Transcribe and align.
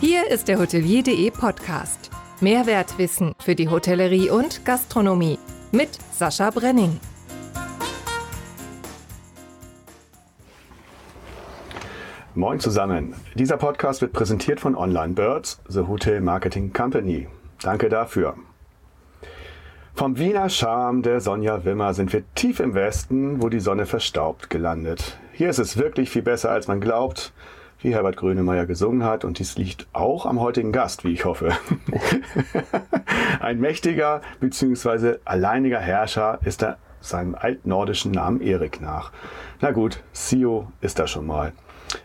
Hier 0.00 0.30
ist 0.30 0.48
der 0.48 0.58
Hotelier.de 0.58 1.30
Podcast. 1.30 2.10
Mehrwertwissen 2.40 3.34
für 3.38 3.54
die 3.54 3.68
Hotellerie 3.68 4.30
und 4.30 4.64
Gastronomie 4.64 5.38
mit 5.72 5.90
Sascha 6.10 6.48
Brenning. 6.48 6.98
Moin 12.34 12.58
zusammen. 12.60 13.14
Dieser 13.34 13.58
Podcast 13.58 14.00
wird 14.00 14.14
präsentiert 14.14 14.58
von 14.58 14.74
Online 14.74 15.12
Birds, 15.12 15.60
The 15.68 15.80
Hotel 15.80 16.22
Marketing 16.22 16.72
Company. 16.72 17.28
Danke 17.60 17.90
dafür. 17.90 18.36
Vom 19.94 20.18
Wiener 20.18 20.48
Charme 20.48 21.02
der 21.02 21.20
Sonja 21.20 21.66
Wimmer 21.66 21.92
sind 21.92 22.14
wir 22.14 22.22
tief 22.34 22.60
im 22.60 22.72
Westen, 22.72 23.42
wo 23.42 23.50
die 23.50 23.60
Sonne 23.60 23.84
verstaubt 23.84 24.48
gelandet. 24.48 25.18
Hier 25.34 25.50
ist 25.50 25.58
es 25.58 25.76
wirklich 25.76 26.08
viel 26.08 26.22
besser, 26.22 26.50
als 26.50 26.68
man 26.68 26.80
glaubt, 26.80 27.34
wie 27.82 27.94
Herbert 27.94 28.16
Grönemeyer 28.16 28.66
gesungen 28.66 29.04
hat. 29.04 29.24
Und 29.24 29.38
dies 29.38 29.56
liegt 29.56 29.86
auch 29.92 30.26
am 30.26 30.40
heutigen 30.40 30.72
Gast, 30.72 31.04
wie 31.04 31.12
ich 31.12 31.24
hoffe. 31.24 31.52
Ein 33.40 33.60
mächtiger 33.60 34.20
bzw. 34.40 35.16
alleiniger 35.24 35.78
Herrscher 35.78 36.38
ist 36.44 36.62
er 36.62 36.78
seinem 37.00 37.34
altnordischen 37.34 38.12
Namen 38.12 38.40
Erik 38.40 38.80
nach. 38.80 39.10
Na 39.60 39.70
gut, 39.70 40.02
CEO 40.12 40.68
ist 40.80 40.98
er 40.98 41.06
schon 41.06 41.26
mal. 41.26 41.52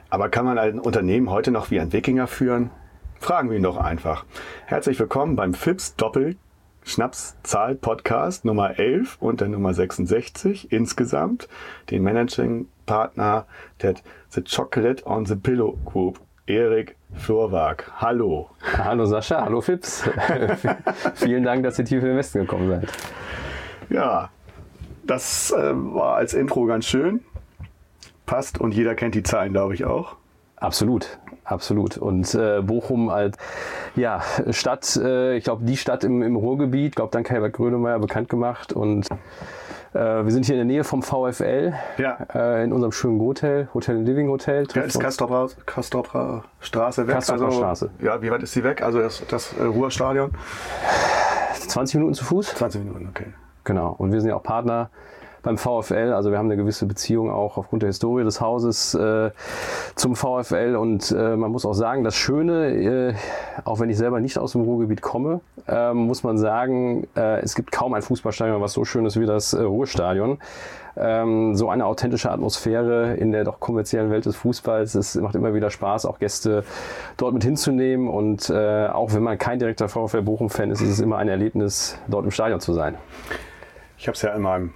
Aber 0.10 0.30
kann 0.30 0.46
man 0.46 0.58
ein 0.58 0.80
Unternehmen 0.80 1.30
heute 1.30 1.52
noch 1.52 1.70
wie 1.70 1.80
ein 1.80 1.92
Wikinger 1.92 2.28
führen? 2.28 2.72
Fragen 3.20 3.50
wir 3.50 3.58
ihn 3.58 3.64
doch 3.64 3.78
einfach. 3.78 4.26
Herzlich 4.66 5.00
willkommen 5.00 5.36
beim 5.36 5.54
FIPS 5.54 5.96
Doppel 5.96 6.38
Schnapszahl 6.88 7.74
Podcast 7.74 8.46
Nummer 8.46 8.78
11 8.78 9.18
und 9.20 9.42
der 9.42 9.48
Nummer 9.48 9.74
66 9.74 10.72
insgesamt, 10.72 11.50
den 11.90 12.04
Managing 12.04 12.68
Partner 12.86 13.48
der 13.82 13.96
The 14.36 14.44
Chocolate 14.44 15.02
on 15.06 15.26
the 15.26 15.38
Pillow 15.38 15.78
Group, 15.86 16.20
Erik 16.46 16.98
Florwag. 17.14 17.86
Hallo. 18.02 18.50
Hallo 18.78 19.06
Sascha, 19.06 19.42
hallo 19.42 19.62
Fips. 19.62 20.04
Vielen 21.16 21.46
Dank, 21.46 21.64
dass 21.64 21.80
ihr 21.80 21.86
tief 21.86 22.02
in 22.02 22.10
den 22.10 22.18
Westen 22.18 22.40
gekommen 22.40 22.68
seid. 22.68 22.90
Ja, 23.90 24.30
das 25.04 25.52
äh, 25.52 25.72
war 25.74 26.18
als 26.18 26.34
Intro 26.34 26.66
ganz 26.66 26.86
schön. 26.86 27.22
Passt 28.26 28.60
und 28.60 28.74
jeder 28.74 28.94
kennt 28.94 29.16
die 29.16 29.24
Zahlen, 29.24 29.54
glaube 29.54 29.74
ich, 29.74 29.86
auch. 29.86 30.18
Absolut, 30.58 31.18
absolut. 31.46 31.98
Und 31.98 32.36
äh, 32.36 32.62
Bochum 32.62 33.08
als 33.08 33.38
ja, 33.96 34.22
Stadt, 34.50 34.98
äh, 34.98 35.38
ich 35.38 35.46
glaube, 35.46 35.64
die 35.64 35.78
Stadt 35.78 36.04
im, 36.04 36.22
im 36.22 36.36
Ruhrgebiet, 36.36 36.90
ich 36.90 36.96
glaube, 36.96 37.12
dank 37.12 37.30
Herbert 37.30 37.54
Grönemeyer 37.54 38.00
bekannt 38.00 38.28
gemacht. 38.28 38.74
Und 38.74 39.08
wir 40.00 40.32
sind 40.32 40.46
hier 40.46 40.56
in 40.56 40.60
der 40.60 40.66
Nähe 40.66 40.84
vom 40.84 41.02
VfL, 41.02 41.74
Ja. 41.98 42.18
äh, 42.34 42.64
in 42.64 42.74
unserem 42.74 42.92
schönen 42.92 43.20
Hotel, 43.22 43.70
Hotel 43.74 43.96
Living 43.98 44.28
Hotel. 44.30 44.68
Ja, 44.74 44.82
ist 44.82 45.00
Kastropper, 45.00 45.48
Kastropper 45.66 46.44
Straße 46.60 47.08
weg. 47.08 47.16
Kastropper 47.16 47.52
Straße. 47.52 47.90
Ja, 48.02 48.22
wie 48.22 48.30
weit 48.30 48.44
ist 48.44 48.52
sie 48.54 48.64
weg? 48.64 48.82
Also 48.82 49.00
das, 49.00 49.24
das 49.28 49.54
äh, 49.58 49.64
Ruhrstadion? 49.64 50.32
20 51.54 51.96
Minuten 51.96 52.14
zu 52.14 52.26
Fuß. 52.26 52.56
20 52.56 52.84
Minuten, 52.84 53.08
okay. 53.10 53.28
Genau. 53.64 53.96
Und 53.98 54.12
wir 54.12 54.20
sind 54.22 54.30
ja 54.30 54.36
auch 54.36 54.44
Partner 54.44 54.90
beim 55.46 55.58
VfL. 55.58 56.12
Also 56.14 56.32
wir 56.32 56.38
haben 56.38 56.48
eine 56.48 56.58
gewisse 56.58 56.86
Beziehung 56.86 57.32
auch 57.32 57.58
aufgrund 57.58 57.84
der 57.84 57.88
Historie 57.88 58.24
des 58.24 58.42
Hauses 58.42 58.94
äh, 58.96 59.32
zum 59.96 60.16
VfL. 60.16 60.76
Und 60.76 61.12
äh, 61.12 61.38
man 61.38 61.52
muss 61.52 61.66
auch 61.66 61.74
sagen, 61.74 62.04
das 62.04 62.16
Schöne, 62.16 63.12
äh, 63.12 63.14
auch 63.64 63.80
wenn 63.80 63.90
ich 63.90 63.98
selber 63.98 64.20
nicht 64.20 64.38
aus 64.38 64.52
dem 64.52 64.62
Ruhrgebiet 64.62 65.02
komme, 65.02 65.40
äh, 65.68 65.94
muss 65.94 66.24
man 66.24 66.38
sagen, 66.38 67.08
äh, 67.16 67.40
es 67.42 67.56
gibt 67.56 67.72
kaum 67.72 67.94
ein 67.94 68.02
Fußballstadion, 68.02 68.60
was 68.60 68.74
so 68.74 68.84
schön 68.84 69.06
ist 69.06 69.20
wie 69.20 69.26
das 69.26 69.54
äh, 69.54 69.62
Ruhrstadion. 69.62 70.40
Ähm, 70.98 71.56
so 71.56 71.70
eine 71.70 71.86
authentische 71.86 72.32
Atmosphäre 72.32 73.16
in 73.16 73.32
der 73.32 73.44
doch 73.44 73.60
kommerziellen 73.60 74.10
Welt 74.10 74.26
des 74.26 74.36
Fußballs. 74.38 74.96
Es 74.96 75.16
macht 75.16 75.36
immer 75.36 75.54
wieder 75.54 75.70
Spaß, 75.70 76.06
auch 76.06 76.20
Gäste 76.20 76.64
dort 77.18 77.34
mit 77.34 77.44
hinzunehmen. 77.44 78.08
Und 78.08 78.50
äh, 78.50 78.88
auch 78.88 79.14
wenn 79.14 79.22
man 79.22 79.38
kein 79.38 79.60
direkter 79.60 79.90
VfL 79.90 80.24
Bochum-Fan 80.24 80.72
ist, 80.72 80.82
ist 80.82 80.90
es 80.90 81.00
immer 81.00 81.18
ein 81.18 81.28
Erlebnis, 81.28 82.00
dort 82.08 82.26
im 82.26 82.32
Stadion 82.32 82.62
zu 82.62 82.74
sein. 82.74 82.96
Ich 83.98 84.08
habe 84.08 84.16
es 84.16 84.22
ja 84.22 84.34
in 84.34 84.42
meinem 84.42 84.74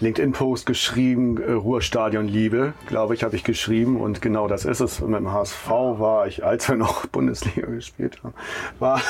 LinkedIn-Post 0.00 0.66
geschrieben, 0.66 1.42
äh, 1.42 1.52
Ruhrstadion 1.52 2.28
Liebe, 2.28 2.74
glaube 2.86 3.14
ich, 3.14 3.24
habe 3.24 3.36
ich 3.36 3.44
geschrieben. 3.44 4.00
Und 4.00 4.22
genau 4.22 4.48
das 4.48 4.64
ist 4.64 4.80
es. 4.80 5.00
Mit 5.00 5.18
dem 5.18 5.32
HSV 5.32 5.68
war 5.68 6.26
ich, 6.26 6.44
als 6.44 6.68
wir 6.68 6.76
noch 6.76 7.06
Bundesliga 7.12 7.66
gespielt 7.66 8.18
haben, 8.22 8.34
war, 8.78 9.00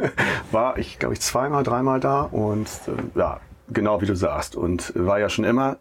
war 0.52 0.78
ich, 0.78 0.98
glaube 0.98 1.14
ich, 1.14 1.20
zweimal, 1.20 1.64
dreimal 1.64 2.00
da. 2.00 2.22
Und 2.22 2.68
äh, 2.86 3.18
ja, 3.18 3.40
genau 3.68 4.00
wie 4.00 4.06
du 4.06 4.14
sagst. 4.14 4.56
Und 4.56 4.92
war 4.94 5.18
ja 5.18 5.28
schon 5.28 5.44
immer 5.44 5.78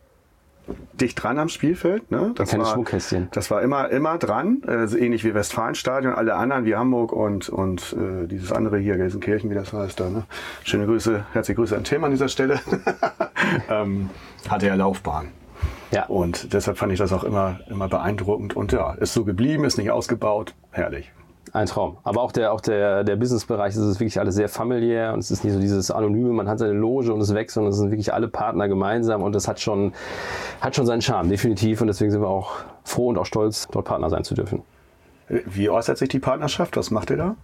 dicht 0.94 1.22
dran 1.22 1.40
am 1.40 1.50
Spielfeld. 1.50 2.10
Ne? 2.12 2.32
Das 2.36 2.52
Keine 2.52 2.64
war, 2.64 2.74
Schmuckkästchen. 2.74 3.28
Das 3.32 3.52
war 3.52 3.62
immer, 3.62 3.90
immer 3.90 4.18
dran, 4.18 4.62
äh, 4.64 4.88
so 4.88 4.98
ähnlich 4.98 5.24
wie 5.24 5.34
Westfalenstadion, 5.34 6.14
alle 6.14 6.36
anderen 6.36 6.66
wie 6.66 6.76
Hamburg 6.76 7.12
und, 7.12 7.50
und 7.50 7.94
äh, 7.94 8.28
dieses 8.28 8.52
andere 8.52 8.78
hier, 8.78 8.98
Gelsenkirchen, 8.98 9.50
wie 9.50 9.56
das 9.56 9.74
heißt 9.74 10.00
da. 10.00 10.10
Ne? 10.10 10.24
Schöne 10.64 10.86
Grüße, 10.86 11.26
herzliche 11.34 11.56
Grüße 11.56 11.76
an 11.76 11.84
Tim 11.84 12.04
an 12.04 12.12
dieser 12.12 12.30
Stelle. 12.30 12.60
ähm, 13.70 14.10
hatte 14.50 14.68
ja 14.68 14.76
Laufbahn. 14.76 15.30
Ja. 15.92 16.06
Und 16.08 16.54
deshalb 16.54 16.78
fand 16.78 16.92
ich 16.92 17.00
das 17.00 17.14
auch 17.14 17.24
immer, 17.24 17.60
immer 17.70 17.88
beeindruckend. 17.88 18.56
Und 18.56 18.72
ja, 18.72 18.94
ist 18.94 19.14
so 19.14 19.24
geblieben, 19.24 19.64
ist 19.66 19.78
nicht 19.78 19.92
ausgebaut. 19.92 20.54
Herrlich. 20.72 21.12
Ein 21.56 21.68
Traum. 21.68 21.96
Aber 22.04 22.22
auch 22.22 22.34
der, 22.34 22.52
auch 22.52 22.60
der, 22.60 23.06
der 23.06 23.16
Businessbereich, 23.16 23.74
es 23.74 23.78
ist 23.78 24.02
wirklich 24.02 24.20
alles 24.20 24.36
sehr 24.36 24.50
familiär 24.50 25.14
und 25.14 25.20
es 25.20 25.32
ist 25.32 25.46
nicht 25.46 25.54
so 25.54 25.60
dieses 25.62 25.90
Anonyme, 25.90 26.34
man 26.34 26.50
hat 26.50 26.60
seine 26.60 26.74
Loge 26.74 27.14
und 27.14 27.22
es 27.22 27.34
wächst, 27.34 27.54
sondern 27.54 27.72
es 27.72 27.78
sind 27.78 27.92
wirklich 27.92 28.14
alle 28.14 28.28
Partner 28.28 28.68
gemeinsam 28.68 29.24
und 29.24 29.34
das 29.34 29.48
hat 29.48 29.62
schon, 29.62 29.94
hat 30.60 30.76
schon 30.76 30.86
seinen 30.86 31.02
Charme, 31.02 31.30
definitiv. 31.30 31.80
Und 31.80 31.88
deswegen 31.88 32.12
sind 32.12 32.20
wir 32.20 32.28
auch 32.28 32.58
froh 32.84 33.08
und 33.08 33.18
auch 33.18 33.26
stolz, 33.26 33.70
dort 33.72 33.86
Partner 33.86 34.10
sein 34.10 34.26
zu 34.26 34.36
dürfen. 34.36 34.64
Wie 35.30 35.70
äußert 35.70 35.98
sich 35.98 36.10
die 36.10 36.20
Partnerschaft? 36.20 36.76
Was 36.76 36.92
macht 36.92 37.10
ihr 37.10 37.16
da? 37.16 37.36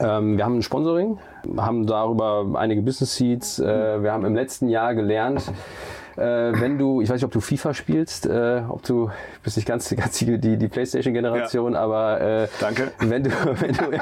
Ähm, 0.00 0.36
wir 0.36 0.44
haben 0.44 0.58
ein 0.58 0.62
Sponsoring, 0.62 1.18
haben 1.56 1.86
darüber 1.86 2.44
einige 2.56 2.82
Business 2.82 3.16
Seats. 3.16 3.58
Äh, 3.58 4.02
wir 4.02 4.12
haben 4.12 4.26
im 4.26 4.34
letzten 4.34 4.68
Jahr 4.68 4.94
gelernt, 4.94 5.50
äh, 6.16 6.60
wenn 6.60 6.78
du, 6.78 7.00
ich 7.00 7.08
weiß 7.08 7.16
nicht, 7.16 7.24
ob 7.24 7.32
du 7.32 7.40
FIFA 7.40 7.74
spielst, 7.74 8.26
äh, 8.26 8.62
ob 8.68 8.82
du 8.82 9.10
bist 9.42 9.56
nicht 9.56 9.66
ganz, 9.66 9.88
ganz 9.96 10.18
die, 10.18 10.38
die, 10.38 10.68
Playstation-Generation, 10.68 11.76
aber 11.76 12.20
äh, 12.20 12.48
Danke. 12.60 12.92
wenn 13.00 13.24
du, 13.24 13.30
wenn 13.60 13.72
du, 13.72 13.98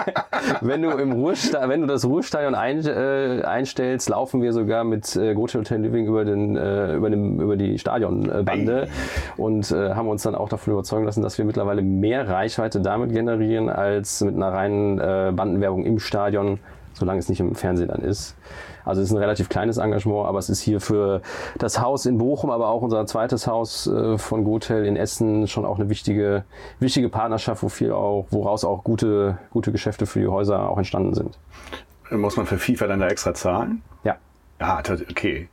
wenn 0.60 0.82
du 0.82 0.90
im 0.90 1.12
Ruhestadion, 1.12 1.70
wenn 1.70 1.80
du 1.80 1.86
das 1.86 2.04
Ruhestadion 2.04 2.54
ein, 2.54 2.84
äh, 2.86 3.42
einstellst, 3.44 4.08
laufen 4.08 4.42
wir 4.42 4.52
sogar 4.52 4.84
mit 4.84 5.16
äh, 5.16 5.34
Grote 5.34 5.58
Hotel 5.58 5.80
Living 5.80 6.06
über 6.06 6.24
den, 6.24 6.56
äh, 6.56 6.94
über 6.94 7.10
den, 7.10 7.40
über 7.40 7.56
die 7.56 7.78
Stadionbande 7.78 8.88
und 9.36 9.70
äh, 9.70 9.94
haben 9.94 10.08
uns 10.08 10.22
dann 10.22 10.34
auch 10.34 10.48
davon 10.48 10.72
überzeugen 10.72 11.04
lassen, 11.04 11.22
dass 11.22 11.38
wir 11.38 11.44
mittlerweile 11.44 11.82
mehr 11.82 12.28
Reichweite 12.28 12.80
damit 12.80 13.12
generieren 13.12 13.68
als 13.68 14.20
mit 14.22 14.34
einer 14.34 14.52
reinen 14.52 14.98
äh, 14.98 15.32
Bandenwerbung 15.34 15.84
im 15.84 15.98
Stadion, 15.98 16.58
solange 16.94 17.18
es 17.18 17.28
nicht 17.28 17.40
im 17.40 17.54
Fernsehen 17.54 17.88
dann 17.88 18.00
ist. 18.00 18.34
Also 18.84 19.00
es 19.02 19.08
ist 19.08 19.14
ein 19.14 19.18
relativ 19.18 19.48
kleines 19.48 19.78
Engagement, 19.78 20.26
aber 20.26 20.38
es 20.38 20.48
ist 20.48 20.60
hier 20.60 20.80
für 20.80 21.20
das 21.58 21.80
Haus 21.80 22.06
in 22.06 22.18
Bochum, 22.18 22.50
aber 22.50 22.68
auch 22.68 22.82
unser 22.82 23.04
zweites 23.06 23.46
Haus 23.46 23.86
äh, 23.86 24.18
von 24.18 24.44
Gotel 24.44 24.84
in 24.86 24.96
Essen 24.96 25.46
schon 25.48 25.64
auch 25.64 25.78
eine 25.78 25.88
wichtige, 25.88 26.44
wichtige 26.80 27.08
Partnerschaft, 27.08 27.62
wo 27.62 27.68
viel 27.68 27.92
auch, 27.92 28.26
woraus 28.30 28.64
auch 28.64 28.84
gute, 28.84 29.38
gute 29.52 29.72
Geschäfte 29.72 30.06
für 30.06 30.20
die 30.20 30.28
Häuser 30.28 30.68
auch 30.68 30.78
entstanden 30.78 31.14
sind. 31.14 31.38
Muss 32.10 32.36
man 32.36 32.46
für 32.46 32.58
FIFA 32.58 32.86
dann 32.86 33.00
da 33.00 33.08
extra 33.08 33.34
zahlen? 33.34 33.82
Ja. 34.04 34.16
Ja, 34.60 34.82
das- 34.82 35.02
okay. 35.10 35.48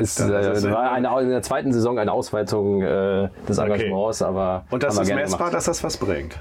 Ist, 0.00 0.18
Das- 0.18 0.64
äh, 0.64 0.70
war 0.72 0.90
eine, 0.90 1.08
in 1.22 1.28
der 1.28 1.42
zweiten 1.42 1.72
Saison 1.72 1.98
eine 2.00 2.10
Ausweitung 2.10 2.82
äh, 2.82 3.28
des 3.48 3.58
Engagements, 3.58 4.20
aber 4.20 4.64
Und 4.70 4.82
das 4.82 4.98
ist 4.98 5.12
messbar, 5.14 5.38
gemacht. 5.38 5.54
dass 5.54 5.66
das 5.66 5.84
was 5.84 5.96
bringt. 5.96 6.40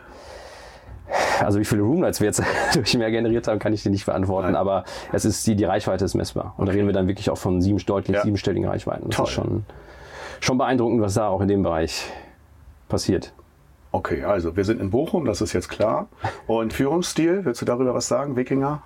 Also 1.40 1.60
wie 1.60 1.66
viele 1.66 1.82
Roomnights 1.82 2.20
wir 2.22 2.26
jetzt 2.28 2.42
durch 2.74 2.98
mehr 2.98 3.12
generiert 3.12 3.48
haben, 3.48 3.60
kann 3.60 3.74
ich 3.74 3.84
dir 3.84 3.90
nicht 3.90 4.06
beantworten, 4.06 4.48
Nein. 4.48 4.56
aber 4.56 4.84
es 5.12 5.26
ist 5.26 5.46
die, 5.48 5.56
die 5.56 5.66
Reichweite 5.66 6.06
ist 6.06 6.16
messbar. 6.16 6.54
Und 6.58 6.68
da 6.68 6.72
reden 6.72 6.88
wir 6.88 6.94
dann 6.94 7.08
wirklich 7.08 7.30
auch 7.30 7.38
von 7.38 7.62
sieben, 7.62 7.78
deutlich 7.86 8.16
Ja. 8.16 8.24
siebenstelligen 8.24 8.68
Reichweiten. 8.68 9.08
Das 9.10 9.18
Toll. 9.18 9.26
ist 9.26 9.32
schon, 9.32 9.66
schon 10.40 10.58
beeindruckend, 10.58 11.02
was 11.02 11.14
da 11.16 11.28
auch 11.28 11.42
in 11.42 11.48
dem 11.48 11.64
Bereich 11.64 12.06
passiert. 12.90 13.34
Okay, 13.92 14.24
also 14.24 14.56
wir 14.58 14.66
sind 14.66 14.82
in 14.82 14.90
Bochum, 14.90 15.26
das 15.26 15.42
ist 15.42 15.54
jetzt 15.54 15.70
klar. 15.70 16.08
Und 16.48 16.74
Führungsstil, 16.74 17.46
willst 17.46 17.62
du 17.62 17.66
darüber 17.66 17.94
was 17.94 18.08
sagen? 18.08 18.36
Wikinger? 18.36 18.82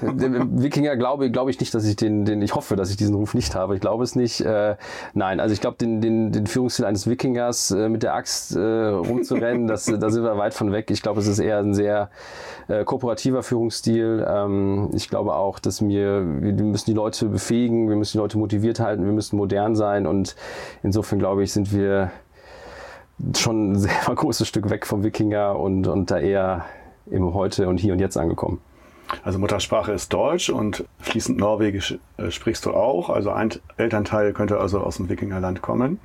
Wikinger 0.00 0.96
glaube, 0.96 1.30
glaube 1.30 1.50
ich 1.50 1.60
nicht, 1.60 1.74
dass 1.74 1.84
ich 1.84 1.96
den, 1.96 2.24
den, 2.24 2.42
ich 2.42 2.54
hoffe, 2.54 2.76
dass 2.76 2.90
ich 2.90 2.96
diesen 2.96 3.14
Ruf 3.14 3.34
nicht 3.34 3.54
habe. 3.54 3.74
Ich 3.74 3.80
glaube 3.80 4.04
es 4.04 4.16
nicht. 4.16 4.40
Äh, 4.40 4.76
nein, 5.14 5.40
also 5.40 5.52
ich 5.52 5.60
glaube, 5.60 5.76
den, 5.76 6.00
den, 6.00 6.32
den 6.32 6.46
Führungsstil 6.46 6.84
eines 6.84 7.08
Wikingers 7.08 7.70
äh, 7.70 7.88
mit 7.88 8.02
der 8.02 8.14
Axt 8.14 8.56
äh, 8.56 8.60
rumzurennen, 8.60 9.66
das, 9.66 9.86
da 9.86 10.10
sind 10.10 10.24
wir 10.24 10.36
weit 10.38 10.54
von 10.54 10.72
weg. 10.72 10.90
Ich 10.90 11.02
glaube, 11.02 11.20
es 11.20 11.26
ist 11.26 11.38
eher 11.38 11.58
ein 11.58 11.74
sehr 11.74 12.10
äh, 12.68 12.84
kooperativer 12.84 13.42
Führungsstil. 13.42 14.26
Ähm, 14.28 14.90
ich 14.94 15.08
glaube 15.08 15.34
auch, 15.34 15.58
dass 15.58 15.86
wir, 15.86 16.22
wir 16.40 16.52
müssen 16.52 16.86
die 16.86 16.96
Leute 16.96 17.26
befähigen, 17.26 17.88
wir 17.88 17.96
müssen 17.96 18.12
die 18.12 18.18
Leute 18.18 18.38
motiviert 18.38 18.80
halten, 18.80 19.04
wir 19.04 19.12
müssen 19.12 19.36
modern 19.36 19.74
sein 19.76 20.06
und 20.06 20.36
insofern 20.82 21.18
glaube 21.18 21.42
ich, 21.42 21.52
sind 21.52 21.72
wir 21.72 22.10
schon 23.36 23.72
ein 23.72 23.78
sehr 23.78 23.92
großes 24.14 24.46
Stück 24.46 24.70
weg 24.70 24.86
vom 24.86 25.02
Wikinger 25.02 25.58
und, 25.58 25.86
und 25.86 26.10
da 26.10 26.18
eher 26.18 26.64
im 27.10 27.34
Heute 27.34 27.68
und 27.68 27.78
Hier 27.78 27.92
und 27.92 27.98
Jetzt 27.98 28.16
angekommen. 28.16 28.60
Also 29.24 29.38
Muttersprache 29.38 29.92
ist 29.92 30.12
Deutsch 30.12 30.50
und 30.50 30.84
fließend 31.00 31.38
Norwegisch 31.38 31.98
äh, 32.16 32.30
sprichst 32.30 32.66
du 32.66 32.72
auch. 32.72 33.10
Also 33.10 33.30
ein 33.30 33.50
Elternteil 33.76 34.32
könnte 34.32 34.58
also 34.58 34.80
aus 34.80 34.96
dem 34.96 35.08
Wikingerland 35.08 35.62
kommen. 35.62 35.98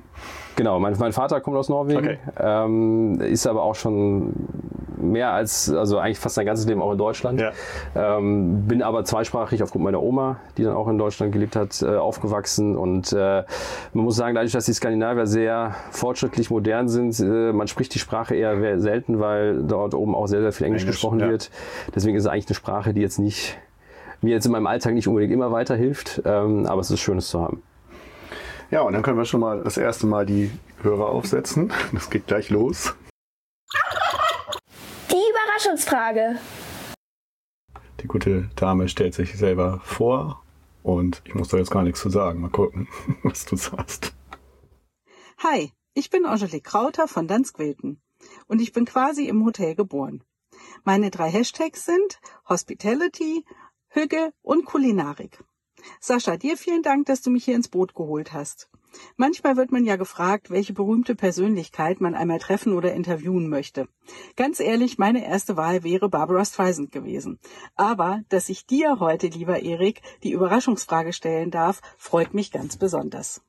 Genau, 0.56 0.80
mein, 0.80 0.96
mein 0.98 1.12
Vater 1.12 1.40
kommt 1.40 1.56
aus 1.56 1.68
Norwegen, 1.68 1.98
Okay. 1.98 2.18
ähm, 2.40 3.20
ist 3.20 3.46
aber 3.46 3.62
auch 3.62 3.74
schon 3.74 4.32
mehr 4.96 5.32
als, 5.32 5.70
also 5.70 5.98
eigentlich 5.98 6.18
fast 6.18 6.34
sein 6.34 6.46
ganzes 6.46 6.66
Leben 6.66 6.80
auch 6.80 6.92
in 6.92 6.98
Deutschland. 6.98 7.40
Ja. 7.40 7.52
Ähm, 7.94 8.66
bin 8.66 8.82
aber 8.82 9.04
zweisprachig 9.04 9.62
aufgrund 9.62 9.84
meiner 9.84 10.02
Oma, 10.02 10.40
die 10.56 10.64
dann 10.64 10.74
auch 10.74 10.88
in 10.88 10.98
Deutschland 10.98 11.32
gelebt 11.32 11.56
hat, 11.56 11.82
äh, 11.82 11.96
aufgewachsen. 11.96 12.76
Und 12.76 13.12
äh, 13.12 13.44
man 13.92 14.04
muss 14.04 14.16
sagen, 14.16 14.34
dadurch, 14.34 14.52
dass 14.52 14.64
die 14.64 14.72
Skandinavier 14.72 15.26
sehr 15.26 15.74
fortschrittlich 15.90 16.50
modern 16.50 16.88
sind, 16.88 17.20
äh, 17.20 17.52
man 17.52 17.68
spricht 17.68 17.94
die 17.94 17.98
Sprache 17.98 18.34
eher 18.34 18.80
selten, 18.80 19.20
weil 19.20 19.62
dort 19.62 19.94
oben 19.94 20.14
auch 20.14 20.26
sehr, 20.26 20.40
sehr 20.40 20.52
viel 20.52 20.66
Englisch, 20.66 20.82
Englisch 20.82 20.96
gesprochen 20.96 21.20
ja. 21.20 21.28
wird. 21.28 21.50
Deswegen 21.94 22.16
ist 22.16 22.24
es 22.24 22.28
eigentlich 22.30 22.48
eine 22.48 22.54
Sprache, 22.54 22.94
die 22.94 23.00
jetzt 23.00 23.18
nicht 23.18 23.58
mir 24.22 24.32
jetzt 24.32 24.46
in 24.46 24.52
meinem 24.52 24.66
Alltag 24.66 24.94
nicht 24.94 25.08
unbedingt 25.08 25.32
immer 25.32 25.52
weiterhilft, 25.52 26.22
ähm, 26.24 26.66
aber 26.66 26.80
es 26.80 26.90
ist 26.90 27.00
schön, 27.00 27.18
es 27.18 27.28
zu 27.28 27.40
haben. 27.42 27.62
Ja, 28.70 28.80
und 28.82 28.94
dann 28.94 29.02
können 29.02 29.16
wir 29.16 29.24
schon 29.24 29.40
mal 29.40 29.62
das 29.62 29.76
erste 29.76 30.06
Mal 30.06 30.26
die 30.26 30.50
Hörer 30.82 31.08
aufsetzen. 31.08 31.72
Das 31.92 32.10
geht 32.10 32.26
gleich 32.26 32.50
los. 32.50 32.94
Die 35.10 35.14
Überraschungsfrage. 35.14 36.40
Die 38.00 38.08
gute 38.08 38.50
Dame 38.56 38.88
stellt 38.88 39.14
sich 39.14 39.36
selber 39.36 39.80
vor 39.84 40.42
und 40.82 41.22
ich 41.24 41.34
muss 41.34 41.48
da 41.48 41.58
jetzt 41.58 41.70
gar 41.70 41.84
nichts 41.84 42.00
zu 42.00 42.10
sagen. 42.10 42.40
Mal 42.40 42.50
gucken, 42.50 42.88
was 43.22 43.44
du 43.44 43.56
sagst. 43.56 44.14
Hi, 45.38 45.70
ich 45.94 46.10
bin 46.10 46.26
Angelique 46.26 46.64
Krauter 46.64 47.06
von 47.06 47.28
Danzquilten 47.28 48.02
und 48.48 48.60
ich 48.60 48.72
bin 48.72 48.84
quasi 48.84 49.28
im 49.28 49.44
Hotel 49.44 49.76
geboren. 49.76 50.24
Meine 50.82 51.10
drei 51.10 51.30
Hashtags 51.30 51.84
sind 51.84 52.18
Hospitality, 52.48 53.44
Hüge 53.88 54.32
und 54.42 54.64
Kulinarik. 54.64 55.38
Sascha, 56.00 56.36
dir 56.36 56.56
vielen 56.56 56.82
Dank, 56.82 57.06
dass 57.06 57.22
du 57.22 57.30
mich 57.30 57.44
hier 57.44 57.56
ins 57.56 57.68
Boot 57.68 57.94
geholt 57.94 58.32
hast. 58.32 58.68
Manchmal 59.16 59.56
wird 59.56 59.72
man 59.72 59.84
ja 59.84 59.96
gefragt, 59.96 60.50
welche 60.50 60.72
berühmte 60.72 61.14
Persönlichkeit 61.14 62.00
man 62.00 62.14
einmal 62.14 62.38
treffen 62.38 62.72
oder 62.72 62.92
interviewen 62.92 63.48
möchte. 63.48 63.88
Ganz 64.36 64.60
ehrlich, 64.60 64.98
meine 64.98 65.26
erste 65.26 65.56
Wahl 65.56 65.82
wäre 65.84 66.08
Barbara 66.08 66.44
Streisand 66.44 66.92
gewesen. 66.92 67.38
Aber, 67.74 68.22
dass 68.28 68.48
ich 68.48 68.66
dir 68.66 69.00
heute, 69.00 69.26
lieber 69.28 69.62
Erik, 69.62 70.02
die 70.22 70.32
Überraschungsfrage 70.32 71.12
stellen 71.12 71.50
darf, 71.50 71.80
freut 71.98 72.34
mich 72.34 72.52
ganz 72.52 72.76
besonders. 72.76 73.42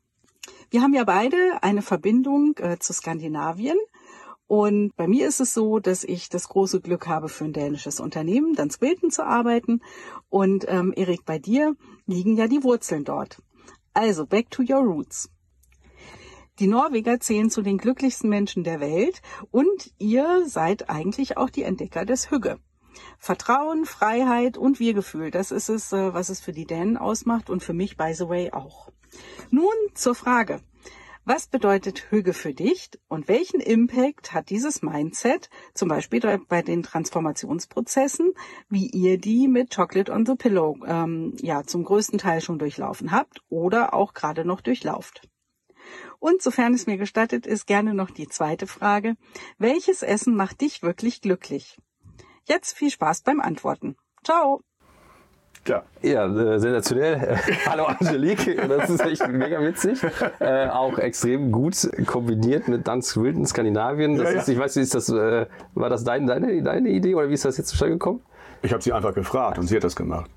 Wir 0.70 0.82
haben 0.82 0.94
ja 0.94 1.06
beide 1.06 1.38
eine 1.62 1.82
Verbindung 1.82 2.56
äh, 2.58 2.78
zu 2.78 2.94
Skandinavien 2.94 3.78
und 4.48 4.96
bei 4.96 5.08
mir 5.08 5.28
ist 5.28 5.42
es 5.42 5.54
so, 5.54 5.80
dass 5.80 6.06
ich 6.06 6.30
das 6.30 6.48
große 6.48 6.80
Glück 6.80 7.08
habe, 7.08 7.28
für 7.28 7.44
ein 7.44 7.54
dänisches 7.54 8.00
Unternehmen, 8.00 8.56
dann 8.56 8.72
Wilton 8.80 9.12
zu 9.12 9.26
arbeiten. 9.26 9.82
Und 10.30 10.66
ähm, 10.70 10.94
Erik, 10.96 11.26
bei 11.26 11.38
dir 11.38 11.76
liegen 12.06 12.38
ja 12.38 12.48
die 12.48 12.64
Wurzeln 12.64 13.04
dort. 13.04 13.42
Also, 13.94 14.26
back 14.26 14.50
to 14.50 14.64
your 14.64 14.82
roots. 14.82 15.30
Die 16.60 16.68
Norweger 16.68 17.20
zählen 17.20 17.50
zu 17.50 17.62
den 17.62 17.78
glücklichsten 17.78 18.30
Menschen 18.30 18.64
der 18.64 18.80
Welt 18.80 19.22
und 19.52 19.94
ihr 20.00 20.44
seid 20.48 20.90
eigentlich 20.90 21.38
auch 21.38 21.50
die 21.50 21.64
Entdecker 21.64 22.06
des 22.06 22.32
Hügge. 22.32 22.58
Vertrauen, 23.20 23.86
Freiheit 23.86 24.58
und 24.58 24.80
Wir-Gefühl, 24.80 25.30
das 25.30 25.52
ist 25.52 25.70
es, 25.70 25.94
äh, 25.94 26.14
was 26.14 26.30
es 26.30 26.40
für 26.40 26.54
die 26.54 26.66
Dänen 26.66 26.98
ausmacht 26.98 27.50
und 27.50 27.62
für 27.62 27.74
mich, 27.74 27.96
by 27.96 28.14
the 28.14 28.28
way, 28.28 28.52
auch. 28.52 28.90
Nun 29.52 29.76
zur 29.94 30.16
Frage. 30.16 30.62
Was 31.30 31.46
bedeutet 31.46 32.10
Hüge 32.10 32.32
für 32.32 32.54
dich 32.54 32.90
und 33.10 33.28
welchen 33.28 33.60
Impact 33.60 34.32
hat 34.32 34.50
dieses 34.50 34.82
Mindset 34.82 35.50
zum 35.74 35.90
Beispiel 35.90 36.22
bei 36.48 36.62
den 36.62 36.84
Transformationsprozessen, 36.84 38.32
wie 38.70 38.88
ihr 38.88 39.18
die 39.18 39.50
mit 39.50 39.76
Chocolate 39.76 40.10
on 40.10 40.26
the 40.26 40.36
Pillow 40.36 40.78
ähm, 40.86 41.36
ja 41.42 41.64
zum 41.64 41.84
größten 41.84 42.18
Teil 42.18 42.40
schon 42.40 42.60
durchlaufen 42.60 43.12
habt 43.12 43.42
oder 43.50 43.94
auch 43.94 44.14
gerade 44.14 44.46
noch 44.46 44.62
durchlauft? 44.62 45.28
Und 46.20 46.42
sofern 46.42 46.74
es 46.74 46.88
mir 46.88 46.96
gestattet 46.96 47.46
ist, 47.46 47.68
gerne 47.68 47.94
noch 47.94 48.10
die 48.10 48.30
zweite 48.30 48.66
Frage. 48.66 49.18
Welches 49.58 50.04
Essen 50.04 50.34
macht 50.34 50.62
dich 50.62 50.82
wirklich 50.82 51.20
glücklich? 51.20 51.78
Jetzt 52.46 52.78
viel 52.78 52.90
Spaß 52.90 53.24
beim 53.24 53.42
Antworten. 53.42 53.98
Ciao! 54.24 54.62
Ja, 55.66 55.84
ja 56.02 56.26
äh, 56.26 56.60
sensationell. 56.60 57.40
Hallo 57.66 57.86
Angelique, 57.86 58.56
das 58.68 58.90
ist 58.90 59.06
echt 59.06 59.28
mega 59.28 59.62
witzig. 59.62 60.00
Äh, 60.40 60.68
auch 60.68 60.98
extrem 60.98 61.52
gut 61.52 61.90
kombiniert 62.06 62.68
mit 62.68 62.88
Dansk 62.88 63.18
Wilden 63.18 63.46
Skandinavien. 63.46 64.18
Das 64.18 64.34
ja, 64.34 64.40
ist, 64.40 64.48
ja. 64.48 64.54
ich 64.54 64.60
weiß 64.60 64.76
nicht, 64.76 64.84
ist 64.84 64.96
das, 64.96 65.10
äh, 65.10 65.46
war 65.74 65.90
das 65.90 66.04
dein, 66.04 66.28
deine, 66.28 66.62
deine 66.62 66.90
Idee 66.90 67.16
oder 67.16 67.30
wie 67.30 67.34
ist 67.34 67.46
das 67.46 67.58
jetzt 67.58 67.70
zustande 67.70 67.96
gekommen? 67.96 68.22
Ich 68.62 68.74
habe 68.74 68.82
sie 68.82 68.94
einfach 68.94 69.14
gefragt 69.14 69.58
und 69.60 69.68
sie 69.68 69.76
hat 69.76 69.84
das 69.84 69.96
gemacht. 69.96 70.30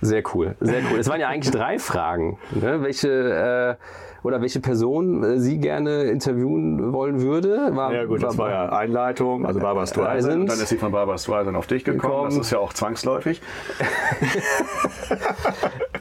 Sehr 0.00 0.22
cool, 0.34 0.54
sehr 0.60 0.82
cool. 0.90 0.98
Es 0.98 1.08
waren 1.08 1.20
ja 1.20 1.28
eigentlich 1.28 1.52
drei 1.52 1.78
Fragen. 1.78 2.38
Ne? 2.52 2.82
Welche 2.82 3.78
äh, 3.78 4.07
oder 4.22 4.40
welche 4.40 4.60
Person 4.60 5.22
äh, 5.22 5.38
sie 5.38 5.58
gerne 5.58 6.04
interviewen 6.04 6.92
wollen 6.92 7.20
würde. 7.20 7.70
War, 7.74 7.92
ja 7.92 8.04
gut, 8.04 8.22
war, 8.22 8.28
das 8.28 8.38
war 8.38 8.50
ja 8.50 8.68
Einleitung, 8.70 9.46
also 9.46 9.60
Barbara 9.60 9.86
Streisand. 9.86 10.42
Und 10.42 10.50
dann 10.50 10.60
ist 10.60 10.68
sie 10.68 10.78
von 10.78 10.92
Barbara 10.92 11.18
Streisand 11.18 11.56
auf 11.56 11.66
dich 11.66 11.84
gekommen. 11.84 12.00
gekommen. 12.00 12.30
Das 12.30 12.46
ist 12.46 12.50
ja 12.50 12.58
auch 12.58 12.72
zwangsläufig. 12.72 13.40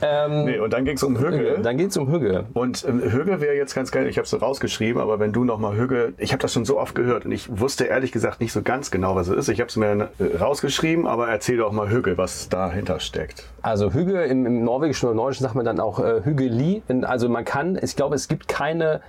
ähm, 0.02 0.46
nee, 0.46 0.60
und 0.60 0.74
dann 0.74 0.84
ging 0.84 0.96
es 0.96 1.04
um 1.04 1.20
Hügge. 1.20 1.60
Dann 1.62 1.78
geht 1.78 1.92
es 1.92 1.98
um 1.98 2.12
Hügge. 2.12 2.46
Und 2.54 2.84
ähm, 2.88 3.02
Hügge 3.02 3.40
wäre 3.40 3.56
jetzt 3.56 3.76
ganz 3.76 3.92
geil, 3.92 4.08
ich 4.08 4.18
habe 4.18 4.24
es 4.24 4.32
so 4.32 4.38
rausgeschrieben, 4.38 5.00
aber 5.00 5.20
wenn 5.20 5.32
du 5.32 5.44
nochmal 5.44 5.78
Hügge, 5.78 6.14
ich 6.18 6.32
habe 6.32 6.42
das 6.42 6.54
schon 6.54 6.66
so 6.66 6.80
oft 6.80 6.96
gehört 6.96 7.26
und 7.26 7.32
ich 7.32 7.60
wusste 7.60 7.86
ehrlich 7.86 8.12
gesagt 8.12 8.42
nicht 8.42 8.52
so 8.52 8.64
ganz 8.64 8.90
genau, 8.90 9.16
was 9.16 9.28
es 9.28 9.38
ist. 9.38 9.50
Ich 9.50 9.60
habe 9.60 9.70
es 9.70 9.76
mir 9.76 10.10
äh, 10.20 10.38
rausgeschrieben, 10.38 11.06
aber 11.06 11.28
erzähl 11.30 11.58
doch 11.58 11.72
mal 11.72 11.90
Hügge, 11.92 12.18
was 12.18 12.50
dahinter 12.50 13.00
steckt. 13.00 13.46
Also 13.62 13.94
Hügge 13.94 14.24
im, 14.24 14.46
im 14.46 14.64
Norwegischen 14.64 15.08
oder 15.08 15.16
Nordischen 15.16 15.44
sagt 15.44 15.56
man 15.56 15.66
dann 15.66 15.80
auch 15.80 16.00
äh, 16.00 16.22
Hügeli. 16.24 16.82
Also 17.04 17.30
man 17.30 17.46
kann, 17.46 17.78
ich 17.82 17.96
glaube, 17.96 18.08
glaube, 18.08 18.16
es 18.16 18.30
gibt 18.30 18.48
keine 18.48 19.02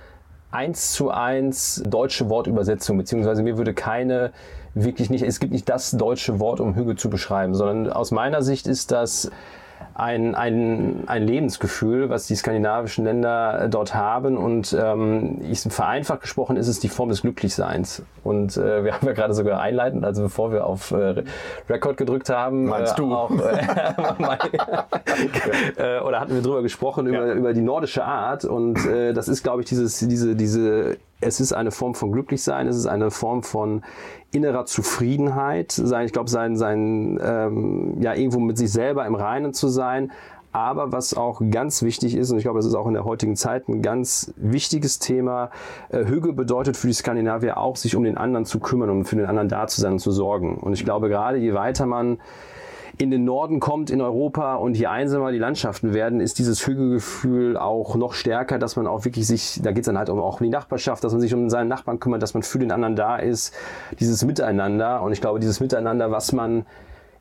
eins 0.51 0.91
zu 0.91 1.09
eins 1.09 1.81
deutsche 1.85 2.29
Wortübersetzung, 2.29 2.97
beziehungsweise 2.97 3.43
mir 3.43 3.57
würde 3.57 3.73
keine 3.73 4.33
wirklich 4.73 5.09
nicht, 5.09 5.23
es 5.23 5.39
gibt 5.39 5.53
nicht 5.53 5.69
das 5.69 5.91
deutsche 5.91 6.39
Wort, 6.41 6.59
um 6.59 6.75
Hügel 6.75 6.97
zu 6.97 7.09
beschreiben, 7.09 7.55
sondern 7.55 7.93
aus 7.93 8.11
meiner 8.11 8.41
Sicht 8.41 8.67
ist 8.67 8.91
das 8.91 9.31
ein, 9.93 10.33
ein, 10.35 11.03
ein 11.07 11.23
Lebensgefühl, 11.27 12.09
was 12.09 12.27
die 12.27 12.35
skandinavischen 12.35 13.03
Länder 13.05 13.67
dort 13.69 13.93
haben. 13.93 14.37
Und 14.37 14.75
ähm, 14.79 15.41
ich, 15.41 15.61
vereinfacht 15.61 16.21
gesprochen 16.21 16.55
ist 16.55 16.67
es 16.67 16.79
die 16.79 16.89
Form 16.89 17.09
des 17.09 17.21
Glücklichseins. 17.21 18.03
Und 18.23 18.55
äh, 18.57 18.83
wir 18.83 18.93
haben 18.95 19.05
ja 19.05 19.13
gerade 19.13 19.33
sogar 19.33 19.59
einleitend, 19.59 20.05
also 20.05 20.23
bevor 20.23 20.51
wir 20.51 20.65
auf 20.65 20.91
äh, 20.91 21.23
Record 21.69 21.97
gedrückt 21.97 22.29
haben, 22.29 22.65
Meinst 22.65 22.93
äh, 22.93 22.97
du? 22.97 23.13
Auch, 23.13 23.31
äh, 25.77 25.99
oder 25.99 26.19
hatten 26.19 26.33
wir 26.33 26.41
drüber 26.41 26.61
gesprochen, 26.61 27.11
ja. 27.11 27.21
über, 27.21 27.33
über 27.33 27.53
die 27.53 27.61
nordische 27.61 28.05
Art. 28.05 28.45
Und 28.45 28.85
äh, 28.85 29.13
das 29.13 29.27
ist, 29.27 29.43
glaube 29.43 29.61
ich, 29.61 29.67
dieses, 29.67 29.99
diese, 29.99 30.35
diese 30.35 30.97
es 31.21 31.39
ist 31.39 31.53
eine 31.53 31.71
Form 31.71 31.95
von 31.95 32.11
Glücklichsein, 32.11 32.67
es 32.67 32.77
ist 32.77 32.85
eine 32.85 33.11
Form 33.11 33.43
von 33.43 33.83
innerer 34.31 34.65
Zufriedenheit, 34.65 35.71
sein, 35.71 36.05
ich 36.05 36.13
glaube, 36.13 36.29
sein, 36.29 36.55
sein 36.55 37.19
ähm, 37.21 38.01
ja 38.01 38.13
irgendwo 38.13 38.39
mit 38.39 38.57
sich 38.57 38.71
selber 38.71 39.05
im 39.05 39.15
Reinen 39.15 39.53
zu 39.53 39.67
sein. 39.67 40.11
Aber 40.51 40.91
was 40.91 41.13
auch 41.13 41.41
ganz 41.51 41.83
wichtig 41.83 42.15
ist, 42.15 42.31
und 42.31 42.37
ich 42.37 42.43
glaube, 42.43 42.57
das 42.57 42.65
ist 42.65 42.73
auch 42.73 42.87
in 42.87 42.95
der 42.95 43.05
heutigen 43.05 43.35
Zeit 43.35 43.69
ein 43.69 43.83
ganz 43.83 44.33
wichtiges 44.35 44.97
Thema, 44.97 45.51
äh, 45.89 46.05
Hüge 46.05 46.33
bedeutet 46.33 46.75
für 46.75 46.87
die 46.87 46.93
Skandinavier 46.93 47.57
auch, 47.57 47.75
sich 47.75 47.95
um 47.95 48.03
den 48.03 48.17
anderen 48.17 48.45
zu 48.45 48.59
kümmern, 48.59 48.89
um 48.89 49.05
für 49.05 49.15
den 49.15 49.27
anderen 49.27 49.47
da 49.47 49.67
zu 49.67 49.79
sein 49.79 49.93
und 49.93 49.99
zu 49.99 50.11
sorgen. 50.11 50.57
Und 50.57 50.73
ich 50.73 50.83
glaube, 50.83 51.07
gerade 51.07 51.37
je 51.37 51.53
weiter 51.53 51.85
man 51.85 52.17
in 52.99 53.11
den 53.11 53.23
Norden 53.23 53.61
kommt 53.61 53.89
in 53.89 54.01
Europa 54.01 54.55
und 54.55 54.75
je 54.75 54.87
einsamer 54.87 55.31
die 55.31 55.37
Landschaften 55.37 55.93
werden, 55.93 56.19
ist 56.19 56.37
dieses 56.37 56.67
Hügelgefühl 56.67 57.55
auch 57.55 57.95
noch 57.95 58.13
stärker, 58.13 58.59
dass 58.59 58.75
man 58.75 58.87
auch 58.87 59.05
wirklich 59.05 59.25
sich, 59.25 59.61
da 59.63 59.71
geht 59.71 59.83
es 59.83 59.85
dann 59.85 59.97
halt 59.97 60.09
auch 60.09 60.41
um 60.41 60.43
die 60.43 60.49
Nachbarschaft, 60.51 61.01
dass 61.05 61.13
man 61.13 61.21
sich 61.21 61.33
um 61.33 61.49
seinen 61.49 61.69
Nachbarn 61.69 62.01
kümmert, 62.01 62.21
dass 62.21 62.33
man 62.33 62.43
für 62.43 62.59
den 62.59 62.73
anderen 62.73 62.97
da 62.97 63.15
ist, 63.15 63.55
dieses 64.01 64.25
Miteinander. 64.25 65.01
Und 65.01 65.13
ich 65.13 65.21
glaube, 65.21 65.39
dieses 65.39 65.61
Miteinander, 65.61 66.11
was 66.11 66.33
man 66.33 66.65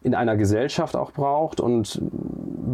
in 0.02 0.14
einer 0.14 0.36
Gesellschaft 0.36 0.96
auch 0.96 1.10
braucht 1.10 1.60
und 1.60 2.00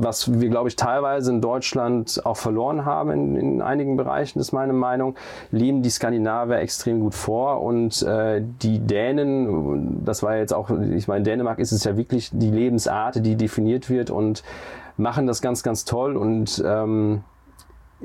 was 0.00 0.40
wir, 0.40 0.48
glaube 0.48 0.68
ich, 0.68 0.76
teilweise 0.76 1.30
in 1.30 1.40
Deutschland 1.40 2.20
auch 2.24 2.36
verloren 2.36 2.84
haben 2.84 3.10
in, 3.10 3.36
in 3.36 3.62
einigen 3.62 3.96
Bereichen, 3.96 4.40
ist 4.40 4.52
meine 4.52 4.72
Meinung, 4.72 5.14
leben 5.50 5.82
die 5.82 5.90
Skandinavier 5.90 6.58
extrem 6.58 7.00
gut 7.00 7.14
vor 7.14 7.62
und 7.62 8.02
äh, 8.02 8.42
die 8.62 8.80
Dänen, 8.80 10.04
das 10.04 10.22
war 10.22 10.36
jetzt 10.36 10.52
auch, 10.52 10.70
ich 10.70 11.08
meine, 11.08 11.24
Dänemark 11.24 11.58
ist 11.58 11.72
es 11.72 11.84
ja 11.84 11.96
wirklich 11.96 12.30
die 12.32 12.50
Lebensart, 12.50 13.24
die 13.24 13.36
definiert 13.36 13.88
wird 13.88 14.10
und 14.10 14.42
machen 14.96 15.26
das 15.26 15.40
ganz, 15.40 15.62
ganz 15.62 15.84
toll 15.84 16.16
und 16.16 16.62
ähm, 16.66 17.22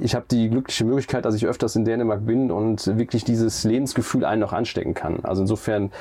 ich 0.02 0.16
habe 0.16 0.26
die 0.30 0.50
glückliche 0.50 0.86
Möglichkeit, 0.86 1.26
dass 1.26 1.36
ich 1.36 1.46
öfters 1.46 1.76
in 1.76 1.86
Dänemark 1.86 2.26
bin 2.26 2.52
und 2.52 2.98
wirklich 2.98 3.24
dieses 3.24 3.64
Lebensgefühl 3.64 4.26
einen 4.26 4.42
noch 4.42 4.54
anstecken 4.54 4.94
kann. 4.94 5.20
Also 5.24 5.42
insofern 5.42 5.92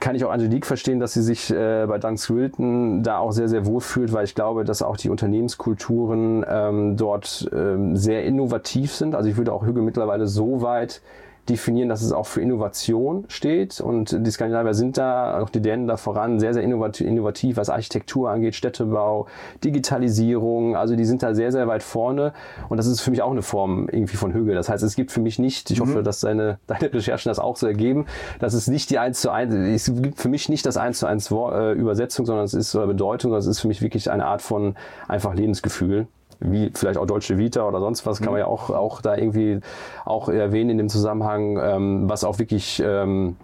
kann 0.00 0.14
ich 0.14 0.24
auch 0.24 0.30
Angelique 0.30 0.66
verstehen, 0.66 1.00
dass 1.00 1.14
sie 1.14 1.22
sich 1.22 1.50
äh, 1.50 1.86
bei 1.86 1.98
Dunks 1.98 2.30
Wilton 2.30 3.02
da 3.02 3.18
auch 3.18 3.32
sehr, 3.32 3.48
sehr 3.48 3.66
wohl 3.66 3.80
fühlt, 3.80 4.12
weil 4.12 4.24
ich 4.24 4.34
glaube, 4.34 4.64
dass 4.64 4.82
auch 4.82 4.96
die 4.96 5.10
Unternehmenskulturen 5.10 6.44
ähm, 6.48 6.96
dort 6.96 7.48
ähm, 7.52 7.96
sehr 7.96 8.24
innovativ 8.24 8.92
sind. 8.92 9.14
Also 9.14 9.28
ich 9.28 9.36
würde 9.36 9.52
auch 9.52 9.66
Hüge 9.66 9.82
mittlerweile 9.82 10.26
so 10.26 10.62
weit 10.62 11.02
definieren, 11.48 11.88
dass 11.88 12.02
es 12.02 12.12
auch 12.12 12.26
für 12.26 12.40
Innovation 12.40 13.24
steht. 13.28 13.80
Und 13.80 14.16
die 14.26 14.30
Skandinavier 14.30 14.74
sind 14.74 14.96
da, 14.96 15.40
auch 15.40 15.50
die 15.50 15.60
Dänen 15.60 15.86
da 15.86 15.96
voran, 15.96 16.40
sehr, 16.40 16.54
sehr 16.54 16.62
innovativ, 16.62 17.06
innovativ, 17.06 17.56
was 17.56 17.70
Architektur 17.70 18.30
angeht, 18.30 18.54
Städtebau, 18.54 19.26
Digitalisierung. 19.62 20.76
Also 20.76 20.96
die 20.96 21.04
sind 21.04 21.22
da 21.22 21.34
sehr, 21.34 21.52
sehr 21.52 21.66
weit 21.68 21.82
vorne. 21.82 22.32
Und 22.68 22.78
das 22.78 22.86
ist 22.86 23.00
für 23.00 23.10
mich 23.10 23.22
auch 23.22 23.30
eine 23.30 23.42
Form 23.42 23.88
irgendwie 23.90 24.16
von 24.16 24.32
Hügel. 24.32 24.54
Das 24.54 24.68
heißt, 24.68 24.82
es 24.82 24.96
gibt 24.96 25.12
für 25.12 25.20
mich 25.20 25.38
nicht, 25.38 25.70
ich 25.70 25.80
hoffe, 25.80 26.02
dass 26.02 26.20
deine, 26.20 26.58
deine 26.66 26.92
Recherchen 26.92 27.30
das 27.30 27.38
auch 27.38 27.56
so 27.56 27.66
ergeben, 27.66 28.06
dass 28.40 28.54
es 28.54 28.68
nicht 28.68 28.90
die 28.90 28.98
1 28.98 29.20
zu 29.20 29.30
1, 29.30 29.54
es 29.54 29.92
gibt 30.00 30.20
für 30.20 30.28
mich 30.28 30.48
nicht 30.48 30.64
das 30.66 30.76
1 30.76 30.98
zu 30.98 31.06
1 31.06 31.30
äh, 31.30 31.72
Übersetzung, 31.72 32.26
sondern 32.26 32.44
es 32.44 32.54
ist 32.54 32.74
oder 32.74 32.86
Bedeutung, 32.86 33.30
sondern 33.30 33.40
es 33.40 33.46
ist 33.46 33.60
für 33.60 33.68
mich 33.68 33.82
wirklich 33.82 34.10
eine 34.10 34.26
Art 34.26 34.42
von 34.42 34.76
einfach 35.08 35.34
Lebensgefühl 35.34 36.06
wie 36.44 36.70
vielleicht 36.74 36.98
auch 36.98 37.06
Deutsche 37.06 37.38
Vita 37.38 37.66
oder 37.66 37.80
sonst 37.80 38.06
was, 38.06 38.20
kann 38.20 38.32
man 38.32 38.40
ja 38.40 38.46
auch, 38.46 38.70
auch 38.70 39.00
da 39.00 39.16
irgendwie 39.16 39.60
auch 40.04 40.28
erwähnen 40.28 40.70
in 40.70 40.78
dem 40.78 40.88
Zusammenhang, 40.88 41.58
ähm, 41.60 42.08
was 42.08 42.24
auch 42.24 42.38
wirklich 42.38 42.82
ähm, 42.84 43.36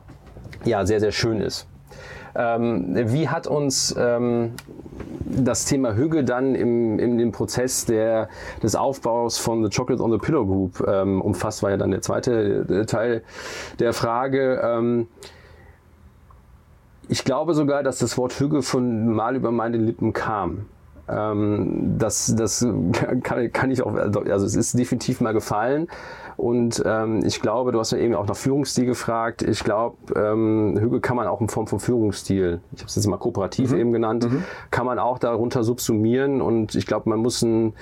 ja, 0.64 0.86
sehr, 0.86 1.00
sehr 1.00 1.12
schön 1.12 1.40
ist. 1.40 1.66
Ähm, 2.34 2.94
wie 2.94 3.28
hat 3.28 3.46
uns 3.46 3.94
ähm, 3.98 4.52
das 5.24 5.64
Thema 5.64 5.94
Hüge 5.94 6.24
dann 6.24 6.54
im, 6.54 6.98
im, 6.98 7.18
im 7.18 7.32
Prozess 7.32 7.86
der, 7.86 8.28
des 8.62 8.76
Aufbaus 8.76 9.38
von 9.38 9.64
The 9.64 9.76
Chocolate 9.76 10.02
on 10.02 10.12
the 10.12 10.18
Pillow 10.18 10.46
Group 10.46 10.84
ähm, 10.86 11.20
umfasst, 11.20 11.62
war 11.62 11.70
ja 11.70 11.76
dann 11.76 11.90
der 11.90 12.02
zweite 12.02 12.66
äh, 12.68 12.86
Teil 12.86 13.22
der 13.78 13.92
Frage. 13.92 14.60
Ähm, 14.62 15.08
ich 17.08 17.24
glaube 17.24 17.54
sogar, 17.54 17.82
dass 17.82 17.98
das 17.98 18.16
Wort 18.16 18.38
Hüge 18.38 18.62
von 18.62 19.12
mal 19.12 19.34
über 19.34 19.50
meine 19.50 19.78
Lippen 19.78 20.12
kam. 20.12 20.66
Ähm, 21.10 21.96
das, 21.98 22.34
das 22.36 22.66
kann, 23.22 23.52
kann 23.52 23.70
ich 23.70 23.82
auch, 23.82 23.94
also 23.94 24.46
es 24.46 24.54
ist 24.54 24.78
definitiv 24.78 25.20
mal 25.20 25.32
gefallen. 25.32 25.88
Und 26.36 26.82
ähm, 26.86 27.22
ich 27.24 27.40
glaube, 27.40 27.70
du 27.72 27.78
hast 27.78 27.92
ja 27.92 27.98
eben 27.98 28.14
auch 28.14 28.26
nach 28.26 28.36
Führungsstil 28.36 28.86
gefragt. 28.86 29.42
Ich 29.42 29.62
glaube, 29.62 29.96
ähm, 30.16 30.78
Hügel 30.80 31.00
kann 31.00 31.16
man 31.16 31.26
auch 31.26 31.40
in 31.40 31.48
Form 31.48 31.66
von 31.66 31.80
Führungsstil, 31.80 32.60
ich 32.72 32.80
habe 32.80 32.88
es 32.88 32.96
jetzt 32.96 33.06
mal 33.06 33.18
kooperativ 33.18 33.72
mhm. 33.72 33.78
eben 33.78 33.92
genannt, 33.92 34.30
mhm. 34.30 34.44
kann 34.70 34.86
man 34.86 34.98
auch 34.98 35.18
darunter 35.18 35.64
subsumieren. 35.64 36.40
Und 36.40 36.74
ich 36.74 36.86
glaube, 36.86 37.10
man 37.10 37.18
muss 37.18 37.42
ein 37.42 37.74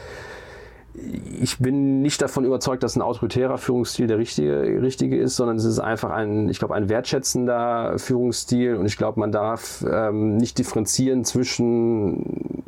ich 1.41 1.59
bin 1.59 2.03
nicht 2.03 2.21
davon 2.23 2.45
überzeugt, 2.45 2.83
dass 2.83 2.97
ein 2.97 3.03
autoritärer 3.03 3.59
Führungsstil 3.59 4.07
der 4.07 4.19
richtige, 4.19 4.83
richtige 4.83 5.17
ist, 5.17 5.37
sondern 5.37 5.57
es 5.57 5.65
ist 5.65 5.79
einfach 5.79 6.11
ein, 6.11 6.49
ich 6.49 6.59
glaube, 6.59 6.75
ein 6.75 6.89
wertschätzender 6.89 7.99
Führungsstil 7.99 8.75
und 8.75 8.87
ich 8.87 8.97
glaube, 8.97 9.21
man 9.21 9.31
darf 9.31 9.85
ähm, 9.89 10.37
nicht 10.37 10.59
differenzieren 10.59 11.25
zwischen 11.25 12.65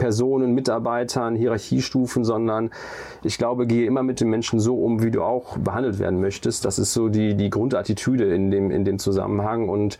Personen, 0.00 0.54
Mitarbeitern, 0.54 1.36
Hierarchiestufen, 1.36 2.24
sondern 2.24 2.70
ich 3.22 3.38
glaube, 3.38 3.68
gehe 3.68 3.86
immer 3.86 4.02
mit 4.02 4.20
den 4.20 4.30
Menschen 4.30 4.58
so 4.58 4.82
um, 4.82 5.02
wie 5.02 5.12
du 5.12 5.22
auch 5.22 5.58
behandelt 5.58 6.00
werden 6.00 6.20
möchtest. 6.20 6.64
Das 6.64 6.80
ist 6.80 6.92
so 6.92 7.08
die, 7.08 7.36
die 7.36 7.50
Grundattitüde 7.50 8.34
in 8.34 8.50
dem, 8.50 8.72
in 8.72 8.84
dem 8.84 8.98
Zusammenhang. 8.98 9.68
Und 9.68 9.98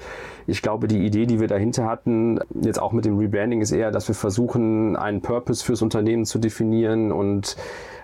ich 0.48 0.62
glaube, 0.62 0.88
die 0.88 1.04
Idee, 1.06 1.26
die 1.26 1.38
wir 1.38 1.46
dahinter 1.46 1.84
hatten, 1.84 2.40
jetzt 2.62 2.80
auch 2.80 2.92
mit 2.92 3.04
dem 3.04 3.18
Rebranding, 3.18 3.60
ist 3.60 3.70
eher, 3.70 3.92
dass 3.92 4.08
wir 4.08 4.16
versuchen, 4.16 4.96
einen 4.96 5.20
Purpose 5.20 5.64
fürs 5.64 5.82
Unternehmen 5.82 6.24
zu 6.24 6.38
definieren 6.38 7.12
und 7.12 7.56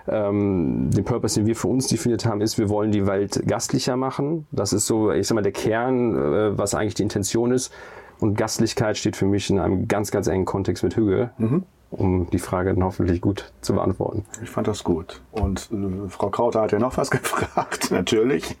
ähm, 0.07 0.89
den 0.91 1.03
Purpose, 1.03 1.39
den 1.39 1.47
wir 1.47 1.55
für 1.55 1.67
uns 1.67 1.87
definiert 1.87 2.25
haben, 2.25 2.41
ist, 2.41 2.57
wir 2.57 2.69
wollen 2.69 2.91
die 2.91 3.07
Welt 3.07 3.43
gastlicher 3.47 3.97
machen. 3.97 4.45
Das 4.51 4.71
ist 4.71 4.85
so, 4.85 5.11
ich 5.11 5.27
sag 5.27 5.35
mal, 5.35 5.41
der 5.41 5.51
Kern, 5.51 6.15
äh, 6.15 6.57
was 6.57 6.75
eigentlich 6.75 6.93
die 6.93 7.03
Intention 7.03 7.51
ist. 7.51 7.73
Und 8.19 8.37
Gastlichkeit 8.37 8.97
steht 8.97 9.15
für 9.15 9.25
mich 9.25 9.49
in 9.49 9.59
einem 9.59 9.87
ganz, 9.87 10.11
ganz 10.11 10.27
engen 10.27 10.45
Kontext 10.45 10.83
mit 10.83 10.95
Hügel. 10.95 11.31
Mhm 11.37 11.63
um 11.89 12.29
die 12.29 12.39
Frage 12.39 12.73
dann 12.73 12.83
hoffentlich 12.83 13.21
gut 13.21 13.51
zu 13.61 13.73
beantworten. 13.73 14.25
Ich 14.43 14.49
fand 14.49 14.67
das 14.67 14.83
gut. 14.83 15.21
Und 15.31 15.69
äh, 15.71 16.09
Frau 16.09 16.29
Krauter 16.29 16.61
hat 16.61 16.71
ja 16.71 16.79
noch 16.79 16.97
was 16.97 17.11
gefragt, 17.11 17.91
natürlich. 17.91 18.57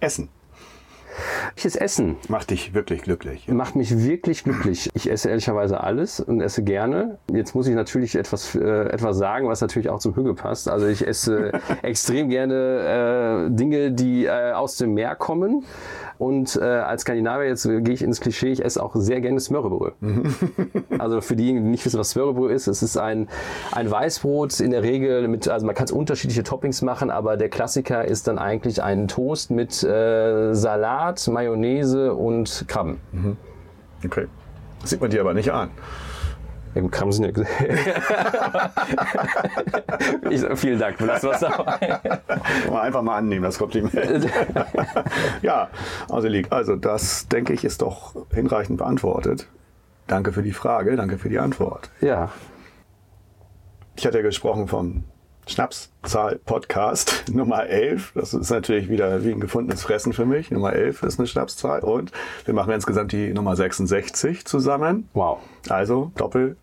Essen. 0.00 0.28
Welches 1.54 1.76
Essen? 1.76 2.16
Macht 2.28 2.50
dich 2.50 2.74
wirklich 2.74 3.02
glücklich. 3.02 3.48
Macht 3.48 3.76
mich 3.76 4.04
wirklich 4.04 4.44
glücklich. 4.44 4.90
Ich 4.94 5.10
esse 5.10 5.28
ehrlicherweise 5.28 5.80
alles 5.80 6.20
und 6.20 6.40
esse 6.40 6.62
gerne. 6.62 7.18
Jetzt 7.32 7.54
muss 7.54 7.66
ich 7.66 7.74
natürlich 7.74 8.14
etwas, 8.16 8.54
äh, 8.54 8.60
etwas 8.60 9.18
sagen, 9.18 9.48
was 9.48 9.60
natürlich 9.60 9.88
auch 9.88 9.98
zum 9.98 10.14
Hügel 10.14 10.34
passt. 10.34 10.68
Also 10.68 10.86
ich 10.86 11.06
esse 11.06 11.52
extrem 11.82 12.28
gerne 12.28 13.48
äh, 13.48 13.54
Dinge, 13.54 13.92
die 13.92 14.26
äh, 14.26 14.52
aus 14.52 14.76
dem 14.76 14.94
Meer 14.94 15.14
kommen. 15.16 15.64
Und 16.18 16.56
äh, 16.56 16.64
als 16.64 17.02
Skandinavier, 17.02 17.48
jetzt 17.48 17.64
äh, 17.64 17.80
gehe 17.80 17.94
ich 17.94 18.02
ins 18.02 18.20
Klischee, 18.20 18.50
ich 18.50 18.64
esse 18.64 18.82
auch 18.82 18.94
sehr 18.96 19.20
gerne 19.20 19.38
Smörrebröt. 19.38 19.94
also 20.98 21.20
für 21.20 21.36
diejenigen, 21.36 21.66
die 21.66 21.70
nicht 21.70 21.86
wissen, 21.86 21.98
was 21.98 22.10
Smörrebröt 22.10 22.50
ist, 22.50 22.66
es 22.66 22.82
ist 22.82 22.96
ein, 22.96 23.28
ein 23.70 23.88
Weißbrot 23.88 24.58
in 24.58 24.72
der 24.72 24.82
Regel 24.82 25.28
mit, 25.28 25.48
also 25.48 25.64
man 25.64 25.76
kann 25.76 25.84
es 25.84 25.92
unterschiedliche 25.92 26.42
Toppings 26.42 26.82
machen, 26.82 27.10
aber 27.10 27.36
der 27.36 27.48
Klassiker 27.48 28.04
ist 28.04 28.26
dann 28.26 28.38
eigentlich 28.38 28.82
ein 28.82 29.06
Toast 29.06 29.52
mit 29.52 29.82
äh, 29.84 30.54
Salat, 30.54 31.07
Mayonnaise 31.28 32.14
und 32.14 32.64
Krabben. 32.68 33.00
Mhm. 33.12 33.36
Okay. 34.04 34.26
Das 34.80 34.90
sieht 34.90 35.00
man 35.00 35.10
dir 35.10 35.20
aber 35.20 35.34
nicht 35.34 35.50
an. 35.50 35.70
Ja 36.74 36.82
gut, 36.82 36.92
Kram 36.92 37.10
sind 37.10 37.24
ja 37.24 37.32
ich, 40.30 40.58
Vielen 40.58 40.78
Dank 40.78 40.98
für 40.98 41.06
das 41.06 41.24
was 41.24 41.42
Einfach 41.42 43.02
mal 43.02 43.16
annehmen, 43.16 43.42
das 43.42 43.58
Kompliment. 43.58 43.94
ja, 45.42 45.68
also, 46.08 46.28
also 46.50 46.76
das 46.76 47.26
denke 47.28 47.54
ich 47.54 47.64
ist 47.64 47.82
doch 47.82 48.14
hinreichend 48.32 48.78
beantwortet. 48.78 49.48
Danke 50.06 50.32
für 50.32 50.42
die 50.42 50.52
Frage, 50.52 50.96
danke 50.96 51.18
für 51.18 51.28
die 51.28 51.38
Antwort. 51.38 51.90
Ja. 52.00 52.30
Ich 53.96 54.06
hatte 54.06 54.22
gesprochen 54.22 54.68
vom 54.68 55.04
Schnapszahl-Podcast 55.48 57.24
Nummer 57.32 57.66
11. 57.66 58.12
Das 58.14 58.34
ist 58.34 58.50
natürlich 58.50 58.88
wieder 58.88 59.24
wie 59.24 59.32
ein 59.32 59.40
gefundenes 59.40 59.82
Fressen 59.82 60.12
für 60.12 60.26
mich. 60.26 60.50
Nummer 60.50 60.74
11 60.74 61.02
ist 61.02 61.18
eine 61.18 61.26
Schnapszahl 61.26 61.80
und 61.80 62.12
wir 62.44 62.54
machen 62.54 62.72
insgesamt 62.72 63.12
die 63.12 63.32
Nummer 63.32 63.56
66 63.56 64.44
zusammen. 64.44 65.08
Wow. 65.14 65.38
Also 65.68 66.12
Doppel 66.16 66.56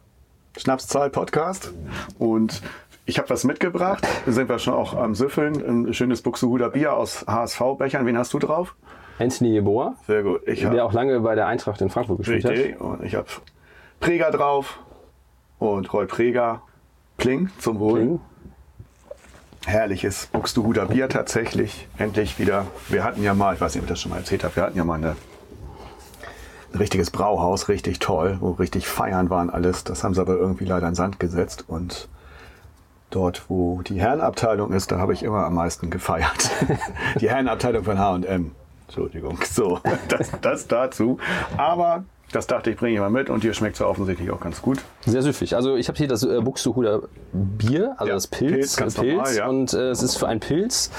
Schnapszahl-Podcast. 0.57 1.73
Und 2.19 2.61
ich 3.05 3.17
habe 3.17 3.29
was 3.29 3.43
mitgebracht. 3.43 4.07
Da 4.25 4.31
sind 4.31 4.49
wir 4.49 4.59
schon 4.59 4.73
auch 4.73 4.95
am 4.95 5.15
Süffeln. 5.15 5.87
Ein 5.87 5.93
schönes 5.93 6.21
Buxtehuder 6.21 6.69
Bier 6.69 6.93
aus 6.93 7.25
HSV-Bechern. 7.27 8.05
Wen 8.05 8.17
hast 8.17 8.33
du 8.33 8.39
drauf? 8.39 8.75
Anthony 9.19 9.51
Jeboa. 9.51 9.95
Sehr 10.07 10.23
gut. 10.23 10.41
Ich 10.47 10.61
der 10.61 10.85
auch 10.85 10.93
lange 10.93 11.19
bei 11.21 11.35
der 11.35 11.47
Eintracht 11.47 11.81
in 11.81 11.89
Frankfurt 11.89 12.19
gespielt 12.19 12.45
richtig. 12.45 12.75
hat. 12.75 12.81
Und 12.81 13.03
ich 13.03 13.15
habe 13.15 13.27
Preger 13.99 14.31
drauf 14.31 14.79
und 15.59 15.91
Roy 15.91 16.05
Preger. 16.05 16.61
Pling 17.17 17.49
zum 17.59 17.79
Wohl. 17.79 17.99
Pling. 17.99 18.19
Herrliches 19.65 20.27
Buxtehuder 20.27 20.86
Bier 20.86 21.10
tatsächlich. 21.10 21.88
Endlich 21.98 22.39
wieder. 22.39 22.67
Wir 22.88 23.03
hatten 23.03 23.24
ja 23.24 23.34
mal, 23.34 23.55
ich 23.55 23.62
weiß 23.62 23.75
nicht, 23.75 23.81
ob 23.81 23.88
ich 23.88 23.93
das 23.93 24.01
schon 24.01 24.12
mal 24.12 24.19
erzählt 24.19 24.43
habe, 24.43 24.55
wir 24.55 24.63
hatten 24.63 24.77
ja 24.77 24.84
mal 24.84 24.95
eine 24.95 25.15
ein 26.75 26.79
richtiges 26.79 27.10
Brauhaus, 27.10 27.69
richtig 27.69 28.00
toll, 28.00 28.38
wo 28.41 28.51
richtig 28.51 28.88
Feiern 28.88 29.29
waren 29.29 29.50
alles. 29.50 29.86
Das 29.86 30.03
haben 30.03 30.13
sie 30.13 30.22
aber 30.22 30.36
irgendwie 30.36 30.65
leider 30.65 30.88
in 30.88 30.95
Sand 30.95 31.19
gesetzt 31.19 31.63
und 31.67 32.10
dort, 33.10 33.50
wo 33.50 33.81
die 33.81 34.00
Herrenabteilung 34.00 34.74
ist, 34.74 34.91
da 34.91 34.98
habe 35.00 35.13
ich 35.13 35.24
immer 35.24 35.45
am 35.45 35.53
meisten 35.53 35.89
gefeiert. 35.89 36.51
die 37.22 37.29
Herrenabteilung 37.29 37.86
von 37.86 37.98
H&M. 37.98 38.51
Entschuldigung. 38.88 39.39
So, 39.45 39.79
das, 40.10 40.31
das 40.41 40.67
dazu. 40.67 41.17
Aber 41.57 42.03
das 42.32 42.48
dachte 42.48 42.72
ich, 42.72 42.77
bringe 42.77 42.94
ich 42.96 43.00
mal 43.00 43.10
mit 43.10 43.29
und 43.29 43.41
hier 43.41 43.53
schmeckt 43.53 43.75
es 43.75 43.79
ja 43.79 43.86
offensichtlich 43.86 44.29
auch 44.32 44.39
ganz 44.39 44.62
gut. 44.62 44.79
Sehr 45.05 45.22
süffig. 45.22 45.55
Also 45.55 45.75
ich 45.75 45.88
habe 45.88 45.98
hier 45.98 46.08
das 46.08 46.24
äh, 46.24 46.41
Buxtehuder 46.41 47.03
Bier, 47.32 47.96
also 47.98 48.10
ja, 48.10 48.13
das 48.15 48.27
Pilz. 48.27 48.75
Pilz, 48.75 48.96
Pilz 48.96 48.98
normal, 48.98 49.36
ja. 49.36 49.48
Und 49.48 49.74
äh, 49.74 49.89
es 49.89 50.03
ist 50.03 50.17
für 50.17 50.27
ein 50.27 50.39
Pilz 50.39 50.91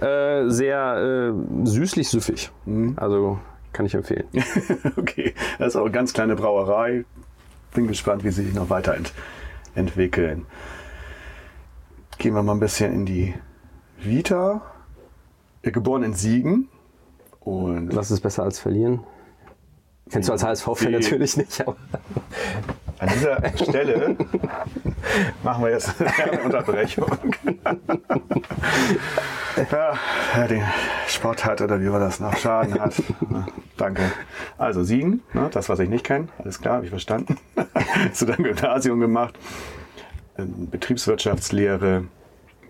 äh, 0.00 0.48
sehr 0.48 1.32
äh, 1.32 1.66
süßlich 1.66 2.08
süffig. 2.08 2.50
Mhm. 2.64 2.94
Also 2.96 3.38
kann 3.72 3.86
ich 3.86 3.94
empfehlen. 3.94 4.24
okay, 4.96 5.34
das 5.58 5.68
ist 5.68 5.76
auch 5.76 5.82
eine 5.82 5.92
ganz 5.92 6.12
kleine 6.12 6.34
Brauerei. 6.34 7.04
Bin 7.74 7.86
gespannt, 7.86 8.24
wie 8.24 8.30
sie 8.30 8.44
sich 8.44 8.54
noch 8.54 8.68
weiterentwickeln. 8.70 10.46
Gehen 12.18 12.34
wir 12.34 12.42
mal 12.42 12.52
ein 12.52 12.60
bisschen 12.60 12.92
in 12.92 13.06
die 13.06 13.34
Vita. 13.98 14.62
Geboren 15.62 16.02
in 16.02 16.14
Siegen. 16.14 16.68
Und 17.40 17.94
Was 17.94 18.10
ist 18.10 18.20
besser 18.20 18.42
als 18.42 18.58
verlieren? 18.58 19.00
Kennst 20.10 20.28
du 20.28 20.32
als 20.32 20.44
HSV-Fan 20.44 20.92
natürlich 20.92 21.36
nicht. 21.36 21.60
Aber 21.60 21.76
An 22.98 23.08
dieser 23.08 23.40
Stelle 23.56 24.16
machen 25.42 25.64
wir 25.64 25.70
jetzt 25.70 25.94
eine 26.00 26.42
Unterbrechung. 26.42 27.10
ja, 29.70 29.94
wer 30.34 30.48
den 30.48 30.62
Sport 31.08 31.44
hat 31.44 31.60
oder 31.60 31.80
wie 31.80 31.88
man 31.88 32.00
das 32.00 32.20
noch 32.20 32.36
Schaden 32.36 32.78
hat. 32.80 32.94
danke. 33.76 34.02
Also 34.58 34.82
Siegen, 34.82 35.22
ne, 35.32 35.48
das 35.50 35.68
was 35.68 35.78
ich 35.78 35.88
nicht 35.88 36.04
kenne, 36.04 36.28
alles 36.38 36.60
klar, 36.60 36.74
habe 36.76 36.84
ich 36.84 36.90
verstanden. 36.90 37.38
Hast 38.10 38.22
du 38.22 38.26
dann 38.26 38.42
Gymnasium 38.42 39.00
gemacht, 39.00 39.38
Betriebswirtschaftslehre, 40.36 42.04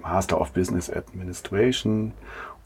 Master 0.03 0.41
of 0.41 0.53
Business 0.53 0.91
Administration 0.91 2.13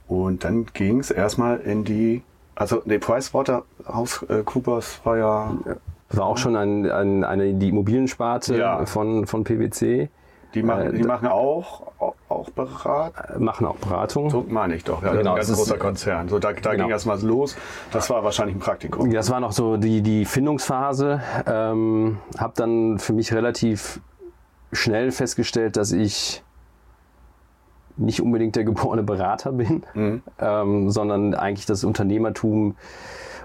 und 0.06 0.44
dann 0.44 0.66
ging 0.66 1.00
es 1.00 1.10
erstmal 1.10 1.60
in 1.60 1.84
die, 1.84 2.22
also 2.56 2.82
die 2.84 2.98
PricewaterhouseCoopers 2.98 5.00
war 5.04 5.16
ja 5.18 5.52
war 6.10 6.26
auch 6.26 6.38
schon 6.38 6.56
ein, 6.56 6.90
ein, 6.90 7.24
eine, 7.24 7.54
die 7.54 7.68
Immobiliensparte 7.70 8.56
ja. 8.56 8.86
von, 8.86 9.26
von 9.26 9.44
PwC. 9.44 10.08
Die 10.54 10.62
machen, 10.62 10.82
äh, 10.82 10.92
die 10.92 11.02
machen 11.02 11.26
auch, 11.26 11.82
auch 12.28 12.50
Beratung? 12.50 13.44
machen 13.44 13.66
auch 13.66 13.76
Beratung. 13.76 14.30
So 14.30 14.44
meine 14.48 14.76
ich 14.76 14.84
doch. 14.84 15.02
Ja, 15.02 15.12
Genau, 15.12 15.30
ein 15.30 15.36
ganz 15.36 15.48
ist- 15.48 15.56
großer 15.56 15.78
Konzern. 15.78 16.28
So, 16.28 16.38
da 16.38 16.52
da 16.52 16.70
Genau. 16.70 16.84
ging 16.84 16.92
erst 16.92 17.06
mal 17.06 17.20
los. 17.20 17.56
Das 17.90 18.08
war 18.10 18.22
wahrscheinlich 18.22 18.56
ein 18.56 18.60
Praktikum. 18.60 19.10
Das 19.10 19.30
war 19.30 19.40
noch 19.40 19.52
so 19.52 19.76
die, 19.76 20.02
die 20.02 20.24
Findungsphase. 20.24 21.20
Ähm, 21.46 22.18
habe 22.38 22.52
dann 22.56 22.98
für 23.00 23.12
mich 23.12 23.32
relativ 23.32 24.00
schnell 24.72 25.10
festgestellt, 25.10 25.76
dass 25.76 25.90
ich 25.90 26.44
nicht 27.96 28.20
unbedingt 28.20 28.56
der 28.56 28.64
geborene 28.64 29.02
Berater 29.02 29.52
bin, 29.52 29.82
ähm, 30.40 30.90
sondern 30.90 31.34
eigentlich 31.34 31.66
das 31.66 31.84
Unternehmertum 31.84 32.76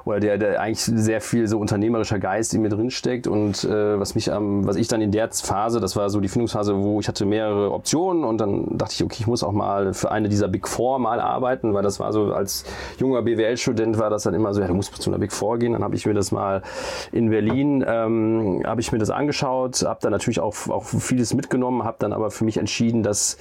oder 0.06 0.20
der, 0.20 0.38
der 0.38 0.62
eigentlich 0.62 0.82
sehr 0.82 1.22
viel 1.22 1.48
so 1.48 1.60
unternehmerischer 1.60 2.20
Geist 2.20 2.53
in 2.53 2.62
mir 2.62 2.70
drin 2.70 2.89
steckt 2.89 3.27
und 3.27 3.63
äh, 3.63 4.00
was 4.00 4.15
mich 4.15 4.32
am, 4.32 4.65
was 4.65 4.75
ich 4.75 4.88
dann 4.88 5.01
in 5.01 5.12
der 5.12 5.29
Phase, 5.32 5.79
das 5.79 5.96
war 5.96 6.10
so 6.10 6.20
die 6.20 6.27
Findungsphase, 6.27 6.75
wo 6.75 7.00
ich 7.00 7.08
hatte 7.08 7.25
mehrere 7.25 7.72
Optionen 7.72 8.24
und 8.24 8.39
dann 8.39 8.77
dachte 8.77 8.94
ich, 8.96 9.03
okay, 9.03 9.18
ich 9.20 9.27
muss 9.27 9.44
auch 9.44 9.51
mal 9.51 9.94
für 9.94 10.12
eine 10.12 10.29
dieser 10.29 10.48
Big 10.48 10.68
Four 10.68 11.00
mal 11.00 11.20
arbeiten, 11.20 11.74
weil 11.74 11.84
das 11.84 12.00
war 12.00 12.12
so 12.13 12.34
als 12.34 12.65
junger 12.98 13.22
BWL-Student 13.22 14.00
war 14.00 14.10
das 14.10 14.24
dann 14.24 14.34
immer 14.34 14.53
so, 14.53 14.62
ja, 14.62 14.68
du 14.68 14.74
musst 14.74 14.96
zu 15.00 15.10
einer 15.10 15.20
Big 15.20 15.32
Four 15.32 15.60
gehen. 15.60 15.74
Dann 15.74 15.84
habe 15.84 15.96
ich 15.96 16.06
mir 16.06 16.13
das 16.13 16.32
mal 16.32 16.63
in 17.12 17.29
Berlin, 17.29 17.84
ähm, 17.88 18.63
habe 18.65 18.82
ich 18.82 18.91
mir 18.91 18.98
das 18.98 19.10
angeschaut, 19.10 19.84
habe 19.86 20.00
dann 20.01 20.12
natürlich 20.12 20.39
auch, 20.39 20.56
auch 20.70 20.86
vieles 20.86 21.34
mitgenommen, 21.34 21.84
habe 21.84 21.98
dann 22.00 22.13
aber 22.13 22.32
für 22.32 22.46
mich 22.46 22.58
entschieden, 22.58 23.03
dass 23.03 23.38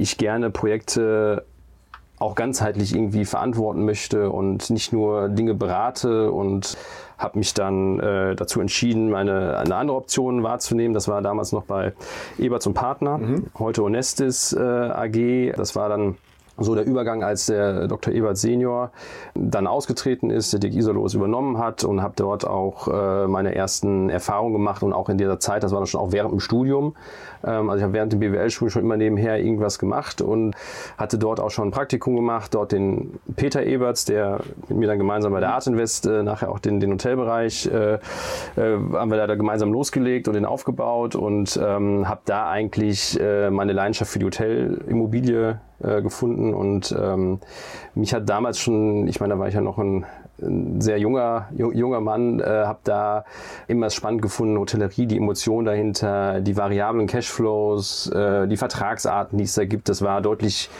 ich 0.00 0.18
gerne 0.18 0.50
Projekte 0.50 1.44
auch 2.18 2.34
ganzheitlich 2.34 2.94
irgendwie 2.94 3.24
verantworten 3.24 3.84
möchte 3.84 4.30
und 4.30 4.68
nicht 4.68 4.92
nur 4.92 5.28
Dinge 5.30 5.54
berate 5.54 6.30
und 6.30 6.76
habe 7.16 7.38
mich 7.38 7.54
dann 7.54 7.98
äh, 8.00 8.34
dazu 8.36 8.60
entschieden, 8.60 9.10
meine 9.10 9.56
eine 9.56 9.76
andere 9.76 9.96
Option 9.96 10.42
wahrzunehmen. 10.42 10.92
Das 10.94 11.08
war 11.08 11.22
damals 11.22 11.52
noch 11.52 11.64
bei 11.64 11.92
Eberts 12.38 12.66
und 12.66 12.74
Partner, 12.74 13.18
heute 13.58 13.82
Onestis 13.82 14.52
äh, 14.52 14.60
AG. 14.60 15.54
Das 15.56 15.76
war 15.76 15.88
dann 15.88 16.16
so 16.60 16.74
der 16.74 16.84
Übergang, 16.84 17.22
als 17.22 17.46
der 17.46 17.88
Dr. 17.88 18.12
Ebert 18.12 18.36
Senior 18.36 18.92
dann 19.34 19.66
ausgetreten 19.66 20.30
ist, 20.30 20.52
der 20.52 20.60
Dick 20.60 20.74
Isolo 20.74 21.04
es 21.06 21.14
übernommen 21.14 21.58
hat 21.58 21.84
und 21.84 22.02
habe 22.02 22.14
dort 22.16 22.46
auch 22.46 22.88
äh, 22.88 23.26
meine 23.26 23.54
ersten 23.54 24.10
Erfahrungen 24.10 24.52
gemacht 24.52 24.82
und 24.82 24.92
auch 24.92 25.08
in 25.08 25.18
dieser 25.18 25.40
Zeit, 25.40 25.62
das 25.62 25.72
war 25.72 25.80
dann 25.80 25.86
schon 25.86 26.00
auch 26.00 26.12
während 26.12 26.32
dem 26.32 26.40
Studium, 26.40 26.94
ähm, 27.44 27.70
also 27.70 27.78
ich 27.78 27.82
habe 27.84 27.92
während 27.94 28.12
dem 28.12 28.20
BWL-Studium 28.20 28.70
schon 28.70 28.82
immer 28.82 28.96
nebenher 28.96 29.38
irgendwas 29.38 29.78
gemacht 29.78 30.20
und 30.20 30.54
hatte 30.98 31.18
dort 31.18 31.40
auch 31.40 31.50
schon 31.50 31.68
ein 31.68 31.70
Praktikum 31.70 32.16
gemacht, 32.16 32.54
dort 32.54 32.72
den 32.72 33.18
Peter 33.36 33.62
Eberts, 33.64 34.04
der 34.04 34.40
mit 34.68 34.78
mir 34.78 34.86
dann 34.86 34.98
gemeinsam 34.98 35.32
bei 35.32 35.40
der 35.40 35.54
Art 35.54 35.66
Invest 35.66 36.06
äh, 36.06 36.22
nachher 36.22 36.50
auch 36.50 36.58
den, 36.58 36.80
den 36.80 36.92
Hotelbereich 36.92 37.66
äh, 37.66 37.94
äh, 37.94 37.98
haben 38.56 39.10
wir 39.10 39.16
da, 39.16 39.26
da 39.26 39.34
gemeinsam 39.34 39.72
losgelegt 39.72 40.28
und 40.28 40.34
den 40.34 40.44
aufgebaut 40.44 41.14
und 41.14 41.58
ähm, 41.62 42.08
habe 42.08 42.20
da 42.24 42.50
eigentlich 42.50 43.18
äh, 43.20 43.50
meine 43.50 43.72
Leidenschaft 43.72 44.12
für 44.12 44.18
die 44.18 44.26
Hotelimmobilie 44.26 45.60
äh, 45.82 46.02
gefunden. 46.02 46.54
Und 46.54 46.94
ähm, 46.98 47.40
mich 47.94 48.14
hat 48.14 48.28
damals 48.28 48.58
schon, 48.58 49.06
ich 49.08 49.20
meine, 49.20 49.34
da 49.34 49.40
war 49.40 49.48
ich 49.48 49.54
ja 49.54 49.60
noch 49.60 49.78
ein, 49.78 50.04
ein 50.42 50.80
sehr 50.80 50.98
junger 50.98 51.48
ju- 51.56 51.72
junger 51.74 52.00
Mann, 52.00 52.40
äh, 52.40 52.44
habe 52.44 52.80
da 52.84 53.24
immer 53.68 53.86
es 53.86 53.94
spannend 53.94 54.22
gefunden, 54.22 54.58
Hotellerie, 54.58 55.06
die 55.06 55.18
Emotionen 55.18 55.66
dahinter, 55.66 56.40
die 56.40 56.56
variablen 56.56 57.06
Cashflows, 57.06 58.10
äh, 58.12 58.46
die 58.48 58.56
Vertragsarten, 58.56 59.36
die 59.38 59.44
es 59.44 59.54
da 59.54 59.64
gibt, 59.64 59.88
das 59.88 60.02
war 60.02 60.20
deutlich 60.22 60.70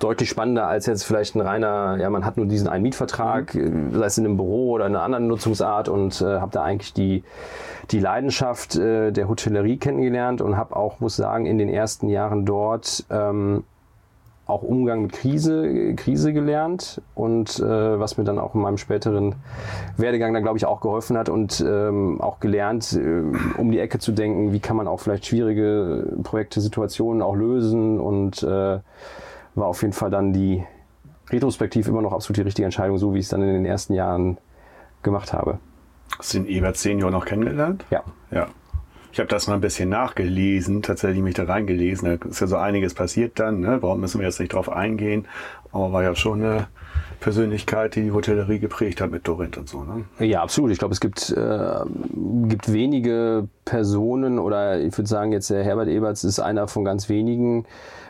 deutlich 0.00 0.28
spannender 0.28 0.68
als 0.68 0.86
jetzt 0.86 1.02
vielleicht 1.02 1.34
ein 1.34 1.40
reiner, 1.40 1.96
ja, 2.00 2.08
man 2.08 2.24
hat 2.24 2.36
nur 2.36 2.46
diesen 2.46 2.68
einen 2.68 2.84
Mietvertrag, 2.84 3.54
äh, 3.56 3.68
sei 3.90 4.06
es 4.06 4.16
in 4.16 4.26
einem 4.26 4.36
Büro 4.36 4.70
oder 4.70 4.86
in 4.86 4.94
einer 4.94 5.04
anderen 5.04 5.26
Nutzungsart 5.26 5.88
und 5.88 6.20
äh, 6.20 6.38
habe 6.38 6.52
da 6.52 6.62
eigentlich 6.62 6.92
die, 6.92 7.24
die 7.90 7.98
Leidenschaft 7.98 8.76
äh, 8.76 9.10
der 9.10 9.28
Hotellerie 9.28 9.76
kennengelernt 9.78 10.40
und 10.40 10.56
habe 10.56 10.76
auch, 10.76 11.00
muss 11.00 11.16
sagen, 11.16 11.46
in 11.46 11.58
den 11.58 11.68
ersten 11.68 12.08
Jahren 12.08 12.46
dort 12.46 13.06
ähm, 13.10 13.64
auch 14.48 14.62
Umgang 14.62 15.02
mit 15.02 15.12
Krise, 15.12 15.94
Krise 15.94 16.32
gelernt 16.32 17.02
und 17.14 17.60
äh, 17.60 18.00
was 18.00 18.16
mir 18.16 18.24
dann 18.24 18.38
auch 18.38 18.54
in 18.54 18.62
meinem 18.62 18.78
späteren 18.78 19.34
Werdegang 19.98 20.32
dann, 20.32 20.42
glaube 20.42 20.56
ich, 20.56 20.64
auch 20.64 20.80
geholfen 20.80 21.18
hat 21.18 21.28
und 21.28 21.60
ähm, 21.60 22.18
auch 22.22 22.40
gelernt, 22.40 22.94
äh, 22.94 23.22
um 23.58 23.70
die 23.70 23.78
Ecke 23.78 23.98
zu 23.98 24.10
denken, 24.10 24.54
wie 24.54 24.60
kann 24.60 24.76
man 24.76 24.88
auch 24.88 25.00
vielleicht 25.00 25.26
schwierige 25.26 26.16
Projekte, 26.22 26.62
Situationen 26.62 27.20
auch 27.20 27.36
lösen 27.36 28.00
und 28.00 28.42
äh, 28.42 28.78
war 29.54 29.66
auf 29.66 29.82
jeden 29.82 29.92
Fall 29.92 30.10
dann 30.10 30.32
die 30.32 30.64
retrospektiv 31.28 31.86
immer 31.86 32.00
noch 32.00 32.14
absolut 32.14 32.38
die 32.38 32.42
richtige 32.42 32.64
Entscheidung, 32.64 32.96
so 32.96 33.12
wie 33.12 33.18
ich 33.18 33.26
es 33.26 33.30
dann 33.30 33.42
in 33.42 33.52
den 33.52 33.66
ersten 33.66 33.92
Jahren 33.92 34.38
gemacht 35.02 35.34
habe. 35.34 35.58
Hast 36.18 36.32
du 36.32 36.38
den 36.38 36.46
Ebert 36.46 36.78
Senior 36.78 37.10
noch 37.10 37.26
kennengelernt? 37.26 37.84
Ja. 37.90 38.02
Ja. 38.30 38.46
Ich 39.12 39.18
habe 39.18 39.28
das 39.28 39.46
mal 39.46 39.54
ein 39.54 39.60
bisschen 39.60 39.88
nachgelesen, 39.88 40.82
tatsächlich 40.82 41.22
mich 41.22 41.34
da 41.34 41.44
reingelesen. 41.44 42.18
Da 42.20 42.28
ist 42.28 42.40
ja 42.40 42.46
so 42.46 42.56
einiges 42.56 42.94
passiert 42.94 43.40
dann. 43.40 43.60
Ne? 43.60 43.78
Warum 43.80 44.00
müssen 44.00 44.20
wir 44.20 44.26
jetzt 44.26 44.38
nicht 44.38 44.52
drauf 44.52 44.70
eingehen? 44.70 45.26
Aber 45.72 45.92
war 45.92 46.02
ja 46.02 46.14
schon 46.14 46.42
eine 46.42 46.68
Persönlichkeit, 47.20 47.96
die 47.96 48.02
die 48.02 48.12
Hotellerie 48.12 48.58
geprägt 48.58 49.00
hat 49.00 49.10
mit 49.10 49.26
Dorint 49.26 49.56
und 49.56 49.68
so. 49.68 49.82
Ne? 49.82 50.04
Ja, 50.24 50.42
absolut. 50.42 50.70
Ich 50.70 50.78
glaube, 50.78 50.92
es 50.92 51.00
gibt, 51.00 51.30
äh, 51.30 51.80
gibt 52.48 52.72
wenige 52.72 53.48
Personen 53.64 54.38
oder 54.38 54.80
ich 54.80 54.96
würde 54.96 55.08
sagen, 55.08 55.32
jetzt 55.32 55.50
der 55.50 55.64
Herbert 55.64 55.88
Eberts 55.88 56.24
ist 56.24 56.38
einer 56.38 56.68
von 56.68 56.84
ganz 56.84 57.08
wenigen 57.08 57.66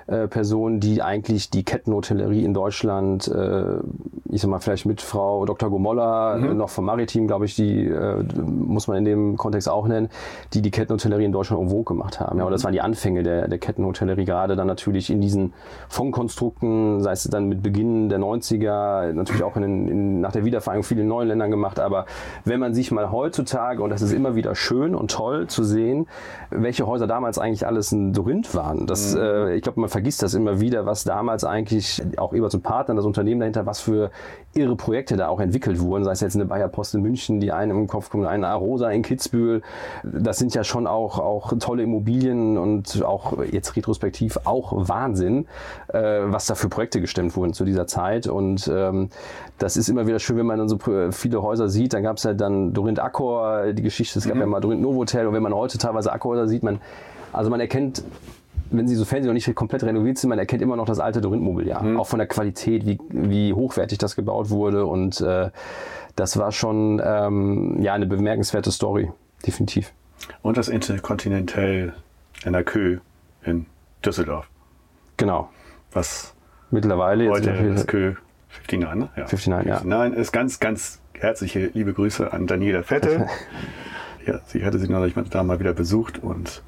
äh, 0.09 0.27
Personen, 0.27 0.81
die 0.81 1.03
eigentlich 1.03 1.51
die 1.51 1.65
Kettenhotellerie 1.65 2.43
in 2.43 2.55
Deutschland, 2.55 3.29
äh, 3.29 3.77
ich 4.31 4.41
sag 4.41 4.51
mal, 4.51 4.59
vielleicht 4.59 4.87
mit 4.87 5.03
Frau 5.03 5.45
Dr. 5.45 5.69
Gomolla, 5.69 6.37
äh, 6.39 6.55
noch 6.55 6.71
vom 6.71 6.87
Maritim, 6.87 7.27
glaube 7.27 7.45
ich, 7.45 7.55
die 7.57 7.87
äh, 7.87 8.25
muss 8.43 8.89
man 8.89 8.97
in 8.97 9.05
dem 9.05 9.37
Kontext 9.37 9.69
auch 9.69 9.87
nennen, 9.87 10.09
die 10.55 10.63
die 10.63 10.71
Kettenhotellerie 10.71 11.27
in 11.27 11.33
Deutschland 11.33 11.63
en 11.63 11.69
vogue 11.69 11.85
gemacht 11.85 12.21
haben. 12.21 12.39
Ja, 12.39 12.45
und 12.47 12.53
das 12.53 12.65
waren 12.65 12.73
die 12.73 12.81
Anfänge 12.81 13.23
der, 13.23 13.49
der 13.49 13.59
Kettenhotellerie, 13.59 14.25
gerade 14.25 14.57
dann 14.57 14.67
natürlich 14.67 15.11
in 15.11 15.21
diesen 15.21 15.53
Fondkonstrukten, 15.91 17.03
sei 17.03 17.13
es 17.13 17.25
dann 17.25 17.47
mit 17.47 17.63
Beginn 17.63 18.09
der 18.09 18.19
90er, 18.19 19.13
natürlich 19.13 19.43
auch 19.43 19.57
in, 19.57 19.89
in, 19.89 20.21
nach 20.23 20.33
der 20.33 20.47
Wiedervereinigung 20.47 20.85
viele 20.85 21.03
in 21.03 21.09
neuen 21.09 21.29
Ländern 21.29 21.51
gemacht. 21.51 21.79
Aber 21.81 22.07
wenn 22.47 22.61
man 22.61 22.73
sich 22.73 22.91
mal 22.91 23.13
heutzutage, 23.13 23.83
und 23.83 23.91
das 23.91 24.01
ist 24.01 24.13
immer 24.13 24.35
wieder 24.35 24.55
schön 24.55 24.95
und 24.95 25.11
toll 25.11 25.49
zu 25.49 25.65
sehen, 25.65 26.07
welche 26.49 26.87
Häuser 26.87 27.07
damals 27.07 27.39
eigentlich 27.39 27.67
alles 27.67 27.93
ein 27.93 28.15
Dorint 28.15 28.55
waren. 28.55 28.87
Das, 28.87 29.15
äh, 29.15 29.55
ich 29.55 29.63
glaube, 29.63 29.81
man 29.81 29.91
vergisst 29.99 30.23
das 30.23 30.35
immer 30.35 30.61
wieder, 30.61 30.87
was 30.87 31.03
damals 31.03 31.43
eigentlich 31.43 32.01
auch 32.19 32.33
Ebert 32.33 32.55
und 32.55 32.63
Partner, 32.63 32.95
das 32.95 33.05
Unternehmen 33.05 33.41
dahinter, 33.41 33.67
was 33.67 33.81
für 33.81 34.13
irre 34.55 34.77
Projekte 34.77 35.17
da 35.17 35.27
auch 35.27 35.41
entwickelt 35.41 35.81
wurden. 35.81 36.05
Sei 36.05 36.13
es 36.13 36.21
jetzt 36.21 36.37
eine 36.37 36.45
Bayer 36.45 36.69
Post 36.69 36.95
in 36.95 37.03
München, 37.03 37.41
die 37.41 37.51
einem 37.51 37.77
im 37.77 37.89
Kopf 37.89 38.09
kommt, 38.09 38.25
eine 38.25 38.47
Arosa 38.47 38.91
in 38.91 39.03
Kitzbühel. 39.03 39.61
Das 40.05 40.39
sind 40.39 40.55
ja 40.55 40.63
schon 40.63 40.87
auch, 40.87 41.19
auch 41.19 41.53
tolle 41.59 41.83
Immobilien 41.83 42.59
und 42.59 43.03
auch 43.05 43.43
jetzt 43.51 43.75
retrospektiv 43.75 44.39
auch 44.45 44.89
Wahnsinn, 44.89 45.49
äh, 45.89 45.99
was 46.27 46.47
da 46.47 46.55
für 46.55 46.69
Projekte 46.69 47.01
gestemmt 47.01 47.35
wurden 47.35 47.53
zu 47.53 47.65
dieser 47.65 47.89
Zeit. 47.89 48.29
Und 48.29 48.71
ähm, 48.73 49.09
das 49.59 49.77
ist 49.77 49.89
immer 49.89 50.07
wieder 50.07 50.21
schön, 50.21 50.37
wenn 50.37 50.47
man 50.47 50.59
dann 50.59 50.69
so 50.69 50.79
äh, 50.93 51.11
viele 51.11 51.43
Häuser 51.43 51.69
sieht. 51.69 51.93
Dann 51.93 52.05
gab 52.05 52.19
es 52.19 52.23
ja 52.23 52.35
dann 52.35 52.73
Dorint 52.73 53.01
Accor, 53.01 53.73
die 53.73 53.83
Geschichte, 53.83 54.21
es 54.21 54.29
gab 54.29 54.37
ja 54.37 54.47
mal 54.47 54.61
Dorint 54.61 54.81
Novotel. 54.81 55.27
Und 55.27 55.35
wenn 55.35 55.43
man 55.43 55.55
heute 55.55 55.77
teilweise 55.77 56.13
Accor-Häuser 56.13 56.47
sieht, 56.47 56.63
man, 56.63 56.79
also 57.33 57.51
man 57.51 57.59
erkennt, 57.59 58.05
wenn 58.71 58.89
sie 58.89 58.95
so 58.95 59.05
fertig 59.05 59.27
noch 59.27 59.33
nicht 59.33 59.53
komplett 59.55 59.83
renoviert 59.83 60.19
sind, 60.19 60.31
man 60.31 60.39
erkennt 60.39 60.63
immer 60.63 60.77
noch 60.77 60.87
das 60.87 61.01
alte 61.01 61.21
Dorint-Mobiliar. 61.21 61.99
Auch 61.99 62.07
von 62.07 62.19
der 62.19 62.29
Qualität, 62.29 62.87
wie, 62.87 62.99
wie 63.11 63.53
hochwertig 63.53 63.99
das 63.99 64.17
gebaut 64.17 64.51
wurde. 64.51 64.87
Und 64.87 65.21
äh, 65.21 65.51
das 66.17 66.37
war 66.37 66.53
schon 66.53 67.01
ähm, 67.05 67.81
ja, 67.81 67.95
eine 67.95 68.07
bemerkenswerte 68.07 68.71
Story, 68.71 69.11
definitiv. 69.47 69.93
Und 70.43 70.57
das 70.57 70.69
Intercontinental 70.69 71.95
in 72.45 72.53
der 72.53 72.65
Kö 72.65 72.99
in 73.45 73.67
Düsseldorf. 74.05 74.49
Genau. 75.17 75.49
Was 75.93 76.35
Mittlerweile 76.71 77.25
jetzt 77.25 77.47
heute 77.47 77.73
das 77.75 77.87
Kö 77.87 78.15
59, 78.71 78.95
ne? 78.95 79.11
Ja. 79.17 79.25
59, 79.25 79.69
ja. 79.69 79.81
59 79.85 80.21
ist 80.21 80.33
ganz, 80.33 80.61
ganz 80.61 81.01
herzliche 81.15 81.71
liebe 81.75 81.93
Grüße 81.93 82.33
an 82.33 82.47
Daniela 82.47 82.83
Fette. 82.83 83.27
ja, 84.29 84.41
sie 84.47 84.65
hatte 84.65 84.79
sie 84.79 84.89
neulich 84.89 85.15
da 85.31 85.43
mal 85.43 85.59
wieder 85.59 85.73
besucht 85.73 86.23
und 86.23 86.63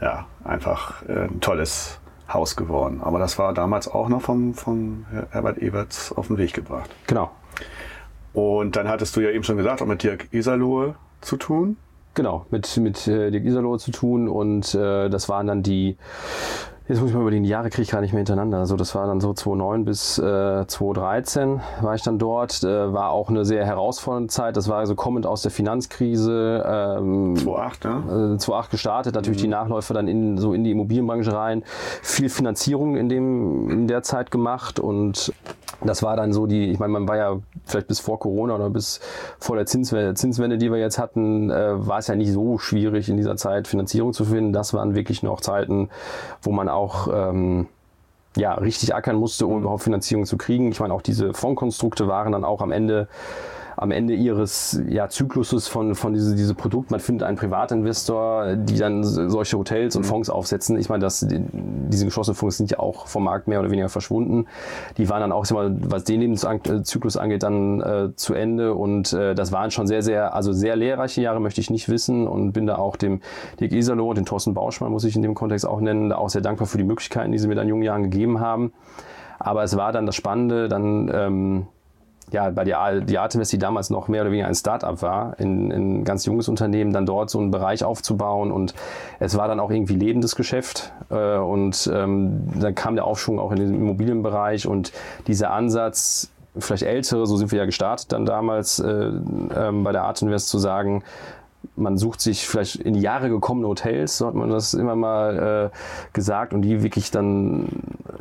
ja, 0.00 0.26
einfach 0.44 1.02
äh, 1.08 1.24
ein 1.24 1.40
tolles 1.40 1.98
Haus 2.32 2.56
geworden. 2.56 3.00
Aber 3.02 3.18
das 3.18 3.38
war 3.38 3.54
damals 3.54 3.88
auch 3.88 4.08
noch 4.08 4.22
vom, 4.22 4.54
vom 4.54 5.06
Herbert 5.30 5.58
Eberts 5.58 6.12
auf 6.12 6.28
den 6.28 6.38
Weg 6.38 6.52
gebracht. 6.52 6.90
Genau. 7.06 7.30
Und 8.32 8.76
dann 8.76 8.88
hattest 8.88 9.16
du 9.16 9.20
ja 9.20 9.30
eben 9.30 9.44
schon 9.44 9.56
gesagt, 9.56 9.82
auch 9.82 9.86
mit 9.86 10.02
Dirk 10.02 10.32
Iserlohe 10.32 10.94
zu 11.20 11.36
tun. 11.36 11.76
Genau, 12.14 12.46
mit, 12.50 12.76
mit 12.76 13.06
äh, 13.08 13.30
Dirk 13.30 13.44
Iserloh 13.44 13.78
zu 13.78 13.92
tun 13.92 14.28
und 14.28 14.74
äh, 14.74 15.08
das 15.08 15.28
waren 15.28 15.46
dann 15.46 15.62
die, 15.62 15.96
jetzt 16.90 17.00
muss 17.00 17.10
ich 17.10 17.14
mal 17.14 17.22
überlegen, 17.22 17.44
die 17.44 17.50
Jahre 17.50 17.70
kriege 17.70 17.82
ich 17.82 17.90
gar 17.90 18.00
nicht 18.00 18.12
mehr 18.12 18.18
hintereinander. 18.18 18.58
Also 18.58 18.74
das 18.74 18.96
war 18.96 19.06
dann 19.06 19.20
so 19.20 19.32
2009 19.32 19.84
bis 19.84 20.18
äh, 20.18 20.66
2013 20.66 21.60
war 21.82 21.94
ich 21.94 22.02
dann 22.02 22.18
dort. 22.18 22.64
Äh, 22.64 22.92
war 22.92 23.10
auch 23.10 23.28
eine 23.28 23.44
sehr 23.44 23.64
herausfordernde 23.64 24.28
Zeit. 24.28 24.56
Das 24.56 24.68
war 24.68 24.84
so 24.86 24.96
kommend 24.96 25.24
aus 25.24 25.42
der 25.42 25.52
Finanzkrise. 25.52 26.64
Ähm, 26.66 27.36
2008, 27.36 27.84
ne? 27.84 28.34
äh, 28.34 28.38
2008 28.38 28.70
gestartet, 28.72 29.14
natürlich 29.14 29.40
die 29.40 29.48
Nachläufe 29.48 29.94
dann 29.94 30.08
in, 30.08 30.36
so 30.36 30.52
in 30.52 30.64
die 30.64 30.72
Immobilienbranche 30.72 31.32
rein, 31.32 31.62
viel 32.02 32.28
Finanzierung 32.28 32.96
in, 32.96 33.08
dem, 33.08 33.70
in 33.70 33.86
der 33.86 34.02
Zeit 34.02 34.32
gemacht 34.32 34.80
und 34.80 35.32
das 35.82 36.02
war 36.02 36.16
dann 36.16 36.32
so 36.32 36.46
die, 36.46 36.70
ich 36.70 36.78
meine, 36.78 36.92
man 36.92 37.08
war 37.08 37.16
ja 37.16 37.38
vielleicht 37.64 37.86
bis 37.88 38.00
vor 38.00 38.18
Corona 38.18 38.54
oder 38.54 38.70
bis 38.70 39.00
vor 39.38 39.56
der 39.56 39.66
Zinswende, 39.66 40.14
Zinswende 40.14 40.58
die 40.58 40.70
wir 40.70 40.78
jetzt 40.78 40.98
hatten, 40.98 41.50
äh, 41.50 41.86
war 41.86 41.98
es 41.98 42.08
ja 42.08 42.16
nicht 42.16 42.32
so 42.32 42.58
schwierig 42.58 43.08
in 43.08 43.16
dieser 43.16 43.36
Zeit 43.36 43.66
Finanzierung 43.68 44.12
zu 44.12 44.24
finden. 44.24 44.52
Das 44.52 44.74
waren 44.74 44.94
wirklich 44.94 45.22
noch 45.22 45.40
Zeiten, 45.40 45.88
wo 46.42 46.52
man 46.52 46.68
auch 46.68 46.79
ähm, 47.12 47.66
ja, 48.36 48.54
richtig 48.54 48.94
ackern 48.94 49.16
musste, 49.16 49.46
um 49.46 49.60
überhaupt 49.60 49.82
Finanzierung 49.82 50.24
zu 50.24 50.36
kriegen. 50.36 50.70
Ich 50.70 50.80
meine, 50.80 50.94
auch 50.94 51.02
diese 51.02 51.34
Fondkonstrukte 51.34 52.06
waren 52.08 52.32
dann 52.32 52.44
auch 52.44 52.60
am 52.60 52.72
Ende 52.72 53.08
am 53.80 53.92
Ende 53.92 54.12
ihres 54.12 54.78
ja, 54.90 55.08
Zykluses 55.08 55.66
von, 55.66 55.94
von 55.94 56.12
diese, 56.12 56.36
diese 56.36 56.54
Produkt. 56.54 56.90
Man 56.90 57.00
findet 57.00 57.26
einen 57.26 57.38
Privatinvestor, 57.38 58.56
die 58.56 58.76
dann 58.76 59.02
solche 59.02 59.56
Hotels 59.56 59.96
und 59.96 60.04
Fonds 60.04 60.28
aufsetzen. 60.28 60.78
Ich 60.78 60.90
meine, 60.90 61.00
dass 61.00 61.20
die, 61.20 61.42
diese 61.50 62.04
geschlossenen 62.04 62.34
Fonds 62.34 62.58
sind 62.58 62.70
ja 62.70 62.78
auch 62.78 63.06
vom 63.06 63.24
Markt 63.24 63.48
mehr 63.48 63.58
oder 63.58 63.70
weniger 63.70 63.88
verschwunden. 63.88 64.48
Die 64.98 65.08
waren 65.08 65.22
dann 65.22 65.32
auch, 65.32 65.50
mal, 65.52 65.74
was 65.80 66.04
den 66.04 66.20
Lebenszyklus 66.20 67.16
angeht, 67.16 67.42
dann 67.42 67.80
äh, 67.80 68.08
zu 68.16 68.34
Ende. 68.34 68.74
Und 68.74 69.14
äh, 69.14 69.34
das 69.34 69.50
waren 69.50 69.70
schon 69.70 69.86
sehr, 69.86 70.02
sehr, 70.02 70.34
also 70.34 70.52
sehr 70.52 70.76
lehrreiche 70.76 71.22
Jahre, 71.22 71.40
möchte 71.40 71.62
ich 71.62 71.70
nicht 71.70 71.88
wissen. 71.88 72.28
Und 72.28 72.52
bin 72.52 72.66
da 72.66 72.76
auch 72.76 72.96
dem 72.96 73.22
Dirk 73.60 73.72
Iserloh 73.72 74.10
und 74.10 74.18
dem 74.18 74.26
Thorsten 74.26 74.52
Bauschmann, 74.52 74.92
muss 74.92 75.04
ich 75.04 75.16
in 75.16 75.22
dem 75.22 75.34
Kontext 75.34 75.64
auch 75.66 75.80
nennen, 75.80 76.12
auch 76.12 76.28
sehr 76.28 76.42
dankbar 76.42 76.66
für 76.66 76.76
die 76.76 76.84
Möglichkeiten, 76.84 77.32
die 77.32 77.38
sie 77.38 77.48
mir 77.48 77.54
dann 77.54 77.64
in 77.64 77.70
jungen 77.70 77.82
Jahren 77.84 78.02
gegeben 78.02 78.40
haben. 78.40 78.74
Aber 79.38 79.62
es 79.62 79.74
war 79.74 79.90
dann 79.90 80.04
das 80.04 80.16
Spannende, 80.16 80.68
dann 80.68 81.10
ähm, 81.14 81.66
ja, 82.32 82.50
bei 82.50 82.64
der 82.64 83.00
die 83.00 83.18
Artemis, 83.18 83.48
die 83.48 83.58
damals 83.58 83.90
noch 83.90 84.08
mehr 84.08 84.22
oder 84.22 84.30
weniger 84.30 84.48
ein 84.48 84.54
Start-up 84.54 85.02
war, 85.02 85.38
in, 85.38 85.70
in 85.70 86.04
ganz 86.04 86.26
junges 86.26 86.48
Unternehmen, 86.48 86.92
dann 86.92 87.06
dort 87.06 87.30
so 87.30 87.38
einen 87.38 87.50
Bereich 87.50 87.84
aufzubauen 87.84 88.52
und 88.52 88.74
es 89.18 89.36
war 89.36 89.48
dann 89.48 89.60
auch 89.60 89.70
irgendwie 89.70 89.94
lebendes 89.94 90.36
Geschäft 90.36 90.92
äh, 91.10 91.36
und 91.36 91.90
ähm, 91.92 92.42
dann 92.60 92.74
kam 92.74 92.94
der 92.94 93.04
Aufschwung 93.04 93.38
auch 93.38 93.50
in 93.52 93.58
den 93.58 93.74
Immobilienbereich 93.74 94.66
und 94.66 94.92
dieser 95.26 95.52
Ansatz, 95.52 96.30
vielleicht 96.58 96.82
ältere, 96.82 97.26
so 97.26 97.36
sind 97.36 97.52
wir 97.52 97.60
ja 97.60 97.64
gestartet 97.64 98.12
dann 98.12 98.26
damals 98.26 98.78
äh, 98.80 98.90
ähm, 98.90 99.84
bei 99.84 99.92
der 99.92 100.02
Art 100.02 100.18
zu 100.18 100.58
sagen, 100.58 101.02
man 101.76 101.96
sucht 101.96 102.20
sich 102.20 102.46
vielleicht 102.46 102.76
in 102.76 102.94
die 102.94 103.00
Jahre 103.00 103.28
gekommene 103.28 103.68
Hotels, 103.68 104.18
so 104.18 104.26
hat 104.26 104.34
man 104.34 104.50
das 104.50 104.74
immer 104.74 104.96
mal 104.96 105.70
äh, 105.72 105.76
gesagt, 106.12 106.52
und 106.52 106.62
die 106.62 106.82
wirklich 106.82 107.10
dann 107.10 107.68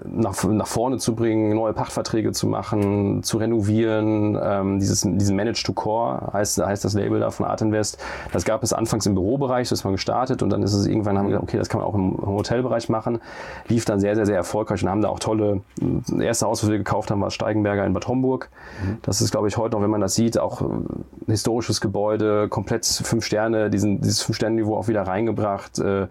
nach, 0.05 0.43
nach 0.43 0.67
vorne 0.67 0.97
zu 0.97 1.15
bringen, 1.15 1.53
neue 1.55 1.73
Pachtverträge 1.73 2.31
zu 2.31 2.47
machen, 2.47 3.23
zu 3.23 3.37
renovieren. 3.37 4.37
Ähm, 4.41 4.79
dieses, 4.79 5.01
diesen 5.01 5.35
Manage 5.35 5.63
to 5.63 5.73
Core 5.73 6.31
heißt, 6.33 6.59
heißt 6.59 6.83
das 6.85 6.93
Label 6.93 7.19
da 7.19 7.31
von 7.31 7.45
Art 7.45 7.61
Invest. 7.61 7.97
Das 8.31 8.45
gab 8.45 8.63
es 8.63 8.73
anfangs 8.73 9.05
im 9.05 9.15
Bürobereich, 9.15 9.69
das 9.69 9.79
ist 9.79 9.83
man 9.83 9.93
gestartet 9.93 10.41
und 10.41 10.49
dann 10.49 10.63
ist 10.63 10.73
es 10.73 10.85
irgendwann, 10.85 11.17
haben 11.17 11.25
wir 11.25 11.31
gesagt, 11.31 11.43
okay, 11.43 11.57
das 11.57 11.69
kann 11.69 11.79
man 11.79 11.87
auch 11.87 11.95
im 11.95 12.17
Hotelbereich 12.17 12.89
machen. 12.89 13.19
Lief 13.67 13.85
dann 13.85 13.99
sehr, 13.99 14.15
sehr, 14.15 14.25
sehr 14.25 14.35
erfolgreich 14.35 14.83
und 14.83 14.89
haben 14.89 15.01
da 15.01 15.09
auch 15.09 15.19
tolle, 15.19 15.61
das 15.79 16.19
erste 16.19 16.45
Haus, 16.45 16.63
was 16.63 16.69
wir 16.69 16.77
gekauft 16.77 17.11
haben, 17.11 17.21
war 17.21 17.31
Steigenberger 17.31 17.85
in 17.85 17.93
Bad 17.93 18.07
Homburg. 18.07 18.49
Mhm. 18.81 18.97
Das 19.01 19.21
ist, 19.21 19.31
glaube 19.31 19.47
ich, 19.47 19.57
heute 19.57 19.75
noch, 19.75 19.83
wenn 19.83 19.89
man 19.89 20.01
das 20.01 20.15
sieht, 20.15 20.37
auch 20.37 20.61
ein 20.61 21.05
historisches 21.27 21.81
Gebäude, 21.81 22.47
komplett 22.49 22.85
fünf 22.85 23.28
Sterne, 23.29 23.69
diesen, 23.69 24.01
dieses 24.01 24.23
Fünf-Sterne-Niveau 24.23 24.75
auch 24.75 24.87
wieder 24.87 25.03
reingebracht. 25.03 25.77
Äh, 25.77 26.07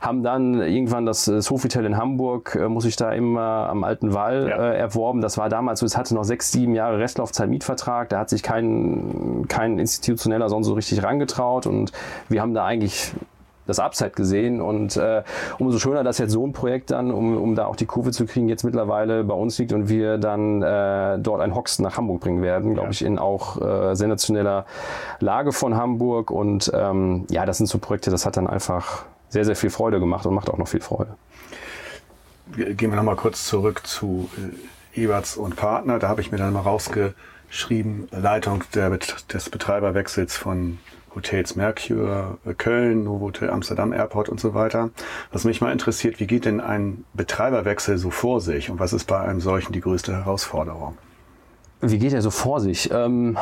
haben 0.00 0.22
dann 0.22 0.62
irgendwann 0.62 1.04
das 1.04 1.26
Sofitel 1.26 1.84
in 1.84 1.98
Hamburg, 1.98 2.56
äh, 2.58 2.68
muss 2.68 2.86
ich 2.86 2.96
da 2.96 3.12
immer 3.12 3.68
am 3.68 3.84
Alten 3.84 4.14
Wall 4.14 4.48
ja. 4.48 4.72
äh, 4.72 4.78
erworben. 4.78 5.20
Das 5.20 5.36
war 5.36 5.50
damals 5.50 5.80
so, 5.80 5.86
es 5.86 5.96
hatte 5.96 6.14
noch 6.14 6.24
sechs, 6.24 6.50
sieben 6.52 6.74
Jahre 6.74 6.98
Restlaufzeit 6.98 7.50
Mietvertrag. 7.50 8.08
Da 8.08 8.20
hat 8.20 8.30
sich 8.30 8.42
kein, 8.42 9.44
kein 9.48 9.78
institutioneller 9.78 10.48
sonst 10.48 10.66
so 10.66 10.72
richtig 10.72 11.02
rangetraut 11.02 11.66
und 11.66 11.92
wir 12.30 12.40
haben 12.40 12.54
da 12.54 12.64
eigentlich 12.64 13.12
das 13.66 13.78
Upside 13.78 14.10
gesehen 14.10 14.60
und 14.60 14.96
äh, 14.96 15.22
umso 15.58 15.78
schöner, 15.78 16.04
dass 16.04 16.18
jetzt 16.18 16.32
so 16.32 16.46
ein 16.46 16.52
Projekt 16.52 16.90
dann, 16.90 17.10
um, 17.10 17.36
um 17.36 17.54
da 17.54 17.66
auch 17.66 17.76
die 17.76 17.86
Kurve 17.86 18.10
zu 18.10 18.26
kriegen, 18.26 18.48
jetzt 18.48 18.64
mittlerweile 18.64 19.24
bei 19.24 19.34
uns 19.34 19.58
liegt 19.58 19.72
und 19.72 19.88
wir 19.88 20.18
dann 20.18 20.62
äh, 20.62 21.18
dort 21.18 21.40
ein 21.40 21.54
Hoxton 21.54 21.84
nach 21.84 21.96
Hamburg 21.96 22.20
bringen 22.20 22.42
werden, 22.42 22.74
glaube 22.74 22.88
ja. 22.88 22.92
ich, 22.92 23.04
in 23.04 23.18
auch 23.18 23.60
äh, 23.60 23.94
sensationeller 23.94 24.66
Lage 25.20 25.52
von 25.52 25.76
Hamburg 25.76 26.30
und 26.30 26.70
ähm, 26.74 27.26
ja, 27.30 27.46
das 27.46 27.58
sind 27.58 27.66
so 27.66 27.78
Projekte, 27.78 28.10
das 28.10 28.26
hat 28.26 28.36
dann 28.36 28.46
einfach 28.46 29.04
sehr, 29.28 29.44
sehr 29.44 29.56
viel 29.56 29.70
Freude 29.70 30.00
gemacht 30.00 30.26
und 30.26 30.34
macht 30.34 30.50
auch 30.50 30.58
noch 30.58 30.68
viel 30.68 30.80
Freude 30.80 31.16
gehen 32.56 32.90
wir 32.90 32.96
nochmal 32.96 33.16
kurz 33.16 33.46
zurück 33.46 33.86
zu 33.86 34.30
äh, 34.94 35.02
Eberts 35.02 35.36
und 35.36 35.56
Partner. 35.56 35.98
Da 35.98 36.08
habe 36.08 36.20
ich 36.20 36.30
mir 36.30 36.38
dann 36.38 36.52
mal 36.52 36.60
rausgeschrieben, 36.60 38.08
Leitung 38.10 38.64
der, 38.74 38.90
des 38.90 39.50
Betreiberwechsels 39.50 40.36
von 40.36 40.78
Hotels 41.14 41.56
Mercure, 41.56 42.38
äh, 42.44 42.54
Köln, 42.54 43.04
Novotel 43.04 43.50
Amsterdam 43.50 43.92
Airport 43.92 44.28
und 44.28 44.40
so 44.40 44.54
weiter. 44.54 44.90
Was 45.32 45.44
mich 45.44 45.60
mal 45.60 45.72
interessiert, 45.72 46.20
wie 46.20 46.26
geht 46.26 46.44
denn 46.44 46.60
ein 46.60 47.04
Betreiberwechsel 47.14 47.98
so 47.98 48.10
vor 48.10 48.40
sich 48.40 48.70
und 48.70 48.80
was 48.80 48.92
ist 48.92 49.04
bei 49.04 49.20
einem 49.20 49.40
solchen 49.40 49.72
die 49.72 49.80
größte 49.80 50.12
Herausforderung? 50.12 50.96
Wie 51.80 51.98
geht 51.98 52.12
er 52.12 52.22
so 52.22 52.30
vor 52.30 52.60
sich? 52.60 52.90
Ähm 52.92 53.36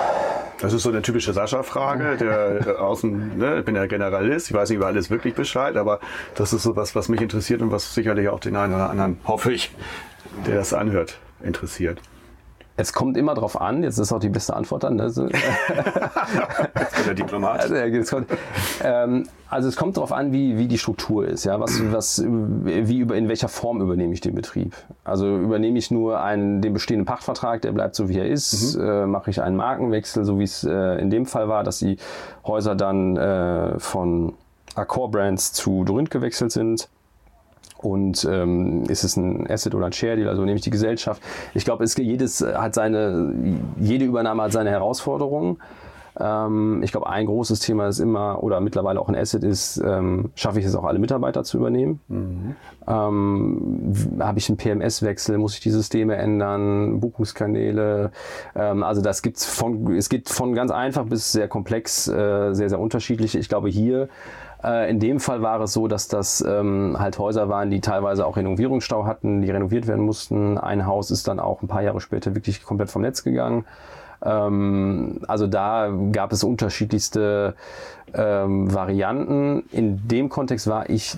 das 0.60 0.72
ist 0.72 0.84
so 0.84 0.90
eine 0.90 1.02
typische 1.02 1.32
Sascha-Frage, 1.32 2.16
der 2.18 2.66
äh, 2.66 2.70
außen, 2.76 3.36
ne, 3.36 3.58
ich 3.58 3.64
bin 3.64 3.74
ja 3.74 3.86
Generalist, 3.86 4.48
ich 4.48 4.56
weiß 4.56 4.68
nicht 4.68 4.76
über 4.76 4.86
alles 4.86 5.10
wirklich 5.10 5.34
Bescheid, 5.34 5.76
aber 5.76 5.98
das 6.36 6.52
ist 6.52 6.62
so 6.62 6.76
was, 6.76 6.94
was 6.94 7.08
mich 7.08 7.20
interessiert 7.20 7.62
und 7.62 7.72
was 7.72 7.94
sicherlich 7.94 8.28
auch 8.28 8.38
den 8.38 8.54
einen 8.54 8.72
oder 8.72 8.88
anderen, 8.88 9.18
hoffe 9.24 9.52
ich, 9.52 9.74
der 10.46 10.54
das 10.54 10.72
anhört, 10.72 11.18
interessiert. 11.42 12.00
Es 12.76 12.92
kommt 12.92 13.16
immer 13.16 13.34
drauf 13.34 13.60
an, 13.60 13.82
jetzt 13.82 13.98
ist 13.98 14.12
auch 14.12 14.18
die 14.18 14.30
beste 14.30 14.56
Antwort 14.56 14.84
dann. 14.84 14.96
Ne? 14.96 15.04
jetzt 15.04 15.18
kommt 16.94 17.06
der 17.06 17.14
Diplomat. 17.14 17.60
Also, 17.60 17.74
ja, 17.74 18.04
kommt, 18.04 18.28
ähm, 18.82 19.28
also 19.50 19.68
es 19.68 19.76
kommt 19.76 19.98
darauf 19.98 20.12
an, 20.12 20.32
wie, 20.32 20.56
wie 20.56 20.68
die 20.68 20.78
Struktur 20.78 21.26
ist. 21.26 21.44
Ja? 21.44 21.60
Was, 21.60 21.80
was, 21.92 22.24
wie 22.24 22.98
über, 22.98 23.16
in 23.16 23.28
welcher 23.28 23.48
Form 23.48 23.82
übernehme 23.82 24.14
ich 24.14 24.22
den 24.22 24.34
Betrieb? 24.34 24.74
Also 25.04 25.36
übernehme 25.36 25.78
ich 25.78 25.90
nur 25.90 26.22
einen, 26.22 26.62
den 26.62 26.72
bestehenden 26.72 27.04
Pachtvertrag, 27.04 27.60
der 27.60 27.72
bleibt 27.72 27.94
so 27.94 28.08
wie 28.08 28.18
er 28.18 28.26
ist, 28.26 28.76
mhm. 28.76 28.84
äh, 28.84 29.06
mache 29.06 29.30
ich 29.30 29.42
einen 29.42 29.56
Markenwechsel, 29.56 30.24
so 30.24 30.38
wie 30.38 30.44
es 30.44 30.64
äh, 30.64 30.98
in 31.00 31.10
dem 31.10 31.26
Fall 31.26 31.48
war, 31.48 31.64
dass 31.64 31.78
die 31.78 31.98
Häuser 32.46 32.74
dann 32.74 33.16
äh, 33.16 33.78
von 33.78 34.32
Accor 34.74 35.10
Brands 35.10 35.52
zu 35.52 35.84
Dorint 35.84 36.10
gewechselt 36.10 36.52
sind 36.52 36.88
und 37.82 38.26
ähm, 38.30 38.84
ist 38.84 39.04
es 39.04 39.16
ein 39.16 39.50
Asset 39.50 39.74
oder 39.74 39.86
ein 39.86 39.92
Share 39.92 40.16
Deal, 40.16 40.28
also 40.28 40.42
nehme 40.44 40.56
ich 40.56 40.62
die 40.62 40.70
Gesellschaft. 40.70 41.22
Ich 41.54 41.64
glaube, 41.64 41.84
jedes 41.84 42.40
hat 42.40 42.74
seine, 42.74 43.32
jede 43.78 44.04
Übernahme 44.04 44.44
hat 44.44 44.52
seine 44.52 44.70
Herausforderungen. 44.70 45.58
Ähm, 46.18 46.82
ich 46.82 46.92
glaube, 46.92 47.08
ein 47.08 47.26
großes 47.26 47.60
Thema 47.60 47.88
ist 47.88 47.98
immer, 47.98 48.42
oder 48.42 48.60
mittlerweile 48.60 49.00
auch 49.00 49.08
ein 49.08 49.16
Asset 49.16 49.44
ist, 49.44 49.82
ähm, 49.84 50.30
schaffe 50.34 50.60
ich 50.60 50.66
es 50.66 50.74
auch 50.74 50.84
alle 50.84 50.98
Mitarbeiter 50.98 51.42
zu 51.42 51.56
übernehmen? 51.56 52.00
Mhm. 52.08 52.56
Ähm, 52.86 54.18
Habe 54.20 54.38
ich 54.38 54.48
einen 54.48 54.58
PMS-Wechsel? 54.58 55.38
Muss 55.38 55.54
ich 55.54 55.60
die 55.60 55.70
Systeme 55.70 56.16
ändern? 56.16 57.00
Buchungskanäle? 57.00 58.10
Ähm, 58.54 58.82
also 58.82 59.00
das 59.00 59.22
gibt's 59.22 59.46
von, 59.46 59.94
es 59.94 60.08
geht 60.08 60.28
von 60.28 60.54
ganz 60.54 60.70
einfach 60.70 61.04
bis 61.04 61.32
sehr 61.32 61.48
komplex, 61.48 62.08
äh, 62.08 62.52
sehr, 62.52 62.68
sehr 62.68 62.80
unterschiedlich. 62.80 63.34
Ich 63.34 63.48
glaube, 63.48 63.68
hier 63.68 64.08
äh, 64.64 64.90
in 64.90 65.00
dem 65.00 65.20
Fall 65.20 65.42
war 65.42 65.60
es 65.60 65.72
so, 65.72 65.88
dass 65.88 66.08
das 66.08 66.44
ähm, 66.46 66.96
halt 66.98 67.18
Häuser 67.18 67.48
waren, 67.48 67.70
die 67.70 67.80
teilweise 67.80 68.26
auch 68.26 68.36
Renovierungsstau 68.36 69.06
hatten, 69.06 69.42
die 69.42 69.50
renoviert 69.50 69.86
werden 69.86 70.04
mussten. 70.04 70.58
Ein 70.58 70.86
Haus 70.86 71.10
ist 71.10 71.28
dann 71.28 71.40
auch 71.40 71.62
ein 71.62 71.68
paar 71.68 71.82
Jahre 71.82 72.00
später 72.00 72.34
wirklich 72.34 72.62
komplett 72.64 72.90
vom 72.90 73.02
Netz 73.02 73.24
gegangen. 73.24 73.64
Ähm, 74.24 75.20
also 75.26 75.46
da 75.46 75.90
gab 76.12 76.32
es 76.32 76.44
unterschiedlichste 76.44 77.54
ähm, 78.14 78.72
Varianten. 78.72 79.64
In 79.72 80.06
dem 80.08 80.28
Kontext 80.28 80.66
war 80.68 80.88
ich 80.90 81.16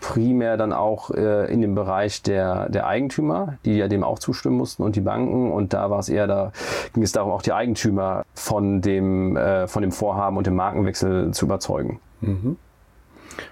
primär 0.00 0.56
dann 0.56 0.72
auch 0.72 1.10
äh, 1.10 1.52
in 1.52 1.60
dem 1.60 1.74
Bereich 1.74 2.22
der, 2.22 2.68
der 2.68 2.86
Eigentümer, 2.86 3.58
die 3.64 3.76
ja 3.76 3.88
dem 3.88 4.04
auch 4.04 4.18
zustimmen 4.18 4.56
mussten 4.56 4.82
und 4.82 4.96
die 4.96 5.00
Banken. 5.00 5.52
Und 5.52 5.72
da 5.72 5.90
war 5.90 5.98
es 5.98 6.08
eher, 6.08 6.26
da 6.26 6.52
ging 6.94 7.02
es 7.02 7.12
darum, 7.12 7.32
auch 7.32 7.42
die 7.42 7.52
Eigentümer 7.52 8.24
von 8.34 8.80
dem, 8.80 9.36
äh, 9.36 9.66
von 9.66 9.82
dem 9.82 9.92
Vorhaben 9.92 10.36
und 10.36 10.46
dem 10.46 10.54
Markenwechsel 10.54 11.32
zu 11.32 11.46
überzeugen. 11.46 12.00
Mhm. 12.20 12.56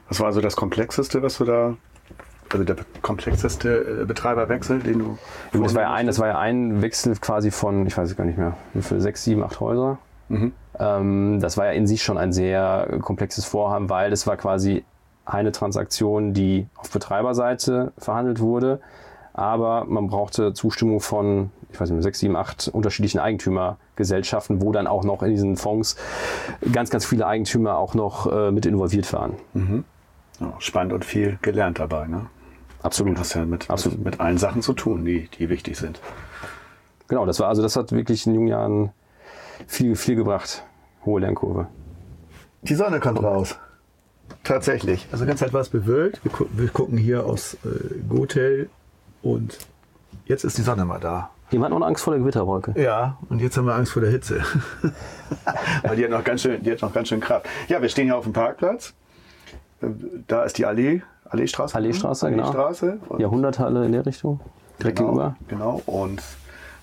Was 0.09 0.21
war 0.21 0.27
also 0.27 0.41
das 0.41 0.57
Komplexeste, 0.57 1.23
was 1.23 1.39
du 1.39 1.45
da 1.45 1.77
also 2.53 2.65
der 2.65 2.77
komplexeste 3.03 4.03
äh, 4.03 4.05
Betreiberwechsel, 4.05 4.81
den 4.81 4.99
du. 5.01 5.19
Ja, 5.53 5.61
das 5.61 5.75
war 5.75 5.83
ja 5.83 5.93
ein, 5.93 6.07
das 6.07 6.19
war 6.19 6.29
ja 6.29 6.39
ein 6.39 6.83
Wechsel 6.83 7.17
quasi 7.17 7.51
von, 7.51 7.87
ich 7.87 7.97
weiß 7.97 8.11
es 8.11 8.17
gar 8.17 8.25
nicht 8.25 8.39
mehr, 8.39 8.57
viel, 8.81 9.01
sechs, 9.01 9.25
sieben, 9.25 9.43
acht 9.43 9.61
Häuser. 9.61 9.99
Mhm. 10.29 10.53
Ähm, 10.79 11.41
das 11.41 11.57
war 11.57 11.67
ja 11.67 11.73
in 11.73 11.87
sich 11.87 12.03
schon 12.03 12.19
ein 12.19 12.33
sehr 12.33 12.99
komplexes 13.03 13.45
Vorhaben, 13.45 13.91
weil 13.91 14.11
das 14.11 14.27
war 14.27 14.37
quasi 14.37 14.85
eine 15.25 15.51
Transaktion, 15.53 16.35
die 16.35 16.69
auf 16.77 16.91
Betreiberseite 16.91 17.93
verhandelt 17.99 18.41
wurde, 18.41 18.81
aber 19.35 19.85
man 19.85 20.07
brauchte 20.07 20.53
Zustimmung 20.53 21.01
von, 21.01 21.51
ich 21.73 21.81
weiß 21.81 21.91
nicht, 21.91 22.03
sechs, 22.03 22.21
sieben, 22.21 22.37
acht 22.37 22.69
unterschiedlichen 22.69 23.19
Eigentümergesellschaften, 23.97 24.63
wo 24.63 24.73
dann 24.73 24.87
auch 24.87 25.05
noch 25.05 25.23
in 25.23 25.31
diesen 25.31 25.57
Fonds 25.57 25.97
ganz, 26.73 26.91
ganz 26.91 27.05
viele 27.07 27.27
Eigentümer 27.27 27.77
auch 27.79 27.95
noch 27.95 28.31
äh, 28.31 28.51
mit 28.51 28.67
involviert 28.67 29.13
waren. 29.13 29.35
Mhm. 29.55 29.85
Ja, 30.41 30.55
spannend 30.59 30.93
und 30.93 31.05
viel 31.05 31.39
gelernt 31.43 31.79
dabei, 31.79 32.07
ne? 32.07 32.27
Absolut. 32.83 33.17
Du 33.17 33.21
hast 33.21 33.35
ja 33.35 33.45
mit, 33.45 33.71
Absolut. 33.71 33.99
mit, 33.99 34.07
mit 34.07 34.21
allen 34.21 34.39
Sachen 34.39 34.63
zu 34.63 34.75
tun, 34.75 35.05
die, 35.05 35.29
die 35.29 35.49
wichtig 35.49 35.77
sind. 35.77 36.01
Genau, 37.09 37.25
das 37.25 37.41
war 37.41 37.49
also 37.49 37.63
das 37.63 37.77
hat 37.77 37.93
wirklich 37.93 38.27
in 38.27 38.35
jungen 38.35 38.49
Jahren 38.49 38.93
viel, 39.67 39.97
viel 39.97 40.17
gebracht. 40.17 40.65
Hohe 41.05 41.21
Lernkurve. 41.21 41.69
Die 42.63 42.75
Sonne 42.75 43.01
kommt 43.01 43.23
raus. 43.23 43.57
Tatsächlich. 44.43 45.07
Also 45.13 45.25
ganz 45.25 45.41
etwas 45.41 45.69
bewölkt. 45.69 46.23
Wir, 46.25 46.33
gu 46.33 46.47
wir 46.53 46.69
gucken 46.69 46.99
hier 46.99 47.25
aus 47.25 47.55
äh, 47.65 47.95
Gotel 48.09 48.69
und 49.23 49.59
jetzt 50.27 50.45
ist 50.45 50.59
die 50.59 50.63
Sonne 50.63 50.85
mal 50.85 51.01
da. 51.01 51.31
Jemand 51.51 51.73
hat 51.73 51.81
noch 51.81 51.87
Angst 51.87 52.03
vor 52.03 52.13
der 52.13 52.21
Gewitterwolke. 52.21 52.75
Ja, 52.81 53.19
und 53.29 53.41
jetzt 53.41 53.57
haben 53.57 53.67
wir 53.67 53.75
Angst 53.75 53.93
vor 53.93 54.03
der 54.03 54.11
Hitze. 54.11 54.43
Weil 55.83 55.97
die 55.97 56.05
hat, 56.05 56.11
noch 56.11 56.25
ganz 56.25 56.43
schön, 56.43 56.63
die 56.63 56.73
hat 56.73 56.83
noch 56.83 56.93
ganz 56.93 57.09
schön 57.09 57.21
Kraft. 57.21 57.47
Ja, 57.69 57.81
wir 57.81 57.89
stehen 57.89 58.07
hier 58.07 58.17
auf 58.17 58.25
dem 58.25 58.33
Parkplatz. 58.33 58.95
Da 60.27 60.43
ist 60.43 60.59
die 60.59 60.67
Allee 60.67 61.03
Alleestraße? 61.31 61.75
Alleestraße, 61.77 62.31
genau. 62.31 62.45
Alleestraße. 62.45 62.99
Und 63.09 63.21
Jahrhunderthalle 63.21 63.85
in 63.85 63.93
der 63.93 64.07
Richtung. 64.07 64.41
Direkt 64.81 64.99
genau, 64.99 65.11
gegenüber. 65.11 65.37
Genau. 65.49 65.83
Und 65.87 66.23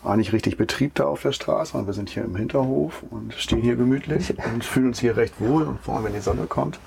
war 0.04 0.18
nicht 0.18 0.34
richtig 0.34 0.58
Betrieb 0.58 0.96
da 0.96 1.06
auf 1.06 1.22
der 1.22 1.32
Straße. 1.32 1.78
Und 1.78 1.86
wir 1.86 1.94
sind 1.94 2.10
hier 2.10 2.26
im 2.26 2.36
Hinterhof 2.36 3.04
und 3.10 3.34
stehen 3.34 3.62
hier 3.62 3.76
gemütlich 3.76 4.34
und 4.54 4.64
fühlen 4.64 4.88
uns 4.88 5.00
hier 5.00 5.16
recht 5.16 5.40
wohl. 5.40 5.64
Und 5.64 5.80
vor 5.80 5.96
allem, 5.96 6.06
wenn 6.06 6.14
die 6.14 6.20
Sonne 6.20 6.46
kommt. 6.46 6.80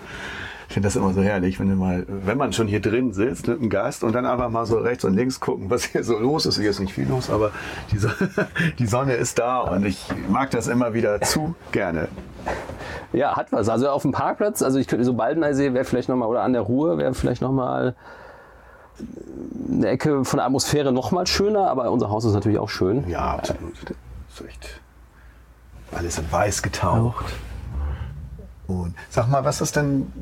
Ich 0.69 0.75
finde 0.75 0.89
das 0.89 0.97
immer 0.97 1.13
so 1.13 1.23
herrlich, 1.23 1.61
wenn, 1.61 1.77
mal, 1.79 2.05
wenn 2.09 2.37
man 2.37 2.53
schon 2.53 2.67
hier 2.67 2.81
drin 2.81 3.13
sitzt 3.13 3.47
mit 3.47 3.61
einem 3.61 3.71
Gast 3.71 4.03
und 4.03 4.13
dann 4.13 4.27
einfach 4.27 4.51
mal 4.51 4.67
so 4.67 4.79
rechts 4.79 5.05
und 5.05 5.15
links 5.15 5.41
gucken, 5.41 5.71
was 5.71 5.85
hier 5.85 6.03
so 6.03 6.19
los 6.19 6.45
ist. 6.45 6.59
Hier 6.59 6.71
ist 6.71 6.81
nicht 6.81 6.93
viel 6.93 7.09
los, 7.09 7.31
aber 7.31 7.53
die, 7.93 7.99
Sonne, 7.99 8.15
die 8.79 8.87
Sonne 8.87 9.15
ist 9.15 9.39
da 9.39 9.61
und 9.61 9.87
ich 9.87 10.07
mag 10.29 10.51
das 10.51 10.67
immer 10.67 10.93
wieder 10.93 11.21
zu 11.21 11.55
gerne. 11.73 12.09
Ja, 13.13 13.37
hat 13.37 13.53
was. 13.53 13.69
Also 13.69 13.89
auf 13.89 14.03
dem 14.03 14.13
Parkplatz, 14.13 14.63
also 14.63 14.79
ich 14.79 14.89
könnte 14.89 15.05
so 15.05 15.15
Baldeneysee 15.15 15.73
wäre 15.73 15.85
vielleicht 15.85 16.09
nochmal, 16.09 16.29
oder 16.29 16.43
an 16.43 16.53
der 16.53 16.63
Ruhr 16.63 16.99
wäre 16.99 17.15
vielleicht 17.15 17.43
nochmal 17.43 17.95
eine 19.71 19.89
Ecke 19.89 20.25
von 20.25 20.39
der 20.39 20.47
Atmosphäre 20.47 20.93
nochmal 20.93 21.27
schöner, 21.27 21.71
aber 21.71 21.91
unser 21.91 22.11
Haus 22.11 22.25
ist 22.25 22.35
natürlich 22.35 22.59
auch 22.59 22.69
schön. 22.69 23.09
Ja, 23.09 23.35
absolut. 23.37 23.75
Das 24.29 24.41
ist 24.41 24.47
echt 24.47 24.81
alles 25.93 26.19
in 26.19 26.31
weiß 26.31 26.63
getaucht. 26.63 27.27
Und 28.67 28.95
sag 29.11 29.29
mal, 29.29 29.45
was 29.45 29.61
ist 29.61 29.77
denn 29.77 30.13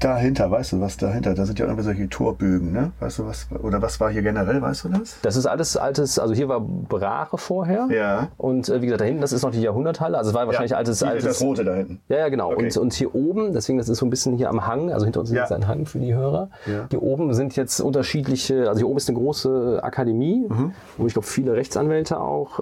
dahinter? 0.00 0.50
Weißt 0.50 0.72
du, 0.72 0.80
was 0.80 0.96
dahinter? 0.96 1.34
Da 1.34 1.44
sind 1.46 1.58
ja 1.58 1.66
irgendwie 1.66 1.84
solche 1.84 2.08
Torbögen, 2.08 2.72
ne? 2.72 2.92
Weißt 3.00 3.18
du 3.18 3.26
was? 3.26 3.46
Oder 3.62 3.80
was 3.82 4.00
war 4.00 4.10
hier 4.10 4.22
generell? 4.22 4.60
Weißt 4.62 4.84
du 4.84 4.88
das? 4.88 5.18
Das 5.22 5.36
ist 5.36 5.46
alles 5.46 5.76
altes, 5.76 6.18
also 6.18 6.34
hier 6.34 6.48
war 6.48 6.60
Brache 6.60 7.38
vorher. 7.38 7.88
Ja. 7.90 8.28
Und 8.36 8.68
äh, 8.68 8.80
wie 8.80 8.86
gesagt, 8.86 9.02
da 9.02 9.04
hinten, 9.04 9.20
das 9.20 9.32
ist 9.32 9.42
noch 9.42 9.50
die 9.50 9.60
Jahrhunderthalle. 9.60 10.16
Also 10.18 10.30
es 10.30 10.34
war 10.34 10.46
wahrscheinlich 10.46 10.74
altes, 10.76 11.00
Hier, 11.00 11.08
altes. 11.08 11.24
Das 11.24 11.42
rote 11.42 11.64
da 11.64 11.74
hinten. 11.74 12.00
Ja, 12.08 12.18
ja, 12.18 12.28
genau. 12.28 12.52
Okay. 12.52 12.64
Und, 12.64 12.76
und 12.78 12.92
hier 12.94 13.14
oben, 13.14 13.52
deswegen, 13.52 13.78
das 13.78 13.88
ist 13.88 13.98
so 13.98 14.06
ein 14.06 14.10
bisschen 14.10 14.36
hier 14.36 14.48
am 14.48 14.66
Hang, 14.66 14.90
also 14.92 15.04
hinter 15.04 15.20
uns 15.20 15.30
Ja. 15.30 15.44
ist 15.44 15.52
ein 15.52 15.68
Hang 15.68 15.86
für 15.86 15.98
die 15.98 16.14
Hörer. 16.14 16.50
Ja. 16.66 16.86
Hier 16.90 17.02
oben 17.02 17.32
sind 17.34 17.54
jetzt 17.56 17.80
unterschiedliche, 17.80 18.68
also 18.68 18.78
hier 18.78 18.88
oben 18.88 18.96
ist 18.96 19.08
eine 19.08 19.18
große 19.18 19.80
Akademie, 19.82 20.46
Mhm. 20.48 20.72
wo 20.96 21.06
ich 21.06 21.12
glaube 21.12 21.26
viele 21.26 21.52
Rechtsanwälte 21.54 22.18
auch 22.20 22.60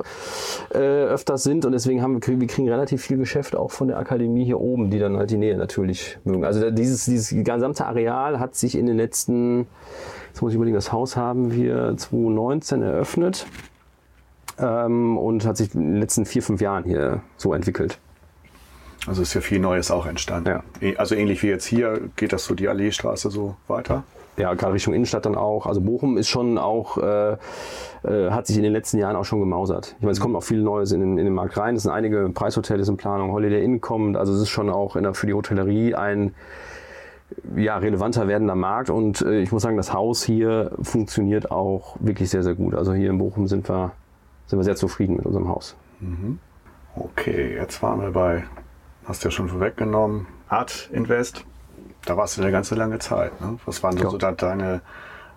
äh, 0.74 0.78
öfters 0.78 1.42
sind 1.42 1.64
und 1.64 1.72
deswegen 1.72 2.02
haben 2.02 2.20
wir, 2.20 2.40
wir 2.40 2.46
kriegen 2.46 2.68
relativ 2.68 3.02
viel 3.02 3.16
Geschäft 3.16 3.54
auch 3.56 3.70
von 3.70 3.88
der 3.88 3.98
Akademie 3.98 4.44
hier 4.44 4.60
oben, 4.60 4.90
die 4.90 4.98
dann 4.98 5.16
halt 5.16 5.30
die 5.30 5.36
Nähe 5.36 5.56
natürlich 5.56 6.18
mögen. 6.24 6.44
Also 6.44 6.60
da- 6.60 6.70
dieses, 7.04 7.28
dieses 7.30 7.44
gesamte 7.44 7.86
Areal 7.86 8.38
hat 8.40 8.54
sich 8.54 8.76
in 8.76 8.86
den 8.86 8.96
letzten, 8.96 9.66
jetzt 10.28 10.42
muss 10.42 10.52
ich 10.52 10.56
überlegen, 10.56 10.74
das 10.74 10.92
Haus 10.92 11.16
haben 11.16 11.52
wir 11.52 11.96
2019 11.96 12.82
eröffnet 12.82 13.46
ähm, 14.58 15.18
und 15.18 15.44
hat 15.46 15.56
sich 15.56 15.74
in 15.74 15.92
den 15.92 16.00
letzten 16.00 16.24
vier, 16.24 16.42
fünf 16.42 16.60
Jahren 16.60 16.84
hier 16.84 17.20
so 17.36 17.52
entwickelt. 17.54 17.98
Also 19.06 19.22
ist 19.22 19.34
ja 19.34 19.40
viel 19.40 19.60
Neues 19.60 19.90
auch 19.90 20.06
entstanden. 20.06 20.48
Ja. 20.48 20.62
Eh- 20.80 20.96
Also 20.96 21.14
ähnlich 21.14 21.42
wie 21.42 21.48
jetzt 21.48 21.64
hier 21.66 22.00
geht 22.16 22.32
das 22.32 22.44
so 22.44 22.54
die 22.54 22.68
Alleestraße 22.68 23.30
so 23.30 23.56
weiter. 23.68 24.02
Ja, 24.36 24.52
gerade 24.52 24.74
Richtung 24.74 24.92
Innenstadt 24.92 25.24
dann 25.24 25.34
auch. 25.34 25.66
Also 25.66 25.80
Bochum 25.80 26.18
ist 26.18 26.28
schon 26.28 26.58
auch, 26.58 26.98
äh, 26.98 27.32
äh, 27.32 28.30
hat 28.30 28.46
sich 28.46 28.56
in 28.56 28.62
den 28.64 28.72
letzten 28.72 28.98
Jahren 28.98 29.16
auch 29.16 29.24
schon 29.24 29.40
gemausert. 29.40 29.94
Ich 29.96 30.02
meine, 30.02 30.12
es 30.12 30.20
kommt 30.20 30.36
auch 30.36 30.42
viel 30.42 30.60
Neues 30.60 30.92
in 30.92 31.00
den, 31.00 31.18
in 31.18 31.24
den 31.24 31.32
Markt 31.32 31.56
rein. 31.56 31.74
Es 31.76 31.84
sind 31.84 31.92
einige 31.92 32.28
Preishotels 32.34 32.88
in 32.88 32.96
Planung, 32.98 33.32
Holiday 33.32 33.64
Inn 33.64 33.80
kommt. 33.80 34.16
Also 34.16 34.34
es 34.34 34.40
ist 34.42 34.50
schon 34.50 34.68
auch 34.68 34.94
der, 35.00 35.14
für 35.14 35.26
die 35.26 35.32
Hotellerie 35.34 35.94
ein 35.94 36.34
ja, 37.56 37.76
relevanter 37.78 38.28
werdender 38.28 38.54
Markt. 38.54 38.90
Und 38.90 39.22
äh, 39.22 39.40
ich 39.40 39.52
muss 39.52 39.62
sagen, 39.62 39.76
das 39.76 39.92
Haus 39.92 40.22
hier 40.22 40.72
funktioniert 40.80 41.50
auch 41.50 41.96
wirklich 42.00 42.30
sehr, 42.30 42.42
sehr 42.42 42.54
gut. 42.54 42.74
Also 42.74 42.92
hier 42.94 43.10
in 43.10 43.18
Bochum 43.18 43.46
sind 43.46 43.68
wir, 43.68 43.92
sind 44.46 44.58
wir 44.58 44.64
sehr 44.64 44.76
zufrieden 44.76 45.16
mit 45.16 45.26
unserem 45.26 45.48
Haus. 45.48 45.76
Okay, 46.94 47.54
jetzt 47.54 47.82
waren 47.82 48.00
wir 48.00 48.10
bei, 48.10 48.44
hast 49.04 49.24
du 49.24 49.28
ja 49.28 49.30
schon 49.30 49.48
vorweggenommen, 49.48 50.26
Art 50.48 50.88
Invest. 50.92 51.44
Da 52.04 52.16
warst 52.16 52.36
du 52.36 52.42
eine 52.42 52.52
ganze 52.52 52.74
lange 52.74 52.98
Zeit. 52.98 53.40
Ne? 53.40 53.58
Was 53.66 53.82
waren 53.82 53.96
so, 53.96 54.10
so 54.10 54.18
deine 54.18 54.80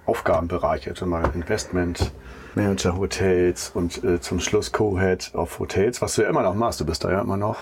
Aufgabenbereiche? 0.10 0.90
Also 0.90 1.06
mal 1.06 1.24
Investment, 1.36 2.12
Manager 2.56 2.98
Hotels 2.98 3.72
und 3.76 4.04
äh, 4.04 4.20
zum 4.20 4.40
Schluss 4.40 4.72
Co-Head 4.72 5.32
of 5.36 5.60
Hotels, 5.60 6.02
was 6.02 6.16
du 6.16 6.24
ja 6.24 6.30
immer 6.30 6.42
noch 6.42 6.56
machst. 6.56 6.82
Du 6.82 6.86
bist 6.86 7.04
da 7.04 7.12
ja 7.12 7.22
immer 7.22 7.38
noch 7.38 7.58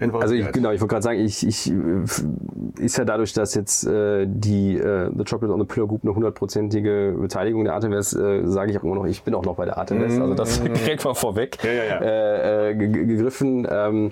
involviert. 0.00 0.22
Also 0.22 0.34
ich, 0.34 0.50
genau, 0.52 0.72
ich 0.72 0.80
wollte 0.80 0.92
gerade 0.94 1.02
sagen, 1.04 1.20
ich, 1.20 1.46
ich 1.46 1.70
äh, 1.70 2.82
ist 2.84 2.98
ja 2.98 3.04
dadurch, 3.04 3.32
dass 3.34 3.54
jetzt 3.54 3.86
äh, 3.86 4.26
die 4.28 4.76
äh, 4.76 5.10
The 5.16 5.22
Chocolate 5.24 5.52
on 5.54 5.60
the 5.60 5.66
Pillow 5.66 5.86
Group 5.86 6.02
eine 6.02 6.14
hundertprozentige 6.14 7.14
Beteiligung 7.20 7.62
der 7.64 7.74
Artemis, 7.74 8.12
äh, 8.14 8.42
sage 8.46 8.72
ich 8.72 8.78
auch 8.78 8.82
immer 8.82 8.96
noch, 8.96 9.06
ich 9.06 9.22
bin 9.22 9.34
auch 9.34 9.44
noch 9.44 9.54
bei 9.54 9.64
der 9.64 9.78
Artemis. 9.78 10.18
Also 10.20 10.34
das 10.34 10.60
direkt 10.64 11.04
mal 11.04 11.14
vorweg 11.14 11.58
Ja, 11.62 11.70
ja, 11.70 11.84
ja. 11.84 11.98
Äh, 12.00 12.70
äh, 12.70 12.74
ge- 12.74 12.88
ge- 12.88 13.06
gegriffen. 13.06 13.66
Ähm, 13.70 14.10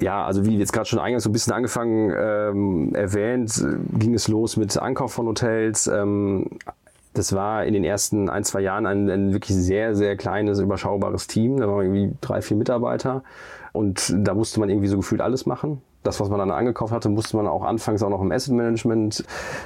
ja, 0.00 0.24
also 0.24 0.46
wie 0.46 0.58
jetzt 0.58 0.72
gerade 0.72 0.86
schon 0.86 0.98
eingangs 0.98 1.24
so 1.24 1.30
ein 1.30 1.32
bisschen 1.32 1.52
angefangen 1.52 2.12
ähm, 2.16 2.94
erwähnt, 2.94 3.58
äh, 3.58 3.98
ging 3.98 4.14
es 4.14 4.28
los 4.28 4.56
mit 4.56 4.76
Ankauf 4.76 5.12
von 5.12 5.26
Hotels. 5.26 5.86
Ähm, 5.86 6.46
das 7.14 7.32
war 7.34 7.64
in 7.64 7.74
den 7.74 7.84
ersten 7.84 8.28
ein, 8.28 8.44
zwei 8.44 8.60
Jahren 8.60 8.86
ein, 8.86 9.10
ein 9.10 9.32
wirklich 9.32 9.56
sehr, 9.56 9.94
sehr 9.94 10.16
kleines, 10.16 10.60
überschaubares 10.60 11.26
Team. 11.26 11.58
Da 11.58 11.66
waren 11.66 11.82
irgendwie 11.82 12.14
drei, 12.20 12.42
vier 12.42 12.56
Mitarbeiter. 12.56 13.24
Und 13.72 14.14
da 14.16 14.34
musste 14.34 14.60
man 14.60 14.68
irgendwie 14.68 14.88
so 14.88 14.96
gefühlt 14.96 15.20
alles 15.20 15.46
machen. 15.46 15.82
Das, 16.08 16.20
was 16.20 16.30
man 16.30 16.38
dann 16.38 16.50
angekauft 16.50 16.90
hatte, 16.90 17.10
musste 17.10 17.36
man 17.36 17.46
auch 17.46 17.62
anfangs 17.62 18.02
auch 18.02 18.08
noch 18.08 18.22
im 18.22 18.32
Asset 18.32 18.54
Management 18.54 19.24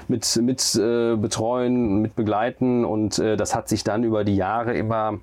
mit, 0.09 0.41
mit 0.43 0.75
äh, 0.75 1.15
betreuen, 1.15 2.03
mit 2.03 2.17
begleiten. 2.17 2.85
Und 2.85 3.21
äh, 3.21 3.37
das 3.37 3.55
hat 3.55 3.69
sich 3.69 3.85
dann 3.85 4.03
über 4.03 4.25
die 4.25 4.35
Jahre 4.35 4.75
immer 4.75 5.19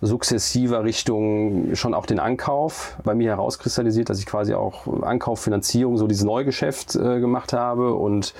sukzessiver 0.00 0.82
Richtung 0.82 1.74
schon 1.74 1.92
auch 1.92 2.06
den 2.06 2.18
Ankauf 2.18 2.96
bei 3.04 3.14
mir 3.14 3.32
herauskristallisiert, 3.32 4.08
dass 4.08 4.18
ich 4.18 4.24
quasi 4.24 4.54
auch 4.54 4.86
Ankauf, 5.02 5.40
Finanzierung, 5.40 5.98
so 5.98 6.06
dieses 6.06 6.24
Neugeschäft 6.24 6.96
äh, 6.96 7.20
gemacht 7.20 7.52
habe 7.52 7.92
und 7.92 8.32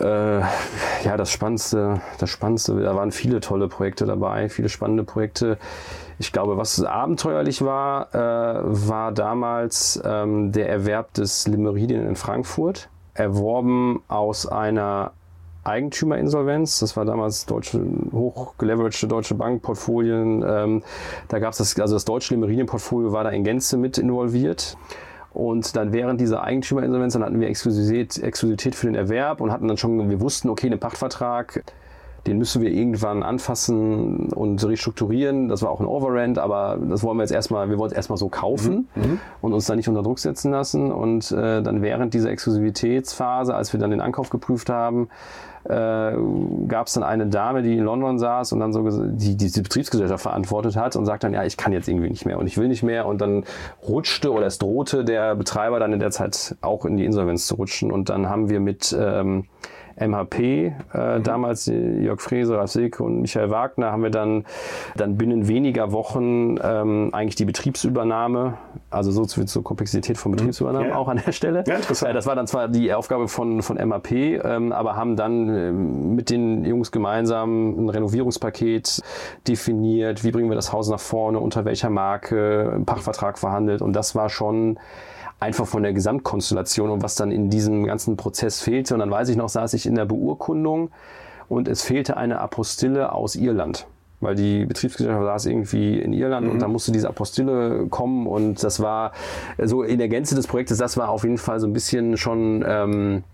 äh, 0.00 0.40
ja, 0.40 1.16
das 1.18 1.30
Spannendste, 1.30 2.00
das 2.16 2.30
Spannendste, 2.30 2.80
da 2.80 2.96
waren 2.96 3.12
viele 3.12 3.40
tolle 3.40 3.68
Projekte 3.68 4.06
dabei, 4.06 4.48
viele 4.48 4.70
spannende 4.70 5.04
Projekte. 5.04 5.58
Ich 6.22 6.30
glaube, 6.30 6.56
was 6.56 6.80
abenteuerlich 6.84 7.62
war, 7.62 8.14
äh, 8.14 8.60
war 8.62 9.10
damals 9.10 10.00
ähm, 10.04 10.52
der 10.52 10.68
Erwerb 10.68 11.12
des 11.14 11.48
Limeridien 11.48 12.06
in 12.06 12.14
Frankfurt, 12.14 12.88
erworben 13.12 14.04
aus 14.06 14.46
einer 14.46 15.10
Eigentümerinsolvenz. 15.64 16.78
Das 16.78 16.96
war 16.96 17.04
damals 17.04 17.44
deutsche, 17.46 17.84
hochgeleveragte 18.12 19.08
deutsche 19.08 19.34
Bankportfolien. 19.34 20.44
Ähm, 20.46 20.82
da 21.26 21.40
gab 21.40 21.54
es 21.54 21.58
das, 21.58 21.80
also 21.80 21.96
das 21.96 22.04
deutsche 22.04 22.34
Limeridienportfolio 22.34 23.10
war 23.10 23.24
da 23.24 23.30
in 23.30 23.42
Gänze 23.42 23.76
mit 23.76 23.98
involviert. 23.98 24.76
Und 25.32 25.74
dann 25.74 25.92
während 25.92 26.20
dieser 26.20 26.44
Eigentümerinsolvenz, 26.44 27.14
dann 27.14 27.24
hatten 27.24 27.40
wir 27.40 27.48
Exklusivität, 27.48 28.22
Exklusivität 28.22 28.76
für 28.76 28.86
den 28.86 28.94
Erwerb 28.94 29.40
und 29.40 29.50
hatten 29.50 29.66
dann 29.66 29.76
schon, 29.76 30.08
wir 30.08 30.20
wussten, 30.20 30.50
okay, 30.50 30.70
den 30.70 30.78
Pachtvertrag, 30.78 31.64
den 32.26 32.38
müssen 32.38 32.62
wir 32.62 32.70
irgendwann 32.70 33.22
anfassen 33.22 34.28
und 34.32 34.62
restrukturieren. 34.64 35.48
Das 35.48 35.62
war 35.62 35.70
auch 35.70 35.80
ein 35.80 35.86
Overrent, 35.86 36.38
aber 36.38 36.78
das 36.88 37.02
wollen 37.02 37.16
wir 37.18 37.24
jetzt 37.24 37.32
erstmal, 37.32 37.68
wir 37.68 37.78
wollen 37.78 37.90
es 37.90 37.96
erstmal 37.96 38.16
so 38.16 38.28
kaufen 38.28 38.88
und 39.40 39.52
uns 39.52 39.66
da 39.66 39.74
nicht 39.74 39.88
unter 39.88 40.02
Druck 40.02 40.18
setzen 40.18 40.52
lassen. 40.52 40.92
Und 40.92 41.32
äh, 41.32 41.62
dann 41.62 41.82
während 41.82 42.14
dieser 42.14 42.30
Exklusivitätsphase, 42.30 43.54
als 43.54 43.72
wir 43.72 43.80
dann 43.80 43.90
den 43.90 44.00
Ankauf 44.00 44.30
geprüft 44.30 44.70
haben, 44.70 45.08
äh, 45.64 46.16
gab 46.68 46.86
es 46.88 46.94
dann 46.94 47.02
eine 47.02 47.26
Dame, 47.26 47.62
die 47.62 47.76
in 47.76 47.84
London 47.84 48.18
saß 48.18 48.52
und 48.52 48.60
dann 48.60 48.72
so 48.72 48.82
die 48.88 49.36
diese 49.36 49.62
Betriebsgesellschaft 49.62 50.22
verantwortet 50.22 50.76
hat 50.76 50.96
und 50.96 51.06
sagt 51.06 51.24
dann, 51.24 51.32
ja, 51.32 51.44
ich 51.44 51.56
kann 51.56 51.72
jetzt 51.72 51.88
irgendwie 51.88 52.08
nicht 52.08 52.26
mehr 52.26 52.38
und 52.38 52.46
ich 52.46 52.58
will 52.58 52.68
nicht 52.68 52.82
mehr. 52.82 53.06
Und 53.06 53.20
dann 53.20 53.44
rutschte 53.86 54.32
oder 54.32 54.46
es 54.46 54.58
drohte 54.58 55.04
der 55.04 55.36
Betreiber 55.36 55.78
dann 55.78 55.92
in 55.92 56.00
der 56.00 56.10
Zeit 56.10 56.56
auch 56.60 56.84
in 56.84 56.96
die 56.96 57.04
Insolvenz 57.04 57.46
zu 57.46 57.54
rutschen. 57.56 57.92
Und 57.92 58.08
dann 58.08 58.28
haben 58.28 58.48
wir 58.48 58.60
mit 58.60 58.96
ähm, 58.98 59.44
MHP, 59.96 60.72
äh, 60.92 61.20
damals 61.20 61.68
äh, 61.68 62.00
Jörg 62.00 62.20
Frese, 62.20 62.56
Ralf 62.56 62.70
Silke 62.70 63.02
und 63.02 63.20
Michael 63.20 63.50
Wagner, 63.50 63.92
haben 63.92 64.02
wir 64.02 64.10
dann, 64.10 64.44
dann 64.96 65.16
binnen 65.16 65.48
weniger 65.48 65.92
Wochen 65.92 66.56
ähm, 66.62 67.10
eigentlich 67.12 67.36
die 67.36 67.44
Betriebsübernahme, 67.44 68.54
also 68.90 69.10
so 69.10 69.24
zur, 69.24 69.46
zur 69.46 69.64
Komplexität 69.64 70.18
von 70.18 70.32
Betriebsübernahme 70.32 70.88
Ja. 70.88 70.96
auch 70.96 71.08
an 71.08 71.20
der 71.24 71.32
Stelle. 71.32 71.64
Ja, 71.66 71.76
interessant. 71.76 72.10
Äh, 72.10 72.14
das 72.14 72.26
war 72.26 72.34
dann 72.34 72.46
zwar 72.46 72.68
die 72.68 72.92
Aufgabe 72.92 73.28
von, 73.28 73.62
von 73.62 73.76
MAP, 73.76 74.10
ähm, 74.12 74.72
aber 74.72 74.96
haben 74.96 75.16
dann 75.16 75.48
ähm, 75.48 76.14
mit 76.14 76.30
den 76.30 76.64
Jungs 76.64 76.92
gemeinsam 76.92 77.84
ein 77.84 77.88
Renovierungspaket 77.88 79.00
definiert, 79.46 80.24
wie 80.24 80.30
bringen 80.30 80.48
wir 80.50 80.56
das 80.56 80.72
Haus 80.72 80.88
nach 80.88 81.00
vorne, 81.00 81.38
unter 81.40 81.64
welcher 81.64 81.90
Marke, 81.90 82.70
einen 82.74 82.84
Pachtvertrag 82.86 83.38
verhandelt 83.38 83.82
und 83.82 83.92
das 83.94 84.14
war 84.14 84.28
schon 84.28 84.78
einfach 85.42 85.66
von 85.66 85.82
der 85.82 85.92
Gesamtkonstellation 85.92 86.88
und 86.88 87.02
was 87.02 87.16
dann 87.16 87.32
in 87.32 87.50
diesem 87.50 87.84
ganzen 87.84 88.16
Prozess 88.16 88.62
fehlte. 88.62 88.94
Und 88.94 89.00
dann 89.00 89.10
weiß 89.10 89.28
ich 89.28 89.36
noch, 89.36 89.48
saß 89.48 89.74
ich 89.74 89.86
in 89.86 89.96
der 89.96 90.04
Beurkundung 90.04 90.90
und 91.48 91.68
es 91.68 91.82
fehlte 91.82 92.16
eine 92.16 92.38
Apostille 92.38 93.12
aus 93.12 93.34
Irland. 93.34 93.86
Weil 94.20 94.36
die 94.36 94.64
Betriebsgesellschaft 94.66 95.24
saß 95.24 95.46
irgendwie 95.46 95.98
in 95.98 96.12
Irland 96.12 96.48
und 96.48 96.62
da 96.62 96.68
musste 96.68 96.92
diese 96.92 97.08
Apostille 97.08 97.88
kommen 97.90 98.28
und 98.28 98.62
das 98.62 98.78
war 98.78 99.12
so 99.60 99.82
in 99.82 99.98
der 99.98 100.08
Gänze 100.08 100.36
des 100.36 100.46
Projektes, 100.46 100.78
das 100.78 100.96
war 100.96 101.08
auf 101.08 101.24
jeden 101.24 101.38
Fall 101.38 101.58
so 101.58 101.66
ein 101.66 101.72
bisschen 101.72 102.16
schon 102.16 102.64
ähm, 102.64 103.24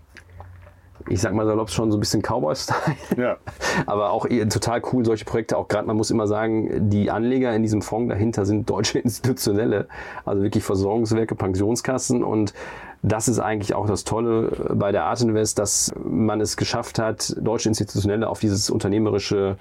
ich 1.09 1.21
sag 1.21 1.33
mal 1.33 1.45
salopp 1.45 1.71
schon 1.71 1.91
so 1.91 1.97
ein 1.97 1.99
bisschen 1.99 2.21
Cowboy-Style. 2.21 2.95
Ja. 3.17 3.37
Aber 3.85 4.11
auch 4.11 4.27
total 4.27 4.81
cool, 4.93 5.03
solche 5.05 5.25
Projekte. 5.25 5.57
Auch 5.57 5.67
gerade, 5.67 5.87
man 5.87 5.97
muss 5.97 6.11
immer 6.11 6.27
sagen, 6.27 6.89
die 6.89 7.09
Anleger 7.09 7.53
in 7.55 7.63
diesem 7.63 7.81
Fonds 7.81 8.09
dahinter 8.09 8.45
sind 8.45 8.69
deutsche 8.69 8.99
Institutionelle, 8.99 9.87
also 10.25 10.43
wirklich 10.43 10.63
Versorgungswerke, 10.63 11.35
Pensionskassen. 11.35 12.23
Und 12.23 12.53
das 13.01 13.27
ist 13.27 13.39
eigentlich 13.39 13.73
auch 13.73 13.87
das 13.87 14.03
Tolle 14.03 14.51
bei 14.75 14.91
der 14.91 15.05
Art 15.05 15.21
Invest, 15.21 15.57
dass 15.57 15.91
man 16.03 16.41
es 16.41 16.57
geschafft 16.57 16.99
hat, 16.99 17.35
deutsche 17.41 17.69
Institutionelle 17.69 18.29
auf 18.29 18.39
dieses 18.39 18.69
unternehmerische 18.69 19.57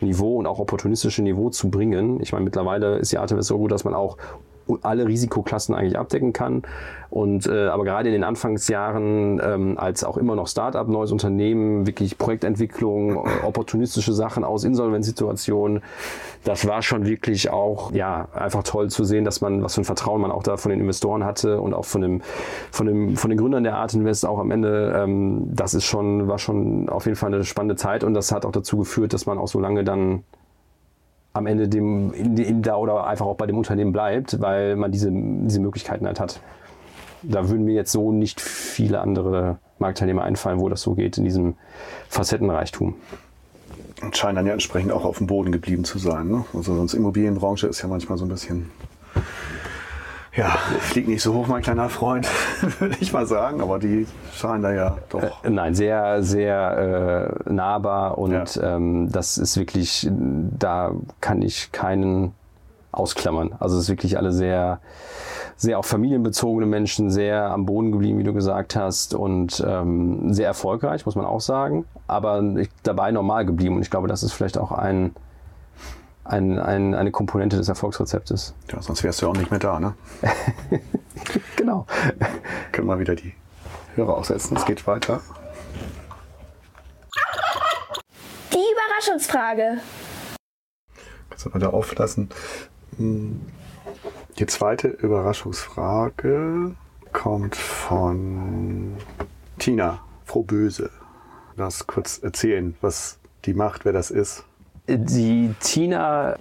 Niveau 0.00 0.36
und 0.38 0.46
auch 0.46 0.58
opportunistische 0.58 1.22
Niveau 1.22 1.50
zu 1.50 1.70
bringen. 1.70 2.20
Ich 2.20 2.32
meine, 2.32 2.44
mittlerweile 2.44 2.96
ist 2.96 3.12
die 3.12 3.18
Art 3.18 3.30
Invest 3.30 3.48
so 3.48 3.58
gut, 3.58 3.70
dass 3.70 3.84
man 3.84 3.94
auch 3.94 4.16
alle 4.82 5.06
Risikoklassen 5.06 5.74
eigentlich 5.74 5.98
abdecken 5.98 6.32
kann. 6.32 6.62
Und 7.10 7.46
äh, 7.46 7.66
aber 7.66 7.82
gerade 7.84 8.08
in 8.08 8.12
den 8.12 8.22
Anfangsjahren, 8.22 9.40
ähm, 9.44 9.78
als 9.78 10.04
auch 10.04 10.16
immer 10.16 10.36
noch 10.36 10.46
Start-up, 10.46 10.86
neues 10.86 11.10
Unternehmen, 11.10 11.84
wirklich 11.84 12.18
Projektentwicklung, 12.18 13.16
äh, 13.16 13.44
opportunistische 13.44 14.12
Sachen 14.12 14.44
aus 14.44 14.62
Insolvenzsituationen, 14.62 15.82
das 16.44 16.68
war 16.68 16.82
schon 16.82 17.06
wirklich 17.06 17.50
auch 17.50 17.90
ja 17.92 18.28
einfach 18.32 18.62
toll 18.62 18.90
zu 18.90 19.02
sehen, 19.02 19.24
dass 19.24 19.40
man 19.40 19.64
was 19.64 19.74
für 19.74 19.80
ein 19.80 19.84
Vertrauen 19.84 20.20
man 20.20 20.30
auch 20.30 20.44
da 20.44 20.56
von 20.56 20.70
den 20.70 20.80
Investoren 20.80 21.24
hatte 21.24 21.60
und 21.60 21.74
auch 21.74 21.84
von 21.84 22.00
dem 22.00 22.22
von 22.70 22.86
dem 22.86 23.16
von 23.16 23.28
den 23.28 23.38
Gründern 23.38 23.64
der 23.64 23.74
Art 23.74 23.92
Invest 23.92 24.24
auch 24.24 24.38
am 24.38 24.52
Ende. 24.52 24.94
Ähm, 24.96 25.48
das 25.52 25.74
ist 25.74 25.84
schon 25.84 26.28
war 26.28 26.38
schon 26.38 26.88
auf 26.88 27.06
jeden 27.06 27.16
Fall 27.16 27.34
eine 27.34 27.42
spannende 27.42 27.74
Zeit 27.74 28.04
und 28.04 28.14
das 28.14 28.30
hat 28.30 28.46
auch 28.46 28.52
dazu 28.52 28.78
geführt, 28.78 29.12
dass 29.12 29.26
man 29.26 29.36
auch 29.36 29.48
so 29.48 29.58
lange 29.58 29.82
dann 29.82 30.22
am 31.32 31.46
Ende 31.46 31.68
dem, 31.68 32.12
in, 32.12 32.36
in 32.36 32.62
da 32.62 32.76
oder 32.76 33.06
einfach 33.06 33.26
auch 33.26 33.36
bei 33.36 33.46
dem 33.46 33.56
Unternehmen 33.56 33.92
bleibt, 33.92 34.40
weil 34.40 34.76
man 34.76 34.90
diese, 34.90 35.10
diese 35.12 35.60
Möglichkeiten 35.60 36.06
halt 36.06 36.20
hat. 36.20 36.40
Da 37.22 37.48
würden 37.48 37.64
mir 37.64 37.74
jetzt 37.74 37.92
so 37.92 38.12
nicht 38.12 38.40
viele 38.40 39.00
andere 39.00 39.58
Marktteilnehmer 39.78 40.22
einfallen, 40.22 40.58
wo 40.58 40.68
das 40.68 40.82
so 40.82 40.94
geht 40.94 41.18
in 41.18 41.24
diesem 41.24 41.54
Facettenreichtum. 42.08 42.94
Und 44.02 44.16
scheinen 44.16 44.36
dann 44.36 44.46
ja 44.46 44.52
entsprechend 44.54 44.92
auch 44.92 45.04
auf 45.04 45.18
dem 45.18 45.26
Boden 45.26 45.52
geblieben 45.52 45.84
zu 45.84 45.98
sein. 45.98 46.28
Ne? 46.28 46.44
Also 46.54 46.74
sonst 46.74 46.94
Immobilienbranche 46.94 47.66
ist 47.66 47.82
ja 47.82 47.88
manchmal 47.88 48.16
so 48.16 48.24
ein 48.24 48.28
bisschen 48.28 48.70
ja, 50.34 50.50
fliegt 50.80 51.08
nicht 51.08 51.22
so 51.22 51.34
hoch, 51.34 51.46
mein 51.46 51.62
kleiner 51.62 51.88
Freund, 51.88 52.28
würde 52.78 52.96
ich 53.00 53.12
mal 53.12 53.26
sagen, 53.26 53.60
aber 53.60 53.78
die 53.78 54.06
scheinen 54.32 54.62
da 54.62 54.72
ja 54.72 54.96
doch. 55.08 55.44
Äh, 55.44 55.50
nein, 55.50 55.74
sehr, 55.74 56.22
sehr 56.22 57.34
äh, 57.46 57.52
nahbar 57.52 58.18
und 58.18 58.54
ja. 58.54 58.76
ähm, 58.76 59.10
das 59.10 59.38
ist 59.38 59.56
wirklich, 59.56 60.08
da 60.10 60.92
kann 61.20 61.42
ich 61.42 61.72
keinen 61.72 62.32
ausklammern. 62.92 63.54
Also 63.58 63.76
es 63.76 63.84
ist 63.84 63.88
wirklich 63.90 64.18
alle 64.18 64.32
sehr, 64.32 64.80
sehr 65.56 65.78
auch 65.78 65.84
familienbezogene 65.84 66.66
Menschen, 66.66 67.10
sehr 67.10 67.50
am 67.50 67.66
Boden 67.66 67.92
geblieben, 67.92 68.18
wie 68.18 68.24
du 68.24 68.32
gesagt 68.32 68.76
hast, 68.76 69.14
und 69.14 69.64
ähm, 69.66 70.32
sehr 70.32 70.46
erfolgreich, 70.46 71.06
muss 71.06 71.16
man 71.16 71.26
auch 71.26 71.40
sagen, 71.40 71.84
aber 72.06 72.42
dabei 72.82 73.12
normal 73.12 73.46
geblieben. 73.46 73.76
Und 73.76 73.82
ich 73.82 73.90
glaube, 73.90 74.08
das 74.08 74.22
ist 74.22 74.32
vielleicht 74.32 74.58
auch 74.58 74.72
ein 74.72 75.14
ein, 76.30 76.58
ein, 76.60 76.94
eine 76.94 77.10
Komponente 77.10 77.56
des 77.56 77.68
Erfolgsrezeptes. 77.68 78.54
Ja, 78.70 78.80
sonst 78.80 79.02
wärst 79.02 79.20
du 79.20 79.26
ja 79.26 79.32
auch 79.32 79.36
nicht 79.36 79.50
mehr 79.50 79.58
da, 79.58 79.80
ne? 79.80 79.94
genau. 81.56 81.86
Können 82.70 82.86
wir 82.86 82.98
wieder 83.00 83.16
die 83.16 83.34
Hörer 83.96 84.16
aussetzen. 84.16 84.56
Es 84.56 84.64
geht 84.64 84.86
weiter. 84.86 85.20
Die 88.52 88.58
Überraschungsfrage. 88.58 89.78
Kannst 91.28 91.46
du 91.46 91.50
mal 91.50 91.58
da 91.58 91.70
auflassen. 91.70 92.30
Hm. 92.96 93.40
Die 94.38 94.46
zweite 94.46 94.88
Überraschungsfrage 94.88 96.76
kommt 97.12 97.56
von 97.56 98.96
Tina, 99.58 100.00
Frau 100.24 100.42
Böse. 100.42 100.90
Lass 101.56 101.88
kurz 101.88 102.18
erzählen, 102.18 102.76
was 102.80 103.18
die 103.44 103.52
macht, 103.52 103.84
wer 103.84 103.92
das 103.92 104.12
ist 104.12 104.44
die 104.98 105.54
Tina 105.60 106.36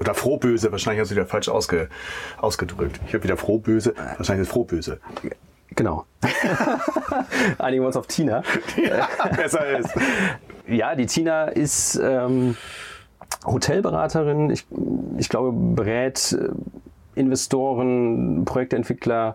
oder 0.00 0.14
frohböse, 0.14 0.70
wahrscheinlich 0.70 1.00
hast 1.00 1.10
du 1.10 1.16
wieder 1.16 1.26
falsch 1.26 1.48
ausge, 1.48 1.88
ausgedrückt. 2.40 3.00
Ich 3.06 3.14
habe 3.14 3.24
wieder 3.24 3.36
frohböse, 3.36 3.94
wahrscheinlich 4.16 4.46
ist 4.46 4.52
frohböse. 4.52 5.00
Genau. 5.74 6.04
Einigen 7.58 7.82
wir 7.82 7.86
uns 7.86 7.96
auf 7.96 8.06
Tina. 8.06 8.42
Ja, 8.76 9.08
besser 9.34 9.78
ist. 9.78 9.90
Ja, 10.66 10.94
die 10.94 11.06
Tina 11.06 11.44
ist 11.44 11.98
ähm, 12.02 12.56
Hotelberaterin. 13.44 14.50
Ich, 14.50 14.66
ich 15.18 15.28
glaube, 15.28 15.52
berät 15.52 16.32
äh, 16.32 16.48
Investoren, 17.18 18.44
Projektentwickler, 18.44 19.34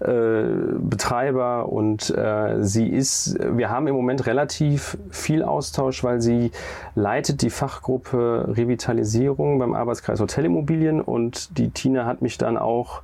äh, 0.00 0.44
Betreiber 0.78 1.68
und 1.68 2.10
äh, 2.10 2.62
sie 2.62 2.88
ist, 2.88 3.36
wir 3.40 3.70
haben 3.70 3.86
im 3.86 3.94
Moment 3.94 4.26
relativ 4.26 4.98
viel 5.10 5.42
Austausch, 5.42 6.04
weil 6.04 6.20
sie 6.20 6.52
leitet 6.94 7.42
die 7.42 7.50
Fachgruppe 7.50 8.54
Revitalisierung 8.56 9.58
beim 9.58 9.74
Arbeitskreis 9.74 10.20
Hotelimmobilien 10.20 11.00
und 11.00 11.58
die 11.58 11.70
Tina 11.70 12.06
hat 12.06 12.22
mich 12.22 12.38
dann 12.38 12.56
auch 12.56 13.02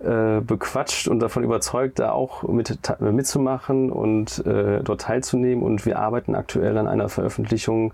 äh, 0.00 0.40
bequatscht 0.40 1.08
und 1.08 1.20
davon 1.20 1.42
überzeugt, 1.42 1.98
da 1.98 2.12
auch 2.12 2.44
mit, 2.44 2.78
mitzumachen 3.00 3.90
und 3.90 4.46
äh, 4.46 4.80
dort 4.82 5.00
teilzunehmen. 5.00 5.64
Und 5.64 5.86
wir 5.86 5.98
arbeiten 5.98 6.34
aktuell 6.34 6.78
an 6.78 6.86
einer 6.86 7.08
Veröffentlichung 7.08 7.92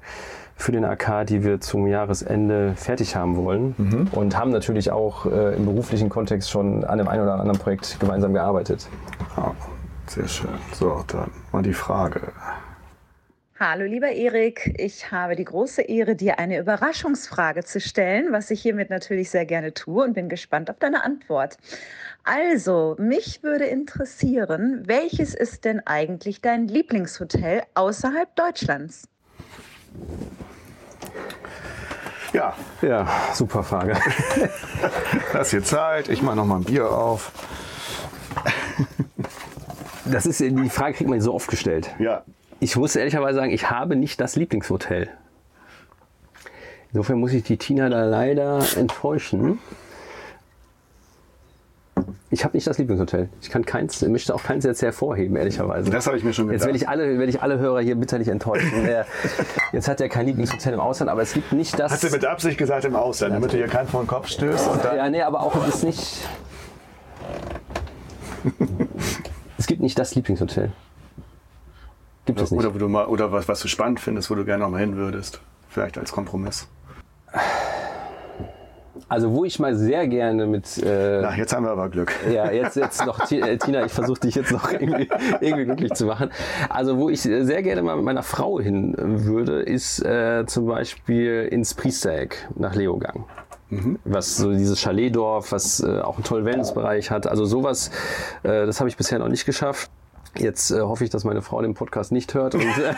für 0.57 0.73
den 0.73 0.85
AK, 0.85 1.27
die 1.27 1.43
wir 1.43 1.61
zum 1.61 1.87
Jahresende 1.87 2.75
fertig 2.77 3.17
haben 3.17 3.37
wollen. 3.37 3.75
Mhm. 3.79 4.09
Und 4.12 4.38
haben 4.38 4.51
natürlich 4.51 4.90
auch 4.90 5.27
äh, 5.27 5.57
im 5.57 5.64
beruflichen 5.64 6.09
Kontext 6.09 6.51
schon 6.51 6.85
an 6.85 6.99
dem 6.99 7.09
einen 7.09 7.23
oder 7.23 7.35
anderen 7.35 7.59
Projekt 7.59 7.99
gemeinsam 8.01 8.35
gearbeitet. 8.35 8.88
Oh, 9.37 9.51
sehr 10.07 10.29
schön. 10.29 10.51
So, 10.73 11.03
dann 11.09 11.31
mal 11.53 11.62
die 11.62 11.73
Frage. 11.73 12.21
Hallo 13.66 13.87
lieber 13.87 14.11
Erik, 14.11 14.74
ich 14.77 15.11
habe 15.11 15.37
die 15.37 15.44
große 15.44 15.81
Ehre, 15.81 16.16
dir 16.16 16.38
eine 16.38 16.59
Überraschungsfrage 16.59 17.64
zu 17.64 17.81
stellen, 17.81 18.31
was 18.31 18.50
ich 18.50 18.61
hiermit 18.61 18.90
natürlich 18.90 19.31
sehr 19.31 19.46
gerne 19.46 19.72
tue 19.72 20.05
und 20.05 20.12
bin 20.12 20.29
gespannt 20.29 20.68
auf 20.68 20.79
deine 20.79 21.03
Antwort. 21.03 21.57
Also, 22.24 22.94
mich 22.98 23.42
würde 23.42 23.64
interessieren, 23.64 24.83
welches 24.85 25.35
ist 25.35 25.64
denn 25.64 25.81
eigentlich 25.87 26.42
dein 26.42 26.68
Lieblingshotel 26.68 27.62
außerhalb 27.72 28.37
Deutschlands? 28.37 29.09
Ja. 32.35 32.55
Ja, 32.83 33.09
super 33.33 33.62
Frage. 33.62 33.96
Lass 35.33 35.48
dir 35.48 35.62
Zeit, 35.62 36.11
ich 36.11 36.20
mache 36.20 36.37
noch 36.37 36.44
mal 36.44 36.57
ein 36.57 36.64
Bier 36.64 36.90
auf. 36.90 37.33
Das 40.05 40.27
ist 40.27 40.40
die 40.40 40.68
Frage 40.68 40.92
kriegt 40.92 41.09
man 41.09 41.18
so 41.22 41.33
oft 41.33 41.48
gestellt. 41.48 41.94
Ja. 41.98 42.24
Ich 42.64 42.77
muss 42.77 42.96
ehrlicherweise 42.96 43.37
sagen, 43.37 43.50
ich 43.50 43.68
habe 43.68 43.94
nicht 43.94 44.18
das 44.22 44.37
Lieblingshotel. 44.37 45.11
Insofern 46.94 47.18
muss 47.18 47.35
ich 47.35 47.42
die 47.42 47.59
Tina 47.59 47.90
da 47.90 48.07
leider 48.07 48.64
enttäuschen. 48.79 49.59
Ich 52.31 52.42
habe 52.42 52.57
nicht 52.57 52.66
das 52.66 52.79
Lieblingshotel. 52.79 53.29
Ich 53.42 53.50
kann 53.50 53.66
keins, 53.66 54.00
möchte 54.00 54.35
auch 54.35 54.42
keins 54.42 54.64
jetzt 54.64 54.81
hervorheben, 54.81 55.37
ehrlicherweise. 55.37 55.90
Das 55.90 56.07
habe 56.07 56.16
ich 56.16 56.24
mir 56.24 56.33
schon 56.33 56.46
gedacht. 56.46 56.61
Jetzt 56.61 56.64
werde 56.64 56.79
ich 56.79 56.88
alle, 56.88 57.18
werde 57.18 57.29
ich 57.29 57.42
alle 57.42 57.59
Hörer 57.59 57.83
hier 57.83 57.96
bitterlich 57.96 58.29
enttäuschen. 58.29 58.88
jetzt 59.72 59.87
hat 59.87 60.00
er 60.00 60.09
kein 60.09 60.24
Lieblingshotel 60.24 60.72
im 60.72 60.81
Ausland, 60.81 61.11
aber 61.11 61.20
es 61.20 61.35
gibt 61.35 61.53
nicht 61.53 61.79
das. 61.79 61.92
Hast 61.92 62.05
du 62.05 62.11
mit 62.11 62.24
Absicht 62.24 62.57
gesagt 62.57 62.87
im 62.87 62.96
Ausland, 62.96 63.35
damit 63.35 63.53
du 63.53 63.59
hier 63.59 63.68
keinen 63.68 63.88
vor 63.88 64.03
den 64.03 64.07
Kopf 64.07 64.29
stößt? 64.29 64.70
Ja, 64.85 65.11
nee, 65.11 65.20
aber 65.20 65.40
auch 65.40 65.55
es 65.68 65.74
ist 65.74 65.85
nicht. 65.85 66.29
es 69.59 69.66
gibt 69.66 69.83
nicht 69.83 69.98
das 69.98 70.14
Lieblingshotel. 70.14 70.72
Gibt 72.24 72.38
oder, 72.38 72.44
es 72.44 72.50
nicht. 72.50 72.60
Oder, 72.60 72.74
wo 72.74 72.78
du 72.78 72.88
mal, 72.88 73.06
oder 73.06 73.32
was, 73.32 73.48
was 73.48 73.60
du 73.60 73.68
spannend 73.68 74.00
findest, 74.00 74.30
wo 74.30 74.34
du 74.34 74.44
gerne 74.44 74.64
noch 74.64 74.70
mal 74.70 74.80
hin 74.80 74.96
würdest. 74.96 75.40
Vielleicht 75.68 75.98
als 75.98 76.12
Kompromiss. 76.12 76.68
Also 79.08 79.32
wo 79.32 79.44
ich 79.44 79.58
mal 79.58 79.76
sehr 79.76 80.06
gerne 80.08 80.46
mit... 80.46 80.78
Äh, 80.78 81.20
Na, 81.20 81.37
jetzt 81.37 81.54
haben 81.54 81.64
wir 81.64 81.72
aber 81.72 81.88
Glück. 81.88 82.12
Ja, 82.32 82.50
jetzt, 82.50 82.76
jetzt 82.76 83.04
noch, 83.04 83.30
äh, 83.30 83.58
Tina, 83.58 83.84
ich 83.84 83.92
versuche 83.92 84.20
dich 84.20 84.34
jetzt 84.34 84.50
noch 84.50 84.72
irgendwie, 84.72 85.08
irgendwie 85.40 85.64
glücklich 85.64 85.92
zu 85.92 86.06
machen. 86.06 86.30
Also 86.68 86.96
wo 86.96 87.10
ich 87.10 87.20
sehr 87.20 87.62
gerne 87.62 87.82
mal 87.82 87.96
mit 87.96 88.04
meiner 88.04 88.22
Frau 88.22 88.60
hin 88.60 88.94
würde, 88.96 89.60
ist 89.62 90.02
äh, 90.04 90.46
zum 90.46 90.66
Beispiel 90.66 91.48
ins 91.50 91.74
Priestereck 91.74 92.48
nach 92.54 92.74
Leogang. 92.74 93.24
Mhm. 93.68 93.98
Was 94.04 94.37
so 94.37 94.52
dieses 94.52 94.80
Chaletdorf, 94.80 95.52
was 95.52 95.80
äh, 95.80 96.00
auch 96.00 96.14
einen 96.14 96.24
tollen 96.24 96.44
Wellnessbereich 96.44 97.10
hat. 97.10 97.26
Also 97.26 97.44
sowas, 97.44 97.90
äh, 98.42 98.64
das 98.64 98.80
habe 98.80 98.88
ich 98.88 98.96
bisher 98.96 99.18
noch 99.18 99.28
nicht 99.28 99.44
geschafft. 99.44 99.90
Jetzt 100.37 100.70
äh, 100.70 100.81
hoffe 100.81 101.05
ich, 101.05 101.11
dass 101.11 101.25
meine 101.25 101.42
Frau 101.42 101.62
den 101.62 101.75
Podcast 101.75 102.12
nicht 102.12 102.35
hört 102.35 102.55
und 102.55 102.62
äh, 102.62 102.94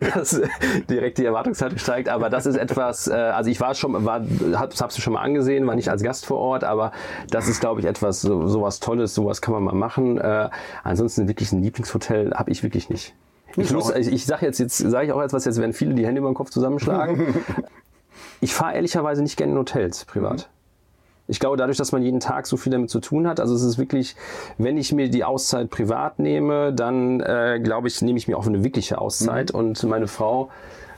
dass 0.14 0.34
äh, 0.34 0.48
direkt 0.88 1.18
die 1.18 1.24
Erwartungshaltung 1.24 1.78
steigt. 1.78 2.08
Aber 2.08 2.30
das 2.30 2.46
ist 2.46 2.56
etwas, 2.56 3.08
äh, 3.08 3.12
also 3.12 3.50
ich 3.50 3.60
war 3.60 3.74
schon, 3.74 4.04
war, 4.04 4.22
hab, 4.54 4.74
hab's 4.80 4.98
schon 4.98 5.12
mal 5.12 5.22
angesehen, 5.22 5.66
war 5.66 5.74
nicht 5.74 5.88
als 5.88 6.02
Gast 6.02 6.26
vor 6.26 6.38
Ort, 6.38 6.64
aber 6.64 6.92
das 7.30 7.48
ist, 7.48 7.60
glaube 7.60 7.80
ich, 7.80 7.86
etwas, 7.86 8.20
so, 8.20 8.46
sowas 8.48 8.80
Tolles, 8.80 9.14
sowas 9.14 9.40
kann 9.40 9.54
man 9.54 9.62
mal 9.62 9.74
machen. 9.74 10.18
Äh, 10.18 10.50
ansonsten 10.82 11.28
wirklich 11.28 11.52
ein 11.52 11.62
Lieblingshotel 11.62 12.32
habe 12.34 12.50
ich 12.50 12.62
wirklich 12.62 12.88
nicht. 12.88 13.14
Ich, 13.56 13.72
muss, 13.72 13.94
ich, 13.94 14.08
ich 14.08 14.26
sage 14.26 14.46
jetzt, 14.46 14.58
jetzt 14.58 14.78
sage 14.78 15.06
ich 15.06 15.12
auch 15.12 15.20
etwas, 15.20 15.44
jetzt 15.44 15.58
werden 15.60 15.72
viele 15.72 15.94
die 15.94 16.06
Hände 16.06 16.20
über 16.20 16.30
den 16.30 16.34
Kopf 16.34 16.50
zusammenschlagen. 16.50 17.34
ich 18.40 18.54
fahre 18.54 18.74
ehrlicherweise 18.74 19.22
nicht 19.22 19.36
gerne 19.36 19.52
in 19.52 19.58
Hotels 19.58 20.04
privat. 20.04 20.48
Ich 21.32 21.40
glaube, 21.40 21.56
dadurch, 21.56 21.78
dass 21.78 21.92
man 21.92 22.02
jeden 22.02 22.20
Tag 22.20 22.46
so 22.46 22.58
viel 22.58 22.70
damit 22.70 22.90
zu 22.90 23.00
tun 23.00 23.26
hat, 23.26 23.40
also 23.40 23.54
es 23.54 23.62
ist 23.62 23.78
wirklich, 23.78 24.16
wenn 24.58 24.76
ich 24.76 24.92
mir 24.92 25.08
die 25.08 25.24
Auszeit 25.24 25.70
privat 25.70 26.18
nehme, 26.18 26.74
dann 26.74 27.20
äh, 27.20 27.58
glaube 27.58 27.88
ich, 27.88 28.02
nehme 28.02 28.18
ich 28.18 28.28
mir 28.28 28.36
auch 28.36 28.46
eine 28.46 28.62
wirkliche 28.62 28.98
Auszeit. 28.98 29.54
Mhm. 29.54 29.58
Und 29.58 29.82
meine 29.84 30.08
Frau 30.08 30.50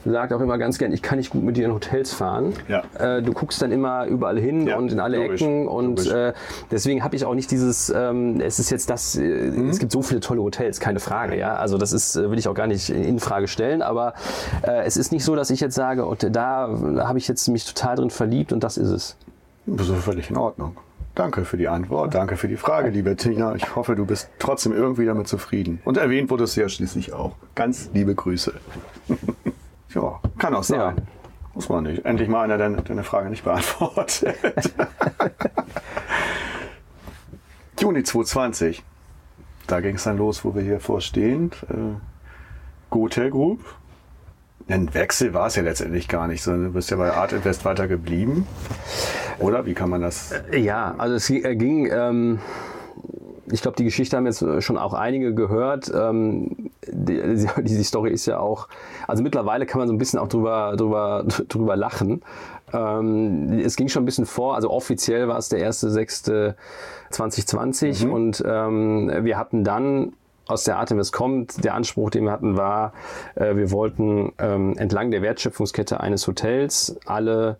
sagt 0.05 0.32
auch 0.32 0.41
immer 0.41 0.59
ganz 0.59 0.76
gern, 0.78 0.93
ich 0.93 1.03
kann 1.03 1.18
nicht 1.18 1.30
gut 1.30 1.45
mit 1.45 1.57
dir 1.57 1.66
in 1.66 1.72
Hotels 1.72 2.12
fahren. 2.12 2.53
Ja. 2.66 2.82
Äh, 2.99 3.22
du 3.22 3.32
guckst 3.32 3.62
dann 3.62 3.70
immer 3.70 4.07
überall 4.07 4.37
hin 4.37 4.66
ja, 4.66 4.76
und 4.76 4.91
in 4.91 4.99
alle 4.99 5.18
logisch, 5.18 5.41
Ecken 5.41 5.68
und 5.68 6.05
äh, 6.09 6.32
deswegen 6.72 7.05
habe 7.05 7.14
ich 7.14 7.24
auch 7.24 7.35
nicht 7.35 7.53
dieses, 7.53 7.91
ähm, 7.95 8.41
es 8.41 8.59
ist 8.59 8.70
jetzt 8.70 8.91
das, 8.91 9.14
äh, 9.14 9.22
mhm. 9.22 9.70
es 9.70 9.78
gibt 9.78 9.93
so 9.93 10.03
viele 10.03 10.18
tolle 10.18 10.43
Hotels, 10.43 10.80
keine 10.80 10.99
Frage, 10.99 11.39
ja. 11.39 11.55
Also 11.55 11.78
das 11.78 11.93
ist, 11.93 12.16
äh, 12.16 12.28
will 12.28 12.41
ich 12.41 12.49
auch 12.49 12.55
gar 12.55 12.66
nicht 12.66 12.91
in 12.91 13.20
Frage 13.20 13.47
stellen, 13.47 13.82
aber 13.82 14.14
äh, 14.66 14.82
es 14.85 14.97
ist 14.97 15.12
nicht 15.12 15.24
so, 15.24 15.37
dass 15.37 15.51
ich 15.51 15.61
jetzt 15.61 15.76
sage, 15.76 16.05
und 16.05 16.35
da 16.35 16.68
habe 16.99 17.18
ich 17.18 17.28
jetzt 17.28 17.47
mich 17.49 17.64
total 17.64 17.95
drin 17.95 18.11
verliebt 18.11 18.53
und 18.53 18.64
das 18.64 18.76
ist 18.76 18.91
es. 18.91 19.16
Das 19.67 19.89
ist 19.89 20.05
völlig 20.05 20.31
in 20.31 20.37
Ordnung. 20.37 20.77
Danke 21.15 21.45
für 21.45 21.57
die 21.57 21.69
Antwort, 21.69 22.15
danke 22.15 22.37
für 22.37 22.49
die 22.49 22.57
Frage, 22.57 22.91
liebe 22.91 23.15
Tina. 23.15 23.55
Ich 23.55 23.77
hoffe, 23.77 23.95
du 23.95 24.05
bist 24.05 24.31
trotzdem 24.39 24.73
irgendwie 24.73 25.07
damit 25.07 25.29
zufrieden. 25.29 25.81
Und 25.85 25.97
erwähnt 25.97 26.29
wurdest 26.29 26.57
du 26.57 26.62
ja 26.62 26.69
schließlich 26.69 27.12
auch. 27.12 27.37
Ganz 27.55 27.91
liebe 27.93 28.15
Grüße. 28.15 28.55
Ja, 29.95 30.21
kann 30.39 30.57
auch 30.57 30.65
sein. 30.65 30.81
Ja. 30.81 30.95
Muss 31.55 31.69
man 31.69 31.85
nicht. 31.85 32.05
Endlich 32.05 32.29
mal 32.29 32.43
einer 32.43 32.59
deine, 32.59 32.83
deine 32.83 33.05
Frage 33.05 33.31
nicht 33.31 33.45
beantwortet. 33.45 34.25
Juni 37.81 38.03
2020. 38.03 38.83
Da 39.69 39.81
ging 39.81 39.95
es 39.95 40.03
dann 40.03 40.19
los, 40.19 40.45
wo 40.45 40.57
wir 40.57 40.62
hier 40.62 40.81
vorstehen. 40.81 41.53
Äh, 41.69 42.01
Gotel 42.91 43.31
Group. 43.31 43.61
Ein 44.67 44.95
Wechsel 44.95 45.35
war 45.35 45.49
es 45.49 45.57
ja 45.57 45.62
letztendlich 45.62 46.09
gar 46.09 46.27
nicht, 46.27 46.43
sondern 46.43 46.65
du 46.65 46.73
bist 46.73 46.91
ja 46.91 46.97
bei 46.97 47.12
Art 47.12 47.33
Invest 47.33 47.65
weiter 47.65 47.87
geblieben. 47.87 48.47
Oder 49.39 49.67
wie 49.67 49.75
kann 49.75 49.91
man 49.91 50.01
das? 50.01 50.33
Ja, 50.53 50.95
also 50.97 51.17
es 51.17 51.29
ging. 51.29 51.89
Ähm 51.93 52.39
ich 53.53 53.62
glaube, 53.62 53.77
die 53.77 53.85
Geschichte 53.85 54.17
haben 54.17 54.27
jetzt 54.27 54.43
äh, 54.43 54.61
schon 54.61 54.77
auch 54.79 54.95
einige 54.95 55.35
gehört. 55.35 55.93
Ähm, 55.95 56.71
die, 56.87 57.47
die, 57.62 57.85
Story 57.85 58.11
ist 58.11 58.27
ja 58.27 58.39
auch, 58.39 58.69
also 59.07 59.23
mittlerweile 59.23 59.67
kann 59.67 59.79
man 59.81 59.87
so 59.89 59.95
ein 59.95 59.99
bisschen 59.99 60.19
auch 60.19 60.29
drüber, 60.29 60.75
drüber, 60.77 61.25
drüber 61.49 61.77
lachen. 61.77 62.23
Ähm, 62.73 63.61
es 63.65 63.77
ging 63.77 63.89
schon 63.89 64.03
ein 64.03 64.07
bisschen 64.07 64.27
vor, 64.27 64.55
also 64.55 64.71
offiziell 64.71 65.29
war 65.29 65.37
es 65.39 65.51
der 65.51 65.71
1.6.2020 65.71 68.07
mhm. 68.07 68.12
und 68.12 68.43
ähm, 68.47 69.12
wir 69.23 69.39
hatten 69.39 69.65
dann 69.65 70.12
aus 70.47 70.65
der 70.65 70.79
Artemis 70.79 71.13
kommt, 71.13 71.65
der 71.65 71.75
Anspruch, 71.75 72.11
den 72.11 72.25
wir 72.25 72.33
hatten, 72.33 72.57
war, 72.57 72.93
äh, 73.35 73.57
wir 73.57 73.71
wollten 73.71 74.33
ähm, 74.39 74.77
entlang 74.77 75.11
der 75.11 75.23
Wertschöpfungskette 75.23 76.01
eines 76.01 76.27
Hotels 76.27 76.99
alle 77.07 77.57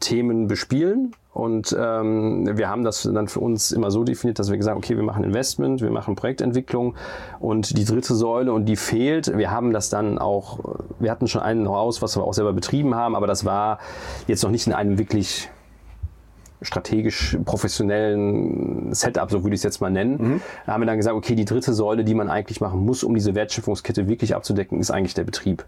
Themen 0.00 0.48
bespielen. 0.48 1.14
Und 1.32 1.76
ähm, 1.78 2.56
wir 2.56 2.68
haben 2.68 2.82
das 2.82 3.02
dann 3.02 3.28
für 3.28 3.38
uns 3.38 3.70
immer 3.70 3.92
so 3.92 4.02
definiert, 4.02 4.40
dass 4.40 4.50
wir 4.50 4.56
gesagt 4.56 4.74
haben, 4.74 4.82
okay, 4.82 4.96
wir 4.96 5.04
machen 5.04 5.22
Investment, 5.22 5.80
wir 5.80 5.90
machen 5.90 6.16
Projektentwicklung 6.16 6.96
und 7.38 7.78
die 7.78 7.84
dritte 7.84 8.16
Säule 8.16 8.52
und 8.52 8.64
die 8.64 8.74
fehlt. 8.74 9.36
Wir 9.36 9.52
haben 9.52 9.72
das 9.72 9.88
dann 9.88 10.18
auch, 10.18 10.58
wir 10.98 11.12
hatten 11.12 11.28
schon 11.28 11.42
einen 11.42 11.68
Haus, 11.68 12.02
was 12.02 12.16
wir 12.16 12.24
auch 12.24 12.34
selber 12.34 12.52
betrieben 12.52 12.96
haben, 12.96 13.14
aber 13.14 13.28
das 13.28 13.44
war 13.44 13.78
jetzt 14.26 14.42
noch 14.42 14.50
nicht 14.50 14.66
in 14.66 14.72
einem 14.72 14.98
wirklich 14.98 15.48
strategisch 16.62 17.38
professionellen 17.44 18.92
Setup, 18.92 19.30
so 19.30 19.42
würde 19.44 19.54
ich 19.54 19.60
es 19.60 19.64
jetzt 19.64 19.80
mal 19.80 19.90
nennen. 19.90 20.16
Mhm. 20.18 20.40
Da 20.66 20.72
haben 20.72 20.82
wir 20.82 20.86
dann 20.86 20.96
gesagt, 20.96 21.16
okay, 21.16 21.34
die 21.34 21.44
dritte 21.44 21.72
Säule, 21.72 22.04
die 22.04 22.14
man 22.14 22.28
eigentlich 22.28 22.60
machen 22.60 22.84
muss, 22.84 23.04
um 23.04 23.14
diese 23.14 23.34
Wertschöpfungskette 23.34 24.08
wirklich 24.08 24.34
abzudecken, 24.34 24.80
ist 24.80 24.90
eigentlich 24.90 25.14
der 25.14 25.24
Betrieb 25.24 25.64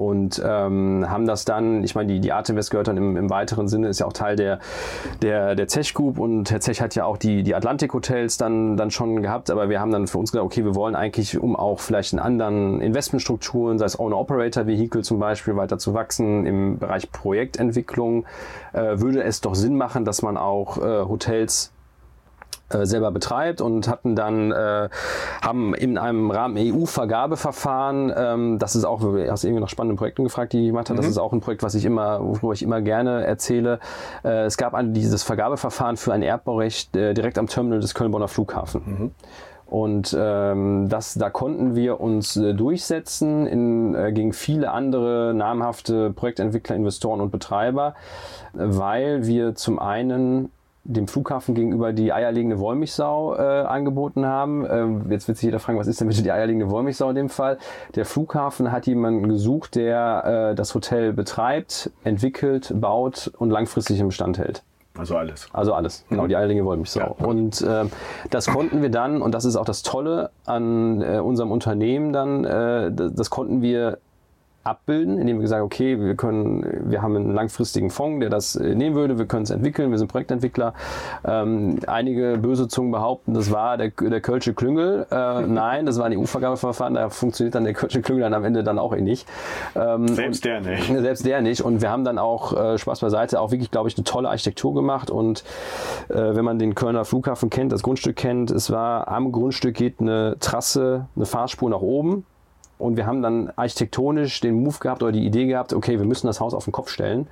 und 0.00 0.40
ähm, 0.42 1.04
haben 1.10 1.26
das 1.26 1.44
dann, 1.44 1.84
ich 1.84 1.94
meine, 1.94 2.10
die, 2.10 2.20
die 2.20 2.32
Artemis 2.32 2.70
gehört 2.70 2.88
dann 2.88 2.96
im, 2.96 3.18
im 3.18 3.28
weiteren 3.28 3.68
Sinne, 3.68 3.88
ist 3.88 4.00
ja 4.00 4.06
auch 4.06 4.14
Teil 4.14 4.34
der, 4.34 4.58
der, 5.20 5.54
der 5.54 5.68
Zech 5.68 5.92
Group. 5.92 6.18
Und 6.18 6.50
Herr 6.50 6.60
Zech 6.60 6.80
hat 6.80 6.94
ja 6.94 7.04
auch 7.04 7.18
die, 7.18 7.42
die 7.42 7.54
Atlantik 7.54 7.92
Hotels 7.92 8.38
dann, 8.38 8.78
dann 8.78 8.90
schon 8.90 9.20
gehabt, 9.20 9.50
aber 9.50 9.68
wir 9.68 9.78
haben 9.78 9.90
dann 9.92 10.06
für 10.06 10.16
uns 10.16 10.32
gesagt, 10.32 10.46
okay, 10.46 10.64
wir 10.64 10.74
wollen 10.74 10.96
eigentlich, 10.96 11.38
um 11.38 11.54
auch 11.54 11.80
vielleicht 11.80 12.14
in 12.14 12.18
anderen 12.18 12.80
Investmentstrukturen, 12.80 13.78
sei 13.78 13.84
es 13.84 13.98
Owner-Operator-Vehikel 13.98 15.04
zum 15.04 15.18
Beispiel, 15.18 15.54
weiter 15.56 15.76
zu 15.76 15.92
wachsen, 15.92 16.46
im 16.46 16.78
Bereich 16.78 17.12
Projektentwicklung, 17.12 18.24
äh, 18.72 19.00
würde 19.00 19.22
es 19.22 19.42
doch 19.42 19.54
Sinn 19.54 19.76
machen, 19.76 20.06
dass 20.06 20.22
man 20.22 20.38
auch 20.38 20.78
äh, 20.78 21.04
Hotels 21.04 21.72
äh, 22.70 22.86
selber 22.86 23.10
betreibt 23.10 23.60
und 23.60 23.88
hatten 23.88 24.16
dann 24.16 24.52
äh, 24.52 24.88
haben 25.42 25.74
in 25.74 25.98
einem 25.98 26.30
Rahmen 26.30 26.56
EU-Vergabeverfahren, 26.58 28.12
ähm, 28.16 28.58
das 28.58 28.76
ist 28.76 28.84
auch, 28.84 29.00
du 29.00 29.30
hast 29.30 29.44
irgendwie 29.44 29.60
nach 29.60 29.68
spannenden 29.68 29.96
Projekten 29.96 30.24
gefragt, 30.24 30.52
die 30.52 30.62
ich 30.62 30.68
gemacht 30.68 30.88
habe, 30.88 30.98
mhm. 30.98 31.02
das 31.02 31.10
ist 31.10 31.18
auch 31.18 31.32
ein 31.32 31.40
Projekt, 31.40 31.62
was 31.62 31.74
ich 31.74 31.84
immer, 31.84 32.20
worüber 32.20 32.52
ich 32.52 32.62
immer 32.62 32.80
gerne 32.80 33.24
erzähle. 33.24 33.80
Äh, 34.24 34.44
es 34.44 34.56
gab 34.56 34.74
ein, 34.74 34.94
dieses 34.94 35.22
Vergabeverfahren 35.22 35.96
für 35.96 36.12
ein 36.12 36.22
Erbbaurecht 36.22 36.96
äh, 36.96 37.14
direkt 37.14 37.38
am 37.38 37.46
Terminal 37.46 37.80
des 37.80 37.94
Köln-Bonner 37.94 38.28
Flughafen. 38.28 38.82
Mhm. 38.86 39.10
Und 39.70 40.16
ähm, 40.18 40.88
das, 40.88 41.14
da 41.14 41.30
konnten 41.30 41.76
wir 41.76 42.00
uns 42.00 42.36
äh, 42.36 42.54
durchsetzen 42.54 43.46
in, 43.46 43.94
äh, 43.94 44.10
gegen 44.12 44.32
viele 44.32 44.72
andere 44.72 45.32
namhafte 45.32 46.10
Projektentwickler, 46.10 46.74
Investoren 46.74 47.20
und 47.20 47.30
Betreiber, 47.30 47.94
weil 48.52 49.26
wir 49.26 49.54
zum 49.54 49.78
einen 49.78 50.50
dem 50.84 51.08
Flughafen 51.08 51.54
gegenüber 51.54 51.92
die 51.92 52.12
eierlegende 52.12 52.58
Wollmilchsau 52.58 53.36
äh, 53.36 53.38
angeboten 53.38 54.26
haben. 54.26 54.66
Ähm, 54.68 55.10
jetzt 55.10 55.28
wird 55.28 55.38
sich 55.38 55.44
jeder 55.44 55.58
fragen, 55.58 55.78
was 55.78 55.86
ist 55.86 56.00
denn 56.00 56.08
bitte 56.08 56.22
die 56.22 56.32
eierlegende 56.32 56.70
Wollmilchsau 56.70 57.10
in 57.10 57.16
dem 57.16 57.28
Fall? 57.28 57.58
Der 57.94 58.04
Flughafen 58.04 58.72
hat 58.72 58.86
jemanden 58.86 59.28
gesucht, 59.28 59.76
der 59.76 60.50
äh, 60.50 60.54
das 60.54 60.74
Hotel 60.74 61.12
betreibt, 61.12 61.90
entwickelt, 62.04 62.72
baut 62.74 63.30
und 63.38 63.50
langfristig 63.50 64.00
im 64.00 64.08
Bestand 64.08 64.38
hält. 64.38 64.62
Also 64.98 65.16
alles. 65.16 65.48
Also 65.52 65.72
alles, 65.72 66.04
genau, 66.08 66.26
die 66.26 66.36
eierlegende 66.36 66.68
Wollmilchsau. 66.68 67.16
Ja. 67.18 67.26
Und 67.26 67.62
äh, 67.62 67.84
das 68.30 68.46
konnten 68.46 68.82
wir 68.82 68.90
dann, 68.90 69.22
und 69.22 69.34
das 69.34 69.44
ist 69.44 69.56
auch 69.56 69.64
das 69.64 69.82
Tolle 69.82 70.30
an 70.46 71.00
äh, 71.02 71.18
unserem 71.18 71.52
Unternehmen 71.52 72.12
dann, 72.12 72.44
äh, 72.44 72.90
das 72.92 73.30
konnten 73.30 73.62
wir 73.62 73.98
abbilden, 74.62 75.18
indem 75.18 75.38
wir 75.38 75.42
gesagt 75.42 75.62
okay, 75.62 75.98
wir 75.98 76.14
können, 76.16 76.90
wir 76.90 77.00
haben 77.00 77.16
einen 77.16 77.34
langfristigen 77.34 77.90
Fonds, 77.90 78.20
der 78.20 78.28
das 78.28 78.56
äh, 78.56 78.74
nehmen 78.74 78.94
würde, 78.94 79.18
wir 79.18 79.26
können 79.26 79.44
es 79.44 79.50
entwickeln, 79.50 79.90
wir 79.90 79.98
sind 79.98 80.08
Projektentwickler. 80.08 80.74
Ähm, 81.24 81.78
einige 81.86 82.38
böse 82.38 82.68
Zungen 82.68 82.90
behaupten, 82.90 83.32
das 83.32 83.50
war 83.50 83.78
der, 83.78 83.88
der 83.88 84.20
Kölsche 84.20 84.52
Klüngel. 84.52 85.06
Äh, 85.10 85.40
nein, 85.46 85.86
das 85.86 85.98
war 85.98 86.06
ein 86.06 86.16
EU-Vergabeverfahren, 86.16 86.94
da 86.94 87.08
funktioniert 87.08 87.54
dann 87.54 87.64
der 87.64 87.72
Kölsche 87.72 88.02
Klüngel 88.02 88.22
dann 88.22 88.34
am 88.34 88.44
Ende 88.44 88.62
dann 88.62 88.78
auch 88.78 88.94
eh 88.94 89.00
nicht. 89.00 89.26
Ähm, 89.74 90.08
selbst 90.08 90.44
der 90.44 90.60
nicht. 90.60 90.86
Selbst 90.86 91.24
der 91.24 91.40
nicht. 91.40 91.62
Und 91.62 91.80
wir 91.80 91.90
haben 91.90 92.04
dann 92.04 92.18
auch, 92.18 92.52
äh, 92.52 92.78
Spaß 92.78 93.00
beiseite, 93.00 93.40
auch 93.40 93.50
wirklich, 93.52 93.70
glaube 93.70 93.88
ich, 93.88 93.96
eine 93.96 94.04
tolle 94.04 94.28
Architektur 94.28 94.74
gemacht. 94.74 95.10
Und 95.10 95.42
äh, 96.08 96.14
wenn 96.14 96.44
man 96.44 96.58
den 96.58 96.74
Kölner 96.74 97.04
Flughafen 97.04 97.48
kennt, 97.48 97.72
das 97.72 97.82
Grundstück 97.82 98.16
kennt, 98.16 98.50
es 98.50 98.70
war 98.70 99.08
am 99.08 99.32
Grundstück 99.32 99.74
geht 99.74 100.00
eine 100.00 100.36
Trasse, 100.38 101.06
eine 101.16 101.24
Fahrspur 101.24 101.70
nach 101.70 101.80
oben 101.80 102.24
und 102.80 102.96
wir 102.96 103.06
haben 103.06 103.22
dann 103.22 103.52
architektonisch 103.56 104.40
den 104.40 104.62
Move 104.62 104.78
gehabt 104.80 105.02
oder 105.02 105.12
die 105.12 105.24
Idee 105.24 105.46
gehabt, 105.46 105.72
okay, 105.72 105.98
wir 105.98 106.06
müssen 106.06 106.26
das 106.26 106.40
Haus 106.40 106.54
auf 106.54 106.64
den 106.64 106.72
Kopf 106.72 106.90
stellen 106.90 107.28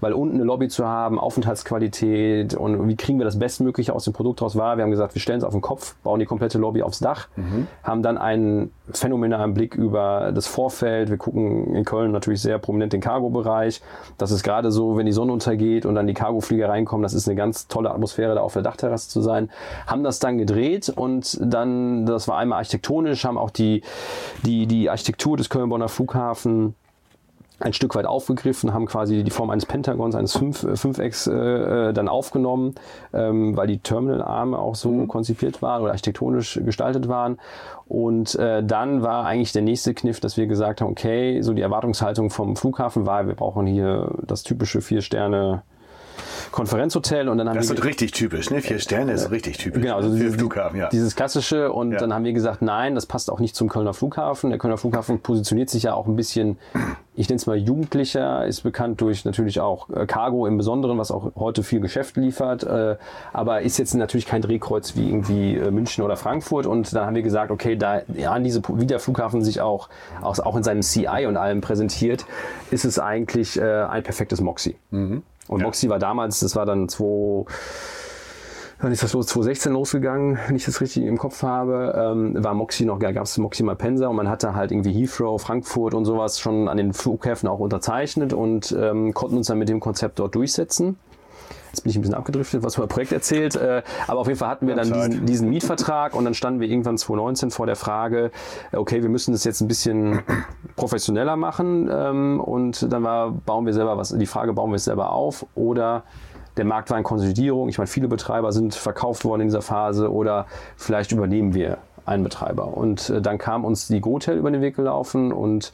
weil 0.00 0.12
unten 0.12 0.36
eine 0.36 0.44
Lobby 0.44 0.68
zu 0.68 0.86
haben, 0.86 1.18
Aufenthaltsqualität 1.18 2.54
und 2.54 2.88
wie 2.88 2.96
kriegen 2.96 3.18
wir 3.18 3.24
das 3.24 3.38
Bestmögliche 3.38 3.94
aus 3.94 4.04
dem 4.04 4.12
Produkt 4.12 4.42
raus 4.42 4.56
war. 4.56 4.76
Wir 4.76 4.84
haben 4.84 4.90
gesagt, 4.90 5.14
wir 5.14 5.20
stellen 5.20 5.38
es 5.38 5.44
auf 5.44 5.52
den 5.52 5.60
Kopf, 5.60 5.94
bauen 6.02 6.20
die 6.20 6.26
komplette 6.26 6.58
Lobby 6.58 6.82
aufs 6.82 7.00
Dach, 7.00 7.28
mhm. 7.36 7.66
haben 7.82 8.02
dann 8.02 8.18
einen 8.18 8.72
phänomenalen 8.92 9.54
Blick 9.54 9.74
über 9.74 10.32
das 10.34 10.46
Vorfeld. 10.46 11.10
Wir 11.10 11.16
gucken 11.16 11.74
in 11.74 11.84
Köln 11.84 12.12
natürlich 12.12 12.42
sehr 12.42 12.58
prominent 12.58 12.92
den 12.92 13.00
Cargo-Bereich. 13.00 13.80
Das 14.18 14.30
ist 14.30 14.42
gerade 14.42 14.70
so, 14.70 14.96
wenn 14.96 15.06
die 15.06 15.12
Sonne 15.12 15.32
untergeht 15.32 15.86
und 15.86 15.94
dann 15.94 16.06
die 16.06 16.14
Cargoflieger 16.14 16.68
reinkommen, 16.68 17.02
das 17.02 17.14
ist 17.14 17.28
eine 17.28 17.36
ganz 17.36 17.68
tolle 17.68 17.90
Atmosphäre, 17.90 18.34
da 18.34 18.40
auf 18.40 18.52
der 18.52 18.62
Dachterrasse 18.62 19.08
zu 19.08 19.20
sein. 19.20 19.50
Haben 19.86 20.02
das 20.02 20.18
dann 20.18 20.38
gedreht 20.38 20.88
und 20.88 21.38
dann, 21.40 22.06
das 22.06 22.28
war 22.28 22.38
einmal 22.38 22.58
architektonisch, 22.58 23.24
haben 23.24 23.38
auch 23.38 23.50
die, 23.50 23.82
die, 24.44 24.66
die 24.66 24.90
Architektur 24.90 25.36
des 25.36 25.48
Köln-Bonner 25.50 25.88
Flughafen 25.88 26.74
ein 27.60 27.72
Stück 27.72 27.94
weit 27.94 28.06
aufgegriffen, 28.06 28.72
haben 28.72 28.86
quasi 28.86 29.22
die 29.22 29.30
Form 29.30 29.50
eines 29.50 29.66
Pentagons, 29.66 30.14
eines 30.14 30.36
Fünf, 30.36 30.64
äh, 30.64 30.76
Fünfecks 30.76 31.26
äh, 31.26 31.32
äh, 31.32 31.92
dann 31.92 32.08
aufgenommen, 32.08 32.74
ähm, 33.12 33.56
weil 33.56 33.66
die 33.66 33.78
Terminalarme 33.78 34.58
auch 34.58 34.74
so 34.74 34.90
mhm. 34.90 35.08
konzipiert 35.08 35.62
waren 35.62 35.82
oder 35.82 35.92
architektonisch 35.92 36.60
gestaltet 36.64 37.08
waren. 37.08 37.38
Und 37.86 38.34
äh, 38.36 38.62
dann 38.64 39.02
war 39.02 39.26
eigentlich 39.26 39.52
der 39.52 39.62
nächste 39.62 39.94
Kniff, 39.94 40.20
dass 40.20 40.36
wir 40.36 40.46
gesagt 40.46 40.80
haben, 40.80 40.90
okay, 40.90 41.42
so 41.42 41.52
die 41.52 41.62
Erwartungshaltung 41.62 42.30
vom 42.30 42.56
Flughafen 42.56 43.06
war, 43.06 43.26
wir 43.26 43.34
brauchen 43.34 43.66
hier 43.66 44.10
das 44.22 44.42
typische 44.42 44.80
vier 44.80 45.02
Sterne 45.02 45.62
Konferenzhotel 46.50 47.28
und 47.28 47.38
dann 47.38 47.48
haben 47.48 47.56
das 47.56 47.68
wir 47.68 47.76
ist 47.76 47.84
richtig 47.84 48.12
typisch, 48.12 48.50
ne? 48.50 48.60
Vier 48.60 48.78
Sterne 48.78 49.12
ist 49.12 49.30
richtig 49.30 49.58
typisch. 49.58 49.82
Genau, 49.82 49.96
also 49.96 50.14
dieses, 50.14 50.34
Flughafen, 50.34 50.78
ja. 50.78 50.88
dieses 50.88 51.16
klassische 51.16 51.72
und 51.72 51.92
ja. 51.92 51.98
dann 51.98 52.12
haben 52.12 52.24
wir 52.24 52.32
gesagt, 52.32 52.62
nein, 52.62 52.94
das 52.94 53.06
passt 53.06 53.30
auch 53.30 53.40
nicht 53.40 53.54
zum 53.54 53.68
Kölner 53.68 53.94
Flughafen. 53.94 54.50
Der 54.50 54.58
Kölner 54.58 54.76
Flughafen 54.76 55.20
positioniert 55.20 55.70
sich 55.70 55.84
ja 55.84 55.94
auch 55.94 56.06
ein 56.06 56.16
bisschen, 56.16 56.58
ich 57.14 57.28
nenne 57.28 57.36
es 57.36 57.46
mal 57.46 57.56
jugendlicher, 57.56 58.46
ist 58.46 58.62
bekannt 58.62 59.00
durch 59.00 59.24
natürlich 59.24 59.60
auch 59.60 59.88
äh, 59.90 60.06
Cargo 60.06 60.46
im 60.46 60.56
Besonderen, 60.56 60.98
was 60.98 61.10
auch 61.10 61.32
heute 61.36 61.62
viel 61.62 61.80
Geschäft 61.80 62.16
liefert, 62.16 62.64
äh, 62.64 62.96
aber 63.32 63.62
ist 63.62 63.78
jetzt 63.78 63.94
natürlich 63.94 64.26
kein 64.26 64.42
Drehkreuz 64.42 64.96
wie 64.96 65.08
irgendwie 65.08 65.56
äh, 65.56 65.70
München 65.70 66.04
oder 66.04 66.16
Frankfurt 66.16 66.66
und 66.66 66.94
dann 66.94 67.06
haben 67.06 67.14
wir 67.14 67.22
gesagt, 67.22 67.50
okay, 67.50 67.76
da 67.76 68.02
an 68.26 68.44
diese 68.44 68.62
wie 68.68 68.86
der 68.86 69.00
Flughafen 69.00 69.42
sich 69.42 69.60
auch 69.60 69.88
auch 70.22 70.56
in 70.56 70.62
seinem 70.62 70.82
CI 70.82 71.26
und 71.26 71.36
allem 71.36 71.60
präsentiert, 71.60 72.24
ist 72.70 72.84
es 72.84 72.98
eigentlich 72.98 73.60
ein 73.60 74.02
perfektes 74.02 74.40
Moxie. 74.40 74.76
Mhm. 74.90 75.22
Und 75.50 75.60
Ja. 75.60 75.66
Moxie 75.66 75.88
war 75.88 75.98
damals, 75.98 76.38
das 76.38 76.54
war 76.54 76.64
dann 76.64 76.88
2, 76.88 77.44
wann 78.78 78.92
ist 78.92 79.02
das 79.02 79.12
los? 79.12 79.26
2016 79.26 79.72
losgegangen, 79.72 80.38
wenn 80.46 80.54
ich 80.54 80.64
das 80.64 80.80
richtig 80.80 81.02
im 81.04 81.18
Kopf 81.18 81.42
habe, 81.42 81.92
ähm, 81.96 82.42
war 82.42 82.54
Moxie 82.54 82.84
noch, 82.84 83.00
gab 83.00 83.16
es 83.16 83.36
Moxie 83.36 83.64
Malpensa 83.64 84.06
und 84.06 84.14
man 84.14 84.28
hatte 84.28 84.54
halt 84.54 84.70
irgendwie 84.70 84.92
Heathrow, 84.92 85.42
Frankfurt 85.42 85.94
und 85.94 86.04
sowas 86.04 86.38
schon 86.38 86.68
an 86.68 86.76
den 86.76 86.92
Flughäfen 86.92 87.48
auch 87.48 87.58
unterzeichnet 87.58 88.32
und 88.32 88.70
ähm, 88.78 89.12
konnten 89.12 89.38
uns 89.38 89.48
dann 89.48 89.58
mit 89.58 89.68
dem 89.68 89.80
Konzept 89.80 90.20
dort 90.20 90.36
durchsetzen. 90.36 90.98
Jetzt 91.70 91.82
bin 91.82 91.90
ich 91.90 91.96
ein 91.96 92.02
bisschen 92.02 92.14
abgedriftet, 92.14 92.62
was 92.62 92.76
über 92.76 92.86
Projekt 92.86 93.12
erzählt. 93.12 93.56
Äh, 93.56 93.82
aber 94.06 94.20
auf 94.20 94.26
jeden 94.26 94.38
Fall 94.38 94.48
hatten 94.48 94.66
wir 94.66 94.74
dann 94.74 94.92
diesen, 94.92 95.26
diesen 95.26 95.48
Mietvertrag 95.48 96.14
und 96.14 96.24
dann 96.24 96.34
standen 96.34 96.60
wir 96.60 96.68
irgendwann 96.68 96.98
2019 96.98 97.50
vor 97.50 97.66
der 97.66 97.76
Frage, 97.76 98.30
äh, 98.72 98.76
okay, 98.76 99.02
wir 99.02 99.08
müssen 99.08 99.32
das 99.32 99.44
jetzt 99.44 99.60
ein 99.60 99.68
bisschen 99.68 100.22
professioneller 100.76 101.36
machen 101.36 101.88
ähm, 101.92 102.40
und 102.40 102.92
dann 102.92 103.04
war, 103.04 103.30
bauen 103.30 103.66
wir 103.66 103.72
selber 103.72 103.96
was, 103.96 104.10
die 104.10 104.26
Frage, 104.26 104.52
bauen 104.52 104.70
wir 104.70 104.76
es 104.76 104.84
selber 104.84 105.12
auf 105.12 105.46
oder 105.54 106.04
der 106.56 106.64
Markt 106.64 106.90
war 106.90 106.98
in 106.98 107.04
Konsolidierung. 107.04 107.68
Ich 107.68 107.78
meine, 107.78 107.86
viele 107.86 108.08
Betreiber 108.08 108.52
sind 108.52 108.74
verkauft 108.74 109.24
worden 109.24 109.42
in 109.42 109.48
dieser 109.48 109.62
Phase 109.62 110.12
oder 110.12 110.46
vielleicht 110.76 111.12
übernehmen 111.12 111.54
wir 111.54 111.78
einen 112.06 112.24
Betreiber. 112.24 112.76
Und 112.76 113.10
äh, 113.10 113.22
dann 113.22 113.38
kam 113.38 113.64
uns 113.64 113.88
die 113.88 114.00
GoTel 114.00 114.36
über 114.36 114.50
den 114.50 114.60
Weg 114.60 114.76
gelaufen 114.76 115.32
und 115.32 115.72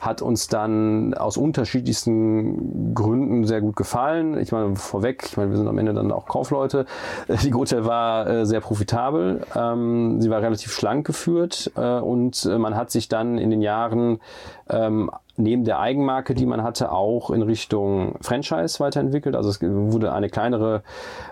hat 0.00 0.22
uns 0.22 0.48
dann 0.48 1.14
aus 1.14 1.36
unterschiedlichsten 1.36 2.94
Gründen 2.94 3.44
sehr 3.44 3.60
gut 3.60 3.76
gefallen. 3.76 4.38
Ich 4.38 4.52
meine, 4.52 4.76
vorweg, 4.76 5.24
ich 5.26 5.36
meine, 5.36 5.50
wir 5.50 5.56
sind 5.56 5.68
am 5.68 5.78
Ende 5.78 5.94
dann 5.94 6.12
auch 6.12 6.26
Kaufleute. 6.26 6.86
Die 7.42 7.50
GoTel 7.50 7.84
war 7.84 8.26
äh, 8.26 8.46
sehr 8.46 8.60
profitabel. 8.60 9.42
Ähm, 9.54 10.20
sie 10.20 10.30
war 10.30 10.42
relativ 10.42 10.72
schlank 10.72 11.06
geführt 11.06 11.72
äh, 11.76 11.98
und 11.98 12.44
äh, 12.44 12.58
man 12.58 12.76
hat 12.76 12.90
sich 12.90 13.08
dann 13.08 13.38
in 13.38 13.50
den 13.50 13.62
Jahren 13.62 14.20
ähm, 14.68 15.10
neben 15.38 15.64
der 15.64 15.78
Eigenmarke, 15.78 16.34
die 16.34 16.46
man 16.46 16.62
hatte, 16.62 16.92
auch 16.92 17.30
in 17.30 17.42
Richtung 17.42 18.16
Franchise 18.20 18.80
weiterentwickelt. 18.80 19.36
Also 19.36 19.50
es 19.50 19.62
wurde 19.62 20.12
eine 20.12 20.28
kleinere 20.28 20.82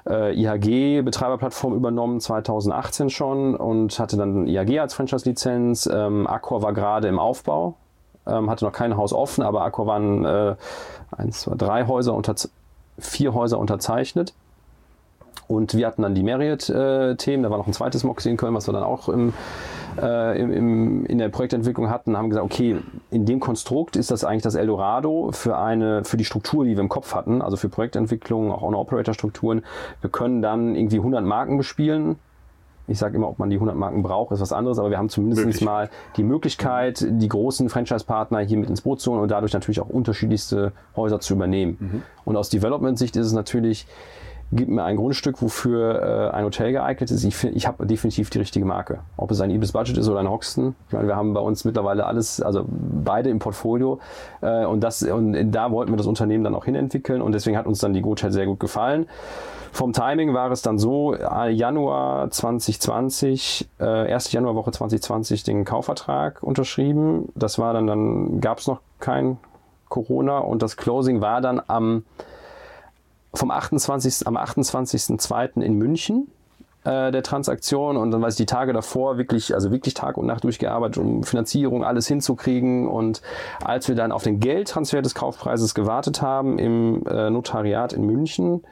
äh, 0.08 0.32
IHG-Betreiberplattform 0.34 1.74
übernommen, 1.74 2.20
2018 2.20 3.10
schon 3.10 3.54
und 3.54 3.98
hatte 3.98 4.16
dann 4.16 4.46
IHG 4.46 4.78
als 4.78 4.94
Franchise-Lizenz. 4.94 5.88
Ähm, 5.92 6.26
Accor 6.26 6.62
war 6.62 6.72
gerade 6.72 7.08
im 7.08 7.18
Aufbau, 7.18 7.74
ähm, 8.26 8.50
hatte 8.50 8.64
noch 8.64 8.72
kein 8.72 8.96
Haus 8.96 9.12
offen, 9.12 9.42
aber 9.42 9.62
Accor 9.62 9.86
waren 9.86 10.24
äh, 10.24 10.56
eins, 11.16 11.40
zwei, 11.42 11.54
drei 11.56 11.86
Häuser 11.86 12.14
unter 12.14 12.34
vier 12.98 13.34
Häuser 13.34 13.58
unterzeichnet. 13.58 14.34
Und 15.48 15.74
wir 15.74 15.86
hatten 15.86 16.02
dann 16.02 16.14
die 16.14 16.24
Marriott-Themen, 16.24 17.42
da 17.42 17.50
war 17.50 17.58
noch 17.58 17.68
ein 17.68 17.72
zweites 17.72 18.02
Moxie 18.02 18.30
in 18.30 18.36
Köln, 18.36 18.54
was 18.54 18.66
wir 18.66 18.72
dann 18.72 18.82
auch 18.82 19.08
im, 19.08 19.32
äh, 20.00 20.40
im, 20.40 20.50
im, 20.52 21.06
in 21.06 21.18
der 21.18 21.28
Projektentwicklung 21.28 21.88
hatten, 21.88 22.16
haben 22.16 22.30
gesagt, 22.30 22.44
okay, 22.44 22.78
in 23.10 23.26
dem 23.26 23.38
Konstrukt 23.38 23.94
ist 23.94 24.10
das 24.10 24.24
eigentlich 24.24 24.42
das 24.42 24.56
Eldorado 24.56 25.30
für 25.32 25.56
eine, 25.56 26.04
für 26.04 26.16
die 26.16 26.24
Struktur, 26.24 26.64
die 26.64 26.72
wir 26.76 26.80
im 26.80 26.88
Kopf 26.88 27.14
hatten, 27.14 27.42
also 27.42 27.56
für 27.56 27.68
Projektentwicklung, 27.68 28.50
auch 28.50 28.62
Owner-Operator-Strukturen. 28.62 29.64
Wir 30.00 30.10
können 30.10 30.42
dann 30.42 30.74
irgendwie 30.74 30.98
100 30.98 31.24
Marken 31.24 31.58
bespielen. 31.58 32.18
Ich 32.88 32.98
sage 32.98 33.16
immer, 33.16 33.28
ob 33.28 33.38
man 33.38 33.50
die 33.50 33.56
100 33.56 33.76
Marken 33.76 34.02
braucht, 34.02 34.32
ist 34.32 34.40
was 34.40 34.52
anderes, 34.52 34.78
aber 34.78 34.90
wir 34.90 34.98
haben 34.98 35.08
zumindest 35.08 35.44
Möglich. 35.44 35.64
mal 35.64 35.90
die 36.16 36.22
Möglichkeit, 36.22 37.04
die 37.08 37.28
großen 37.28 37.68
Franchise-Partner 37.68 38.40
hier 38.40 38.58
mit 38.58 38.70
ins 38.70 38.82
Boot 38.82 39.00
zu 39.00 39.12
holen 39.12 39.22
und 39.22 39.30
dadurch 39.30 39.52
natürlich 39.52 39.80
auch 39.80 39.88
unterschiedlichste 39.88 40.72
Häuser 40.94 41.20
zu 41.20 41.34
übernehmen. 41.34 42.02
Und 42.24 42.36
aus 42.36 42.48
Development-Sicht 42.48 43.16
ist 43.16 43.26
es 43.26 43.32
natürlich, 43.32 43.86
gib 44.52 44.68
mir 44.68 44.84
ein 44.84 44.96
Grundstück, 44.96 45.42
wofür 45.42 46.30
äh, 46.32 46.36
ein 46.36 46.44
Hotel 46.44 46.72
geeignet 46.72 47.10
ist. 47.10 47.24
Ich, 47.24 47.42
ich 47.44 47.66
habe 47.66 47.86
definitiv 47.86 48.30
die 48.30 48.38
richtige 48.38 48.64
Marke. 48.64 49.00
Ob 49.16 49.30
es 49.30 49.40
ein 49.40 49.50
Ibis 49.50 49.72
Budget 49.72 49.98
ist 49.98 50.08
oder 50.08 50.20
ein 50.20 50.30
Hoxton. 50.30 50.74
Ich 50.88 50.94
meine, 50.94 51.08
wir 51.08 51.16
haben 51.16 51.34
bei 51.34 51.40
uns 51.40 51.64
mittlerweile 51.64 52.06
alles, 52.06 52.40
also 52.40 52.64
beide 52.68 53.30
im 53.30 53.38
Portfolio. 53.38 53.98
Äh, 54.40 54.64
und, 54.64 54.80
das, 54.80 55.02
und 55.02 55.50
da 55.50 55.70
wollten 55.70 55.92
wir 55.92 55.96
das 55.96 56.06
Unternehmen 56.06 56.44
dann 56.44 56.54
auch 56.54 56.64
hinentwickeln. 56.64 57.22
Und 57.22 57.32
deswegen 57.32 57.56
hat 57.56 57.66
uns 57.66 57.80
dann 57.80 57.92
die 57.92 58.02
GoTel 58.02 58.32
sehr 58.32 58.46
gut 58.46 58.60
gefallen. 58.60 59.06
Vom 59.72 59.92
Timing 59.92 60.32
war 60.32 60.50
es 60.50 60.62
dann 60.62 60.78
so, 60.78 61.14
äh, 61.14 61.50
Januar 61.50 62.30
2020, 62.30 63.68
äh, 63.78 64.10
erste 64.10 64.32
Januarwoche 64.32 64.70
2020 64.70 65.42
den 65.42 65.64
Kaufvertrag 65.64 66.42
unterschrieben. 66.42 67.28
Das 67.34 67.58
war 67.58 67.74
dann, 67.74 67.86
dann 67.86 68.40
gab 68.40 68.58
es 68.58 68.68
noch 68.68 68.80
kein 69.00 69.36
Corona 69.88 70.38
und 70.38 70.62
das 70.62 70.76
Closing 70.76 71.20
war 71.20 71.40
dann 71.40 71.60
am 71.66 72.04
vom 73.36 73.50
28. 73.50 74.26
am 74.26 74.36
28.02. 74.36 75.60
in 75.60 75.74
München 75.74 76.28
äh, 76.84 77.10
der 77.10 77.22
Transaktion 77.22 77.96
und 77.96 78.10
dann 78.10 78.22
weiß 78.22 78.34
ich 78.34 78.38
die 78.38 78.46
Tage 78.46 78.72
davor 78.72 79.18
wirklich, 79.18 79.54
also 79.54 79.70
wirklich 79.70 79.94
Tag 79.94 80.16
und 80.16 80.26
Nacht 80.26 80.44
durchgearbeitet, 80.44 80.98
um 80.98 81.24
Finanzierung 81.24 81.84
alles 81.84 82.06
hinzukriegen 82.06 82.88
und 82.88 83.22
als 83.62 83.88
wir 83.88 83.94
dann 83.94 84.12
auf 84.12 84.22
den 84.22 84.40
Geldtransfer 84.40 85.02
des 85.02 85.14
Kaufpreises 85.14 85.74
gewartet 85.74 86.22
haben 86.22 86.58
im 86.58 87.04
äh, 87.06 87.30
Notariat 87.30 87.92
in 87.92 88.06
München, 88.06 88.62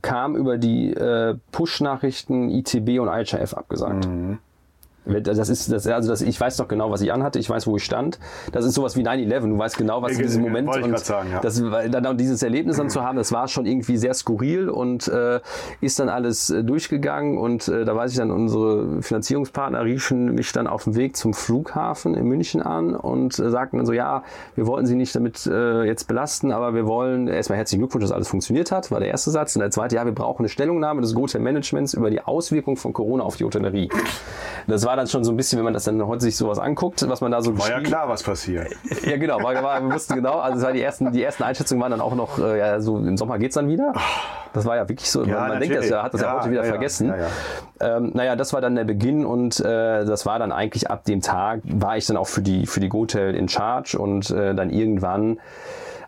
kam 0.00 0.36
über 0.36 0.58
die 0.58 0.92
äh, 0.92 1.36
Push-Nachrichten 1.52 2.50
ITB 2.50 3.00
und 3.00 3.08
IHF 3.08 3.54
abgesagt. 3.54 4.06
Das 5.04 5.48
ist, 5.48 5.72
das, 5.72 5.86
also 5.86 6.10
das, 6.10 6.22
ich 6.22 6.40
weiß 6.40 6.56
doch 6.58 6.68
genau, 6.68 6.90
was 6.90 7.00
ich 7.02 7.12
anhatte, 7.12 7.38
ich 7.38 7.50
weiß, 7.50 7.66
wo 7.66 7.76
ich 7.76 7.84
stand. 7.84 8.18
Das 8.52 8.64
ist 8.64 8.74
sowas 8.74 8.96
wie 8.96 9.02
9-11, 9.02 9.40
du 9.48 9.58
weißt 9.58 9.76
genau, 9.76 10.00
was 10.02 10.12
in 10.12 10.22
diesem 10.22 10.42
Moment 10.42 10.68
ich 10.76 10.84
und 10.84 10.98
sagen, 10.98 11.30
ja. 11.32 11.40
das, 11.40 11.62
dann 11.90 12.16
dieses 12.16 12.42
Erlebnis 12.42 12.76
dann 12.76 12.88
zu 12.88 13.02
haben, 13.02 13.16
das 13.16 13.32
war 13.32 13.48
schon 13.48 13.66
irgendwie 13.66 13.96
sehr 13.96 14.14
skurril 14.14 14.68
und 14.68 15.08
äh, 15.08 15.40
ist 15.80 15.98
dann 15.98 16.08
alles 16.08 16.50
äh, 16.50 16.62
durchgegangen 16.62 17.38
und 17.38 17.68
äh, 17.68 17.84
da 17.84 17.96
weiß 17.96 18.12
ich 18.12 18.18
dann, 18.18 18.30
unsere 18.30 19.02
Finanzierungspartner 19.02 19.84
riefen 19.84 20.34
mich 20.34 20.52
dann 20.52 20.66
auf 20.66 20.84
dem 20.84 20.94
Weg 20.94 21.16
zum 21.16 21.34
Flughafen 21.34 22.14
in 22.14 22.26
München 22.26 22.62
an 22.62 22.94
und 22.94 23.38
äh, 23.38 23.50
sagten 23.50 23.78
dann 23.78 23.86
so, 23.86 23.92
ja, 23.92 24.22
wir 24.54 24.66
wollten 24.66 24.86
sie 24.86 24.94
nicht 24.94 25.14
damit 25.14 25.46
äh, 25.46 25.84
jetzt 25.84 26.06
belasten, 26.06 26.52
aber 26.52 26.74
wir 26.74 26.86
wollen 26.86 27.28
erstmal 27.28 27.58
herzlichen 27.58 27.80
Glückwunsch, 27.80 28.04
dass 28.04 28.12
alles 28.12 28.28
funktioniert 28.28 28.70
hat, 28.70 28.90
war 28.90 29.00
der 29.00 29.08
erste 29.08 29.30
Satz. 29.30 29.56
Und 29.56 29.60
der 29.60 29.70
zweite, 29.70 29.96
ja, 29.96 30.04
wir 30.04 30.12
brauchen 30.12 30.42
eine 30.42 30.48
Stellungnahme 30.48 31.00
des 31.00 31.14
Hotel 31.14 31.40
Managements 31.40 31.94
über 31.94 32.10
die 32.10 32.20
Auswirkung 32.20 32.76
von 32.76 32.92
Corona 32.92 33.24
auf 33.24 33.36
die 33.36 33.44
Hotellerie. 33.44 33.88
Das 34.66 34.84
war 34.84 34.91
dann 34.96 35.06
schon 35.06 35.24
so 35.24 35.32
ein 35.32 35.36
bisschen, 35.36 35.58
wenn 35.58 35.64
man 35.64 35.74
das 35.74 35.84
dann 35.84 36.04
heute 36.06 36.22
sich 36.22 36.36
sowas 36.36 36.58
anguckt, 36.58 37.06
was 37.08 37.20
man 37.20 37.30
da 37.32 37.42
so 37.42 37.56
War 37.58 37.70
ja 37.70 37.80
klar, 37.80 38.08
was 38.08 38.22
passiert. 38.22 38.68
ja, 39.04 39.16
genau, 39.16 39.42
war, 39.42 39.54
war, 39.62 39.82
wir 39.82 39.94
wussten 39.94 40.14
genau, 40.14 40.38
also 40.38 40.58
es 40.58 40.64
war 40.64 40.72
die 40.72 40.82
ersten, 40.82 41.12
die 41.12 41.22
ersten 41.22 41.42
Einschätzungen 41.42 41.80
waren 41.82 41.90
dann 41.90 42.00
auch 42.00 42.14
noch, 42.14 42.38
äh, 42.38 42.58
ja, 42.58 42.80
so 42.80 42.98
im 42.98 43.16
Sommer 43.16 43.38
geht's 43.38 43.54
dann 43.54 43.68
wieder. 43.68 43.92
Das 44.52 44.64
war 44.66 44.76
ja 44.76 44.88
wirklich 44.88 45.10
so, 45.10 45.24
Ja, 45.24 45.40
man, 45.40 45.48
man 45.50 45.60
denkt 45.60 45.76
das 45.76 45.88
ja, 45.88 46.02
hat 46.02 46.14
das 46.14 46.20
ja, 46.20 46.34
natürlich. 46.34 46.42
heute 46.42 46.50
wieder 46.50 46.60
Ja, 46.60 46.66
ja, 46.66 46.72
vergessen. 46.72 47.08
ja, 47.08 47.16
ja. 47.16 47.96
Ähm, 47.96 48.10
naja, 48.14 48.36
das 48.36 48.52
war 48.52 48.60
dann 48.60 48.74
der 48.74 48.84
Beginn 48.84 49.24
und 49.24 49.60
äh, 49.60 50.04
das 50.04 50.26
war 50.26 50.38
dann 50.38 50.52
eigentlich 50.52 50.90
ab 50.90 51.04
dem 51.04 51.20
Tag, 51.20 51.60
war 51.64 51.96
ich 51.96 52.06
dann 52.06 52.16
auch 52.16 52.28
für 52.28 52.42
die, 52.42 52.66
für 52.66 52.80
die 52.80 52.88
GoTel 52.88 53.34
in 53.34 53.48
Charge 53.48 53.98
und 53.98 54.30
äh, 54.30 54.54
dann 54.54 54.70
irgendwann 54.70 55.38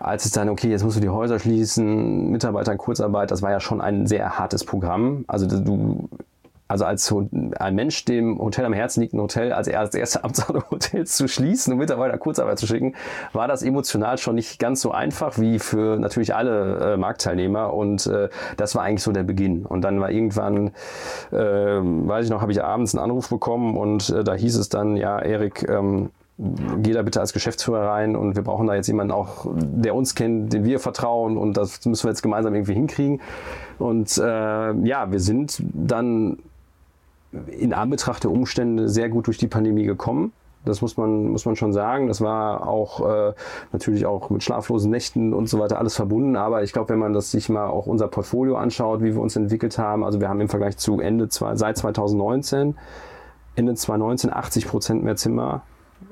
als 0.00 0.26
es 0.26 0.32
dann, 0.32 0.50
okay, 0.50 0.68
jetzt 0.68 0.84
musst 0.84 0.96
du 0.98 1.00
die 1.00 1.08
Häuser 1.08 1.38
schließen, 1.38 2.30
Mitarbeiter 2.30 2.72
in 2.72 2.78
Kurzarbeit, 2.78 3.30
das 3.30 3.40
war 3.40 3.50
ja 3.50 3.60
schon 3.60 3.80
ein 3.80 4.06
sehr 4.06 4.38
hartes 4.38 4.64
Programm. 4.64 5.24
Also 5.28 5.46
du, 5.46 6.08
also 6.66 6.84
als 6.84 7.14
ein 7.58 7.74
Mensch, 7.74 8.04
dem 8.06 8.38
Hotel 8.38 8.64
am 8.64 8.72
Herzen 8.72 9.02
liegt, 9.02 9.12
ein 9.12 9.20
Hotel 9.20 9.52
als, 9.52 9.68
als 9.68 9.94
erste 9.94 10.24
Amtshandlung 10.24 10.64
Hotels 10.70 11.16
zu 11.16 11.28
schließen 11.28 11.72
und 11.72 11.78
Mitarbeiter 11.78 12.16
Kurzarbeit 12.18 12.58
zu 12.58 12.66
schicken, 12.66 12.94
war 13.32 13.48
das 13.48 13.62
emotional 13.62 14.18
schon 14.18 14.34
nicht 14.34 14.58
ganz 14.58 14.80
so 14.80 14.90
einfach 14.90 15.38
wie 15.38 15.58
für 15.58 15.98
natürlich 15.98 16.34
alle 16.34 16.94
äh, 16.94 16.96
Marktteilnehmer. 16.96 17.74
Und 17.74 18.06
äh, 18.06 18.28
das 18.56 18.74
war 18.74 18.82
eigentlich 18.82 19.02
so 19.02 19.12
der 19.12 19.24
Beginn. 19.24 19.66
Und 19.66 19.82
dann 19.82 20.00
war 20.00 20.10
irgendwann, 20.10 20.68
äh, 21.30 21.36
weiß 21.36 22.24
ich 22.24 22.30
noch, 22.30 22.40
habe 22.40 22.52
ich 22.52 22.62
abends 22.62 22.94
einen 22.94 23.04
Anruf 23.04 23.28
bekommen 23.28 23.76
und 23.76 24.08
äh, 24.10 24.24
da 24.24 24.34
hieß 24.34 24.56
es 24.56 24.68
dann, 24.68 24.96
ja, 24.96 25.18
Erik, 25.18 25.68
ähm, 25.68 26.10
geh 26.38 26.92
da 26.92 27.02
bitte 27.02 27.20
als 27.20 27.32
Geschäftsführer 27.32 27.88
rein 27.88 28.16
und 28.16 28.34
wir 28.34 28.42
brauchen 28.42 28.66
da 28.66 28.74
jetzt 28.74 28.88
jemanden 28.88 29.12
auch, 29.12 29.46
der 29.54 29.94
uns 29.94 30.14
kennt, 30.14 30.52
den 30.52 30.64
wir 30.64 30.80
vertrauen 30.80 31.36
und 31.36 31.56
das 31.56 31.84
müssen 31.86 32.04
wir 32.04 32.10
jetzt 32.10 32.22
gemeinsam 32.22 32.54
irgendwie 32.54 32.74
hinkriegen. 32.74 33.20
Und 33.78 34.18
äh, 34.18 34.22
ja, 34.22 35.12
wir 35.12 35.20
sind 35.20 35.62
dann 35.72 36.38
in 37.48 37.72
Anbetracht 37.72 38.24
der 38.24 38.30
Umstände 38.30 38.88
sehr 38.88 39.08
gut 39.08 39.26
durch 39.26 39.38
die 39.38 39.48
Pandemie 39.48 39.84
gekommen. 39.84 40.32
Das 40.64 40.80
muss 40.80 40.96
man, 40.96 41.28
muss 41.28 41.44
man 41.44 41.56
schon 41.56 41.72
sagen. 41.72 42.08
Das 42.08 42.20
war 42.20 42.66
auch 42.66 43.00
äh, 43.06 43.34
natürlich 43.72 44.06
auch 44.06 44.30
mit 44.30 44.42
schlaflosen 44.42 44.90
Nächten 44.90 45.34
und 45.34 45.48
so 45.48 45.58
weiter 45.58 45.78
alles 45.78 45.94
verbunden. 45.94 46.36
Aber 46.36 46.62
ich 46.62 46.72
glaube, 46.72 46.88
wenn 46.90 46.98
man 46.98 47.12
das 47.12 47.30
sich 47.30 47.48
mal 47.48 47.66
auch 47.66 47.86
unser 47.86 48.08
Portfolio 48.08 48.56
anschaut, 48.56 49.02
wie 49.02 49.14
wir 49.14 49.20
uns 49.20 49.36
entwickelt 49.36 49.78
haben, 49.78 50.04
also 50.04 50.20
wir 50.20 50.28
haben 50.28 50.40
im 50.40 50.48
Vergleich 50.48 50.78
zu 50.78 51.00
Ende 51.00 51.28
zwei, 51.28 51.54
seit 51.56 51.76
2019, 51.76 52.76
Ende 53.56 53.74
2019 53.74 54.32
80 54.32 54.66
Prozent 54.66 55.04
mehr 55.04 55.16
Zimmer 55.16 55.62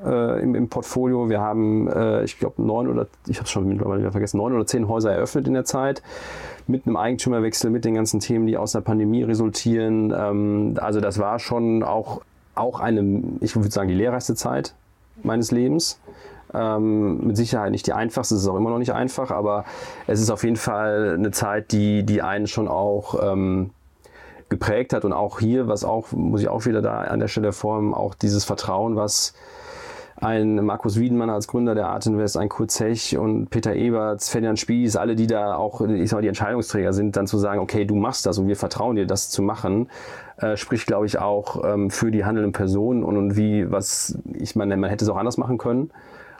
äh, 0.04 0.42
im, 0.42 0.54
im 0.54 0.68
Portfolio. 0.68 1.28
Wir 1.28 1.40
haben, 1.40 1.88
äh, 1.88 2.24
ich 2.24 2.38
glaube, 2.38 2.62
neun 2.62 2.88
oder, 2.88 3.06
ich 3.26 3.38
habe 3.38 3.48
schon 3.48 3.68
mittlerweile 3.68 4.00
wieder 4.00 4.12
vergessen, 4.12 4.38
neun 4.38 4.52
oder 4.52 4.66
zehn 4.66 4.88
Häuser 4.88 5.12
eröffnet 5.12 5.46
in 5.46 5.54
der 5.54 5.64
Zeit. 5.64 6.02
Mit 6.66 6.86
einem 6.86 6.96
Eigentümerwechsel, 6.96 7.70
mit 7.70 7.84
den 7.84 7.94
ganzen 7.94 8.20
Themen, 8.20 8.46
die 8.46 8.56
aus 8.56 8.72
der 8.72 8.80
Pandemie 8.80 9.22
resultieren. 9.22 10.14
Ähm, 10.16 10.74
also 10.80 11.00
das 11.00 11.18
war 11.18 11.38
schon 11.38 11.82
auch, 11.82 12.22
auch 12.54 12.80
eine, 12.80 13.22
ich 13.40 13.56
würde 13.56 13.70
sagen, 13.70 13.88
die 13.88 13.94
lehrreichste 13.94 14.34
Zeit 14.34 14.74
meines 15.22 15.50
Lebens. 15.50 16.00
Ähm, 16.54 17.26
mit 17.26 17.36
Sicherheit 17.36 17.70
nicht 17.70 17.86
die 17.86 17.94
einfachste, 17.94 18.34
es 18.34 18.42
ist 18.42 18.48
auch 18.48 18.56
immer 18.56 18.68
noch 18.68 18.78
nicht 18.78 18.92
einfach, 18.92 19.30
aber 19.30 19.64
es 20.06 20.20
ist 20.20 20.30
auf 20.30 20.44
jeden 20.44 20.56
Fall 20.56 21.14
eine 21.16 21.30
Zeit, 21.30 21.72
die, 21.72 22.02
die 22.04 22.20
einen 22.20 22.46
schon 22.46 22.68
auch 22.68 23.16
ähm, 23.22 23.70
geprägt 24.50 24.92
hat 24.92 25.06
und 25.06 25.14
auch 25.14 25.40
hier, 25.40 25.66
was 25.66 25.82
auch, 25.82 26.12
muss 26.12 26.42
ich 26.42 26.48
auch 26.48 26.66
wieder 26.66 26.82
da 26.82 27.00
an 27.00 27.20
der 27.20 27.28
Stelle 27.28 27.52
formen, 27.52 27.94
auch 27.94 28.14
dieses 28.14 28.44
Vertrauen, 28.44 28.96
was 28.96 29.32
ein 30.22 30.64
Markus 30.64 30.98
Wiedenmann 30.98 31.30
als 31.30 31.48
Gründer 31.48 31.74
der 31.74 31.88
Art 31.88 32.06
Invest, 32.06 32.36
ein 32.36 32.48
Kurt 32.48 32.70
Zech 32.70 33.18
und 33.18 33.50
Peter 33.50 33.74
Eberts, 33.74 34.28
Ferdinand 34.28 34.58
Spieß, 34.58 34.96
alle, 34.96 35.16
die 35.16 35.26
da 35.26 35.56
auch, 35.56 35.80
ich 35.80 36.10
sag 36.10 36.18
mal, 36.18 36.22
die 36.22 36.28
Entscheidungsträger 36.28 36.92
sind, 36.92 37.16
dann 37.16 37.26
zu 37.26 37.38
sagen, 37.38 37.60
okay, 37.60 37.84
du 37.84 37.96
machst 37.96 38.24
das 38.24 38.38
und 38.38 38.46
wir 38.46 38.56
vertrauen 38.56 38.94
dir, 38.94 39.06
das 39.06 39.30
zu 39.30 39.42
machen, 39.42 39.88
äh, 40.36 40.56
spricht, 40.56 40.86
glaube 40.86 41.06
ich, 41.06 41.18
auch 41.18 41.64
ähm, 41.64 41.90
für 41.90 42.12
die 42.12 42.24
handelnden 42.24 42.52
Personen 42.52 43.02
und, 43.02 43.16
und 43.16 43.36
wie, 43.36 43.70
was, 43.70 44.16
ich 44.32 44.54
meine, 44.54 44.76
man 44.76 44.90
hätte 44.90 45.04
es 45.04 45.10
auch 45.10 45.16
anders 45.16 45.38
machen 45.38 45.58
können. 45.58 45.90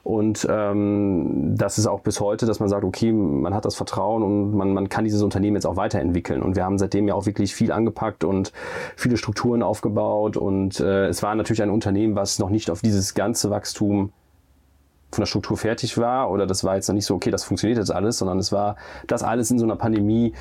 Und 0.04 0.46
ähm, 0.50 1.54
das 1.56 1.78
ist 1.78 1.86
auch 1.86 2.00
bis 2.00 2.20
heute, 2.20 2.44
dass 2.44 2.58
man 2.58 2.68
sagt, 2.68 2.82
okay, 2.82 3.12
man 3.12 3.54
hat 3.54 3.64
das 3.64 3.76
Vertrauen 3.76 4.22
und 4.22 4.52
man, 4.52 4.74
man 4.74 4.88
kann 4.88 5.04
dieses 5.04 5.22
Unternehmen 5.22 5.56
jetzt 5.56 5.66
auch 5.66 5.76
weiterentwickeln. 5.76 6.42
Und 6.42 6.56
wir 6.56 6.64
haben 6.64 6.78
seitdem 6.78 7.06
ja 7.06 7.14
auch 7.14 7.26
wirklich 7.26 7.54
viel 7.54 7.70
angepackt 7.70 8.24
und 8.24 8.52
viele 8.96 9.16
Strukturen 9.16 9.62
aufgebaut. 9.62 10.36
Und 10.36 10.80
äh, 10.80 11.06
es 11.06 11.22
war 11.22 11.34
natürlich 11.36 11.62
ein 11.62 11.70
Unternehmen, 11.70 12.16
was 12.16 12.40
noch 12.40 12.50
nicht 12.50 12.68
auf 12.70 12.82
dieses 12.82 13.14
ganze 13.14 13.50
Wachstum 13.50 14.12
von 15.12 15.22
der 15.22 15.26
Struktur 15.26 15.56
fertig 15.58 15.98
war 15.98 16.30
oder 16.30 16.46
das 16.46 16.64
war 16.64 16.74
jetzt 16.74 16.88
noch 16.88 16.94
nicht 16.94 17.04
so, 17.04 17.14
okay, 17.14 17.30
das 17.30 17.44
funktioniert 17.44 17.78
jetzt 17.78 17.92
alles, 17.92 18.18
sondern 18.18 18.38
es 18.38 18.50
war, 18.50 18.76
das 19.06 19.22
alles 19.22 19.50
in 19.50 19.58
so 19.58 19.66
einer 19.66 19.76
Pandemie 19.76 20.32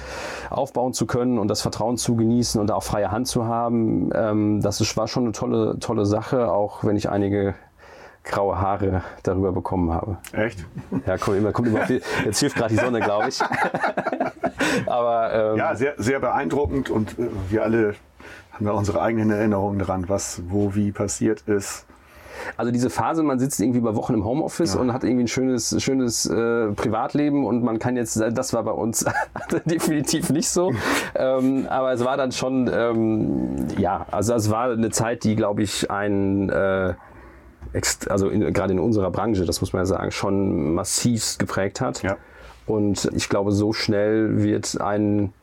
aufbauen 0.49 0.93
zu 0.93 1.05
können 1.05 1.38
und 1.38 1.49
das 1.49 1.62
Vertrauen 1.62 1.97
zu 1.97 2.16
genießen 2.16 2.59
und 2.59 2.68
da 2.68 2.76
auch 2.76 2.84
freie 2.84 3.12
Hand 3.12 3.28
zu 3.28 3.45
haben, 3.45 4.12
ähm, 4.16 4.62
das 4.62 4.80
ist, 4.80 4.95
war 4.95 5.09
schon 5.09 5.24
eine 5.24 5.34
tolle, 5.34 5.78
tolle 5.80 6.05
Sache, 6.05 6.51
auch 6.51 6.86
wenn 6.86 6.95
ich 6.95 7.09
einige 7.09 7.53
graue 8.24 8.59
Haare 8.59 9.03
darüber 9.24 9.51
bekommen 9.51 9.91
habe. 9.91 10.17
Echt? 10.32 10.65
Ja, 11.05 11.17
kommt 11.17 11.38
immer, 11.38 11.51
kommt 11.51 11.67
immer 11.67 11.86
viel. 11.86 12.01
Jetzt 12.26 12.39
hilft 12.39 12.55
gerade 12.55 12.74
die 12.74 12.80
Sonne, 12.80 12.99
glaube 12.99 13.30
ich. 13.30 13.41
Aber 14.86 15.34
ähm, 15.34 15.57
ja, 15.57 15.76
sehr, 15.76 15.95
sehr 15.97 16.19
beeindruckend 16.19 16.89
und 16.89 17.17
äh, 17.17 17.30
wir 17.49 17.63
alle 17.63 17.95
haben 18.53 18.65
ja 18.65 18.72
unsere 18.72 19.01
eigenen 19.01 19.32
Erinnerungen 19.32 19.80
daran, 19.80 20.07
was 20.07 20.41
wo 20.47 20.76
wie 20.76 20.91
passiert 20.91 21.41
ist. 21.41 21.86
Also 22.57 22.72
diese 22.72 22.89
Phase, 22.89 23.24
man 23.24 23.39
sitzt 23.39 23.59
irgendwie 23.59 23.80
über 23.80 23.95
Wochen 23.95 24.13
im 24.13 24.26
Homeoffice 24.26 24.74
ja. 24.74 24.80
und 24.80 24.93
hat 24.93 25.03
irgendwie 25.03 25.26
ein 25.26 25.28
schönes, 25.28 25.76
schönes 25.82 26.26
äh, 26.26 26.72
Privatleben 26.72 27.45
und 27.45 27.63
man 27.63 27.80
kann 27.80 27.95
jetzt, 27.95 28.19
das 28.19 28.53
war 28.53 28.63
bei 28.63 28.72
uns 28.72 29.05
definitiv 29.65 30.30
nicht 30.30 30.49
so. 30.49 30.72
ähm, 31.15 31.67
aber 31.69 31.93
es 31.93 32.03
war 32.03 32.17
dann 32.17 32.32
schon, 32.32 32.69
ähm, 32.74 33.67
ja, 33.78 34.05
also 34.11 34.34
es 34.34 34.49
war 34.49 34.72
eine 34.72 34.89
Zeit, 34.89 35.24
die, 35.24 35.36
glaube 35.36 35.63
ich, 35.63 35.89
ein 35.91 36.49
äh, 36.49 36.93
also 38.09 38.30
in, 38.30 38.53
gerade 38.53 38.74
in 38.74 38.80
unserer 38.80 39.11
Branche, 39.11 39.45
das 39.45 39.61
muss 39.61 39.74
man 39.74 39.82
ja 39.82 39.86
sagen, 39.86 40.11
schon 40.11 40.74
massivst 40.74 41.39
geprägt 41.39 41.82
hat. 41.82 42.03
Ja. 42.03 42.17
Und 42.67 43.09
ich 43.13 43.30
glaube, 43.30 43.51
so 43.51 43.74
schnell 43.74 44.43
wird 44.43 44.80
ein, 44.80 45.34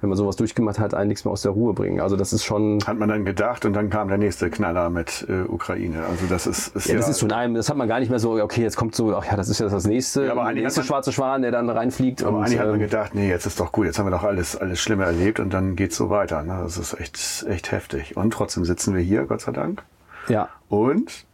wenn 0.00 0.08
man 0.08 0.16
sowas 0.16 0.36
durchgemacht 0.36 0.78
hat, 0.78 0.94
einen 0.94 1.08
nichts 1.08 1.24
mehr 1.24 1.32
aus 1.32 1.42
der 1.42 1.52
Ruhe 1.52 1.74
bringen. 1.74 2.00
Also 2.00 2.16
das 2.16 2.32
ist 2.32 2.44
schon. 2.44 2.78
Hat 2.86 2.98
man 2.98 3.08
dann 3.08 3.24
gedacht 3.24 3.64
und 3.64 3.72
dann 3.72 3.90
kam 3.90 4.08
der 4.08 4.18
nächste 4.18 4.48
Knaller 4.48 4.90
mit 4.90 5.26
äh, 5.28 5.42
Ukraine. 5.42 6.04
Also 6.04 6.26
das 6.28 6.46
ist, 6.46 6.74
ist 6.76 6.86
ja, 6.86 6.94
ja, 6.94 7.00
das 7.00 7.08
ist 7.08 7.20
schon 7.20 7.32
einem, 7.32 7.54
das 7.54 7.68
hat 7.68 7.76
man 7.76 7.88
gar 7.88 7.98
nicht 7.98 8.08
mehr 8.08 8.20
so, 8.20 8.40
okay, 8.40 8.62
jetzt 8.62 8.76
kommt 8.76 8.94
so, 8.94 9.14
ach 9.16 9.24
ja, 9.24 9.36
das 9.36 9.48
ist 9.48 9.58
ja 9.58 9.68
das 9.68 9.86
nächste, 9.86 10.26
ja, 10.26 10.32
aber 10.32 10.44
der 10.44 10.62
nächste 10.62 10.80
man, 10.80 10.86
schwarze 10.86 11.12
Schwan, 11.12 11.42
der 11.42 11.50
dann 11.50 11.68
reinfliegt. 11.68 12.22
Aber 12.22 12.38
und, 12.38 12.44
eigentlich 12.44 12.60
hat 12.60 12.66
man 12.66 12.76
ähm, 12.76 12.80
gedacht, 12.80 13.14
nee, 13.14 13.28
jetzt 13.28 13.46
ist 13.46 13.58
doch 13.58 13.72
gut, 13.72 13.86
jetzt 13.86 13.98
haben 13.98 14.06
wir 14.06 14.12
doch 14.12 14.24
alles, 14.24 14.56
alles 14.56 14.78
Schlimme 14.78 15.04
erlebt 15.04 15.40
und 15.40 15.52
dann 15.52 15.74
geht's 15.74 15.96
so 15.96 16.10
weiter. 16.10 16.42
Ne? 16.42 16.60
Das 16.62 16.78
ist 16.78 16.98
echt, 16.98 17.44
echt 17.48 17.72
heftig. 17.72 18.16
Und 18.16 18.32
trotzdem 18.32 18.64
sitzen 18.64 18.94
wir 18.94 19.02
hier, 19.02 19.24
Gott 19.24 19.40
sei 19.40 19.52
Dank. 19.52 19.82
Ja. 20.28 20.48
Und 20.68 21.26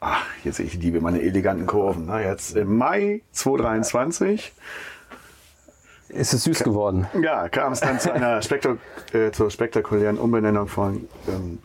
ach, 0.00 0.24
jetzt 0.44 0.58
ich 0.58 0.74
liebe 0.74 1.00
meine 1.00 1.22
eleganten 1.22 1.66
Kurven. 1.66 2.06
Na, 2.06 2.20
jetzt 2.20 2.56
im 2.56 2.76
Mai 2.76 3.22
2023 3.32 4.52
ist 6.08 6.34
es 6.34 6.44
süß 6.44 6.62
geworden. 6.62 7.06
Ja, 7.20 7.48
kam 7.48 7.72
es 7.72 7.80
dann 7.80 7.98
zu 8.00 8.12
einer 8.12 8.40
spektak 8.42 8.78
äh, 9.12 9.30
zur 9.32 9.50
spektakulären 9.50 10.18
Umbenennung 10.18 10.68
von 10.68 11.08
ähm, 11.28 11.58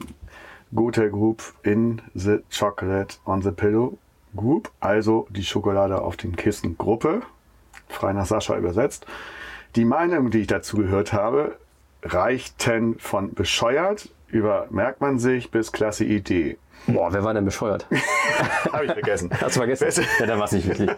Gotha 0.74 1.08
Group 1.08 1.44
in 1.64 2.02
the 2.14 2.40
Chocolate 2.50 3.18
on 3.26 3.42
the 3.42 3.52
Pillow 3.52 3.98
Group, 4.36 4.72
also 4.80 5.28
die 5.30 5.44
Schokolade 5.44 6.02
auf 6.02 6.16
den 6.16 6.36
Kissen 6.36 6.78
Gruppe, 6.78 7.22
frei 7.90 8.14
nach 8.14 8.26
Sascha 8.26 8.58
übersetzt. 8.58 9.06
Die 9.76 9.86
Meinungen, 9.86 10.32
die 10.32 10.40
ich 10.40 10.48
dazu 10.48 10.78
gehört 10.78 11.14
habe, 11.14 11.58
reichten 12.04 12.98
von 13.00 13.34
bescheuert 13.34 14.10
über 14.28 14.68
merkt 14.70 15.02
man 15.02 15.20
sich 15.20 15.52
bis 15.52 15.72
klasse 15.72 16.06
Idee. 16.06 16.58
Boah, 16.88 17.14
wer 17.14 17.24
war 17.24 17.34
denn 17.34 17.46
bescheuert? 17.46 17.86
Habe 18.72 18.86
ich 18.86 18.94
vergessen. 18.94 19.30
Hast 19.40 19.56
du 19.56 19.60
vergessen? 19.60 19.86
Fest, 19.86 20.02
ja, 20.20 20.26
dann 20.26 20.40
war 20.40 20.46
es 20.46 20.52
nicht 20.52 20.68
wirklich. 20.68 20.90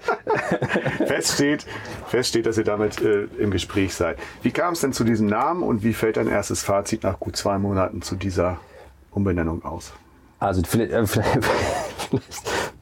fest, 1.07 1.33
steht, 1.33 1.65
fest 2.07 2.29
steht, 2.29 2.45
dass 2.45 2.57
ihr 2.57 2.63
damit 2.63 3.01
äh, 3.01 3.23
im 3.37 3.51
Gespräch 3.51 3.93
seid. 3.93 4.17
Wie 4.41 4.51
kam 4.51 4.73
es 4.73 4.81
denn 4.81 4.93
zu 4.93 5.03
diesem 5.03 5.27
Namen 5.27 5.61
und 5.63 5.83
wie 5.83 5.93
fällt 5.93 6.17
dein 6.17 6.27
erstes 6.27 6.63
Fazit 6.63 7.03
nach 7.03 7.19
gut 7.19 7.35
zwei 7.35 7.57
Monaten 7.57 8.01
zu 8.01 8.15
dieser 8.15 8.59
Umbenennung 9.11 9.63
aus? 9.65 9.93
Also 10.39 10.61
vielleicht, 10.65 10.91
äh, 10.91 11.05
vielleicht, 11.07 11.39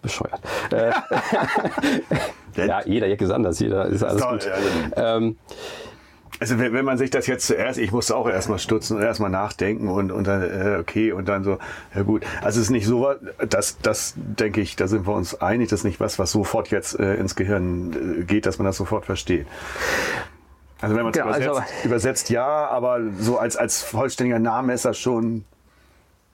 bescheuert. 0.02 0.42
Äh, 0.72 0.92
ja, 2.56 2.82
jeder 2.86 3.08
Jack 3.08 3.22
ist 3.22 3.32
anders, 3.32 3.60
jeder 3.60 3.86
ist 3.86 4.04
alles 4.04 4.24
gut. 4.24 4.50
Ähm, 4.96 5.38
also 6.42 6.58
wenn, 6.58 6.74
wenn 6.74 6.84
man 6.84 6.98
sich 6.98 7.12
das 7.12 7.28
jetzt 7.28 7.46
zuerst, 7.46 7.78
ich 7.78 7.92
musste 7.92 8.16
auch 8.16 8.28
erstmal 8.28 8.58
stutzen 8.58 8.98
und 8.98 9.04
erstmal 9.04 9.30
nachdenken 9.30 9.88
und, 9.88 10.12
und 10.12 10.26
dann, 10.26 10.42
äh, 10.42 10.78
okay, 10.80 11.12
und 11.12 11.30
dann 11.30 11.44
so, 11.44 11.60
ja 11.94 12.02
gut. 12.02 12.24
Also 12.42 12.60
es 12.60 12.66
ist 12.66 12.70
nicht 12.72 12.88
so, 12.88 13.14
das, 13.48 13.78
das 13.78 14.16
denke 14.18 14.60
ich, 14.60 14.76
da 14.76 14.88
sind 14.88 15.06
wir 15.06 15.14
uns 15.14 15.40
einig, 15.40 15.70
das 15.70 15.82
ist 15.82 15.84
nicht 15.84 16.00
was, 16.00 16.18
was 16.18 16.32
sofort 16.32 16.72
jetzt 16.72 17.00
äh, 17.00 17.14
ins 17.14 17.36
Gehirn 17.36 18.22
äh, 18.22 18.24
geht, 18.24 18.48
dass 18.48 18.58
man 18.58 18.66
das 18.66 18.76
sofort 18.76 19.06
versteht. 19.06 19.46
Also 20.82 20.96
wenn 20.96 21.04
man 21.04 21.12
es 21.12 21.18
ja, 21.20 21.26
übersetzt, 21.26 21.48
also, 21.48 21.64
übersetzt, 21.84 22.30
ja, 22.32 22.68
aber 22.70 23.02
so 23.20 23.38
als, 23.38 23.56
als 23.56 23.84
vollständiger 23.84 24.40
Name 24.40 24.74
ist 24.74 24.84
das 24.84 24.98
schon 24.98 25.46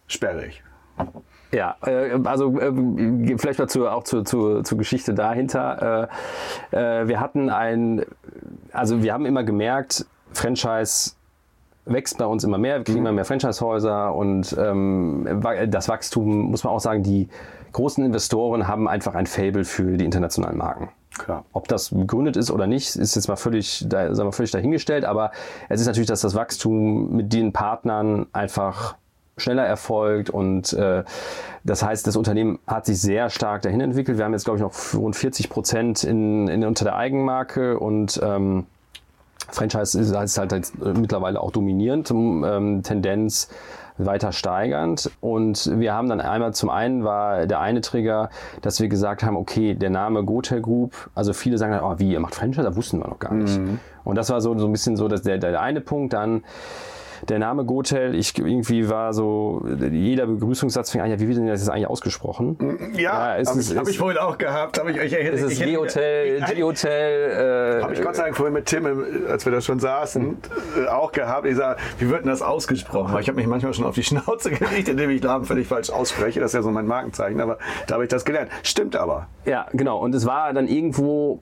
sperrig. 0.08 0.64
Ja, 1.52 1.76
äh, 1.86 2.20
also 2.26 2.60
äh, 2.60 3.38
vielleicht 3.38 3.60
mal 3.60 3.68
zu, 3.68 3.88
auch 3.88 4.04
zur, 4.04 4.26
zur, 4.26 4.64
zur 4.64 4.78
Geschichte 4.78 5.14
dahinter. 5.14 6.10
Äh, 6.72 7.08
wir 7.08 7.20
hatten 7.20 7.50
ein, 7.50 8.04
also 8.72 9.02
wir 9.02 9.14
haben 9.14 9.26
immer 9.26 9.44
gemerkt, 9.44 10.06
Franchise 10.34 11.12
wächst 11.86 12.18
bei 12.18 12.26
uns 12.26 12.44
immer 12.44 12.58
mehr, 12.58 12.80
wir 12.80 12.84
kriegen 12.84 13.00
mhm. 13.00 13.06
immer 13.06 13.16
mehr 13.16 13.26
Franchise-Häuser 13.26 14.14
und 14.14 14.56
ähm, 14.60 15.42
das 15.68 15.88
Wachstum, 15.88 16.52
muss 16.52 16.64
man 16.66 16.74
auch 16.74 16.82
sagen, 16.82 17.02
die 17.02 17.30
großen 17.72 18.04
Investoren 18.04 18.68
haben 18.68 18.88
einfach 18.90 19.16
ein 19.16 19.26
Fable 19.26 19.64
für 19.64 19.98
die 19.98 20.06
internationalen 20.06 20.58
Marken. 20.58 20.90
Klar. 21.18 21.46
Ob 21.54 21.68
das 21.68 21.90
begründet 21.90 22.36
ist 22.38 22.52
oder 22.52 22.68
nicht, 22.68 22.96
ist 22.96 23.16
jetzt 23.16 23.28
mal 23.28 23.38
völlig, 23.38 23.86
da, 23.88 24.14
sagen 24.14 24.28
wir, 24.28 24.34
völlig 24.34 24.52
dahingestellt, 24.52 25.06
aber 25.06 25.32
es 25.70 25.82
ist 25.82 25.88
natürlich, 25.88 26.08
dass 26.08 26.22
das 26.22 26.36
Wachstum 26.36 27.16
mit 27.16 27.34
den 27.34 27.54
Partnern 27.54 28.28
einfach 28.34 28.98
schneller 29.38 29.66
erfolgt 29.66 30.30
und 30.30 30.74
äh, 30.74 31.04
das 31.64 31.84
heißt, 31.84 32.08
das 32.08 32.16
Unternehmen 32.16 32.60
hat 32.66 32.86
sich 32.86 33.00
sehr 33.02 33.30
stark 33.30 33.62
dahin 33.62 33.82
entwickelt. 33.82 34.18
Wir 34.18 34.26
haben 34.26 34.34
jetzt, 34.34 34.46
glaube 34.46 34.58
ich, 34.58 34.64
noch 34.64 35.00
rund 35.00 35.16
40 35.16 35.50
Prozent 35.50 36.04
in, 36.04 36.48
in, 36.48 36.64
unter 36.64 36.86
der 36.86 36.96
Eigenmarke 36.96 37.78
und 37.80 38.20
ähm, 38.24 38.66
Franchise 39.50 40.00
ist, 40.00 40.12
ist 40.12 40.38
halt 40.38 40.52
jetzt 40.52 40.78
mittlerweile 40.80 41.42
auch 41.42 41.52
dominierend, 41.52 42.10
ähm, 42.12 42.82
Tendenz 42.84 43.50
weiter 43.98 44.32
steigernd. 44.32 45.10
Und 45.22 45.80
wir 45.80 45.94
haben 45.94 46.10
dann 46.10 46.22
einmal 46.22 46.54
zum 46.54 46.70
einen 46.70 47.04
war 47.04 47.48
der 47.48 47.60
eine 47.60 47.82
Trigger, 47.82 48.30
dass 48.62 48.80
wir 48.80 48.88
gesagt 48.88 49.24
haben, 49.24 49.36
okay, 49.36 49.74
der 49.74 49.90
Name 49.90 50.24
Gotel 50.24 50.62
Group, 50.62 51.10
also 51.16 51.34
viele 51.34 51.58
sagen, 51.58 51.80
oh, 51.82 51.96
wie, 51.98 52.12
ihr 52.12 52.20
macht 52.20 52.36
Franchise? 52.36 52.64
Da 52.64 52.76
wussten 52.76 53.00
wir 53.00 53.08
noch 53.08 53.20
gar 53.20 53.34
nicht. 53.34 53.58
Mhm. 53.60 53.80
Und 54.04 54.16
das 54.16 54.30
war 54.30 54.42
so, 54.42 54.58
so 54.58 54.66
ein 54.66 54.72
bisschen 54.72 54.96
so 54.96 55.08
dass 55.08 55.24
der, 55.24 55.38
der 55.38 55.60
eine 55.62 55.82
Punkt. 55.82 56.14
Dann 56.14 56.44
der 57.28 57.40
Name 57.40 57.66
Gotel, 57.66 58.16
ich 58.16 58.38
irgendwie 58.38 58.90
war 58.90 59.14
so, 59.14 59.66
jeder 59.92 60.28
Begrüßungssatz 60.28 60.92
fing 60.92 61.02
an, 61.02 61.10
ja, 61.10 61.20
wie 61.20 61.28
wird 61.28 61.38
denn 61.38 61.48
das 61.48 61.62
jetzt 61.62 61.70
eigentlich 61.70 61.88
ausgesprochen? 61.88 62.58
Ja, 62.96 63.38
ja 63.38 63.46
habe 63.46 63.60
ich, 63.60 63.78
hab 63.78 63.88
ich 63.88 63.98
vorhin 63.98 64.18
auch 64.18 64.38
gehabt. 64.38 64.80
Hab 64.80 64.88
ich, 64.88 64.98
ich, 64.98 65.14
ich, 65.14 65.26
es 65.28 65.42
ist 65.42 65.62
G-Hotel, 65.62 66.42
G-Hotel. 66.42 67.80
Äh, 67.80 67.84
habe 67.84 67.94
ich 67.94 68.02
Gott 68.02 68.16
sei 68.16 68.24
Dank 68.24 68.38
vorhin 68.38 68.54
mit 68.54 68.66
Tim, 68.66 68.86
als 69.30 69.46
wir 69.46 69.52
da 69.52 69.62
schon 69.62 69.80
saßen, 69.80 70.38
äh, 70.84 70.88
auch 70.88 71.12
gehabt. 71.12 71.46
Ich 71.48 71.56
sage, 71.56 71.80
wie 72.00 72.10
wird 72.10 72.22
denn 72.22 72.30
das 72.30 72.42
ausgesprochen? 72.42 73.14
Weil 73.14 73.22
ich 73.22 73.28
habe 73.28 73.38
mich 73.38 73.48
manchmal 73.48 73.74
schon 73.74 73.86
auf 73.86 73.96
die 73.96 74.04
Schnauze 74.04 74.52
gelegt, 74.52 74.90
indem 74.90 75.10
ich 75.10 75.22
Namen 75.22 75.46
völlig 75.46 75.68
falsch 75.68 75.90
ausspreche. 75.90 76.40
Das 76.40 76.52
ist 76.52 76.56
ja 76.56 76.62
so 76.62 76.72
mein 76.72 76.88
Markenzeichen, 76.88 77.42
aber 77.42 77.58
da 77.88 77.96
habe 77.96 78.04
ich 78.04 78.10
das 78.10 78.26
gelernt. 78.26 78.52
Stimmt 78.64 78.96
aber. 78.96 79.28
Ja, 79.46 79.68
genau. 79.74 80.00
Und 80.00 80.14
es 80.16 80.26
war 80.26 80.54
dann 80.54 80.68
irgendwo 80.68 81.42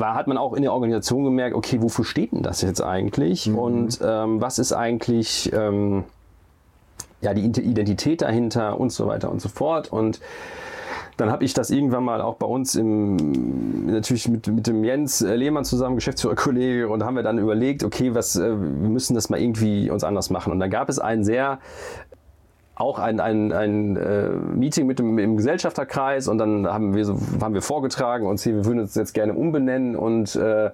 war, 0.00 0.14
hat 0.14 0.26
man 0.26 0.36
auch 0.36 0.54
in 0.54 0.62
der 0.62 0.72
Organisation 0.72 1.24
gemerkt, 1.24 1.54
okay, 1.54 1.80
wofür 1.80 2.04
steht 2.04 2.32
denn 2.32 2.42
das 2.42 2.62
jetzt 2.62 2.80
eigentlich? 2.80 3.46
Mhm. 3.46 3.58
Und 3.58 4.00
ähm, 4.02 4.40
was 4.40 4.58
ist 4.58 4.72
eigentlich 4.72 5.52
ähm, 5.52 6.04
ja, 7.24 7.34
die 7.34 7.44
Identität 7.44 8.22
dahinter 8.22 8.78
und 8.78 8.92
so 8.92 9.06
weiter 9.06 9.30
und 9.30 9.40
so 9.40 9.48
fort. 9.48 9.90
Und 9.90 10.20
dann 11.16 11.30
habe 11.30 11.44
ich 11.44 11.54
das 11.54 11.70
irgendwann 11.70 12.04
mal 12.04 12.20
auch 12.20 12.34
bei 12.36 12.46
uns 12.46 12.74
im, 12.74 13.86
natürlich 13.86 14.28
mit, 14.28 14.46
mit 14.46 14.66
dem 14.66 14.84
Jens 14.84 15.20
Lehmann 15.20 15.64
zusammen, 15.64 15.96
Geschäftsführerkollege, 15.96 16.88
und 16.88 17.02
haben 17.04 17.16
wir 17.16 17.22
dann 17.22 17.38
überlegt, 17.38 17.82
okay, 17.82 18.14
was, 18.14 18.36
äh, 18.36 18.50
wir 18.50 18.88
müssen 18.88 19.14
das 19.14 19.30
mal 19.30 19.40
irgendwie 19.40 19.90
uns 19.90 20.04
anders 20.04 20.30
machen. 20.30 20.52
Und 20.52 20.60
da 20.60 20.68
gab 20.68 20.88
es 20.88 20.98
einen 20.98 21.24
sehr 21.24 21.58
auch 22.76 22.98
ein, 22.98 23.20
ein, 23.20 23.52
ein 23.52 23.96
äh, 23.96 24.30
Meeting 24.30 24.86
mit 24.86 24.98
dem 24.98 25.18
im 25.18 25.36
Gesellschafterkreis 25.36 26.26
und 26.26 26.38
dann 26.38 26.66
haben 26.66 26.94
wir 26.94 27.04
so 27.04 27.18
haben 27.40 27.54
wir 27.54 27.62
vorgetragen 27.62 28.26
und 28.26 28.44
wir 28.44 28.64
würden 28.64 28.80
uns 28.80 28.94
jetzt 28.94 29.14
gerne 29.14 29.34
umbenennen 29.34 29.94
und 29.94 30.34
äh, 30.34 30.70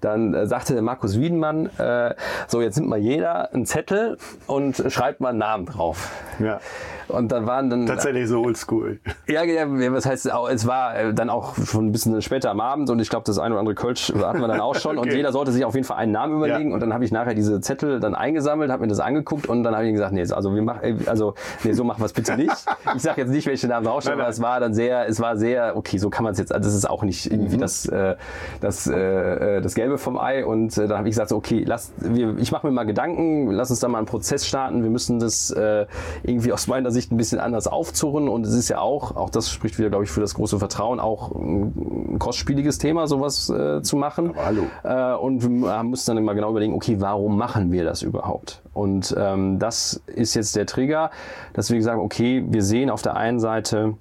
dann 0.00 0.34
äh, 0.34 0.46
sagte 0.46 0.72
der 0.72 0.82
Markus 0.82 1.18
Wiedenmann 1.18 1.66
äh, 1.78 2.14
so 2.48 2.60
jetzt 2.60 2.76
nimmt 2.76 2.88
mal 2.88 2.98
jeder 2.98 3.52
einen 3.54 3.66
Zettel 3.66 4.18
und 4.46 4.82
schreibt 4.88 5.20
mal 5.20 5.28
einen 5.28 5.38
Namen 5.38 5.66
drauf. 5.66 6.10
Ja. 6.40 6.60
Und 7.08 7.30
dann 7.32 7.46
waren 7.46 7.70
dann 7.70 7.86
Tatsächlich 7.86 8.28
so 8.28 8.42
oldschool. 8.42 8.98
ja, 9.26 9.42
ja, 9.44 9.66
was 9.92 10.06
heißt, 10.06 10.26
es 10.50 10.66
war 10.66 10.96
äh, 10.96 11.14
dann 11.14 11.30
auch 11.30 11.54
schon 11.64 11.86
ein 11.86 11.92
bisschen 11.92 12.20
später 12.22 12.50
am 12.50 12.60
Abend 12.60 12.90
und 12.90 12.98
ich 13.00 13.08
glaube, 13.10 13.24
das 13.26 13.38
eine 13.38 13.54
oder 13.54 13.60
andere 13.60 13.74
Kölsch 13.74 14.12
hatten 14.14 14.40
wir 14.40 14.48
dann 14.48 14.60
auch 14.60 14.74
schon 14.76 14.98
und 14.98 15.04
Okay. 15.04 15.16
jeder 15.16 15.32
sollte 15.32 15.52
sich 15.52 15.64
auf 15.64 15.74
jeden 15.74 15.86
Fall 15.86 15.98
einen 15.98 16.12
Namen 16.12 16.36
überlegen 16.36 16.70
Ja. 16.70 16.74
und 16.74 16.80
dann 16.80 16.94
habe 16.94 17.04
ich 17.04 17.12
nachher 17.12 17.34
diese 17.34 17.60
Zettel 17.60 18.00
dann 18.00 18.14
eingesammelt, 18.14 18.70
habe 18.70 18.82
mir 18.82 18.88
das 18.88 19.00
angeguckt 19.00 19.46
und 19.46 19.62
dann 19.64 19.74
habe 19.74 19.86
ich 19.86 19.92
gesagt, 19.92 20.12
nee, 20.12 20.22
also 20.22 20.54
wir 20.54 20.62
machen, 20.62 21.00
also 21.06 21.34
nee, 21.62 21.72
so 21.72 21.84
machen 21.84 22.00
wir 22.00 22.06
es 22.06 22.12
bitte 22.14 22.36
nicht. 22.36 22.54
Ich 22.96 23.02
sage 23.02 23.20
jetzt 23.20 23.30
nicht, 23.30 23.46
welche 23.46 23.68
Namen 23.68 23.86
draufstehen, 23.86 24.18
aber 24.18 24.28
es 24.28 24.40
war 24.40 24.60
dann 24.60 24.72
sehr, 24.74 25.06
es 25.08 25.20
war 25.20 25.36
sehr, 25.36 25.76
okay, 25.76 25.98
so 25.98 26.08
kann 26.10 26.24
man 26.24 26.32
es 26.32 26.38
jetzt, 26.38 26.52
also 26.54 26.66
das 26.68 26.74
ist 26.74 26.88
auch 26.88 27.02
nicht 27.02 27.26
Mhm. 27.30 27.32
irgendwie 27.40 27.56
das, 27.58 27.86
äh, 27.86 28.16
das, 28.60 28.86
äh, 28.86 29.58
äh, 29.58 29.60
das 29.60 29.74
Gelbe 29.74 29.98
vom 29.98 30.18
Ei 30.18 30.44
und 30.44 30.76
äh, 30.78 30.88
dann 30.88 30.98
habe 30.98 31.08
ich 31.08 31.12
gesagt, 31.12 31.28
so, 31.30 31.36
okay, 31.36 31.64
lass, 31.66 31.92
wir, 31.98 32.36
ich 32.38 32.50
mache 32.50 32.66
mir 32.66 32.72
mal 32.72 32.84
Gedanken, 32.86 33.50
lass 33.50 33.70
uns 33.70 33.80
da 33.80 33.88
mal 33.88 33.98
einen 33.98 34.06
Prozess 34.06 34.46
starten, 34.46 34.82
wir 34.82 34.90
müssen 34.90 35.18
das 35.18 35.50
äh, 35.50 35.86
irgendwie 36.22 36.52
aus 36.52 36.66
meiner 36.66 36.90
Sicht 36.94 37.12
ein 37.12 37.16
bisschen 37.16 37.38
anders 37.40 37.66
aufzurren 37.66 38.28
und 38.28 38.46
es 38.46 38.54
ist 38.54 38.70
ja 38.70 38.78
auch, 38.78 39.16
auch 39.16 39.28
das 39.28 39.50
spricht 39.50 39.78
wieder, 39.78 39.90
glaube 39.90 40.04
ich, 40.04 40.10
für 40.10 40.20
das 40.20 40.34
große 40.34 40.58
Vertrauen, 40.58 41.00
auch 41.00 41.32
ein 41.32 42.18
kostspieliges 42.18 42.78
Thema, 42.78 43.06
sowas 43.06 43.50
äh, 43.50 43.82
zu 43.82 43.96
machen. 43.96 44.30
Aber 44.30 44.46
hallo. 44.46 44.62
Äh, 44.82 45.16
und 45.16 45.42
wir 45.42 45.82
mussten 45.82 46.14
dann 46.14 46.24
mal 46.24 46.34
genau 46.34 46.50
überlegen, 46.50 46.74
okay, 46.74 47.00
warum 47.00 47.36
machen 47.36 47.72
wir 47.72 47.84
das 47.84 48.02
überhaupt? 48.02 48.62
Und 48.72 49.14
ähm, 49.18 49.58
das 49.58 50.02
ist 50.06 50.34
jetzt 50.34 50.56
der 50.56 50.66
Trigger, 50.66 51.10
dass 51.52 51.70
wir 51.70 51.76
gesagt 51.76 51.96
haben, 51.96 52.04
okay, 52.04 52.44
wir 52.48 52.62
sehen 52.62 52.90
auf 52.90 53.02
der 53.02 53.16
einen 53.16 53.40
Seite, 53.40 53.94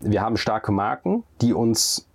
wir 0.00 0.22
haben 0.22 0.36
starke 0.36 0.72
Marken, 0.72 1.24
die 1.40 1.52
uns 1.52 2.08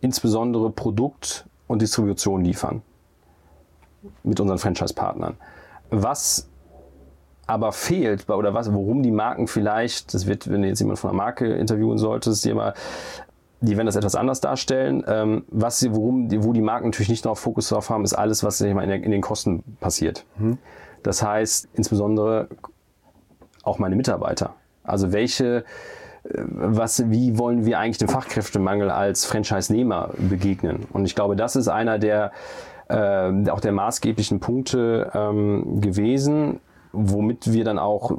insbesondere 0.00 0.70
Produkt 0.70 1.46
und 1.66 1.82
Distribution 1.82 2.44
liefern 2.44 2.82
mit 4.22 4.40
unseren 4.40 4.58
Franchise-Partnern. 4.58 5.36
Was 5.90 6.49
aber 7.50 7.72
fehlt, 7.72 8.28
bei- 8.28 8.36
oder 8.36 8.54
was, 8.54 8.72
worum 8.72 9.02
die 9.02 9.10
Marken 9.10 9.48
vielleicht, 9.48 10.14
das 10.14 10.28
wird, 10.28 10.48
wenn 10.48 10.62
du 10.62 10.68
jetzt 10.68 10.78
jemand 10.78 11.00
von 11.00 11.10
einer 11.10 11.16
Marke 11.16 11.52
interviewen 11.52 11.98
solltest, 11.98 12.44
die 12.44 12.50
immer, 12.50 12.74
die 13.60 13.76
werden 13.76 13.86
das 13.86 13.96
etwas 13.96 14.14
anders 14.14 14.40
darstellen. 14.40 15.02
Ähm, 15.08 15.44
was 15.48 15.80
sie, 15.80 15.92
worum, 15.92 16.28
die, 16.28 16.44
wo 16.44 16.52
die 16.52 16.60
Marken 16.60 16.86
natürlich 16.86 17.08
nicht 17.08 17.24
noch 17.24 17.36
Fokus 17.36 17.68
drauf 17.68 17.90
haben, 17.90 18.04
ist 18.04 18.14
alles, 18.14 18.44
was 18.44 18.60
in, 18.60 18.76
der, 18.76 19.02
in 19.02 19.10
den 19.10 19.20
Kosten 19.20 19.64
passiert. 19.80 20.24
Das 21.02 21.24
heißt, 21.24 21.68
insbesondere 21.74 22.46
auch 23.64 23.80
meine 23.80 23.96
Mitarbeiter. 23.96 24.54
Also 24.84 25.12
welche, 25.12 25.64
äh, 26.22 26.42
was, 26.44 27.10
wie 27.10 27.36
wollen 27.36 27.66
wir 27.66 27.80
eigentlich 27.80 27.98
dem 27.98 28.08
Fachkräftemangel 28.08 28.90
als 28.90 29.26
Franchise-Nehmer 29.26 30.10
begegnen? 30.16 30.86
Und 30.92 31.04
ich 31.04 31.16
glaube, 31.16 31.34
das 31.34 31.56
ist 31.56 31.66
einer 31.66 31.98
der 31.98 32.30
äh, 32.88 33.50
auch 33.50 33.60
der 33.60 33.72
maßgeblichen 33.72 34.38
Punkte 34.38 35.10
ähm, 35.14 35.80
gewesen, 35.80 36.60
womit 36.92 37.52
wir 37.52 37.64
dann 37.64 37.78
auch 37.78 38.10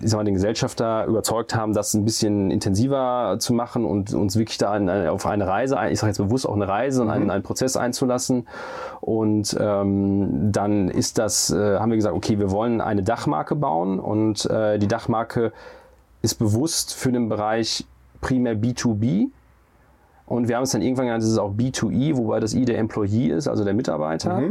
ich 0.00 0.10
sag 0.10 0.18
mal, 0.18 0.24
den 0.24 0.34
Gesellschafter 0.34 1.04
überzeugt 1.06 1.54
haben, 1.54 1.72
das 1.72 1.94
ein 1.94 2.04
bisschen 2.04 2.50
intensiver 2.50 3.36
zu 3.38 3.54
machen 3.54 3.84
und 3.84 4.12
uns 4.14 4.36
wirklich 4.36 4.58
da 4.58 4.76
in, 4.76 4.90
auf 4.90 5.26
eine 5.26 5.46
Reise, 5.46 5.78
ich 5.90 6.00
sage 6.00 6.10
jetzt 6.10 6.18
bewusst 6.18 6.48
auch 6.48 6.54
eine 6.54 6.68
Reise 6.68 7.02
und 7.02 7.10
einen, 7.10 7.30
einen 7.30 7.42
Prozess 7.42 7.76
einzulassen. 7.76 8.48
Und 9.00 9.56
ähm, 9.60 10.50
dann 10.52 10.88
ist 10.88 11.18
das, 11.18 11.50
äh, 11.50 11.78
haben 11.78 11.90
wir 11.90 11.96
gesagt, 11.96 12.16
okay, 12.16 12.38
wir 12.38 12.50
wollen 12.50 12.80
eine 12.80 13.02
Dachmarke 13.02 13.54
bauen 13.54 14.00
und 14.00 14.44
äh, 14.46 14.78
die 14.78 14.88
Dachmarke 14.88 15.52
ist 16.22 16.36
bewusst 16.36 16.94
für 16.94 17.12
den 17.12 17.28
Bereich 17.28 17.86
primär 18.20 18.56
B2B. 18.56 19.28
Und 20.26 20.48
wir 20.48 20.56
haben 20.56 20.64
es 20.64 20.72
dann 20.72 20.82
irgendwann 20.82 21.06
genannt, 21.06 21.22
das 21.22 21.30
ist 21.30 21.38
auch 21.38 21.52
B2E, 21.52 22.16
wobei 22.16 22.40
das 22.40 22.52
I 22.52 22.64
der 22.64 22.78
Employee 22.78 23.28
ist, 23.28 23.46
also 23.46 23.62
der 23.64 23.74
Mitarbeiter. 23.74 24.42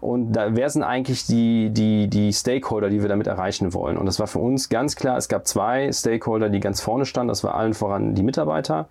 Und 0.00 0.32
da, 0.32 0.54
wer 0.54 0.70
sind 0.70 0.82
eigentlich 0.82 1.26
die, 1.26 1.70
die, 1.70 2.08
die 2.08 2.32
Stakeholder, 2.32 2.88
die 2.88 3.02
wir 3.02 3.08
damit 3.08 3.26
erreichen 3.26 3.74
wollen? 3.74 3.96
Und 3.96 4.06
das 4.06 4.20
war 4.20 4.26
für 4.26 4.38
uns 4.38 4.68
ganz 4.68 4.96
klar, 4.96 5.16
es 5.16 5.28
gab 5.28 5.46
zwei 5.46 5.90
Stakeholder, 5.92 6.48
die 6.48 6.60
ganz 6.60 6.80
vorne 6.80 7.04
standen. 7.04 7.28
Das 7.28 7.42
war 7.44 7.54
allen 7.54 7.74
voran 7.74 8.14
die 8.14 8.22
Mitarbeiter 8.22 8.88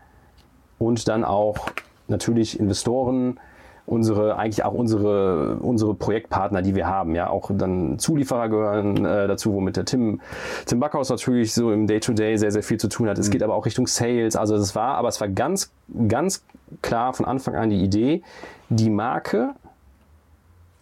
und 0.80 1.08
dann 1.08 1.24
auch 1.24 1.70
natürlich 2.08 2.60
Investoren, 2.60 3.40
unsere, 3.86 4.36
eigentlich 4.38 4.66
auch 4.66 4.74
unsere, 4.74 5.58
unsere 5.62 5.96
Projektpartner, 5.96 6.62
die 6.62 6.76
wir 6.76 6.88
haben. 6.88 7.16
Ja, 7.16 7.30
auch 7.30 7.50
dann 7.54 7.98
Zulieferer 8.00 8.50
gehören 8.50 9.06
äh, 9.06 9.28
dazu, 9.28 9.54
womit 9.54 9.78
der 9.78 9.86
Tim, 9.86 10.20
Tim 10.66 10.80
Backhaus 10.82 11.10
natürlich 11.10 11.54
so 11.54 11.72
im 11.72 11.88
Day-to-Day 11.88 12.38
sehr, 12.38 12.52
sehr 12.52 12.64
viel 12.64 12.78
zu 12.78 12.90
tun 12.90 13.08
hat. 13.08 13.18
Es 13.18 13.32
geht 13.32 13.42
aber 13.42 13.56
auch 13.56 13.66
Richtung 13.66 13.88
Sales. 13.88 14.36
Also 14.36 14.58
das 14.58 14.76
war, 14.76 14.96
aber 14.96 15.08
es 15.08 15.22
war 15.22 15.30
ganz, 15.30 15.72
ganz 16.10 16.44
klar 16.82 17.14
von 17.14 17.26
Anfang 17.26 17.56
an 17.56 17.70
die 17.70 17.82
Idee, 17.82 18.24
die 18.70 18.90
Marke 18.90 19.52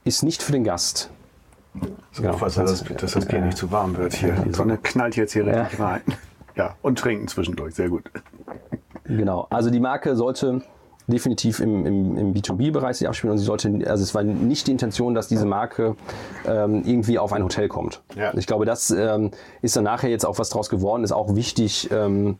ist 0.05 0.23
nicht 0.23 0.41
für 0.41 0.53
den 0.53 0.63
Gast. 0.63 1.09
So, 2.13 2.25
Aufpassen, 2.29 2.65
dass, 2.65 2.83
dass 2.83 3.11
das 3.11 3.25
Bier 3.25 3.41
nicht 3.41 3.57
zu 3.57 3.69
warm 3.71 3.97
wird 3.97 4.13
hier. 4.13 4.31
Die 4.31 4.53
Sonne 4.53 4.77
knallt 4.77 5.17
jetzt 5.17 5.33
hier 5.33 5.45
richtig 5.45 5.79
rein. 5.79 6.01
Ja, 6.55 6.75
und 6.81 6.97
trinken 6.97 7.27
zwischendurch, 7.27 7.75
sehr 7.75 7.89
gut. 7.89 8.03
Genau. 9.03 9.47
Also 9.49 9.69
die 9.69 9.81
Marke 9.81 10.15
sollte 10.15 10.61
definitiv 11.07 11.59
im, 11.59 11.85
im, 11.85 12.17
im 12.17 12.33
B2B-Bereich 12.33 12.97
sich 12.97 13.07
abspielen 13.07 13.33
und 13.33 13.37
sie 13.37 13.45
sollte, 13.45 13.69
also 13.85 14.03
es 14.03 14.15
war 14.15 14.23
nicht 14.23 14.67
die 14.67 14.71
Intention, 14.71 15.13
dass 15.13 15.27
diese 15.27 15.45
Marke 15.45 15.95
ähm, 16.47 16.83
irgendwie 16.85 17.19
auf 17.19 17.33
ein 17.33 17.43
Hotel 17.43 17.67
kommt. 17.67 18.01
Ja. 18.15 18.33
Ich 18.35 18.47
glaube, 18.47 18.65
das 18.65 18.89
ähm, 18.91 19.31
ist 19.61 19.75
dann 19.75 19.83
nachher 19.83 20.09
jetzt 20.09 20.25
auch 20.25 20.39
was 20.39 20.49
draus 20.49 20.69
geworden, 20.69 21.03
ist 21.03 21.11
auch 21.11 21.35
wichtig 21.35 21.89
ähm, 21.91 22.37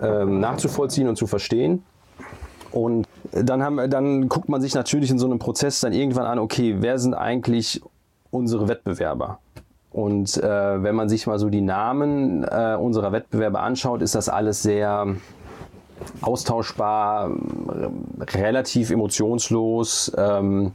ähm, 0.00 0.40
nachzuvollziehen 0.40 1.08
und 1.08 1.16
zu 1.16 1.26
verstehen. 1.26 1.82
Und 2.70 3.08
dann, 3.32 3.62
haben, 3.62 3.90
dann 3.90 4.28
guckt 4.28 4.48
man 4.48 4.60
sich 4.60 4.74
natürlich 4.74 5.10
in 5.10 5.18
so 5.18 5.26
einem 5.26 5.38
Prozess 5.38 5.80
dann 5.80 5.92
irgendwann 5.92 6.26
an, 6.26 6.38
okay, 6.38 6.76
wer 6.80 6.98
sind 6.98 7.14
eigentlich 7.14 7.80
unsere 8.30 8.68
Wettbewerber? 8.68 9.38
Und 9.90 10.36
äh, 10.36 10.82
wenn 10.82 10.94
man 10.94 11.08
sich 11.08 11.26
mal 11.26 11.38
so 11.38 11.48
die 11.48 11.62
Namen 11.62 12.44
äh, 12.44 12.76
unserer 12.78 13.12
Wettbewerber 13.12 13.62
anschaut, 13.62 14.02
ist 14.02 14.14
das 14.14 14.28
alles 14.28 14.62
sehr 14.62 15.06
austauschbar, 16.20 17.30
relativ 18.34 18.90
emotionslos. 18.90 20.12
Ähm, 20.16 20.72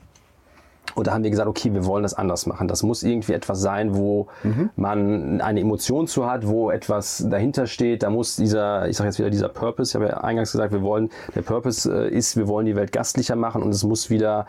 und 0.95 1.07
da 1.07 1.13
haben 1.13 1.23
wir 1.23 1.29
gesagt, 1.31 1.47
okay, 1.47 1.73
wir 1.73 1.85
wollen 1.85 2.03
das 2.03 2.13
anders 2.13 2.45
machen. 2.45 2.67
Das 2.67 2.83
muss 2.83 3.03
irgendwie 3.03 3.33
etwas 3.33 3.61
sein, 3.61 3.95
wo 3.95 4.27
man 4.75 5.41
eine 5.41 5.59
Emotion 5.59 6.07
zu 6.07 6.29
hat, 6.29 6.47
wo 6.47 6.71
etwas 6.71 7.25
dahinter 7.29 7.67
steht. 7.67 8.03
Da 8.03 8.09
muss 8.09 8.35
dieser, 8.35 8.87
ich 8.87 8.97
sage 8.97 9.09
jetzt 9.09 9.19
wieder 9.19 9.29
dieser 9.29 9.49
Purpose, 9.49 9.91
ich 9.91 9.95
habe 9.95 10.11
ja 10.11 10.21
eingangs 10.21 10.51
gesagt, 10.51 10.73
wir 10.73 10.81
wollen, 10.81 11.09
der 11.35 11.41
Purpose 11.41 11.91
äh, 11.91 12.09
ist, 12.09 12.37
wir 12.37 12.47
wollen 12.47 12.65
die 12.65 12.75
Welt 12.75 12.91
gastlicher 12.91 13.35
machen 13.35 13.63
und 13.63 13.69
es 13.69 13.83
muss 13.83 14.09
wieder 14.09 14.45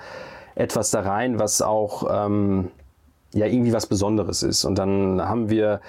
etwas 0.54 0.90
da 0.90 1.00
rein, 1.00 1.38
was 1.38 1.62
auch 1.62 2.04
ähm, 2.10 2.68
ja 3.34 3.46
irgendwie 3.46 3.72
was 3.72 3.86
Besonderes 3.86 4.42
ist. 4.42 4.64
Und 4.64 4.76
dann 4.76 5.20
haben 5.22 5.48
wir 5.48 5.80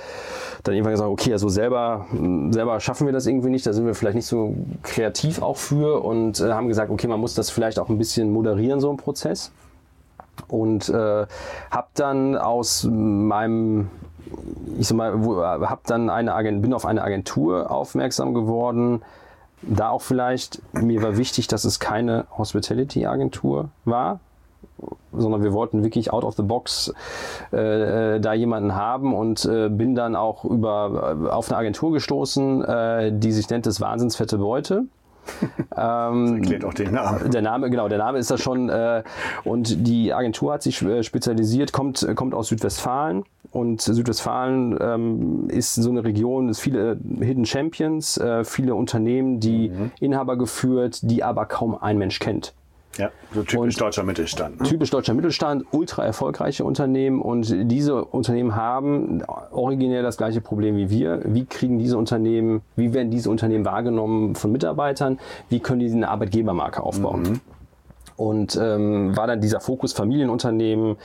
dann 0.63 0.75
irgendwann 0.75 0.93
gesagt, 0.93 1.09
okay, 1.09 1.33
also 1.33 1.49
selber, 1.49 2.05
selber 2.51 2.79
schaffen 2.79 3.05
wir 3.05 3.13
das 3.13 3.27
irgendwie 3.27 3.49
nicht, 3.49 3.65
da 3.65 3.73
sind 3.73 3.85
wir 3.85 3.95
vielleicht 3.95 4.15
nicht 4.15 4.27
so 4.27 4.55
kreativ 4.81 5.41
auch 5.41 5.57
für 5.57 6.03
und 6.03 6.39
äh, 6.39 6.51
haben 6.51 6.67
gesagt, 6.67 6.89
okay, 6.89 7.07
man 7.07 7.19
muss 7.19 7.35
das 7.35 7.49
vielleicht 7.49 7.79
auch 7.79 7.89
ein 7.89 7.97
bisschen 7.97 8.31
moderieren, 8.31 8.79
so 8.79 8.89
ein 8.89 8.97
Prozess. 8.97 9.51
Und 10.47 10.89
äh, 10.89 11.25
habe 11.71 11.87
dann 11.93 12.35
aus 12.37 12.87
meinem, 12.89 13.89
ich 14.77 14.87
sag 14.87 14.97
mal, 14.97 15.23
wo- 15.23 15.43
hab 15.43 15.85
dann 15.85 16.09
eine 16.09 16.33
Agent, 16.33 16.61
bin 16.61 16.73
auf 16.73 16.85
eine 16.85 17.03
Agentur 17.03 17.71
aufmerksam 17.71 18.33
geworden. 18.33 19.01
Da 19.61 19.89
auch 19.89 20.01
vielleicht, 20.01 20.61
mir 20.73 21.01
war 21.01 21.17
wichtig, 21.17 21.47
dass 21.47 21.63
es 21.63 21.79
keine 21.79 22.25
Hospitality-Agentur 22.37 23.69
war, 23.85 24.19
sondern 25.13 25.43
wir 25.43 25.53
wollten 25.53 25.83
wirklich 25.83 26.11
out 26.11 26.23
of 26.25 26.35
the 26.35 26.41
box 26.43 26.93
äh, 27.53 28.15
äh, 28.15 28.19
da 28.19 28.33
jemanden 28.33 28.75
haben 28.75 29.13
und 29.15 29.45
äh, 29.45 29.69
bin 29.69 29.95
dann 29.95 30.15
auch 30.17 30.43
über 30.43 31.15
äh, 31.25 31.29
auf 31.29 31.49
eine 31.49 31.57
Agentur 31.57 31.93
gestoßen, 31.93 32.65
äh, 32.65 33.11
die 33.13 33.31
sich 33.31 33.49
nennt 33.49 33.65
das 33.65 33.79
Wahnsinnsfette 33.79 34.37
Beute. 34.37 34.83
ähm, 35.77 36.35
Erklärt 36.35 36.65
auch 36.65 36.73
den 36.73 36.93
Namen. 36.93 37.31
der 37.31 37.41
Name, 37.41 37.69
genau, 37.69 37.87
der 37.87 37.97
Name 37.97 38.17
ist 38.17 38.31
da 38.31 38.37
schon. 38.37 38.69
Äh, 38.69 39.03
und 39.43 39.87
die 39.87 40.13
Agentur 40.13 40.53
hat 40.53 40.63
sich 40.63 40.81
äh, 40.81 41.03
spezialisiert, 41.03 41.71
kommt, 41.71 42.07
kommt 42.15 42.33
aus 42.33 42.47
Südwestfalen. 42.47 43.23
Und 43.51 43.81
Südwestfalen 43.81 44.77
ähm, 44.81 45.49
ist 45.49 45.75
so 45.75 45.89
eine 45.89 46.03
Region, 46.03 46.49
es 46.49 46.59
viele 46.59 46.97
Hidden 47.19 47.45
Champions, 47.45 48.17
äh, 48.17 48.43
viele 48.43 48.73
Unternehmen, 48.73 49.39
die 49.39 49.71
Inhaber 49.99 50.37
geführt, 50.37 50.99
die 51.03 51.23
aber 51.23 51.45
kaum 51.45 51.75
ein 51.75 51.97
Mensch 51.97 52.19
kennt. 52.19 52.53
Ja, 52.97 53.09
so 53.33 53.41
typisch 53.41 53.75
Und- 53.75 53.81
deutscher 53.81 54.03
Mittelstand. 54.03 54.61
Ne? 54.61 54.67
Typisch 54.67 54.89
deutscher 54.91 55.13
Mittelstand, 55.13 55.65
ultra 55.71 56.05
erfolgreiche 56.05 56.63
Unternehmen 56.63 57.21
und 57.21 57.53
diese 57.71 58.05
Unternehmen 58.05 58.55
haben 58.55 59.23
originär 59.51 60.03
das 60.03 60.17
gleiche 60.17 60.41
Problem 60.41 60.75
wie 60.77 60.89
wir. 60.89 61.21
Wie 61.25 61.45
kriegen 61.45 61.79
diese 61.79 61.97
Unternehmen, 61.97 62.61
wie 62.75 62.93
werden 62.93 63.09
diese 63.09 63.29
Unternehmen 63.29 63.65
wahrgenommen 63.65 64.35
von 64.35 64.51
Mitarbeitern? 64.51 65.19
Wie 65.49 65.59
können 65.59 65.79
die 65.79 65.91
eine 65.91 66.07
Arbeitgebermarke 66.09 66.83
aufbauen? 66.83 67.41
Und 68.15 68.55
ähm, 68.61 69.17
war 69.17 69.25
dann 69.25 69.41
dieser 69.41 69.59
Fokus 69.59 69.91
Familienunternehmen, 69.93 70.97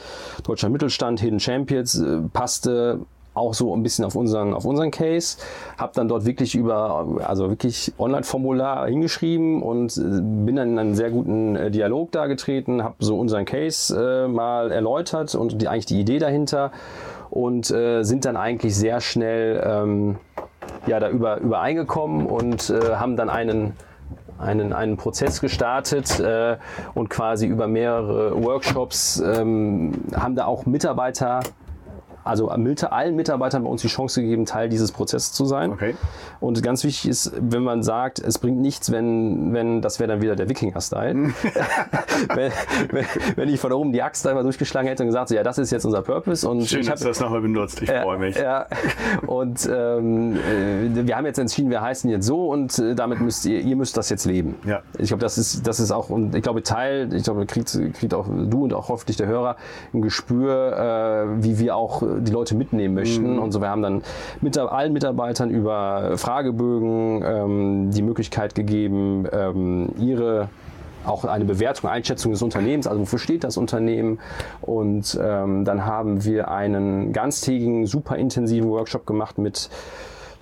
deutscher 0.44 0.68
Mittelstand, 0.68 1.20
Hidden 1.20 1.40
Champions, 1.40 1.98
äh, 1.98 2.18
passte 2.34 3.00
auch 3.38 3.54
so 3.54 3.74
ein 3.74 3.82
bisschen 3.82 4.04
auf 4.04 4.16
unseren, 4.16 4.54
auf 4.54 4.64
unseren 4.64 4.90
Case, 4.90 5.38
habe 5.78 5.92
dann 5.94 6.08
dort 6.08 6.26
wirklich 6.26 6.54
über, 6.54 7.06
also 7.24 7.48
wirklich 7.48 7.92
Online-Formular 7.98 8.86
hingeschrieben 8.88 9.62
und 9.62 9.96
äh, 9.96 10.00
bin 10.00 10.56
dann 10.56 10.70
in 10.70 10.78
einen 10.78 10.94
sehr 10.94 11.10
guten 11.10 11.56
äh, 11.56 11.70
Dialog 11.70 12.12
da 12.12 12.26
getreten, 12.26 12.82
habe 12.82 12.96
so 12.98 13.18
unseren 13.18 13.44
Case 13.44 13.94
äh, 13.96 14.28
mal 14.28 14.70
erläutert 14.70 15.34
und 15.34 15.62
die, 15.62 15.68
eigentlich 15.68 15.86
die 15.86 16.00
Idee 16.00 16.18
dahinter 16.18 16.72
und 17.30 17.70
äh, 17.70 18.02
sind 18.02 18.24
dann 18.24 18.36
eigentlich 18.36 18.74
sehr 18.76 19.00
schnell 19.00 19.62
ähm, 19.64 20.16
ja, 20.86 21.00
da 21.00 21.08
über, 21.10 21.38
übereingekommen 21.38 22.26
und 22.26 22.70
äh, 22.70 22.96
haben 22.96 23.16
dann 23.16 23.30
einen 23.30 23.74
einen, 24.38 24.72
einen 24.72 24.96
Prozess 24.96 25.40
gestartet 25.40 26.20
äh, 26.20 26.56
und 26.94 27.10
quasi 27.10 27.46
über 27.46 27.66
mehrere 27.66 28.40
Workshops 28.42 29.20
ähm, 29.20 29.92
haben 30.14 30.36
da 30.36 30.46
auch 30.46 30.64
Mitarbeiter 30.64 31.40
also 32.28 32.48
allen 32.48 33.16
Mitarbeitern 33.16 33.64
bei 33.64 33.70
uns 33.70 33.82
die 33.82 33.88
Chance 33.88 34.22
gegeben, 34.22 34.44
Teil 34.44 34.68
dieses 34.68 34.92
Prozesses 34.92 35.32
zu 35.32 35.44
sein. 35.44 35.72
Okay. 35.72 35.94
Und 36.40 36.62
ganz 36.62 36.84
wichtig 36.84 37.10
ist, 37.10 37.32
wenn 37.40 37.62
man 37.62 37.82
sagt, 37.82 38.18
es 38.18 38.38
bringt 38.38 38.60
nichts, 38.60 38.92
wenn, 38.92 39.52
wenn 39.52 39.82
das 39.82 39.98
wäre 39.98 40.08
dann 40.08 40.22
wieder 40.22 40.36
der 40.36 40.48
Wikinger-Style. 40.48 41.08
wenn, 42.34 42.52
wenn, 42.90 43.04
wenn, 43.36 43.48
ich 43.48 43.60
von 43.60 43.72
oben 43.72 43.92
die 43.92 44.02
Axt 44.02 44.26
einmal 44.26 44.42
durchgeschlagen 44.42 44.88
hätte 44.88 45.02
und 45.02 45.08
gesagt, 45.08 45.30
so, 45.30 45.34
ja, 45.34 45.42
das 45.42 45.58
ist 45.58 45.70
jetzt 45.70 45.84
unser 45.84 46.02
Purpose. 46.02 46.48
Und 46.48 46.66
Schön, 46.66 46.80
ich 46.80 46.88
dass 46.88 47.00
du 47.00 47.08
das 47.08 47.20
nochmal 47.20 47.40
benutzt. 47.40 47.82
Ich 47.82 47.88
äh, 47.88 48.02
freue 48.02 48.18
mich. 48.18 48.36
Ja, 48.36 48.66
und 49.26 49.68
ähm, 49.72 50.36
äh, 50.36 51.06
wir 51.06 51.16
haben 51.16 51.26
jetzt 51.26 51.38
entschieden, 51.38 51.70
wir 51.70 51.80
heißen 51.80 52.10
jetzt 52.10 52.26
so 52.26 52.48
und 52.50 52.78
äh, 52.78 52.94
damit 52.94 53.20
müsst 53.20 53.46
ihr, 53.46 53.60
ihr 53.60 53.76
müsst 53.76 53.96
das 53.96 54.10
jetzt 54.10 54.24
leben. 54.26 54.56
Ja. 54.64 54.82
Ich 54.98 55.08
glaube, 55.08 55.20
das 55.20 55.38
ist, 55.38 55.66
das 55.66 55.80
ist 55.80 55.90
auch, 55.90 56.10
und 56.10 56.34
ich 56.34 56.42
glaube, 56.42 56.62
Teil, 56.62 57.12
ich 57.14 57.24
glaube, 57.24 57.46
kriegt, 57.46 57.78
kriegt 57.94 58.14
auch 58.14 58.26
du 58.28 58.64
und 58.64 58.74
auch 58.74 58.88
hoffentlich 58.88 59.16
der 59.16 59.26
Hörer 59.26 59.56
ein 59.92 60.02
Gespür, 60.02 61.28
äh, 61.38 61.42
wie 61.42 61.58
wir 61.58 61.76
auch 61.76 62.02
die 62.20 62.32
Leute 62.32 62.54
mitnehmen 62.54 62.94
möchten. 62.94 63.34
Mhm. 63.34 63.38
Und 63.38 63.52
so, 63.52 63.60
wir 63.60 63.68
haben 63.68 63.82
dann 63.82 64.02
mit 64.40 64.56
allen 64.58 64.92
Mitarbeitern 64.92 65.50
über 65.50 66.16
Fragebögen 66.16 67.22
ähm, 67.24 67.90
die 67.90 68.02
Möglichkeit 68.02 68.54
gegeben, 68.54 69.26
ähm, 69.32 69.90
ihre 69.98 70.48
auch 71.06 71.24
eine 71.24 71.44
Bewertung, 71.44 71.88
Einschätzung 71.90 72.32
des 72.32 72.42
Unternehmens, 72.42 72.86
also 72.86 73.00
wofür 73.00 73.18
steht 73.18 73.44
das 73.44 73.56
Unternehmen. 73.56 74.18
Und 74.60 75.18
ähm, 75.20 75.64
dann 75.64 75.86
haben 75.86 76.24
wir 76.24 76.50
einen 76.50 77.12
ganztägigen, 77.12 77.86
super 77.86 78.16
intensiven 78.16 78.68
Workshop 78.68 79.06
gemacht 79.06 79.38
mit 79.38 79.70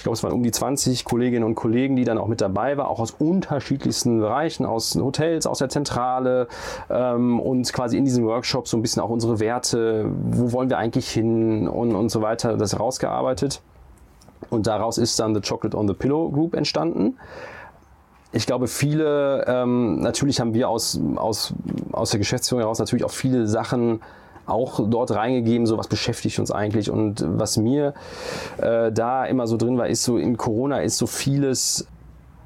glaube, 0.03 0.15
es 0.15 0.23
waren 0.23 0.33
um 0.33 0.43
die 0.43 0.51
20 0.51 1.05
Kolleginnen 1.05 1.45
und 1.45 1.55
Kollegen, 1.55 1.97
die 1.97 2.05
dann 2.05 2.19
auch 2.19 2.27
mit 2.27 2.41
dabei 2.41 2.77
waren, 2.77 2.87
auch 2.87 3.01
aus 3.01 3.13
unterschiedlichsten 3.13 4.21
Bereichen, 4.21 4.67
aus 4.67 4.95
Hotels, 4.95 5.47
aus 5.47 5.59
der 5.59 5.69
Zentrale 5.69 6.49
ähm, 6.91 7.41
und 7.41 7.73
quasi 7.73 7.97
in 7.97 8.05
diesem 8.05 8.25
Workshop 8.25 8.69
so 8.69 8.77
ein 8.77 8.83
bisschen 8.83 9.03
auch 9.03 9.11
unsere 9.11 9.41
Werte, 9.41 10.11
wo 10.31 10.53
wollen 10.53 10.71
wir 10.71 10.79
eigentlich 10.79 11.09
hin 11.09 11.69
und, 11.69 11.95
und 11.95 12.11
so 12.11 12.23
weiter, 12.23 12.57
das 12.57 12.79
rausgearbeitet. 12.79 13.61
Und 14.51 14.67
daraus 14.67 14.99
ist 14.99 15.19
dann 15.19 15.35
The 15.35 15.41
Chocolate 15.41 15.77
on 15.77 15.89
the 15.89 15.95
Pillow 15.95 16.31
Group 16.31 16.55
entstanden. 16.55 17.17
Ich 18.33 18.47
glaube, 18.47 18.69
viele, 18.69 19.45
ähm, 19.47 20.01
natürlich 20.01 20.41
haben 20.41 20.53
wir 20.53 20.69
aus, 20.69 21.01
aus, 21.17 21.55
aus 21.93 22.11
der 22.11 22.19
Geschäftsführung 22.19 22.63
heraus 22.63 22.79
natürlich 22.79 23.05
auch 23.05 23.11
viele 23.11 23.47
Sachen 23.47 24.01
auch 24.47 24.89
dort 24.89 25.11
reingegeben, 25.11 25.67
so 25.67 25.77
was 25.77 25.89
beschäftigt 25.89 26.39
uns 26.39 26.51
eigentlich. 26.51 26.91
Und 26.91 27.25
was 27.27 27.57
mir 27.57 27.95
äh, 28.59 28.93
da 28.93 29.25
immer 29.25 29.47
so 29.47 29.57
drin 29.57 29.77
war, 29.77 29.89
ist 29.89 30.05
so 30.05 30.17
in 30.19 30.37
Corona 30.37 30.81
ist 30.81 30.99
so 30.99 31.07
vieles, 31.07 31.87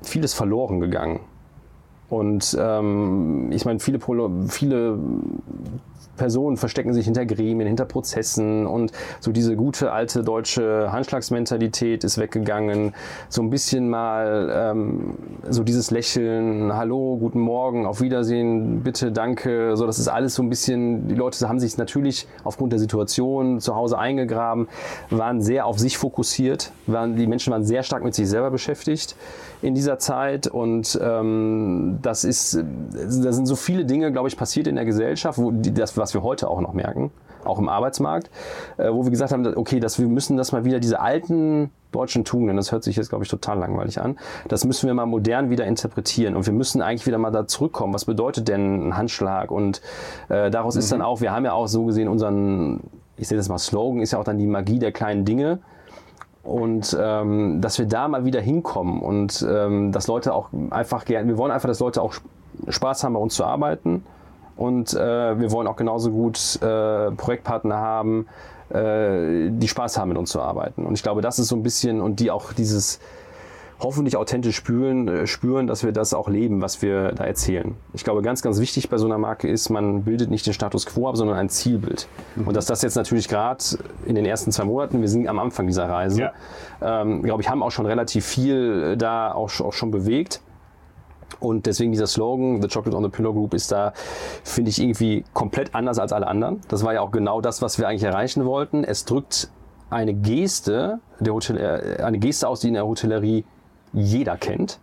vieles 0.03 0.35
verloren 0.35 0.81
gegangen. 0.81 1.21
Und 2.09 2.57
ähm, 2.59 3.53
ich 3.53 3.65
meine, 3.65 3.79
viele, 3.79 4.01
viele 4.49 4.99
Personen 6.21 6.59
verstecken 6.59 6.93
sich 6.93 7.07
hinter 7.07 7.25
Gremien, 7.25 7.67
hinter 7.67 7.87
Prozessen 7.87 8.67
und 8.67 8.93
so 9.21 9.33
diese 9.33 9.57
gute 9.57 9.91
alte 9.91 10.23
deutsche 10.23 10.93
Handschlagsmentalität 10.93 12.05
ist 12.05 12.19
weggegangen. 12.19 12.93
So 13.31 13.41
ein 13.41 13.49
bisschen 13.49 13.89
mal 13.89 14.53
ähm, 14.55 15.15
so 15.49 15.65
dieses 15.65 15.91
Lächeln, 15.91 16.77
Hallo, 16.77 17.17
guten 17.17 17.41
Morgen, 17.41 17.87
auf 17.87 18.03
Wiedersehen, 18.03 18.83
bitte, 18.83 19.13
danke. 19.13 19.79
So, 19.79 19.87
das 19.87 19.99
ist 19.99 20.09
alles 20.09 20.35
so 20.35 20.43
ein 20.43 20.51
bisschen, 20.51 21.09
die 21.09 21.15
Leute 21.15 21.49
haben 21.49 21.59
sich 21.59 21.79
natürlich 21.79 22.29
aufgrund 22.45 22.75
der 22.75 22.81
Situation 22.81 23.59
zu 23.59 23.75
Hause 23.75 23.99
eingegraben, 23.99 24.69
waren 25.09 25.41
sehr 25.41 25.65
auf 25.65 25.79
sich 25.79 25.97
fokussiert, 25.97 26.71
waren, 26.87 27.17
die 27.17 27.27
Menschen 27.27 27.51
waren 27.51 27.65
sehr 27.65 27.83
stark 27.83 28.05
mit 28.05 28.15
sich 28.15 28.29
selber 28.29 28.51
beschäftigt 28.51 29.17
in 29.63 29.75
dieser 29.75 29.99
Zeit 29.99 30.47
und 30.47 30.99
ähm, 31.03 31.99
das 32.03 32.25
ist, 32.25 32.63
da 32.93 33.33
sind 33.33 33.47
so 33.47 33.57
viele 33.57 33.87
Dinge, 33.87 34.13
glaube 34.13 34.29
ich, 34.29 34.37
passiert 34.37 34.67
in 34.67 34.77
der 34.77 34.85
Gesellschaft, 34.85 35.39
wo 35.39 35.51
die, 35.51 35.73
das, 35.73 35.97
was 35.97 36.10
wir 36.15 36.23
heute 36.23 36.49
auch 36.49 36.61
noch 36.61 36.73
merken, 36.73 37.11
auch 37.45 37.59
im 37.59 37.69
Arbeitsmarkt, 37.69 38.31
äh, 38.77 38.91
wo 38.91 39.05
wir 39.05 39.11
gesagt 39.11 39.33
haben, 39.33 39.47
okay, 39.57 39.81
dass 39.81 39.99
wir 39.99 40.07
müssen 40.07 40.37
das 40.37 40.53
mal 40.53 40.65
wieder 40.65 40.81
diese 40.81 41.01
alten 41.01 41.71
deutschen 41.93 42.25
Tugenden, 42.25 42.57
das 42.57 42.73
hört 42.73 42.85
sich 42.85 42.97
jetzt, 42.97 43.09
glaube 43.09 43.25
ich, 43.25 43.31
total 43.31 43.59
langweilig 43.59 44.01
an, 44.01 44.19
das 44.49 44.65
müssen 44.65 44.87
wir 44.87 44.95
mal 44.95 45.07
modern 45.07 45.51
wieder 45.51 45.65
interpretieren 45.65 46.37
und 46.37 46.47
wir 46.47 46.53
müssen 46.53 46.83
eigentlich 46.83 47.07
wieder 47.07 47.19
mal 47.19 47.31
da 47.31 47.47
zurückkommen. 47.47 47.93
Was 47.95 48.05
bedeutet 48.05 48.49
denn 48.49 48.89
ein 48.89 48.97
Handschlag? 48.97 49.51
Und 49.51 49.81
äh, 50.29 50.51
daraus 50.51 50.75
mhm. 50.75 50.81
ist 50.81 50.93
dann 50.93 51.03
auch, 51.03 51.21
wir 51.21 51.33
haben 51.33 51.45
ja 51.45 51.53
auch 51.53 51.67
so 51.67 51.87
gesehen 51.87 52.09
unseren, 52.09 52.81
ich 53.17 53.29
sehe 53.29 53.37
das 53.37 53.49
mal, 53.49 53.59
Slogan 53.59 54.01
ist 54.01 54.13
ja 54.13 54.19
auch 54.19 54.25
dann 54.25 54.39
die 54.39 54.47
Magie 54.47 54.79
der 54.79 54.93
kleinen 54.93 55.25
Dinge 55.25 55.59
und 56.43 56.97
ähm, 56.99 57.61
dass 57.61 57.79
wir 57.79 57.87
da 57.87 58.09
mal 58.09 58.25
wieder 58.25 58.41
hinkommen 58.41 59.03
und 59.03 59.47
ähm, 59.49 59.93
dass 59.93 60.07
Leute 60.07 60.33
auch 60.33 60.49
einfach 60.71 61.05
gerne, 61.05 61.29
wir 61.29 61.39
wollen 61.39 61.53
einfach, 61.53 61.69
dass 61.69 61.81
Leute 61.81 62.01
auch 62.03 62.15
Spaß 62.69 63.05
haben, 63.05 63.15
bei 63.15 63.21
uns 63.21 63.35
zu 63.35 63.45
arbeiten 63.45 64.05
und 64.61 64.93
äh, 64.93 65.41
wir 65.41 65.53
wollen 65.53 65.67
auch 65.67 65.77
genauso 65.77 66.11
gut 66.11 66.59
äh, 66.61 67.11
Projektpartner 67.13 67.77
haben, 67.77 68.27
äh, 68.69 69.49
die 69.49 69.69
Spaß 69.69 69.97
haben, 69.97 70.11
mit 70.11 70.19
uns 70.19 70.29
zu 70.29 70.43
arbeiten. 70.43 70.85
Und 70.85 70.93
ich 70.93 71.03
glaube, 71.03 71.23
das 71.23 71.39
ist 71.39 71.49
so 71.49 71.57
ein 71.57 71.63
bisschen 71.63 72.03
und 72.03 72.21
die 72.21 72.31
auch 72.31 72.53
dieses 72.53 73.01
hoffentlich 73.81 74.19
authentisch 74.19 74.57
spüren, 74.57 75.09
äh, 75.09 75.27
spüren, 75.27 75.67
dass 75.67 75.83
wir 75.83 75.93
das 75.93 76.13
auch 76.13 76.29
leben, 76.29 76.61
was 76.61 76.83
wir 76.83 77.13
da 77.13 77.25
erzählen. 77.25 77.75
Ich 77.95 78.05
glaube, 78.05 78.21
ganz, 78.21 78.43
ganz 78.43 78.61
wichtig 78.61 78.91
bei 78.91 78.99
so 78.99 79.07
einer 79.07 79.17
Marke 79.17 79.49
ist, 79.49 79.71
man 79.71 80.03
bildet 80.03 80.29
nicht 80.29 80.45
den 80.45 80.53
Status 80.53 80.85
quo 80.85 81.09
ab, 81.09 81.17
sondern 81.17 81.39
ein 81.39 81.49
Zielbild. 81.49 82.07
Mhm. 82.37 82.49
Und 82.49 82.55
dass 82.55 82.67
das 82.67 82.83
jetzt 82.83 82.97
natürlich 82.97 83.29
gerade 83.29 83.65
in 84.05 84.15
den 84.15 84.27
ersten 84.27 84.53
zwei 84.53 84.65
Monaten, 84.65 85.01
wir 85.01 85.09
sind 85.09 85.27
am 85.27 85.39
Anfang 85.39 85.69
dieser 85.69 85.89
Reise, 85.89 86.21
ja. 86.21 86.33
ähm, 86.83 87.23
glaube 87.23 87.41
ich, 87.41 87.49
haben 87.49 87.63
auch 87.63 87.71
schon 87.71 87.87
relativ 87.87 88.27
viel 88.27 88.99
da 88.99 89.33
auch, 89.33 89.51
auch 89.61 89.73
schon 89.73 89.91
bewegt. 89.91 90.43
Und 91.39 91.67
deswegen 91.67 91.93
dieser 91.93 92.07
Slogan, 92.07 92.61
The 92.61 92.69
Chocolate 92.69 92.97
on 92.97 93.05
the 93.05 93.09
Pillow 93.09 93.33
Group, 93.33 93.55
ist 93.55 93.71
da, 93.71 93.93
finde 94.43 94.71
ich, 94.71 94.81
irgendwie 94.81 95.25
komplett 95.33 95.75
anders 95.75 95.99
als 95.99 96.13
alle 96.13 96.27
anderen. 96.27 96.61
Das 96.69 96.85
war 96.85 96.95
ja 96.95 97.01
auch 97.01 97.11
genau 97.11 97.41
das, 97.41 97.63
was 97.63 97.79
wir 97.79 97.89
eigentlich 97.89 98.03
erreichen 98.03 98.45
wollten. 98.45 98.85
Es 98.85 99.05
drückt 99.05 99.51
eine 99.91 100.15
Geste, 100.15 101.01
der 101.19 101.35
Hotel, 101.35 101.57
äh, 101.57 102.03
eine 102.03 102.19
Geste 102.19 102.49
aus, 102.49 102.61
die 102.61 102.69
in 102.69 102.75
der 102.75 102.87
Hotellerie 102.87 103.45
jeder 103.93 104.37
kennt, 104.37 104.79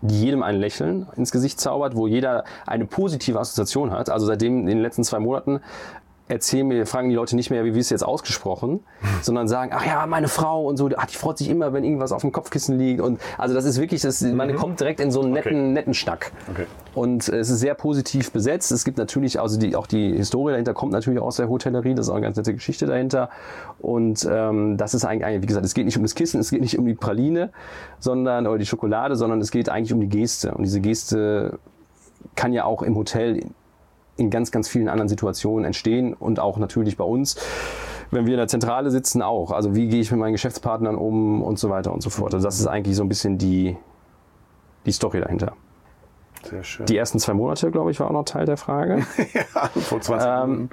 die 0.00 0.20
jedem 0.20 0.42
ein 0.42 0.56
Lächeln 0.56 1.06
ins 1.16 1.32
Gesicht 1.32 1.60
zaubert, 1.60 1.96
wo 1.96 2.06
jeder 2.06 2.44
eine 2.66 2.86
positive 2.86 3.38
Assoziation 3.40 3.90
hat. 3.90 4.08
Also 4.10 4.26
seitdem 4.26 4.60
in 4.60 4.66
den 4.66 4.80
letzten 4.80 5.04
zwei 5.04 5.18
Monaten 5.18 5.60
erzählen 6.28 6.66
mir, 6.66 6.86
fragen 6.86 7.08
die 7.08 7.14
Leute 7.14 7.36
nicht 7.36 7.50
mehr, 7.50 7.64
wie 7.64 7.70
ist 7.70 7.86
es 7.86 7.90
jetzt 7.90 8.04
ausgesprochen, 8.04 8.80
sondern 9.22 9.46
sagen, 9.46 9.70
ach 9.74 9.86
ja, 9.86 10.06
meine 10.06 10.28
Frau 10.28 10.64
und 10.64 10.76
so, 10.76 10.90
ach, 10.96 11.06
die 11.06 11.16
freut 11.16 11.38
sich 11.38 11.48
immer, 11.48 11.72
wenn 11.72 11.84
irgendwas 11.84 12.10
auf 12.10 12.22
dem 12.22 12.32
Kopfkissen 12.32 12.78
liegt 12.78 13.00
und 13.00 13.20
also 13.38 13.54
das 13.54 13.64
ist 13.64 13.80
wirklich, 13.80 14.02
das, 14.02 14.22
man 14.22 14.50
mhm. 14.50 14.56
kommt 14.56 14.80
direkt 14.80 15.00
in 15.00 15.10
so 15.10 15.20
einen 15.22 15.32
netten, 15.32 15.52
okay. 15.52 15.72
netten 15.72 15.94
Schnack. 15.94 16.32
Okay. 16.50 16.66
Und 16.94 17.28
es 17.28 17.50
ist 17.50 17.60
sehr 17.60 17.74
positiv 17.74 18.32
besetzt. 18.32 18.72
Es 18.72 18.84
gibt 18.84 18.98
natürlich, 18.98 19.38
also 19.38 19.58
die, 19.58 19.76
auch 19.76 19.86
die 19.86 20.14
Historie 20.14 20.52
dahinter 20.52 20.74
kommt 20.74 20.92
natürlich 20.92 21.20
aus 21.20 21.36
der 21.36 21.48
Hotellerie, 21.48 21.94
das 21.94 22.06
ist 22.06 22.10
auch 22.10 22.16
eine 22.16 22.24
ganz 22.24 22.36
nette 22.36 22.54
Geschichte 22.54 22.86
dahinter. 22.86 23.28
Und 23.78 24.26
ähm, 24.30 24.76
das 24.78 24.94
ist 24.94 25.04
eigentlich, 25.04 25.42
wie 25.42 25.46
gesagt, 25.46 25.64
es 25.64 25.74
geht 25.74 25.84
nicht 25.84 25.96
um 25.96 26.02
das 26.02 26.14
Kissen, 26.14 26.40
es 26.40 26.50
geht 26.50 26.60
nicht 26.60 26.78
um 26.78 26.86
die 26.86 26.94
Praline, 26.94 27.50
sondern, 28.00 28.46
oder 28.46 28.58
die 28.58 28.66
Schokolade, 28.66 29.14
sondern 29.14 29.40
es 29.40 29.50
geht 29.50 29.68
eigentlich 29.68 29.92
um 29.92 30.00
die 30.00 30.08
Geste. 30.08 30.54
Und 30.54 30.64
diese 30.64 30.80
Geste 30.80 31.58
kann 32.34 32.52
ja 32.52 32.64
auch 32.64 32.82
im 32.82 32.96
Hotel 32.96 33.42
in 34.16 34.30
ganz, 34.30 34.50
ganz 34.50 34.68
vielen 34.68 34.88
anderen 34.88 35.08
Situationen 35.08 35.64
entstehen 35.64 36.14
und 36.14 36.40
auch 36.40 36.58
natürlich 36.58 36.96
bei 36.96 37.04
uns 37.04 37.36
wenn 38.10 38.26
wir 38.26 38.34
in 38.34 38.38
der 38.38 38.48
Zentrale 38.48 38.90
sitzen, 38.90 39.22
auch. 39.22 39.50
Also 39.50 39.74
wie 39.74 39.88
gehe 39.88 40.00
ich 40.00 40.10
mit 40.10 40.20
meinen 40.20 40.32
Geschäftspartnern 40.32 40.96
um 40.96 41.42
und 41.42 41.58
so 41.58 41.70
weiter 41.70 41.92
und 41.92 42.02
so 42.02 42.10
fort. 42.10 42.34
Also 42.34 42.46
das 42.46 42.60
ist 42.60 42.66
eigentlich 42.66 42.96
so 42.96 43.02
ein 43.02 43.08
bisschen 43.08 43.38
die, 43.38 43.76
die 44.86 44.92
Story 44.92 45.20
dahinter. 45.20 45.54
Sehr 46.44 46.62
schön. 46.62 46.86
Die 46.86 46.96
ersten 46.96 47.18
zwei 47.18 47.34
Monate, 47.34 47.70
glaube 47.72 47.90
ich, 47.90 47.98
war 47.98 48.06
auch 48.06 48.12
noch 48.12 48.24
Teil 48.24 48.46
der 48.46 48.56
Frage. 48.56 49.04
ja, 49.34 49.42
vor 49.80 50.00
20 50.00 50.28
ähm, 50.28 50.68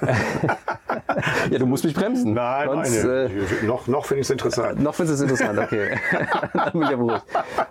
ja, 1.50 1.58
du 1.58 1.66
musst 1.66 1.84
mich 1.84 1.94
bremsen. 1.94 2.32
Nein, 2.32 2.68
Sonst, 2.68 3.04
nein. 3.04 3.30
Äh, 3.62 3.66
noch 3.66 3.86
noch 3.86 4.06
finde 4.06 4.22
ich 4.22 4.26
es 4.26 4.30
interessant. 4.30 4.80
noch 4.80 4.94
findest 4.94 5.20
du 5.20 5.24
es 5.26 5.30
interessant, 5.30 5.58
okay. 5.58 5.98
Dann 6.52 6.72
bin 6.72 6.82
ich 6.82 6.90
ja 6.90 6.96
beruhigt. 6.96 7.24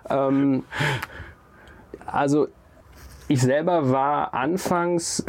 Ähm, 0.08 0.64
also 2.06 2.48
ich 3.32 3.40
selber 3.40 3.90
war 3.90 4.34
anfangs, 4.34 5.24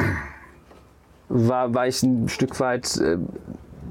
war, 1.28 1.74
war 1.74 1.86
ich 1.86 2.02
ein 2.02 2.28
Stück 2.28 2.60
weit 2.60 2.96
äh, 2.98 3.18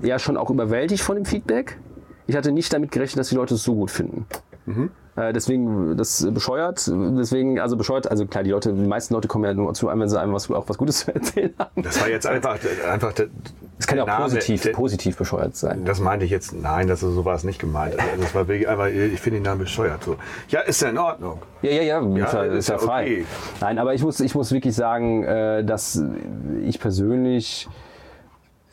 ja 0.01 0.19
schon 0.19 0.37
auch 0.37 0.49
überwältigt 0.49 1.03
von 1.03 1.15
dem 1.15 1.25
Feedback. 1.25 1.79
Ich 2.27 2.35
hatte 2.35 2.51
nicht 2.51 2.71
damit 2.71 2.91
gerechnet, 2.91 3.19
dass 3.19 3.29
die 3.29 3.35
Leute 3.35 3.55
es 3.55 3.63
so 3.63 3.75
gut 3.75 3.91
finden. 3.91 4.25
Mhm. 4.65 4.91
Äh, 5.15 5.33
deswegen, 5.33 5.97
das 5.97 6.27
bescheuert, 6.31 6.87
deswegen, 6.87 7.59
also 7.59 7.75
bescheuert, 7.75 8.09
also 8.09 8.25
klar, 8.25 8.43
die 8.43 8.51
Leute, 8.51 8.73
die 8.73 8.87
meisten 8.87 9.13
Leute 9.13 9.27
kommen 9.27 9.45
ja 9.45 9.53
nur 9.53 9.73
zu 9.73 9.89
einem, 9.89 10.01
wenn 10.01 10.09
sie 10.09 10.19
einem 10.19 10.33
was, 10.33 10.49
auch 10.49 10.67
was 10.67 10.77
Gutes 10.77 10.99
zu 11.05 11.13
erzählen 11.13 11.53
haben. 11.59 11.83
Das 11.83 11.99
war 11.99 12.09
jetzt 12.09 12.25
einfach, 12.25 12.57
einfach 12.89 13.13
Es 13.79 13.87
kann 13.87 13.97
ja 13.97 14.03
auch 14.03 14.07
Name- 14.07 14.23
positiv, 14.25 14.61
der- 14.61 14.71
positiv 14.71 15.17
bescheuert 15.17 15.55
sein. 15.55 15.83
Das 15.85 15.99
meinte 15.99 16.25
ich 16.25 16.31
jetzt, 16.31 16.53
nein, 16.53 16.87
das 16.87 16.99
so 17.01 17.25
war 17.25 17.35
es 17.35 17.43
nicht 17.43 17.59
gemeint. 17.59 17.99
Also 17.99 18.21
Das 18.21 18.35
war 18.35 18.47
wirklich 18.47 18.67
einfach, 18.69 18.87
ich 18.87 19.19
finde 19.19 19.39
den 19.39 19.43
Namen 19.43 19.59
bescheuert. 19.61 20.03
So. 20.03 20.15
Ja, 20.49 20.61
ist 20.61 20.81
ja 20.81 20.89
in 20.89 20.97
Ordnung. 20.97 21.39
Ja, 21.63 21.71
ja, 21.71 21.81
ja, 21.81 22.01
Ja, 22.01 22.25
ist, 22.25 22.33
ja, 22.33 22.43
ist 22.43 22.53
ist 22.59 22.69
ja 22.69 22.75
ja 22.75 22.79
frei. 22.81 23.03
okay. 23.03 23.25
Nein, 23.61 23.79
aber 23.79 23.93
ich 23.93 24.03
muss, 24.03 24.19
ich 24.19 24.35
muss 24.35 24.51
wirklich 24.51 24.75
sagen, 24.75 25.23
äh, 25.23 25.63
dass 25.65 26.01
ich 26.63 26.79
persönlich 26.79 27.67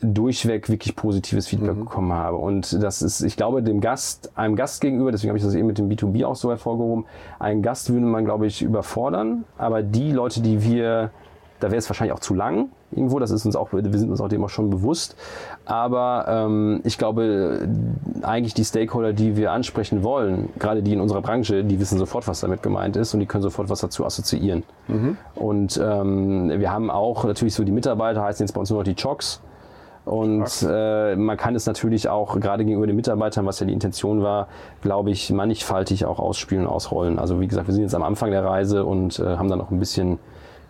durchweg 0.03 0.67
wirklich 0.67 0.95
positives 0.95 1.47
Feedback 1.47 1.75
Mhm. 1.75 1.79
bekommen 1.85 2.11
habe. 2.13 2.37
Und 2.37 2.81
das 2.81 3.03
ist, 3.03 3.21
ich 3.21 3.37
glaube, 3.37 3.61
dem 3.61 3.81
Gast, 3.81 4.31
einem 4.35 4.55
Gast 4.55 4.81
gegenüber, 4.81 5.11
deswegen 5.11 5.29
habe 5.29 5.37
ich 5.37 5.43
das 5.43 5.53
eben 5.53 5.67
mit 5.67 5.77
dem 5.77 5.89
B2B 5.89 6.25
auch 6.25 6.35
so 6.35 6.49
hervorgehoben, 6.49 7.05
einen 7.37 7.61
Gast 7.61 7.91
würde 7.93 8.05
man, 8.05 8.25
glaube 8.25 8.47
ich, 8.47 8.63
überfordern. 8.63 9.43
Aber 9.59 9.83
die 9.83 10.11
Leute, 10.11 10.41
die 10.41 10.63
wir, 10.63 11.11
da 11.61 11.69
wäre 11.69 11.77
es 11.77 11.89
wahrscheinlich 11.89 12.13
auch 12.13 12.19
zu 12.19 12.33
lang 12.33 12.69
irgendwo, 12.91 13.19
das 13.19 13.31
ist 13.31 13.45
uns 13.45 13.55
auch, 13.55 13.69
wir 13.71 13.97
sind 13.97 14.11
uns 14.11 14.19
auch 14.19 14.27
dem 14.27 14.43
auch 14.43 14.49
schon 14.49 14.69
bewusst. 14.69 15.15
Aber 15.65 16.25
ähm, 16.27 16.81
ich 16.83 16.97
glaube, 16.97 17.67
eigentlich 18.21 18.53
die 18.53 18.65
Stakeholder, 18.65 19.13
die 19.13 19.37
wir 19.37 19.51
ansprechen 19.51 20.03
wollen, 20.03 20.49
gerade 20.59 20.83
die 20.83 20.93
in 20.93 20.99
unserer 20.99 21.21
Branche, 21.21 21.63
die 21.63 21.79
wissen 21.79 21.97
sofort, 21.97 22.27
was 22.27 22.41
damit 22.41 22.63
gemeint 22.63 22.97
ist 22.97 23.13
und 23.13 23.19
die 23.19 23.25
können 23.25 23.43
sofort 23.43 23.69
was 23.69 23.79
dazu 23.79 24.05
assoziieren. 24.05 24.63
Und 25.35 25.79
ähm, 25.81 26.51
wir 26.59 26.71
haben 26.71 26.91
auch 26.91 27.23
natürlich 27.23 27.53
so 27.53 27.63
die 27.63 27.71
Mitarbeiter, 27.71 28.21
heißen 28.23 28.45
jetzt 28.45 28.53
bei 28.53 28.59
uns 28.59 28.69
nur 28.69 28.79
noch 28.79 28.85
die 28.85 28.95
Chocks. 28.95 29.41
Und 30.03 30.65
äh, 30.67 31.15
man 31.15 31.37
kann 31.37 31.53
es 31.53 31.67
natürlich 31.67 32.09
auch 32.09 32.39
gerade 32.39 32.65
gegenüber 32.65 32.87
den 32.87 32.95
Mitarbeitern, 32.95 33.45
was 33.45 33.59
ja 33.59 33.67
die 33.67 33.73
Intention 33.73 34.23
war, 34.23 34.47
glaube 34.81 35.11
ich, 35.11 35.29
mannigfaltig 35.29 36.05
auch 36.05 36.17
ausspielen 36.17 36.65
und 36.65 36.73
ausrollen. 36.73 37.19
Also 37.19 37.39
wie 37.39 37.47
gesagt, 37.47 37.67
wir 37.67 37.73
sind 37.73 37.83
jetzt 37.83 37.93
am 37.93 38.01
Anfang 38.01 38.31
der 38.31 38.43
Reise 38.43 38.83
und 38.83 39.19
äh, 39.19 39.37
haben 39.37 39.47
da 39.47 39.55
noch 39.55 39.69
ein 39.69 39.79
bisschen 39.79 40.17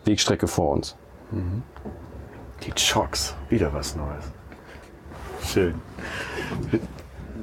Wegstrecke 0.05 0.47
vor 0.47 0.71
uns. 0.71 0.95
Die 2.63 2.71
Chocks, 2.71 3.35
wieder 3.49 3.73
was 3.73 3.95
Neues. 3.95 4.25
Schön. 5.43 5.75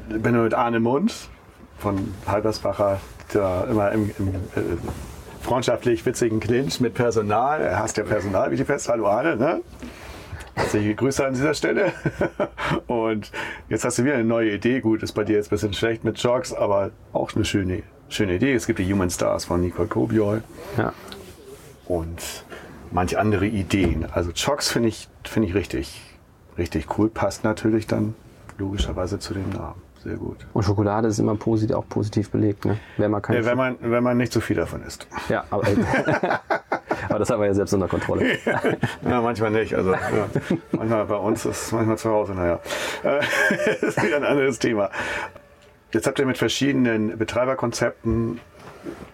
Bin 0.09 0.35
nur 0.35 0.45
mit 0.45 0.55
Arne 0.55 0.81
Mund 0.81 1.15
von 1.79 2.15
Halbersbacher 2.27 3.01
da 3.33 3.65
immer 3.65 3.93
im, 3.93 4.11
im 4.19 4.29
äh, 4.29 4.77
freundschaftlich 5.43 6.05
witzigen 6.05 6.41
Clinch 6.41 6.81
mit 6.81 6.95
Personal. 6.95 7.61
Er 7.61 7.79
hasst 7.79 7.97
ja 7.97 8.05
Personal, 8.05 8.51
wie 8.51 8.57
die 8.57 8.65
fest. 8.65 8.89
Hallo 8.89 9.07
Arne, 9.07 9.37
ne? 9.37 9.61
Herzliche 10.55 10.95
Grüße 10.95 11.27
an 11.27 11.35
dieser 11.35 11.55
Stelle. 11.55 11.93
Und 12.87 13.31
jetzt 13.69 13.85
hast 13.85 13.99
du 13.99 14.05
wieder 14.05 14.15
eine 14.15 14.25
neue 14.25 14.53
Idee. 14.53 14.81
Gut, 14.81 15.03
ist 15.03 15.13
bei 15.13 15.25
dir 15.25 15.37
jetzt 15.37 15.47
ein 15.49 15.51
bisschen 15.51 15.73
schlecht 15.73 16.05
mit 16.05 16.21
Chocks, 16.21 16.53
aber 16.53 16.91
auch 17.13 17.35
eine 17.35 17.45
schöne, 17.45 17.83
schöne 18.09 18.35
Idee. 18.35 18.55
Es 18.55 18.67
gibt 18.67 18.79
die 18.79 18.93
Human 18.93 19.11
Stars 19.11 19.45
von 19.45 19.61
Nicole 19.61 19.89
Kobiol 19.89 20.43
Ja. 20.77 20.93
Und 21.89 22.45
manche 22.93 23.19
andere 23.19 23.47
Ideen. 23.47 24.07
Also 24.13 24.31
Chocks 24.33 24.71
finde 24.71 24.91
ich, 24.91 25.09
finde 25.25 25.49
ich 25.49 25.55
richtig, 25.55 26.01
richtig 26.57 26.99
cool. 26.99 27.09
Passt 27.09 27.43
natürlich 27.45 27.87
dann 27.87 28.15
logischerweise 28.59 29.19
zu 29.19 29.35
dem 29.35 29.49
Namen. 29.51 29.83
Sehr 30.05 30.15
gut. 30.17 30.47
Und 30.53 30.63
Schokolade 30.63 31.09
ist 31.09 31.19
immer 31.19 31.35
posit 31.35 31.73
auch 31.73 31.89
positiv 31.89 32.31
belegt, 32.31 32.65
ne? 32.65 32.79
Wenn 32.99 33.11
man 33.11 33.21
Ja, 33.31 33.45
wenn, 33.45 33.57
man, 33.57 33.77
wenn 33.81 34.03
man 34.05 34.17
nicht 34.17 34.33
zu 34.33 34.41
viel 34.41 34.55
davon 34.57 34.83
isst. 34.85 35.09
ja, 35.29 35.43
aber, 35.51 35.65
aber 37.09 37.19
das 37.19 37.29
haben 37.31 37.41
wir 37.41 37.47
ja 37.49 37.55
selbst 37.55 37.75
unter 37.75 37.89
Kontrolle. 37.89 38.39
Ja, 39.05 39.21
manchmal 39.21 39.51
nicht. 39.51 39.75
Also 39.75 39.93
ja, 39.93 39.99
manchmal 40.71 41.05
bei 41.07 41.17
uns 41.17 41.45
ist 41.45 41.63
es 41.67 41.73
manchmal 41.73 41.99
zu 41.99 42.11
Hause, 42.11 42.35
naja. 42.35 42.61
Äh, 43.03 43.21
Das 43.81 43.83
ist 43.97 44.03
wieder 44.03 44.17
ein 44.19 44.25
anderes 44.25 44.61
Thema. 44.61 44.91
Jetzt 45.93 46.07
habt 46.07 46.19
ihr 46.21 46.27
mit 46.27 46.39
verschiedenen 46.39 47.19
Betreiberkonzepten 47.19 48.41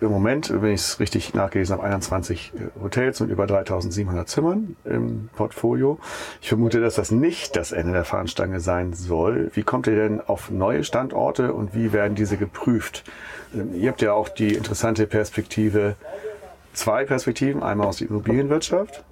im 0.00 0.10
Moment, 0.10 0.50
wenn 0.52 0.72
ich 0.72 0.80
es 0.80 1.00
richtig 1.00 1.34
nachgelesen 1.34 1.76
habe, 1.76 1.84
21 1.84 2.52
Hotels 2.82 3.20
und 3.20 3.30
über 3.30 3.46
3700 3.46 4.28
Zimmern 4.28 4.76
im 4.84 5.28
Portfolio. 5.34 5.98
Ich 6.40 6.48
vermute, 6.48 6.80
dass 6.80 6.96
das 6.96 7.10
nicht 7.10 7.56
das 7.56 7.72
Ende 7.72 7.92
der 7.92 8.04
Fahnenstange 8.04 8.60
sein 8.60 8.92
soll. 8.92 9.50
Wie 9.54 9.62
kommt 9.62 9.86
ihr 9.86 9.96
denn 9.96 10.20
auf 10.20 10.50
neue 10.50 10.84
Standorte 10.84 11.52
und 11.52 11.74
wie 11.74 11.92
werden 11.92 12.14
diese 12.14 12.36
geprüft? 12.36 13.04
Ähm, 13.54 13.74
Ihr 13.74 13.90
habt 13.90 14.02
ja 14.02 14.12
auch 14.12 14.28
die 14.28 14.54
interessante 14.54 15.06
Perspektive, 15.06 15.96
zwei 16.72 17.04
Perspektiven, 17.04 17.62
einmal 17.62 17.88
aus 17.88 17.98
der 17.98 18.08
Immobilienwirtschaft 18.08 19.04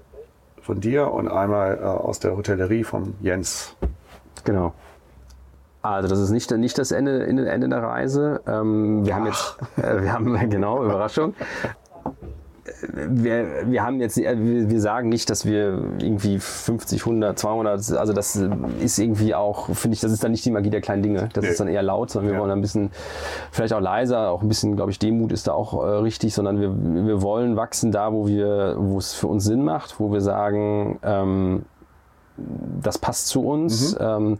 von 0.62 0.80
dir 0.80 1.10
und 1.10 1.28
einmal 1.28 1.78
äh, 1.78 1.82
aus 1.82 2.20
der 2.20 2.36
Hotellerie 2.36 2.84
von 2.84 3.14
Jens. 3.20 3.76
Genau. 4.44 4.74
Also 5.82 6.08
das 6.08 6.20
ist 6.20 6.30
nicht, 6.30 6.50
nicht 6.52 6.78
das 6.78 6.92
Ende, 6.92 7.26
Ende, 7.26 7.68
der 7.68 7.82
Reise. 7.82 8.40
Ähm, 8.46 9.04
wir 9.04 9.16
haben 9.16 9.26
jetzt, 9.26 9.56
äh, 9.76 10.02
wir 10.02 10.12
haben, 10.12 10.32
genau, 10.50 10.84
Überraschung. 10.84 11.34
Wir, 13.08 13.64
wir 13.66 13.82
haben 13.84 14.00
jetzt, 14.00 14.16
äh, 14.16 14.36
wir, 14.38 14.70
wir 14.70 14.80
sagen 14.80 15.08
nicht, 15.08 15.28
dass 15.28 15.44
wir 15.44 15.82
irgendwie 15.98 16.38
50, 16.38 17.00
100, 17.02 17.36
200, 17.36 17.92
also 17.92 18.12
das 18.12 18.36
ist 18.80 18.98
irgendwie 19.00 19.34
auch, 19.34 19.66
finde 19.74 19.94
ich, 19.96 20.00
das 20.00 20.12
ist 20.12 20.22
dann 20.22 20.30
nicht 20.30 20.44
die 20.44 20.52
Magie 20.52 20.70
der 20.70 20.80
kleinen 20.80 21.02
Dinge. 21.02 21.28
Das 21.32 21.42
Nee. 21.44 21.50
ist 21.50 21.58
dann 21.60 21.66
eher 21.66 21.82
laut, 21.82 22.10
sondern 22.10 22.30
wir 22.30 22.34
Ja. 22.36 22.40
wollen 22.40 22.52
ein 22.52 22.60
bisschen, 22.60 22.90
vielleicht 23.50 23.72
auch 23.74 23.80
leiser, 23.80 24.30
auch 24.30 24.42
ein 24.42 24.48
bisschen, 24.48 24.76
glaube 24.76 24.92
ich, 24.92 25.00
Demut 25.00 25.32
ist 25.32 25.48
da 25.48 25.52
auch 25.52 25.82
äh, 25.84 25.88
richtig, 25.98 26.32
sondern 26.34 26.60
wir, 26.60 26.70
wir 27.06 27.22
wollen 27.22 27.56
wachsen 27.56 27.90
da, 27.90 28.12
wo 28.12 28.28
wir, 28.28 28.76
wo 28.78 28.98
es 28.98 29.12
für 29.14 29.26
uns 29.26 29.44
Sinn 29.44 29.64
macht, 29.64 29.98
wo 29.98 30.12
wir 30.12 30.20
sagen, 30.20 31.00
ähm, 31.02 31.64
das 32.80 32.98
passt 32.98 33.26
zu 33.26 33.44
uns. 33.44 33.96
Ähm, 34.00 34.38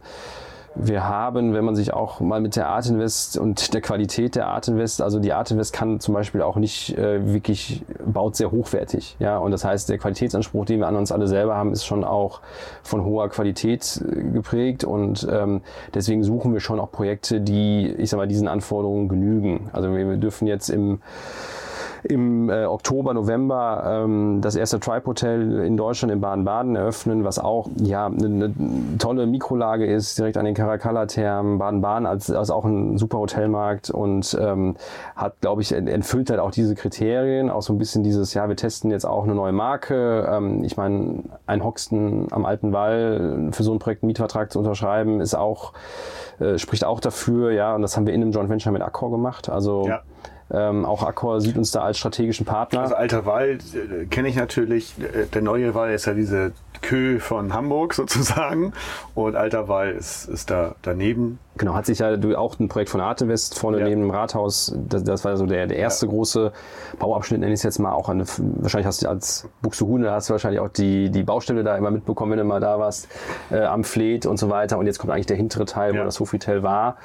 wir 0.75 1.07
haben, 1.07 1.53
wenn 1.53 1.63
man 1.63 1.75
sich 1.75 1.93
auch 1.93 2.19
mal 2.19 2.41
mit 2.41 2.55
der 2.55 2.67
Art 2.67 2.87
Invest 2.87 3.37
und 3.37 3.73
der 3.73 3.81
Qualität 3.81 4.35
der 4.35 4.47
Art 4.47 4.67
Invest, 4.67 5.01
also 5.01 5.19
die 5.19 5.33
Art 5.33 5.51
Invest 5.51 5.73
kann 5.73 5.99
zum 5.99 6.13
Beispiel 6.13 6.41
auch 6.41 6.55
nicht 6.55 6.97
äh, 6.97 7.33
wirklich, 7.33 7.83
baut 8.05 8.35
sehr 8.35 8.51
hochwertig. 8.51 9.15
Ja, 9.19 9.37
und 9.37 9.51
das 9.51 9.63
heißt, 9.63 9.89
der 9.89 9.97
Qualitätsanspruch, 9.97 10.65
den 10.65 10.79
wir 10.79 10.87
an 10.87 10.95
uns 10.95 11.11
alle 11.11 11.27
selber 11.27 11.55
haben, 11.55 11.71
ist 11.71 11.85
schon 11.85 12.03
auch 12.03 12.41
von 12.81 13.05
hoher 13.05 13.29
Qualität 13.29 14.03
äh, 14.03 14.23
geprägt 14.23 14.83
und 14.83 15.27
ähm, 15.29 15.61
deswegen 15.93 16.23
suchen 16.23 16.53
wir 16.53 16.59
schon 16.59 16.79
auch 16.79 16.91
Projekte, 16.91 17.41
die, 17.41 17.87
ich 17.97 18.09
sag 18.09 18.17
mal, 18.17 18.27
diesen 18.27 18.47
Anforderungen 18.47 19.09
genügen. 19.09 19.69
Also 19.73 19.95
wir, 19.95 20.09
wir 20.09 20.17
dürfen 20.17 20.47
jetzt 20.47 20.69
im 20.69 21.01
im 22.03 22.49
äh, 22.49 22.65
Oktober, 22.65 23.13
November 23.13 23.83
ähm, 24.03 24.39
das 24.41 24.55
erste 24.55 24.79
Tribe 24.79 25.05
Hotel 25.05 25.59
in 25.59 25.77
Deutschland 25.77 26.11
in 26.13 26.21
Baden-Baden 26.21 26.75
eröffnen, 26.75 27.23
was 27.23 27.39
auch 27.39 27.69
ja 27.77 28.05
eine, 28.07 28.25
eine 28.25 28.53
tolle 28.99 29.25
Mikrolage 29.25 29.85
ist, 29.85 30.17
direkt 30.19 30.37
an 30.37 30.45
den 30.45 30.53
Caracalla-Thermen. 30.53 31.57
Baden-Baden 31.57 32.05
als, 32.05 32.31
als 32.31 32.49
auch 32.51 32.65
ein 32.65 32.97
super 32.97 33.19
Hotelmarkt 33.19 33.89
und 33.89 34.37
ähm, 34.39 34.75
hat, 35.15 35.39
glaube 35.41 35.61
ich, 35.61 35.71
ent- 35.73 35.89
erfüllt 35.89 36.29
halt 36.29 36.39
auch 36.39 36.51
diese 36.51 36.75
Kriterien, 36.75 37.49
auch 37.49 37.61
so 37.61 37.73
ein 37.73 37.77
bisschen 37.77 38.03
dieses, 38.03 38.33
ja, 38.33 38.47
wir 38.49 38.55
testen 38.55 38.91
jetzt 38.91 39.05
auch 39.05 39.23
eine 39.23 39.35
neue 39.35 39.53
Marke. 39.53 40.27
Ähm, 40.31 40.63
ich 40.63 40.77
meine, 40.77 41.23
ein 41.47 41.63
Hoxton 41.63 42.27
am 42.31 42.45
Alten 42.45 42.73
Wall 42.73 43.49
für 43.51 43.63
so 43.63 43.71
ein 43.73 43.79
Projekt 43.79 44.03
einen 44.03 44.07
Mietvertrag 44.07 44.51
zu 44.51 44.59
unterschreiben, 44.59 45.21
ist 45.21 45.35
auch, 45.35 45.73
äh, 46.39 46.57
spricht 46.57 46.85
auch 46.85 46.99
dafür, 46.99 47.51
ja, 47.51 47.75
und 47.75 47.81
das 47.81 47.95
haben 47.95 48.05
wir 48.05 48.13
in 48.13 48.21
einem 48.21 48.31
Joint 48.31 48.49
Venture 48.49 48.71
mit 48.71 48.81
Accor 48.81 49.11
gemacht. 49.11 49.49
Also 49.49 49.87
Ja. 49.87 50.01
Ähm, 50.53 50.85
auch 50.85 51.03
Accor 51.03 51.41
sieht 51.41 51.57
uns 51.57 51.71
da 51.71 51.81
als 51.81 51.97
strategischen 51.97 52.45
Partner. 52.45 52.81
Also 52.81 52.95
Alter 52.95 53.25
Wald 53.25 53.63
äh, 53.75 54.05
kenne 54.05 54.27
ich 54.27 54.35
natürlich. 54.35 54.93
Äh, 54.99 55.25
Der 55.33 55.41
neue 55.41 55.73
Wall 55.73 55.93
ist 55.93 56.05
ja 56.05 56.13
diese 56.13 56.51
Kö 56.81 57.19
von 57.19 57.53
Hamburg 57.53 57.93
sozusagen. 57.95 58.73
Und 59.15 59.35
Alter 59.35 59.67
Wall 59.67 59.91
ist, 59.91 60.25
ist 60.25 60.51
da 60.51 60.75
daneben. 60.83 61.39
Genau, 61.55 61.75
hat 61.75 61.85
sich 61.85 61.99
ja 61.99 62.17
du- 62.17 62.35
auch 62.35 62.59
ein 62.59 62.67
Projekt 62.67 62.89
von 62.89 62.99
Artevest 62.99 63.59
vorne 63.59 63.77
Ja. 63.79 63.85
neben 63.85 64.01
dem 64.01 64.09
Rathaus, 64.09 64.75
das, 64.89 65.03
das 65.03 65.23
war 65.23 65.37
so 65.37 65.45
der, 65.45 65.67
der 65.67 65.77
erste 65.77 66.07
große 66.07 66.51
Bauabschnitt, 66.97 67.41
nenne 67.41 67.53
ich 67.53 67.59
es 67.59 67.63
jetzt 67.63 67.77
mal, 67.77 67.91
auch 67.91 68.09
eine, 68.09 68.25
wahrscheinlich 68.37 68.87
hast 68.87 69.03
du 69.03 69.07
als 69.07 69.47
Buxtehude, 69.61 70.09
hast 70.11 70.29
du 70.29 70.31
wahrscheinlich 70.33 70.59
auch 70.59 70.69
die, 70.69 71.11
die 71.11 71.21
Baustelle 71.21 71.63
da 71.63 71.77
immer 71.77 71.91
mitbekommen, 71.91 72.31
wenn 72.31 72.39
du 72.39 72.43
mal 72.45 72.59
da 72.59 72.79
warst, 72.79 73.07
äh, 73.51 73.59
am 73.63 73.83
Fleet 73.83 74.25
und 74.25 74.37
so 74.37 74.49
weiter. 74.49 74.79
Und 74.79 74.87
jetzt 74.87 74.97
kommt 74.97 75.13
eigentlich 75.13 75.27
der 75.27 75.37
hintere 75.37 75.65
Teil, 75.65 75.93
Ja. 75.93 76.01
wo 76.01 76.05
das 76.05 76.19
Hofitel 76.19 76.63
war. 76.63 76.97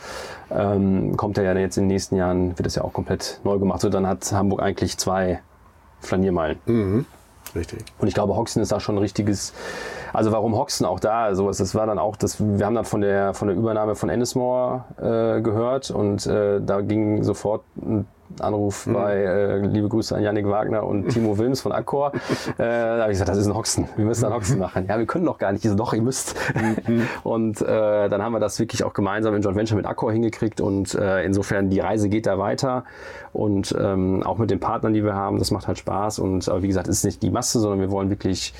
Ähm, 0.50 1.16
kommt 1.18 1.36
er 1.36 1.44
ja 1.44 1.52
jetzt 1.58 1.76
in 1.76 1.82
den 1.84 1.88
nächsten 1.88 2.16
Jahren, 2.16 2.56
wird 2.58 2.64
das 2.64 2.74
ja 2.74 2.84
auch 2.84 2.94
komplett 2.94 3.40
neu 3.44 3.58
gemacht. 3.58 3.82
So, 3.82 3.90
dann 3.90 4.06
hat 4.06 4.32
Hamburg 4.32 4.62
eigentlich 4.62 4.96
zwei 4.96 5.40
Flaniermeilen. 6.00 7.04
Richtig. 7.54 7.84
Und 7.98 8.08
ich 8.08 8.14
glaube, 8.14 8.36
Hoxton 8.36 8.62
ist 8.62 8.72
da 8.72 8.80
schon 8.80 8.96
ein 8.96 8.98
richtiges. 8.98 9.52
Also 10.12 10.32
warum 10.32 10.56
Hoxton 10.56 10.86
auch 10.86 11.00
da? 11.00 11.24
Also 11.24 11.46
das 11.48 11.74
war 11.74 11.86
dann 11.86 11.98
auch, 11.98 12.16
das, 12.16 12.40
wir 12.40 12.64
haben 12.64 12.74
dann 12.74 12.84
von 12.84 13.00
der 13.00 13.34
von 13.34 13.48
der 13.48 13.56
Übernahme 13.56 13.94
von 13.94 14.08
Ennismore 14.08 14.84
äh, 14.98 15.40
gehört 15.40 15.90
und 15.90 16.26
äh, 16.26 16.60
da 16.60 16.80
ging 16.80 17.22
sofort 17.22 17.62
ein 17.76 18.06
Anruf 18.40 18.88
bei 18.90 19.16
äh, 19.16 19.58
liebe 19.58 19.88
Grüße 19.88 20.14
an 20.16 20.22
Yannick 20.22 20.48
Wagner 20.48 20.84
und 20.84 21.08
Timo 21.10 21.38
Wilms 21.38 21.60
von 21.60 21.72
Accor. 21.72 22.12
äh, 22.14 22.52
da 22.58 23.00
habe 23.00 23.12
ich 23.12 23.14
gesagt, 23.14 23.30
das 23.30 23.38
ist 23.38 23.46
ein 23.46 23.54
Hoxton. 23.54 23.88
Wir 23.96 24.04
müssen 24.04 24.24
einen 24.24 24.34
Hoxton 24.34 24.58
machen. 24.58 24.86
Ja, 24.88 24.98
wir 24.98 25.06
können 25.06 25.24
doch 25.24 25.38
gar 25.38 25.52
nicht. 25.52 25.64
Ich 25.64 25.70
so, 25.70 25.76
doch, 25.76 25.92
ihr 25.92 26.02
müsst. 26.02 26.36
und 27.24 27.60
äh, 27.62 28.08
dann 28.08 28.22
haben 28.22 28.32
wir 28.32 28.40
das 28.40 28.58
wirklich 28.58 28.84
auch 28.84 28.92
gemeinsam 28.92 29.34
in 29.34 29.42
Joint 29.42 29.56
Venture 29.56 29.76
mit 29.76 29.86
Accor 29.86 30.12
hingekriegt 30.12 30.60
und 30.60 30.94
äh, 30.94 31.24
insofern 31.24 31.70
die 31.70 31.80
Reise 31.80 32.08
geht 32.08 32.26
da 32.26 32.38
weiter 32.38 32.84
und 33.32 33.74
ähm, 33.78 34.22
auch 34.22 34.38
mit 34.38 34.50
den 34.50 34.60
Partnern, 34.60 34.92
die 34.92 35.04
wir 35.04 35.14
haben, 35.14 35.38
das 35.38 35.50
macht 35.50 35.68
halt 35.68 35.78
Spaß 35.78 36.18
und 36.18 36.48
aber 36.48 36.62
wie 36.62 36.68
gesagt, 36.68 36.88
es 36.88 36.98
ist 36.98 37.04
nicht 37.04 37.22
die 37.22 37.30
Masse, 37.30 37.60
sondern 37.60 37.80
wir 37.80 37.90
wollen 37.90 38.10
wirklich 38.10 38.54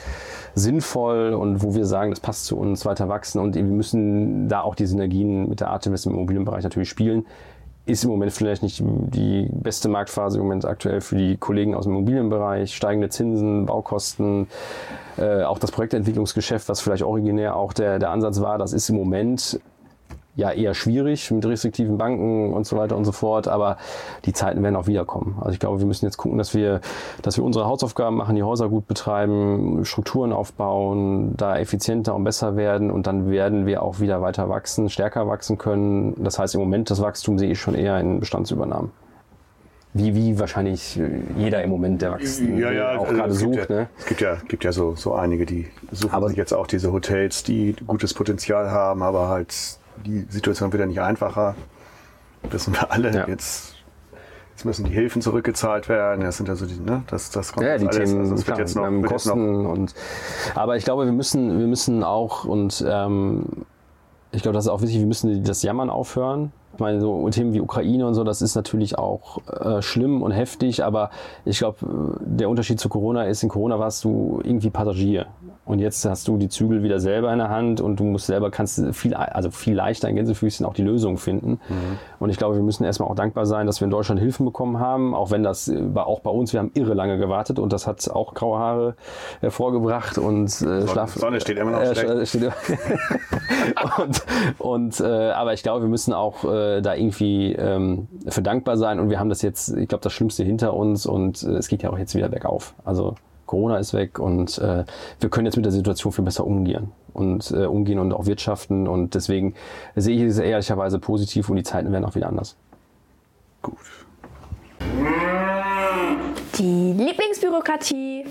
sinnvoll 0.55 1.35
und 1.35 1.63
wo 1.63 1.75
wir 1.75 1.85
sagen, 1.85 2.11
das 2.11 2.21
passt 2.21 2.47
zu 2.47 2.59
uns, 2.59 2.85
weiter 2.85 3.09
wachsen 3.09 3.41
und 3.41 3.55
wir 3.55 3.63
müssen 3.63 4.49
da 4.49 4.61
auch 4.61 4.75
die 4.75 4.87
Synergien 4.87 5.49
mit 5.49 5.61
der 5.61 5.71
Artemis 5.71 6.07
im 6.07 6.13
Immobilienbereich 6.13 6.65
natürlich 6.65 6.89
spielen. 6.89 7.27
Ist 7.89 8.05
im 8.05 8.11
Moment 8.11 8.33
vielleicht 8.33 8.63
nicht 8.63 8.83
die 8.85 9.49
beste 9.51 9.89
Marktphase 9.89 10.39
im 10.39 10.45
Moment 10.45 10.65
aktuell 10.65 11.01
für 11.01 11.17
die 11.17 11.37
Kollegen 11.37 11.75
aus 11.75 11.85
dem 11.85 11.95
Immobilienbereich. 11.95 12.75
Steigende 12.75 13.09
Zinsen, 13.09 13.67
Baukosten, 13.67 14.49
äh, 15.17 15.43
auch 15.43 15.59
das 15.59 15.73
Projektentwicklungsgeschäft, 15.73 16.69
was 16.69 16.81
vielleicht 16.81 17.03
originär 17.03 17.57
auch 17.57 17.73
der, 17.73 17.99
der 17.99 18.11
Ansatz 18.11 18.41
war, 18.41 18.59
das 18.59 18.73
ist 18.73 18.91
im 18.91 18.97
Moment 18.97 19.59
ja 20.39 20.53
eher 20.53 20.73
schwierig 20.73 21.31
mit 21.33 21.45
restriktiven 21.45 21.99
Banken 21.99 22.53
und 22.55 22.65
so 22.65 22.77
weiter 22.77 22.97
und 22.97 23.05
so 23.05 23.11
fort, 23.13 23.49
aber 23.49 23.77
die 24.25 24.33
Zeiten 24.33 24.63
werden 24.63 24.77
auch 24.77 24.87
wiederkommen. 24.87 25.37
Also 25.41 25.51
ich 25.51 25.59
glaube, 25.59 25.81
wir 25.81 25.87
müssen 25.87 26.05
jetzt 26.07 26.17
gucken, 26.17 26.39
dass 26.39 26.55
wir, 26.55 26.81
dass 27.23 27.37
wir 27.37 27.43
unsere 27.45 27.67
Hausaufgaben 27.67 28.17
machen, 28.17 28.37
die 28.37 28.45
Häuser 28.45 28.69
gut 28.69 28.87
betreiben, 28.87 29.85
Strukturen 29.85 30.33
aufbauen, 30.33 31.35
da 31.37 31.59
effizienter 31.59 32.15
und 32.15 32.23
besser 32.23 32.57
werden 32.57 32.91
und 32.93 33.09
dann 33.09 33.29
werden 33.31 33.67
wir 33.67 33.83
auch 33.83 33.99
wieder 33.99 34.23
weiter 34.23 34.49
wachsen, 34.49 34.89
stärker 34.89 35.27
wachsen 35.27 35.59
können. 35.59 36.15
Das 36.23 36.39
heißt, 36.39 36.55
im 36.55 36.61
Moment 36.61 36.89
das 36.91 37.03
Wachstum 37.03 37.37
sehe 37.39 37.51
ich 37.51 37.61
schon 37.61 37.75
eher 37.75 37.99
in 37.99 38.21
Bestandsübernahmen. 38.21 38.93
Wie, 39.95 40.15
wie 40.15 40.39
wahrscheinlich 40.39 41.01
jeder 41.37 41.65
im 41.65 41.71
Moment 41.71 42.01
der 42.03 42.13
Wachstum 42.13 42.59
ja, 42.59 42.71
ja, 42.71 42.99
auch 42.99 43.07
also 43.07 43.15
gerade 43.17 43.33
sucht. 43.33 43.71
Ja, 43.71 43.77
Ne? 43.77 43.89
Es 43.99 44.07
gibt 44.07 44.21
ja, 44.21 44.37
gibt 44.47 44.63
ja 44.63 44.71
so, 44.71 44.95
so 44.95 45.15
einige, 45.15 45.47
die 45.47 45.67
suchen 45.91 46.15
Aber- 46.15 46.29
sich 46.29 46.37
jetzt 46.37 46.53
auch 46.53 46.67
diese 46.69 46.93
Hotels, 46.93 47.43
die 47.43 47.75
gutes 47.87 48.15
Potenzial 48.15 48.71
haben, 48.71 49.03
aber 49.03 49.29
halt 49.29 49.78
die 50.05 50.27
Situation 50.29 50.73
wird 50.73 50.81
ja 50.81 50.87
nicht 50.87 51.01
einfacher. 51.01 51.55
Wissen 52.51 52.75
wir 52.75 52.91
alle. 52.91 53.13
Ja. 53.13 53.29
Jetzt, 53.29 53.75
jetzt 54.51 54.65
müssen 54.65 54.85
die 54.85 54.93
Hilfen 54.93 55.23
zurückgezahlt 55.23 55.89
werden. 55.89 56.23
Das 56.25 56.37
sind 56.37 56.49
also 56.49 56.67
die, 56.67 56.79
ne, 56.79 57.03
das, 57.09 57.31
das 57.31 57.53
kommt 57.53 57.67
Ja, 57.67 57.79
die 57.79 57.87
alles. 57.87 58.11
Themen 58.11 58.21
also 58.21 58.37
wird 58.37 58.45
klar, 58.47 58.59
jetzt 58.59 58.77
noch, 58.77 58.85
wird 58.85 59.11
jetzt 59.11 59.27
noch 59.27 59.35
Kosten 59.35 59.67
und 59.67 59.95
aber 60.55 60.77
ich 60.77 60.85
glaube, 60.85 61.05
wir 61.05 61.13
müssen, 61.13 61.59
wir 61.59 61.67
müssen 61.67 62.05
auch 62.05 62.45
und 62.45 62.85
ähm, 62.89 63.45
ich 64.31 64.43
glaube, 64.43 64.55
das 64.55 64.67
ist 64.67 64.71
auch 64.71 64.83
wichtig, 64.83 64.99
wir 64.99 65.07
müssen 65.07 65.43
das 65.45 65.63
Jammern 65.63 65.91
aufhören. 65.91 66.53
Ich 66.75 66.81
meine, 66.81 67.01
so 67.01 67.29
Themen 67.31 67.55
wie 67.55 67.61
Ukraine 67.61 68.07
und 68.07 68.15
so, 68.15 68.23
das 68.23 68.41
ist 68.41 68.55
natürlich 68.55 68.99
auch 68.99 69.39
äh, 69.49 69.83
schlimm 69.83 70.23
und 70.23 70.31
heftig, 70.31 70.85
aber 70.85 71.11
ich 71.45 71.59
glaube, 71.59 71.79
der 72.21 72.49
Unterschied 72.49 72.79
zu 72.79 72.89
Corona 72.89 73.25
ist, 73.25 73.43
in 73.43 73.49
Corona 73.49 73.79
warst 73.81 74.05
du 74.05 74.41
irgendwie 74.45 74.71
Passagier. 74.71 75.27
Und 75.69 75.81
jetzt 75.81 76.05
hast 76.07 76.27
du 76.27 76.39
die 76.39 76.49
Zügel 76.49 76.83
wieder 76.83 76.99
selber 76.99 77.31
in 77.31 77.39
der 77.39 77.51
Hand 77.51 77.83
und 77.83 78.01
du 78.01 78.05
musst 78.05 78.27
selber, 78.27 78.51
kannst 78.51 78.83
viel, 78.93 79.13
also 79.15 79.51
viel 79.51 79.75
leichter 79.75 80.09
in 80.09 80.17
Gänsefüßchen 80.17 80.65
auch 80.65 80.73
die 80.73 80.83
Lösung 80.83 81.19
finden. 81.19 81.61
Und 82.19 82.31
ich 82.31 82.39
glaube, 82.39 82.57
wir 82.57 82.63
müssen 82.63 82.85
erstmal 82.85 83.09
auch 83.09 83.15
dankbar 83.15 83.45
sein, 83.45 83.67
dass 83.67 83.81
wir 83.81 83.85
in 83.85 83.91
Deutschland 83.91 84.19
Hilfen 84.19 84.47
bekommen 84.47 84.81
haben, 84.81 85.15
auch 85.15 85.31
wenn 85.31 85.43
das 85.43 85.69
äh, 85.69 85.95
war 85.95 86.07
auch 86.07 86.21
bei 86.21 86.31
uns, 86.31 86.55
wir 86.55 86.61
haben 86.61 86.71
irre 86.73 86.95
lange 86.95 87.19
gewartet 87.19 87.59
und 87.59 87.73
das 87.73 87.87
hat 87.87 88.09
auch 88.11 88.33
graue 88.33 88.59
Haare 88.59 88.97
hervorgebracht 89.41 90.17
und 90.17 90.47
äh, 90.63 90.89
Schlaf. 90.89 91.15
Sonne 91.15 91.41
steht 91.41 91.59
immer 91.59 91.73
noch 91.73 91.83
äh, 91.83 91.95
schlecht. 91.95 92.29
steht, 92.29 92.45
und 93.99 94.25
und 94.59 95.01
äh, 95.01 95.31
aber 95.31 95.53
ich 95.53 95.63
glaube, 95.63 95.83
wir 95.83 95.89
müssen 95.89 96.15
auch 96.15 96.45
äh, 96.45 96.81
da 96.81 96.95
irgendwie 96.95 97.53
ähm, 97.53 98.09
für 98.27 98.41
dankbar 98.41 98.79
sein 98.79 99.01
und 99.01 99.11
wir 99.11 99.21
haben 99.21 99.29
das 99.29 99.43
jetzt, 99.43 99.77
ich 99.77 99.89
glaube, 99.89 100.03
das 100.03 100.15
Schlimmste 100.15 100.45
hinter 100.45 100.73
uns 100.73 101.05
und 101.05 101.43
äh, 101.43 101.57
es 101.57 101.69
geht 101.69 101.83
ja 101.83 101.91
auch 101.91 101.99
jetzt 101.99 102.15
wieder 102.15 102.31
bergauf. 102.31 102.75
Also 102.85 103.17
Corona 103.49 103.79
ist 103.79 103.95
weg 103.95 104.21
und 104.21 104.59
äh, 104.59 104.85
wir 105.19 105.31
können 105.31 105.47
jetzt 105.47 105.57
mit 105.57 105.65
der 105.65 105.73
Situation 105.73 106.13
viel 106.13 106.25
besser 106.25 106.47
umgehen 106.47 106.93
und 107.13 107.51
äh, 107.51 107.65
umgehen 107.65 107.99
und 107.99 108.13
auch 108.13 108.27
wirtschaften 108.27 108.87
und 108.87 109.15
deswegen 109.15 109.55
sehe 109.97 110.15
ich 110.17 110.23
es 110.23 110.39
ehrlicherweise 110.39 111.01
positiv 111.01 111.49
und 111.49 111.57
die 111.57 111.65
Zeiten 111.65 111.91
werden 111.91 112.05
auch 112.05 112.15
wieder 112.15 112.29
anders. 112.29 112.57
gut. 113.63 113.77
Die 116.59 116.93
Lieblingsbürokratie. 116.93 118.27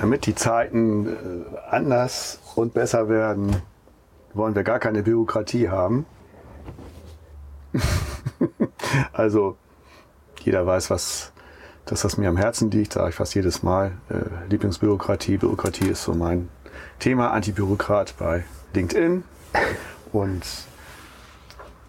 Damit 0.00 0.26
die 0.26 0.34
Zeiten 0.34 1.06
äh, 1.06 1.58
anders 1.70 2.40
und 2.54 2.74
besser 2.74 3.08
werden, 3.08 3.56
wollen 4.34 4.54
wir 4.54 4.62
gar 4.62 4.78
keine 4.78 5.02
Bürokratie 5.02 5.68
haben. 5.68 6.06
also 9.12 9.56
jeder 10.42 10.66
weiß, 10.66 10.90
was, 10.90 11.31
dass 11.92 12.00
das 12.00 12.16
mir 12.16 12.30
am 12.30 12.38
Herzen 12.38 12.70
liegt, 12.70 12.94
sage 12.94 13.10
ich 13.10 13.14
fast 13.14 13.34
jedes 13.34 13.62
Mal. 13.62 13.92
Äh, 14.08 14.48
Lieblingsbürokratie, 14.48 15.36
Bürokratie 15.36 15.88
ist 15.88 16.04
so 16.04 16.14
mein 16.14 16.48
Thema, 17.00 17.32
Antibürokrat 17.32 18.14
bei 18.18 18.44
LinkedIn. 18.72 19.24
Und 20.10 20.42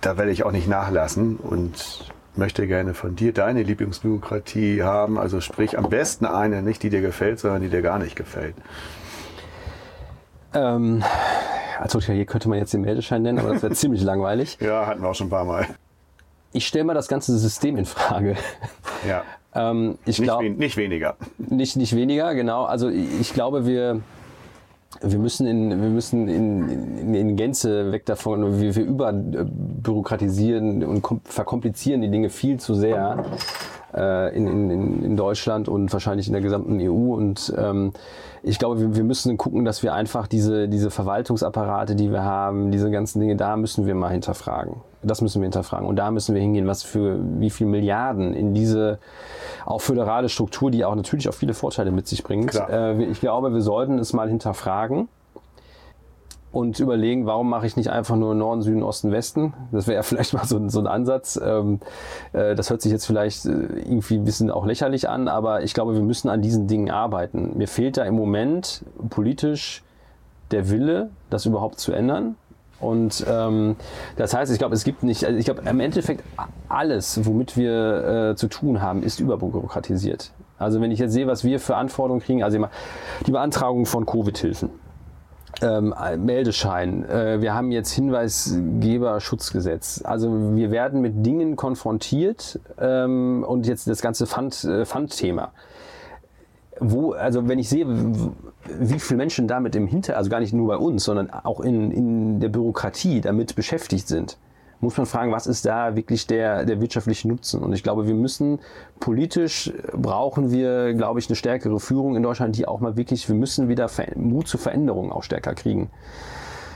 da 0.01 0.18
werde 0.18 0.32
ich 0.32 0.43
auch 0.43 0.51
nicht 0.51 0.68
nachlassen 0.68 1.38
und 1.38 2.12
möchte 2.36 2.68
gerne 2.68 2.93
von 2.93 3.16
dir 3.16 3.32
deine 3.32 3.64
Lieblingsbürokratie 3.64 4.84
haben. 4.84 5.18
Also 5.18 5.39
sprich 5.39 5.78
am 5.78 5.88
besten 5.89 6.26
eine, 6.26 6.62
nicht 6.62 6.84
die 6.84 6.89
dir 6.89 6.99
gefällt, 6.99 7.39
sondern 7.39 7.62
die 7.62 7.70
dir 7.70 7.82
gar 7.82 7.97
nicht 7.97 8.18
gefällt. 8.18 8.56
Ähm, 10.54 11.01
als 11.80 11.95
Hotelier 11.95 12.26
könnte 12.26 12.49
man 12.49 12.58
jetzt 12.58 12.74
den 12.74 12.82
Meldeschein 12.82 13.22
nennen, 13.22 13.39
aber 13.39 13.54
das 13.54 13.64
wäre 13.64 13.74
ziemlich 13.74 14.01
langweilig. 14.01 14.58
Ja, 14.60 14.86
hatten 14.86 15.01
wir 15.01 15.08
auch 15.08 15.16
schon 15.16 15.28
ein 15.28 15.30
paar 15.30 15.45
Mal. 15.45 15.66
Ich 16.51 16.68
stelle 16.68 16.84
mal 16.84 16.93
das 16.93 17.08
ganze 17.08 17.38
System 17.38 17.78
in 17.78 17.86
Frage. 17.86 18.36
Ja, 19.08 19.24
Ähm, 19.56 19.97
ich 20.06 20.20
nicht, 20.20 20.28
glaube, 20.28 20.45
wen 20.45 20.58
nicht 20.58 20.78
weniger. 20.78 21.16
Nicht, 21.38 21.76
nicht 21.78 21.95
weniger, 21.95 22.34
genau. 22.34 22.64
Also 22.64 22.89
ich 22.89 23.34
glaube, 23.34 23.66
wir, 23.66 24.01
wir 25.01 25.20
müssen 25.20 25.47
in, 25.47 25.70
wir 25.70 25.89
müssen 25.89 26.28
in, 26.28 26.70
in, 26.70 27.14
in 27.14 27.36
Gänze 27.36 27.91
weg 27.91 28.06
davon, 28.06 28.60
wir, 28.62 28.76
wir 28.76 28.84
überbürokratisieren 28.84 30.84
und 30.84 31.04
kom- 31.04 31.22
verkomplizieren 31.24 32.01
die 32.01 32.10
Dinge 32.10 32.30
viel 32.30 32.60
zu 32.60 32.74
sehr 32.74 33.24
äh, 33.95 34.36
in, 34.36 34.47
in, 34.47 34.70
in 34.72 35.04
in 35.04 35.18
Deutschland 35.18 35.70
und 35.70 35.91
wahrscheinlich 35.93 36.28
in 36.28 36.34
der 36.34 36.41
gesamten 36.41 36.80
EU. 36.82 37.14
Und 37.14 37.54
ähm, 37.58 37.93
ich 38.41 38.58
glaube, 38.60 38.80
wir, 38.82 38.95
wir 38.95 39.04
müssen 39.04 39.38
gucken, 39.38 39.66
dass 39.66 39.84
wir 39.84 39.93
einfach 39.93 40.28
diese, 40.28 40.68
diese 40.68 40.89
Verwaltungsapparate, 40.89 41.95
die 41.95 42.12
wir 42.12 42.24
haben, 42.24 42.72
diese 42.72 42.89
ganzen 42.89 43.20
Dinge, 43.20 43.36
da 43.36 43.56
müssen 43.58 43.86
wir 43.86 43.93
mal 43.95 44.10
hinterfragen. 44.10 44.78
Das 45.04 45.22
müssen 45.22 45.41
wir 45.41 45.45
hinterfragen. 45.45 45.88
Und 45.88 45.95
da 45.97 46.12
müssen 46.12 46.34
wir 46.36 46.41
hingehen, 46.41 46.68
was 46.68 46.84
für 46.84 47.20
wie 47.39 47.49
viel 47.49 47.68
Milliarden 47.68 48.34
in 48.34 48.54
diese 48.54 48.99
auch 49.66 49.82
föderale 49.82 50.30
Struktur, 50.30 50.72
die 50.72 50.86
auch 50.86 50.95
natürlich 50.95 51.28
auch 51.30 51.34
viele 51.34 51.54
Vorteile 51.54 51.91
mit 51.91 52.08
sich 52.08 52.24
bringt. 52.24 52.54
Äh, 52.70 53.04
ich 53.04 53.20
glaube, 53.20 53.54
wir 53.54 53.62
sollten 53.62 53.99
es 53.99 54.14
mal 54.14 54.28
hinterfragen 54.30 55.08
und 56.51 56.80
überlegen, 56.80 57.26
warum 57.26 57.49
mache 57.49 57.66
ich 57.66 57.76
nicht 57.78 57.89
einfach 57.89 58.16
nur 58.16 58.36
Norden, 58.36 58.62
Süden, 58.62 58.84
Osten, 58.84 59.12
Westen? 59.12 59.54
Das 59.72 59.88
wäre 59.88 59.95
ja 59.95 60.04
vielleicht 60.04 60.34
mal 60.34 60.45
so, 60.45 60.58
ein- 60.58 60.70
so 60.70 60.80
ein 60.80 60.88
Ansatz. 60.88 61.39
Ähm, 61.43 61.80
äh, 62.34 62.54
das 62.56 62.70
hört 62.70 62.82
sich 62.82 62.91
jetzt 62.91 63.06
vielleicht 63.06 63.45
äh, 63.45 63.49
irgendwie 63.49 64.16
ein 64.18 64.24
bisschen 64.24 64.51
auch 64.51 64.66
lächerlich 64.66 65.10
an, 65.10 65.28
aber 65.28 65.64
ich 65.64 65.74
glaube, 65.74 65.95
wir 65.95 66.04
müssen 66.04 66.30
an 66.30 66.41
diesen 66.41 66.68
Dingen 66.68 66.91
arbeiten. 66.91 67.58
Mir 67.58 67.68
fehlt 67.68 67.97
da 67.97 68.04
im 68.04 68.16
Moment 68.16 68.84
politisch 69.10 69.84
der 70.51 70.70
Wille, 70.70 71.10
das 71.32 71.47
überhaupt 71.47 71.80
zu 71.80 71.91
ändern. 71.93 72.36
Und 72.84 73.25
ähm, 73.29 73.75
das 74.17 74.34
heißt, 74.34 74.51
ich 74.51 74.59
glaube, 74.59 74.75
es 74.75 74.84
gibt 74.84 75.03
nicht, 75.03 75.25
also 75.25 75.38
ich 75.38 75.45
glaube, 75.45 75.61
im 75.67 75.79
Endeffekt 75.79 76.23
alles, 76.67 77.25
womit 77.25 77.55
wir 77.55 78.31
äh, 78.31 78.36
zu 78.36 78.47
tun 78.47 78.81
haben, 78.81 79.03
ist 79.03 79.19
überbürokratisiert. 79.19 80.31
Also 80.57 80.81
wenn 80.81 80.91
ich 80.91 80.99
jetzt 80.99 81.13
sehe, 81.13 81.27
was 81.27 81.43
wir 81.43 81.59
für 81.59 81.75
Anforderungen 81.75 82.21
kriegen, 82.21 82.43
also 82.43 82.65
die 83.25 83.31
Beantragung 83.31 83.86
von 83.86 84.05
Covid-Hilfen, 84.05 84.69
ähm, 85.61 85.93
Meldeschein, 86.17 87.07
äh, 87.09 87.41
wir 87.41 87.53
haben 87.53 87.71
jetzt 87.71 87.91
Hinweisgeberschutzgesetz. 87.91 90.01
Also 90.03 90.55
wir 90.55 90.71
werden 90.71 91.01
mit 91.01 91.25
Dingen 91.25 91.55
konfrontiert 91.55 92.59
ähm, 92.79 93.45
und 93.47 93.67
jetzt 93.67 93.88
das 93.88 94.01
ganze 94.01 94.27
Pfand, 94.27 94.63
äh, 94.63 94.86
Pfandthema 94.86 95.51
wo, 96.80 97.11
also 97.13 97.47
wenn 97.47 97.59
ich 97.59 97.69
sehe, 97.69 97.86
wie 97.88 98.99
viele 98.99 99.17
Menschen 99.17 99.47
damit 99.47 99.76
im 99.76 99.88
Hinter, 99.88 100.17
also 100.17 100.30
gar 100.30 100.39
nicht 100.39 100.53
nur 100.53 100.67
bei 100.67 100.78
uns, 100.78 101.03
sondern 101.03 101.30
auch 101.30 101.61
in, 101.61 101.91
in 101.91 102.39
der 102.39 102.49
Bürokratie 102.49 103.21
damit 103.21 103.55
beschäftigt 103.55 104.07
sind, 104.07 104.38
muss 104.84 104.97
man 104.97 105.05
fragen, 105.05 105.32
was 105.32 105.47
ist 105.47 105.65
da 105.65 105.95
wirklich 105.95 106.28
der, 106.28 106.65
der 106.65 106.82
wirtschaftliche 106.82 107.28
Nutzen? 107.28 107.63
Und 107.63 107.74
ich 107.74 107.84
glaube, 107.84 108.05
wir 108.05 108.13
müssen 108.13 108.59
politisch 108.99 109.71
brauchen 109.93 110.51
wir, 110.51 110.93
glaube 110.93 111.19
ich, 111.19 111.30
eine 111.30 111.36
stärkere 111.36 111.80
Führung 111.80 112.15
in 112.15 112.24
Deutschland, 112.24 112.57
die 112.57 112.67
auch 112.67 112.82
mal 112.82 112.97
wirklich, 112.97 113.28
wir 113.28 113.36
müssen 113.36 113.69
wieder 113.69 113.89
Mut 114.15 114.47
zur 114.47 114.59
Veränderung 114.59 115.11
auch 115.11 115.24
stärker 115.24 115.55
kriegen. 115.55 115.89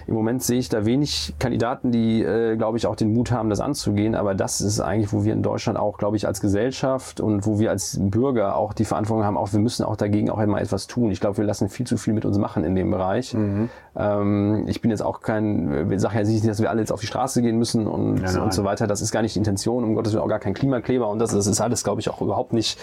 Im 0.08 0.14
Moment 0.14 0.42
sehe 0.42 0.58
ich 0.58 0.70
da 0.70 0.86
wenig 0.86 1.34
Kandidaten, 1.38 1.92
die, 1.92 2.24
äh, 2.24 2.56
glaube 2.56 2.78
ich, 2.78 2.88
auch 2.88 2.96
den 2.96 3.14
Mut 3.14 3.30
haben, 3.32 3.50
das 3.50 3.60
anzugehen. 3.60 4.16
Aber 4.16 4.36
das 4.36 4.62
ist 4.62 4.80
eigentlich, 4.80 5.12
wo 5.12 5.26
wir 5.26 5.34
in 5.34 5.44
Deutschland 5.44 5.78
auch, 5.78 5.98
glaube 5.98 6.16
ich, 6.16 6.26
als 6.26 6.40
Gesellschaft 6.40 7.20
und 7.20 7.46
wo 7.46 7.60
wir 7.60 7.72
als 7.72 7.98
Bürger 8.00 8.56
auch 8.56 8.72
die 8.72 8.86
Verantwortung 8.86 9.26
haben, 9.26 9.36
auch 9.36 9.52
wir 9.52 9.60
müssen 9.60 9.84
auch 9.84 9.98
dagegen 9.98 10.30
auch 10.30 10.38
einmal 10.38 10.62
etwas 10.62 10.88
tun. 10.88 11.12
Ich 11.12 11.20
glaube, 11.20 11.38
wir 11.38 11.44
lassen 11.44 11.68
viel 11.68 11.86
zu 11.86 11.98
viel 11.98 12.14
mit 12.14 12.24
uns 12.24 12.38
machen 12.38 12.64
in 12.64 12.74
dem 12.74 12.90
Bereich. 12.90 13.36
Ähm, 13.98 14.64
ich 14.68 14.82
bin 14.82 14.92
jetzt 14.92 15.02
auch 15.02 15.20
kein, 15.20 15.90
wir 15.90 16.00
sagen 16.00 16.18
ja 16.18 16.24
nicht, 16.24 16.48
dass 16.48 16.62
wir 16.62 16.70
alle 16.70 16.80
jetzt 16.80 16.94
auf 16.94 17.02
die 17.02 17.08
Straße 17.08 17.42
gehen 17.42 17.58
müssen 17.58 17.86
und, 17.86 18.22
Ja, 18.22 18.42
und 18.42 18.54
so 18.54 18.64
weiter. 18.64 18.88
Das 18.88 19.02
ist 19.02 19.12
gar 19.12 19.22
nicht 19.22 19.36
die 19.36 19.40
Intention. 19.40 19.84
Um 19.84 19.94
Gottes 19.96 20.14
Willen 20.14 20.24
auch 20.24 20.30
gar 20.30 20.40
kein 20.40 20.54
Klimakleber 20.54 21.10
und 21.10 21.20
das, 21.20 21.32
das 21.32 21.48
ist 21.48 21.60
alles, 21.60 21.84
glaube 21.84 22.00
ich, 22.00 22.10
auch 22.10 22.22
überhaupt 22.22 22.54
nicht, 22.54 22.80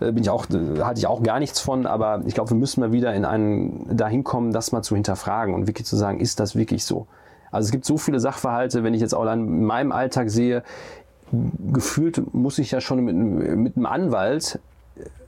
äh, 0.00 0.10
bin 0.10 0.24
ich 0.24 0.30
auch, 0.30 0.46
halte 0.82 0.98
ich 0.98 1.06
auch 1.06 1.22
gar 1.22 1.38
nichts 1.38 1.60
von. 1.60 1.86
Aber 1.86 2.22
ich 2.26 2.34
glaube, 2.34 2.50
wir 2.50 2.56
müssen 2.56 2.80
mal 2.80 2.90
wieder 2.90 3.14
in 3.14 3.24
einen, 3.24 3.96
dahin 3.96 4.24
kommen, 4.24 4.52
das 4.52 4.72
mal 4.72 4.82
zu 4.82 4.96
hinterfragen 4.96 5.54
und 5.54 5.68
wirklich 5.68 5.86
zu 5.86 5.96
sagen, 5.96 6.18
ist 6.18 6.40
das 6.40 6.56
wirklich 6.56 6.63
so? 6.84 7.06
Also 7.50 7.66
es 7.66 7.72
gibt 7.72 7.84
so 7.84 7.96
viele 7.98 8.18
Sachverhalte, 8.18 8.82
wenn 8.82 8.94
ich 8.94 9.00
jetzt 9.00 9.14
auch 9.14 9.30
in 9.32 9.64
meinem 9.64 9.92
Alltag 9.92 10.30
sehe, 10.30 10.62
gefühlt 11.72 12.34
muss 12.34 12.58
ich 12.58 12.70
ja 12.70 12.80
schon 12.80 13.04
mit, 13.04 13.16
mit 13.56 13.76
einem 13.76 13.86
Anwalt 13.86 14.60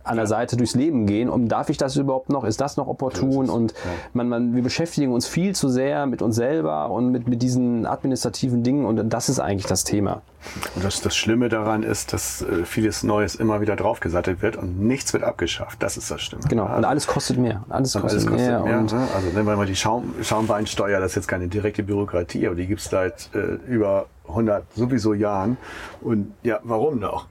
an 0.06 0.16
der 0.16 0.26
Seite 0.26 0.56
durchs 0.56 0.74
Leben 0.74 1.06
gehen. 1.06 1.28
Und 1.28 1.48
darf 1.48 1.68
ich 1.68 1.76
das 1.76 1.96
überhaupt 1.96 2.30
noch? 2.30 2.44
Ist 2.44 2.60
das 2.60 2.76
noch 2.76 2.86
opportun? 2.86 3.50
Und 3.50 3.74
man, 4.12 4.28
man, 4.28 4.54
wir 4.54 4.62
beschäftigen 4.62 5.12
uns 5.12 5.26
viel 5.26 5.54
zu 5.54 5.68
sehr 5.68 6.06
mit 6.06 6.22
uns 6.22 6.36
selber 6.36 6.90
und 6.90 7.10
mit, 7.10 7.28
mit 7.28 7.42
diesen 7.42 7.86
administrativen 7.86 8.62
Dingen. 8.62 8.84
Und 8.84 9.08
das 9.10 9.28
ist 9.28 9.40
eigentlich 9.40 9.66
das 9.66 9.84
Thema. 9.84 10.22
Und 10.74 10.84
das, 10.84 11.00
das 11.00 11.16
Schlimme 11.16 11.48
daran 11.48 11.82
ist, 11.82 12.12
dass 12.12 12.42
äh, 12.42 12.64
vieles 12.64 13.02
Neues 13.02 13.34
immer 13.34 13.60
wieder 13.60 13.76
draufgesattelt 13.76 14.42
wird 14.42 14.56
und 14.56 14.80
nichts 14.80 15.12
wird 15.12 15.24
abgeschafft. 15.24 15.82
Das 15.82 15.96
ist 15.96 16.10
das 16.10 16.20
Schlimme. 16.22 16.44
Genau. 16.48 16.64
Und 16.76 16.84
alles 16.84 17.06
kostet 17.06 17.38
mehr. 17.38 17.64
Alles 17.68 17.94
Und 17.96 18.02
kostet, 18.02 18.20
alles 18.20 18.30
kostet 18.30 18.50
mehr. 18.50 18.60
mehr. 18.60 18.78
Und 18.78 18.92
ne? 18.92 19.08
Also 19.14 19.28
nehmen 19.28 19.46
wir 19.46 19.56
mal 19.56 19.66
die 19.66 19.76
Schaum, 19.76 20.14
Schaumweinsteuer, 20.22 21.00
das 21.00 21.12
ist 21.12 21.16
jetzt 21.16 21.28
keine 21.28 21.48
direkte 21.48 21.82
Bürokratie, 21.82 22.46
aber 22.46 22.54
die 22.56 22.66
gibt 22.66 22.80
es 22.80 22.90
seit 22.90 23.30
äh, 23.34 23.58
über 23.66 24.06
100 24.28 24.64
sowieso 24.74 25.14
Jahren. 25.14 25.56
Und 26.00 26.32
ja, 26.42 26.60
warum 26.62 26.98
noch? 26.98 27.26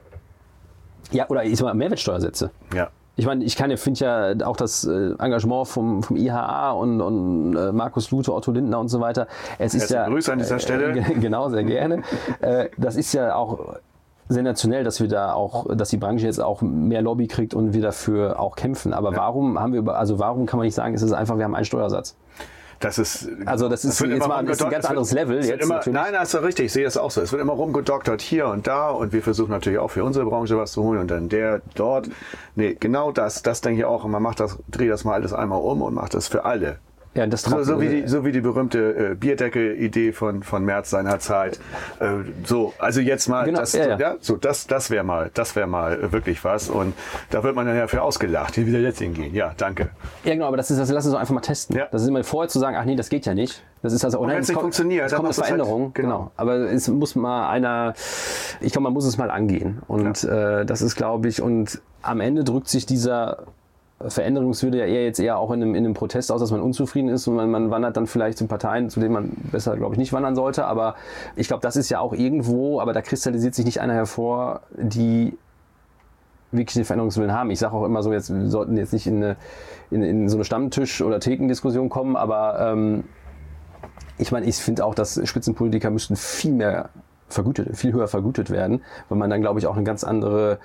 Ja, 1.12 1.28
oder 1.28 1.44
ich 1.44 1.56
sag 1.56 1.66
mal 1.66 1.74
Mehrwertsteuersätze. 1.74 2.50
Ja. 2.74 2.88
Ich 3.18 3.24
meine, 3.24 3.44
ich 3.44 3.56
kann 3.56 3.70
ja, 3.70 3.78
finde 3.78 4.00
ja 4.00 4.46
auch 4.46 4.58
das 4.58 4.84
äh, 4.84 5.14
Engagement 5.18 5.66
vom, 5.68 6.02
vom 6.02 6.16
IHA 6.16 6.72
und, 6.72 7.00
und 7.00 7.56
äh, 7.56 7.72
Markus 7.72 8.10
Lute, 8.10 8.34
Otto 8.34 8.52
Lindner 8.52 8.78
und 8.78 8.88
so 8.88 9.00
weiter. 9.00 9.26
Es 9.58 9.74
ist 9.74 9.90
ja 9.90 10.06
Grüße 10.06 10.32
an 10.32 10.38
dieser 10.38 10.58
Stelle. 10.58 10.86
Äh, 10.96 11.14
genau, 11.14 11.48
sehr 11.48 11.64
gerne. 11.64 12.02
äh, 12.40 12.68
das 12.76 12.96
ist 12.96 13.12
ja 13.12 13.34
auch 13.34 13.76
sensationell, 14.28 14.84
dass 14.84 15.00
wir 15.00 15.08
da 15.08 15.32
auch, 15.32 15.66
dass 15.74 15.90
die 15.90 15.96
Branche 15.96 16.26
jetzt 16.26 16.40
auch 16.40 16.60
mehr 16.62 17.02
Lobby 17.02 17.26
kriegt 17.26 17.54
und 17.54 17.72
wir 17.72 17.82
dafür 17.82 18.38
auch 18.40 18.56
kämpfen. 18.56 18.92
Aber 18.92 19.14
warum 19.16 19.58
haben 19.58 19.72
wir 19.72 19.80
über, 19.80 19.98
also 19.98 20.18
warum 20.18 20.46
kann 20.46 20.58
man 20.58 20.66
nicht 20.66 20.74
sagen, 20.74 20.94
es 20.94 21.02
ist 21.02 21.12
einfach, 21.12 21.38
wir 21.38 21.44
haben 21.44 21.54
einen 21.54 21.64
Steuersatz? 21.64 22.16
Das 22.80 22.98
ist, 22.98 23.28
Also 23.46 23.68
das 23.70 23.84
ist 23.86 24.00
wird 24.02 24.10
jetzt 24.12 24.28
mal- 24.28 24.36
ein 24.36 24.46
rumgedok- 24.46 24.68
ganz 24.70 24.84
wird- 24.84 24.86
anderes 24.86 25.12
Level 25.12 25.44
jetzt 25.44 25.62
Immer, 25.64 25.80
nein, 25.86 26.12
das 26.12 26.24
ist 26.24 26.34
doch 26.34 26.42
richtig. 26.42 26.66
Ich 26.66 26.72
sehe 26.74 26.84
das 26.84 26.96
auch 26.98 27.10
so. 27.10 27.22
Es 27.22 27.32
wird 27.32 27.40
immer 27.40 27.54
rumgedoktert 27.54 28.20
hier 28.20 28.48
und 28.48 28.66
da 28.66 28.90
und 28.90 29.12
wir 29.14 29.22
versuchen 29.22 29.50
natürlich 29.50 29.78
auch 29.78 29.90
für 29.90 30.04
unsere 30.04 30.26
Branche 30.26 30.58
was 30.58 30.72
zu 30.72 30.82
holen 30.82 31.00
und 31.00 31.10
dann 31.10 31.28
der 31.30 31.62
dort. 31.74 32.08
Nee, 32.54 32.76
genau 32.78 33.12
das, 33.12 33.42
das 33.42 33.62
denke 33.62 33.80
ich 33.80 33.84
auch. 33.86 34.04
Und 34.04 34.10
man 34.10 34.22
macht 34.22 34.40
das, 34.40 34.58
dreht 34.70 34.90
das 34.90 35.04
mal 35.04 35.14
alles 35.14 35.32
einmal 35.32 35.60
um 35.60 35.80
und 35.80 35.94
macht 35.94 36.12
das 36.14 36.28
für 36.28 36.44
alle. 36.44 36.78
Ja, 37.16 37.26
das 37.26 37.42
So, 37.42 37.62
so, 37.62 37.80
wie 37.80 37.88
die, 37.88 38.06
so 38.08 38.24
wie 38.24 38.32
die 38.32 38.40
berühmte 38.40 39.12
äh, 39.12 39.14
Bierdeckel-Idee 39.14 40.12
von, 40.12 40.42
von 40.42 40.64
Merz 40.64 40.90
seinerzeit. 40.90 41.58
Äh, 41.98 42.08
so, 42.44 42.74
also 42.78 43.00
jetzt 43.00 43.28
mal, 43.28 43.44
Genau, 43.46 43.60
das, 43.60 43.72
ja, 43.72 43.84
so, 43.84 43.90
ja. 43.90 43.98
ja, 43.98 44.16
so, 44.20 44.36
das, 44.36 44.66
das 44.66 44.90
wäre 44.90 45.02
mal, 45.04 45.30
das 45.34 45.56
wäre 45.56 45.66
mal 45.66 45.98
äh, 45.98 46.12
wirklich 46.12 46.44
was. 46.44 46.68
Und 46.68 46.94
da 47.30 47.42
wird 47.42 47.56
man 47.56 47.66
dann 47.66 47.76
ja 47.76 47.86
für 47.86 48.02
ausgelacht. 48.02 48.54
Hier 48.54 48.66
wieder 48.66 48.80
jetzt 48.80 48.98
hingehen. 48.98 49.34
Ja, 49.34 49.52
danke. 49.56 49.88
Ja, 50.24 50.34
genau, 50.34 50.46
aber 50.46 50.56
das 50.58 50.70
ist, 50.70 50.78
das 50.78 50.90
lass 50.90 51.06
uns 51.06 51.14
doch 51.14 51.20
einfach 51.20 51.34
mal 51.34 51.40
testen. 51.40 51.76
Ja. 51.76 51.86
Das 51.90 52.02
ist 52.02 52.08
immer 52.08 52.22
vorher 52.22 52.48
zu 52.48 52.58
sagen, 52.58 52.76
ach 52.78 52.84
nee, 52.84 52.96
das 52.96 53.08
geht 53.08 53.24
ja 53.26 53.34
nicht. 53.34 53.62
Das 53.82 53.92
ist 53.92 54.04
also, 54.04 54.18
oh 54.18 54.26
nein, 54.26 54.38
es 54.40 54.48
kommt, 54.48 54.60
funktioniert, 54.60 55.06
es 55.06 55.12
kommt 55.12 55.26
eine 55.26 55.28
du's 55.28 55.38
halt- 55.38 55.46
Veränderung. 55.48 55.92
genau. 55.94 56.08
genau. 56.18 56.30
Aber 56.36 56.54
es 56.70 56.88
muss 56.88 57.14
mal 57.14 57.48
einer, 57.48 57.94
ich 58.60 58.72
glaube, 58.72 58.84
man 58.84 58.92
muss 58.92 59.04
es 59.06 59.16
mal 59.16 59.30
angehen. 59.30 59.80
Und 59.86 60.24
äh, 60.24 60.64
das 60.66 60.82
ist, 60.82 60.96
glaube 60.96 61.28
ich, 61.28 61.40
und 61.40 61.80
am 62.02 62.20
Ende 62.20 62.44
drückt 62.44 62.68
sich 62.68 62.84
dieser 62.86 63.44
Veränderungswille 64.00 64.78
ja 64.78 64.84
eher 64.84 65.04
jetzt 65.04 65.18
eher 65.18 65.38
auch 65.38 65.50
in 65.50 65.62
einem, 65.62 65.74
in 65.74 65.84
einem 65.84 65.94
Protest 65.94 66.30
aus, 66.30 66.40
dass 66.40 66.50
man 66.50 66.60
unzufrieden 66.60 67.08
ist 67.08 67.26
und 67.28 67.36
man, 67.36 67.50
man 67.50 67.70
wandert 67.70 67.96
dann 67.96 68.06
vielleicht 68.06 68.36
zu 68.36 68.46
Parteien, 68.46 68.90
zu 68.90 69.00
denen 69.00 69.14
man 69.14 69.30
besser, 69.50 69.76
glaube 69.76 69.94
ich, 69.94 69.98
nicht 69.98 70.12
wandern 70.12 70.34
sollte. 70.34 70.66
Aber 70.66 70.96
ich 71.34 71.48
glaube, 71.48 71.62
das 71.62 71.76
ist 71.76 71.88
ja 71.88 72.00
auch 72.00 72.12
irgendwo, 72.12 72.80
aber 72.80 72.92
da 72.92 73.00
kristallisiert 73.00 73.54
sich 73.54 73.64
nicht 73.64 73.80
einer 73.80 73.94
hervor, 73.94 74.60
die 74.76 75.38
wirklich 76.52 76.74
den 76.74 76.84
Veränderungswillen 76.84 77.32
haben. 77.32 77.50
Ich 77.50 77.58
sage 77.58 77.74
auch 77.74 77.84
immer 77.84 78.02
so, 78.02 78.12
jetzt 78.12 78.32
wir 78.32 78.48
sollten 78.48 78.76
jetzt 78.76 78.92
nicht 78.92 79.06
in, 79.06 79.16
eine, 79.16 79.36
in, 79.90 80.02
in 80.02 80.28
so 80.28 80.36
eine 80.36 80.44
Stammtisch- 80.44 81.02
oder 81.02 81.18
Thekendiskussion 81.18 81.88
kommen, 81.88 82.16
aber 82.16 82.58
ähm, 82.60 83.04
ich 84.18 84.30
meine, 84.30 84.46
ich 84.46 84.56
finde 84.56 84.84
auch, 84.84 84.94
dass 84.94 85.20
Spitzenpolitiker 85.26 85.90
müssten 85.90 86.16
viel 86.16 86.52
mehr 86.52 86.90
vergütet, 87.28 87.76
viel 87.76 87.92
höher 87.92 88.08
vergütet 88.08 88.50
werden, 88.50 88.82
weil 89.08 89.18
man 89.18 89.30
dann, 89.30 89.40
glaube 89.40 89.58
ich, 89.58 89.66
auch 89.66 89.76
ein 89.76 89.84
ganz 89.84 90.04
andere, 90.04 90.58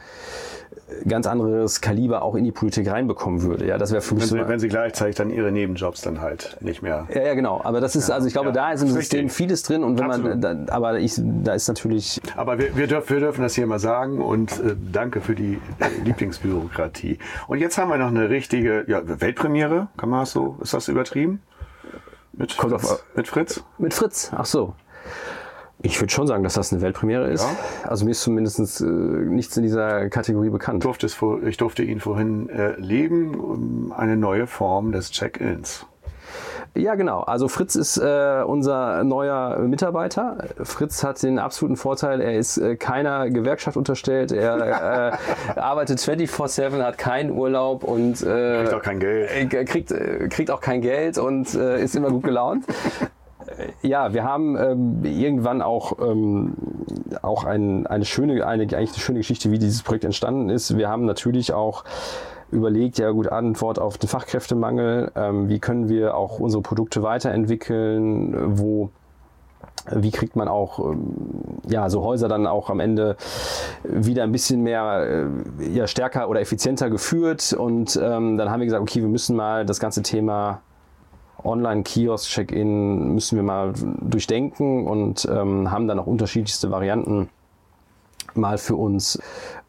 ganz 1.07 1.25
anderes 1.27 1.81
Kaliber 1.81 2.21
auch 2.21 2.35
in 2.35 2.43
die 2.43 2.51
Politik 2.51 2.89
reinbekommen 2.89 3.41
würde. 3.43 3.65
Ja, 3.65 3.77
das 3.77 3.91
wäre 3.91 4.01
für 4.01 4.13
mich 4.15 4.23
Wenn 4.23 4.29
so. 4.29 4.35
sie, 4.43 4.47
wenn 4.49 4.59
sie 4.59 4.67
gleichzeitig 4.67 5.15
dann 5.15 5.29
ihre 5.29 5.51
Nebenjobs 5.51 6.01
dann 6.01 6.21
halt 6.21 6.57
nicht 6.61 6.81
mehr. 6.81 7.07
ja, 7.13 7.21
ja, 7.21 7.33
genau. 7.33 7.61
Aber 7.63 7.81
das 7.81 7.95
ist, 7.95 8.09
also 8.11 8.27
ich 8.27 8.33
glaube, 8.33 8.49
ja, 8.49 8.53
da 8.53 8.71
ist 8.71 8.81
im 8.81 8.89
ist 8.89 8.93
System 8.95 9.19
richtig. 9.21 9.35
vieles 9.37 9.63
drin 9.63 9.83
und 9.83 9.97
wenn 9.99 10.05
Absolut. 10.05 10.41
man, 10.41 10.65
da, 10.67 10.73
aber 10.73 10.99
ich, 10.99 11.15
da 11.17 11.53
ist 11.53 11.67
natürlich, 11.67 12.21
Aber 12.35 12.57
wir, 12.59 12.75
wir, 12.75 12.87
dürf, 12.87 13.09
wir 13.09 13.19
dürfen 13.19 13.41
das 13.41 13.55
hier 13.55 13.65
mal 13.67 13.79
sagen 13.79 14.21
und 14.21 14.51
äh, 14.59 14.75
danke 14.91 15.21
für 15.21 15.35
die 15.35 15.59
äh, 15.79 15.87
Lieblingsbürokratie. 16.03 17.17
Und 17.47 17.59
jetzt 17.59 17.77
haben 17.77 17.89
wir 17.89 17.97
noch 17.97 18.07
eine 18.07 18.29
richtige 18.29 18.85
ja, 18.87 19.01
Weltpremiere, 19.05 19.87
kann 19.97 20.09
man 20.09 20.21
das 20.21 20.31
so, 20.31 20.57
ist 20.61 20.73
das 20.73 20.87
übertrieben? 20.87 21.41
Mit 22.33 22.57
Kommt 22.57 22.73
Fritz? 22.73 22.91
auf- 22.91 23.03
mit 23.15 23.27
Fritz? 23.27 23.63
Mit 23.77 23.93
Fritz, 23.93 24.31
ach 24.35 24.45
so. 24.45 24.73
Ich 25.83 25.99
würde 25.99 26.11
schon 26.11 26.27
sagen, 26.27 26.43
dass 26.43 26.53
das 26.53 26.71
eine 26.71 26.81
Weltpremiere 26.81 27.29
ist. 27.29 27.45
Also 27.83 28.05
mir 28.05 28.11
ist 28.11 28.21
zumindest 28.21 28.81
äh, 28.81 28.85
nichts 28.85 29.57
in 29.57 29.63
dieser 29.63 30.09
Kategorie 30.09 30.49
bekannt. 30.49 30.83
Durfte 30.83 31.09
vor, 31.09 31.43
ich 31.43 31.57
durfte 31.57 31.83
ihn 31.83 31.99
vorhin 31.99 32.49
äh, 32.49 32.79
leben, 32.79 33.39
um 33.39 33.91
eine 33.91 34.17
neue 34.17 34.47
Form 34.47 34.91
des 34.91 35.11
Check-ins. 35.11 35.85
Ja, 36.73 36.95
genau. 36.95 37.21
Also 37.21 37.49
Fritz 37.49 37.75
ist 37.75 37.97
äh, 37.97 38.43
unser 38.45 39.03
neuer 39.03 39.59
Mitarbeiter. 39.59 40.37
Fritz 40.63 41.03
hat 41.03 41.21
den 41.21 41.37
absoluten 41.37 41.75
Vorteil, 41.75 42.21
er 42.21 42.37
ist 42.37 42.57
äh, 42.57 42.77
keiner 42.77 43.29
Gewerkschaft 43.29 43.75
unterstellt. 43.75 44.31
Er 44.31 45.17
äh, 45.55 45.59
arbeitet 45.59 45.99
24-7, 45.99 46.81
hat 46.81 46.97
keinen 46.97 47.31
Urlaub 47.31 47.83
und 47.83 48.21
äh, 48.21 48.61
Kriegt 48.61 48.73
auch 48.73 48.81
kein 48.81 48.99
Geld. 48.99 49.53
äh, 49.53 49.65
kriegt, 49.65 49.91
äh, 49.91 50.29
kriegt 50.29 50.49
auch 50.49 50.61
kein 50.61 50.81
Geld 50.81 51.17
und 51.17 51.53
äh, 51.55 51.83
ist 51.83 51.95
immer 51.95 52.09
gut 52.09 52.23
gelaunt. 52.23 52.65
Ja, 53.81 54.13
wir 54.13 54.23
haben 54.23 54.57
ähm, 54.57 55.03
irgendwann 55.03 55.61
auch, 55.61 55.99
ähm, 55.99 56.53
auch 57.21 57.43
ein, 57.43 57.87
eine 57.87 58.05
schöne, 58.05 58.45
eine, 58.45 58.63
eigentlich 58.63 58.91
eine 58.91 58.99
schöne 58.99 59.19
Geschichte, 59.19 59.51
wie 59.51 59.59
dieses 59.59 59.83
Projekt 59.83 60.05
entstanden 60.05 60.49
ist. 60.49 60.77
Wir 60.77 60.89
haben 60.89 61.05
natürlich 61.05 61.53
auch 61.53 61.83
überlegt, 62.51 62.97
ja 62.97 63.11
gut, 63.11 63.27
Antwort 63.27 63.79
auf 63.79 63.97
den 63.97 64.09
Fachkräftemangel, 64.09 65.11
ähm, 65.15 65.49
wie 65.49 65.59
können 65.59 65.89
wir 65.89 66.15
auch 66.15 66.39
unsere 66.39 66.61
Produkte 66.61 67.01
weiterentwickeln, 67.01 68.57
wo 68.59 68.89
wie 69.89 70.11
kriegt 70.11 70.35
man 70.35 70.47
auch 70.47 70.79
ähm, 70.79 71.15
ja, 71.67 71.89
so 71.89 72.03
Häuser 72.03 72.27
dann 72.27 72.45
auch 72.45 72.69
am 72.69 72.79
Ende 72.79 73.15
wieder 73.83 74.23
ein 74.23 74.31
bisschen 74.31 74.61
mehr 74.61 75.27
äh, 75.59 75.67
ja, 75.69 75.87
stärker 75.87 76.29
oder 76.29 76.39
effizienter 76.39 76.89
geführt. 76.89 77.53
Und 77.53 77.99
ähm, 78.01 78.37
dann 78.37 78.51
haben 78.51 78.59
wir 78.59 78.65
gesagt, 78.65 78.81
okay, 78.81 79.01
wir 79.01 79.09
müssen 79.09 79.35
mal 79.35 79.65
das 79.65 79.79
ganze 79.79 80.03
Thema 80.03 80.61
Online-Kiosk-Check-In 81.43 83.13
müssen 83.13 83.35
wir 83.35 83.43
mal 83.43 83.73
durchdenken 84.01 84.87
und 84.87 85.27
ähm, 85.31 85.71
haben 85.71 85.87
dann 85.87 85.99
auch 85.99 86.07
unterschiedlichste 86.07 86.71
Varianten 86.71 87.29
mal 88.33 88.57
für 88.57 88.75
uns 88.75 89.19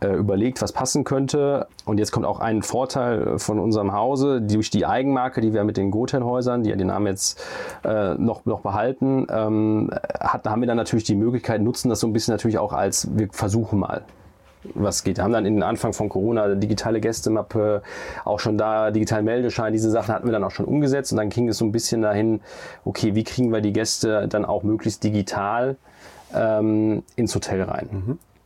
äh, 0.01 0.15
überlegt, 0.15 0.63
was 0.63 0.73
passen 0.73 1.05
könnte. 1.05 1.67
Und 1.85 1.99
jetzt 1.99 2.13
kommt 2.13 2.27
auch 2.27 2.41
ein 2.41 2.63
Vorteil 2.63 3.39
von 3.39 3.59
unserem 3.59 3.93
Hause 3.93 4.41
durch 4.41 4.71
die 4.71 4.87
Eigenmarke, 4.87 5.41
die 5.41 5.53
wir 5.53 5.65
mit 5.65 5.77
den 5.77 5.91
Gotel-Häusern, 5.91 6.63
die 6.63 6.71
ja 6.71 6.77
den 6.77 6.89
Namen 6.89 7.07
jetzt 7.07 7.43
äh, 7.85 8.15
noch, 8.15 8.45
noch 8.45 8.61
behalten, 8.61 9.27
ähm, 9.31 9.91
hat, 10.21 10.47
haben 10.47 10.63
wir 10.63 10.69
dann 10.69 10.77
natürlich 10.77 11.05
die 11.05 11.17
Möglichkeit, 11.17 11.61
nutzen 11.61 11.89
das 11.89 12.01
so 12.01 12.07
ein 12.07 12.13
bisschen 12.13 12.33
natürlich 12.33 12.59
auch 12.59 12.73
als, 12.73 13.09
wir 13.17 13.29
versuchen 13.33 13.79
mal 13.81 14.03
was 14.75 15.05
geht. 15.05 15.17
Wir 15.19 15.25
haben 15.25 15.33
dann 15.33 15.47
in 15.47 15.55
den 15.55 15.63
Anfang 15.63 15.93
von 15.93 16.09
Corona 16.09 16.55
digitale 16.55 17.01
Gästemappe, 17.01 17.83
auch 18.25 18.41
schon 18.41 18.59
da 18.59 18.91
digitalen 18.91 19.25
Meldeschein, 19.25 19.73
diese 19.73 19.91
Sachen 19.91 20.15
hatten 20.15 20.27
wir 20.27 20.33
dann 20.33 20.45
auch 20.45 20.51
schon 20.51 20.67
umgesetzt 20.67 21.13
und 21.13 21.19
dann 21.19 21.31
ging 21.31 21.49
es 21.49 21.59
so 21.59 21.65
ein 21.65 21.73
bisschen 21.73 22.03
dahin, 22.03 22.41
okay, 22.85 23.15
wie 23.15 23.25
kriegen 23.25 23.53
wir 23.53 23.61
die 23.61 23.73
Gäste 23.73 24.29
dann 24.29 24.45
auch 24.45 24.63
möglichst 24.63 25.03
digital 25.05 25.77
ähm, 26.35 27.03
ins 27.17 27.35
Hotel 27.35 27.63
rein. 27.63 27.89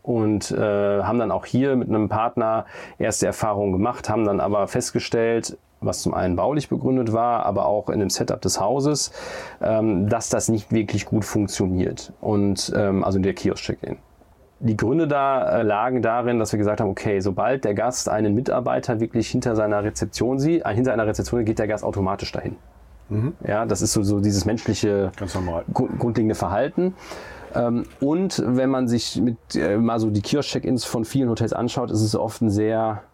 Und 0.02 0.52
äh, 0.52 1.02
haben 1.02 1.18
dann 1.18 1.32
auch 1.32 1.46
hier 1.46 1.74
mit 1.74 1.88
einem 1.88 2.08
Partner 2.08 2.66
erste 2.98 3.26
Erfahrungen 3.26 3.72
gemacht, 3.72 4.08
haben 4.08 4.24
dann 4.24 4.38
aber 4.38 4.68
festgestellt, 4.68 5.58
was 5.80 6.02
zum 6.02 6.14
einen 6.14 6.36
baulich 6.36 6.68
begründet 6.68 7.12
war, 7.12 7.44
aber 7.44 7.66
auch 7.66 7.90
in 7.90 8.00
dem 8.00 8.10
Setup 8.10 8.40
des 8.40 8.60
Hauses, 8.60 9.12
ähm, 9.60 10.08
dass 10.08 10.28
das 10.28 10.48
nicht 10.48 10.72
wirklich 10.72 11.06
gut 11.06 11.24
funktioniert. 11.24 12.12
Und 12.20 12.72
ähm, 12.76 13.04
also 13.04 13.18
in 13.18 13.24
der 13.24 13.34
Kiosk-Check-In. 13.34 13.96
Die 14.66 14.76
Gründe 14.76 15.06
da 15.06 15.60
äh, 15.60 15.62
lagen 15.62 16.02
darin, 16.02 16.38
dass 16.38 16.52
wir 16.52 16.58
gesagt 16.58 16.80
haben, 16.80 16.90
okay, 16.90 17.20
sobald 17.20 17.64
der 17.64 17.74
Gast 17.74 18.08
einen 18.08 18.34
Mitarbeiter 18.34 18.98
wirklich 18.98 19.28
hinter 19.28 19.54
seiner 19.54 19.84
Rezeption 19.84 20.38
sieht, 20.38 20.66
äh, 20.66 20.74
hinter 20.74 20.92
einer 20.92 21.06
Rezeption 21.06 21.44
geht 21.44 21.58
der 21.58 21.68
Gast 21.68 21.84
automatisch 21.84 22.32
dahin. 22.32 22.56
Ja, 23.46 23.66
das 23.66 23.82
ist 23.82 23.92
so, 23.92 24.02
so 24.02 24.18
dieses 24.18 24.46
menschliche 24.46 25.12
grundlegende 25.72 26.34
Verhalten. 26.34 26.94
Ähm, 27.54 27.84
und 28.00 28.42
wenn 28.44 28.68
man 28.68 28.88
sich 28.88 29.22
mit 29.22 29.36
äh, 29.54 29.76
mal 29.76 30.00
so 30.00 30.10
die 30.10 30.22
Kiosk-Check-ins 30.22 30.84
von 30.84 31.04
vielen 31.04 31.28
Hotels 31.28 31.52
anschaut, 31.52 31.92
ist 31.92 32.02
es 32.02 32.16
oft 32.16 32.42
ein 32.42 32.50
sehr 32.50 33.04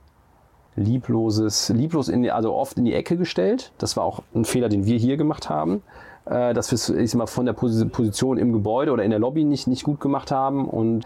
liebloses, 0.76 1.68
lieblos 1.68 2.08
in 2.08 2.30
also 2.30 2.54
oft 2.54 2.78
in 2.78 2.86
die 2.86 2.94
Ecke 2.94 3.18
gestellt. 3.18 3.72
Das 3.76 3.98
war 3.98 4.04
auch 4.04 4.22
ein 4.34 4.46
Fehler, 4.46 4.70
den 4.70 4.86
wir 4.86 4.96
hier 4.96 5.18
gemacht 5.18 5.50
haben, 5.50 5.82
dass 6.24 6.70
wir 6.70 6.76
es 6.76 6.88
ich 6.88 7.10
sag 7.10 7.18
mal, 7.18 7.26
von 7.26 7.44
der 7.44 7.54
Posi- 7.54 7.86
Position 7.90 8.38
im 8.38 8.54
Gebäude 8.54 8.92
oder 8.92 9.04
in 9.04 9.10
der 9.10 9.18
Lobby 9.18 9.44
nicht, 9.44 9.66
nicht 9.66 9.82
gut 9.82 10.00
gemacht 10.00 10.30
haben 10.30 10.66
und 10.66 11.04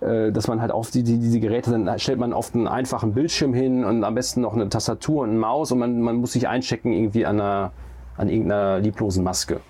dass 0.00 0.46
man 0.48 0.60
halt 0.60 0.72
oft 0.72 0.94
die, 0.94 1.02
die, 1.02 1.18
diese 1.18 1.40
Geräte, 1.40 1.70
dann 1.70 1.98
stellt 1.98 2.18
man 2.18 2.32
oft 2.32 2.54
einen 2.54 2.68
einfachen 2.68 3.14
Bildschirm 3.14 3.54
hin 3.54 3.84
und 3.84 4.04
am 4.04 4.14
besten 4.14 4.42
noch 4.42 4.54
eine 4.54 4.68
Tastatur 4.68 5.22
und 5.22 5.30
eine 5.30 5.38
Maus 5.38 5.72
und 5.72 5.78
man, 5.78 6.00
man 6.00 6.16
muss 6.16 6.32
sich 6.32 6.48
einchecken 6.48 6.92
irgendwie 6.92 7.24
an 7.24 7.40
einer, 7.40 7.72
an 8.16 8.28
irgendeiner 8.28 8.78
lieblosen 8.78 9.24
Maske. 9.24 9.60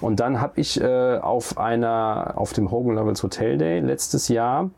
Und 0.00 0.20
dann 0.20 0.40
habe 0.40 0.60
ich 0.60 0.80
äh, 0.80 1.18
auf 1.18 1.58
einer, 1.58 2.32
auf 2.36 2.52
dem 2.52 2.70
Hogan 2.70 2.96
Levels 2.96 3.22
Hotel 3.22 3.56
Day 3.58 3.80
letztes 3.80 4.28
Jahr 4.28 4.70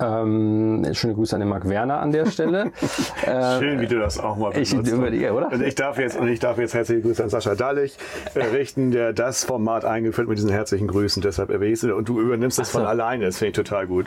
Ähm, 0.00 0.86
schöne 0.92 1.14
Grüße 1.14 1.36
an 1.36 1.40
den 1.40 1.48
Marc 1.48 1.68
Werner 1.68 2.00
an 2.00 2.10
der 2.10 2.26
Stelle. 2.26 2.72
äh, 3.26 3.58
Schön, 3.58 3.80
wie 3.80 3.86
du 3.86 3.98
das 3.98 4.18
auch 4.18 4.36
mal 4.36 4.50
benutzt. 4.50 4.72
Ich 4.72 4.92
überlege, 4.92 5.32
oder? 5.32 5.52
Und 5.52 5.62
ich 5.62 5.74
darf 5.74 5.98
jetzt, 5.98 6.18
und 6.18 6.28
ich 6.28 6.40
darf 6.40 6.58
jetzt 6.58 6.74
herzliche 6.74 7.02
Grüße 7.02 7.22
an 7.22 7.28
Sascha 7.28 7.54
Dallich 7.54 7.98
äh, 8.34 8.40
richten, 8.40 8.90
der 8.90 9.12
das 9.12 9.44
Format 9.44 9.84
eingeführt 9.84 10.28
mit 10.28 10.38
diesen 10.38 10.50
herzlichen 10.50 10.88
Grüßen. 10.88 11.22
Deshalb 11.22 11.50
erwähnst 11.50 11.82
du 11.82 11.94
und 11.94 12.08
du 12.08 12.20
übernimmst 12.20 12.58
das 12.58 12.72
so. 12.72 12.78
von 12.78 12.88
alleine. 12.88 13.26
Das 13.26 13.38
finde 13.38 13.50
ich 13.50 13.56
total 13.56 13.86
gut. 13.86 14.06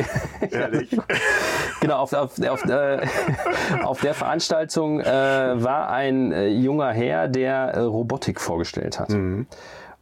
Ehrlich. 0.50 0.96
genau, 1.80 1.96
auf, 1.96 2.12
auf, 2.12 2.38
auf, 2.40 2.64
äh, 2.66 3.00
auf 3.82 4.00
der 4.00 4.14
Veranstaltung 4.14 5.00
äh, 5.00 5.04
war 5.04 5.88
ein 5.90 6.32
äh, 6.32 6.48
junger 6.48 6.92
Herr, 6.92 7.28
der 7.28 7.78
Robotik 7.78 8.40
vorgestellt 8.40 9.00
hat. 9.00 9.10
Mhm. 9.10 9.46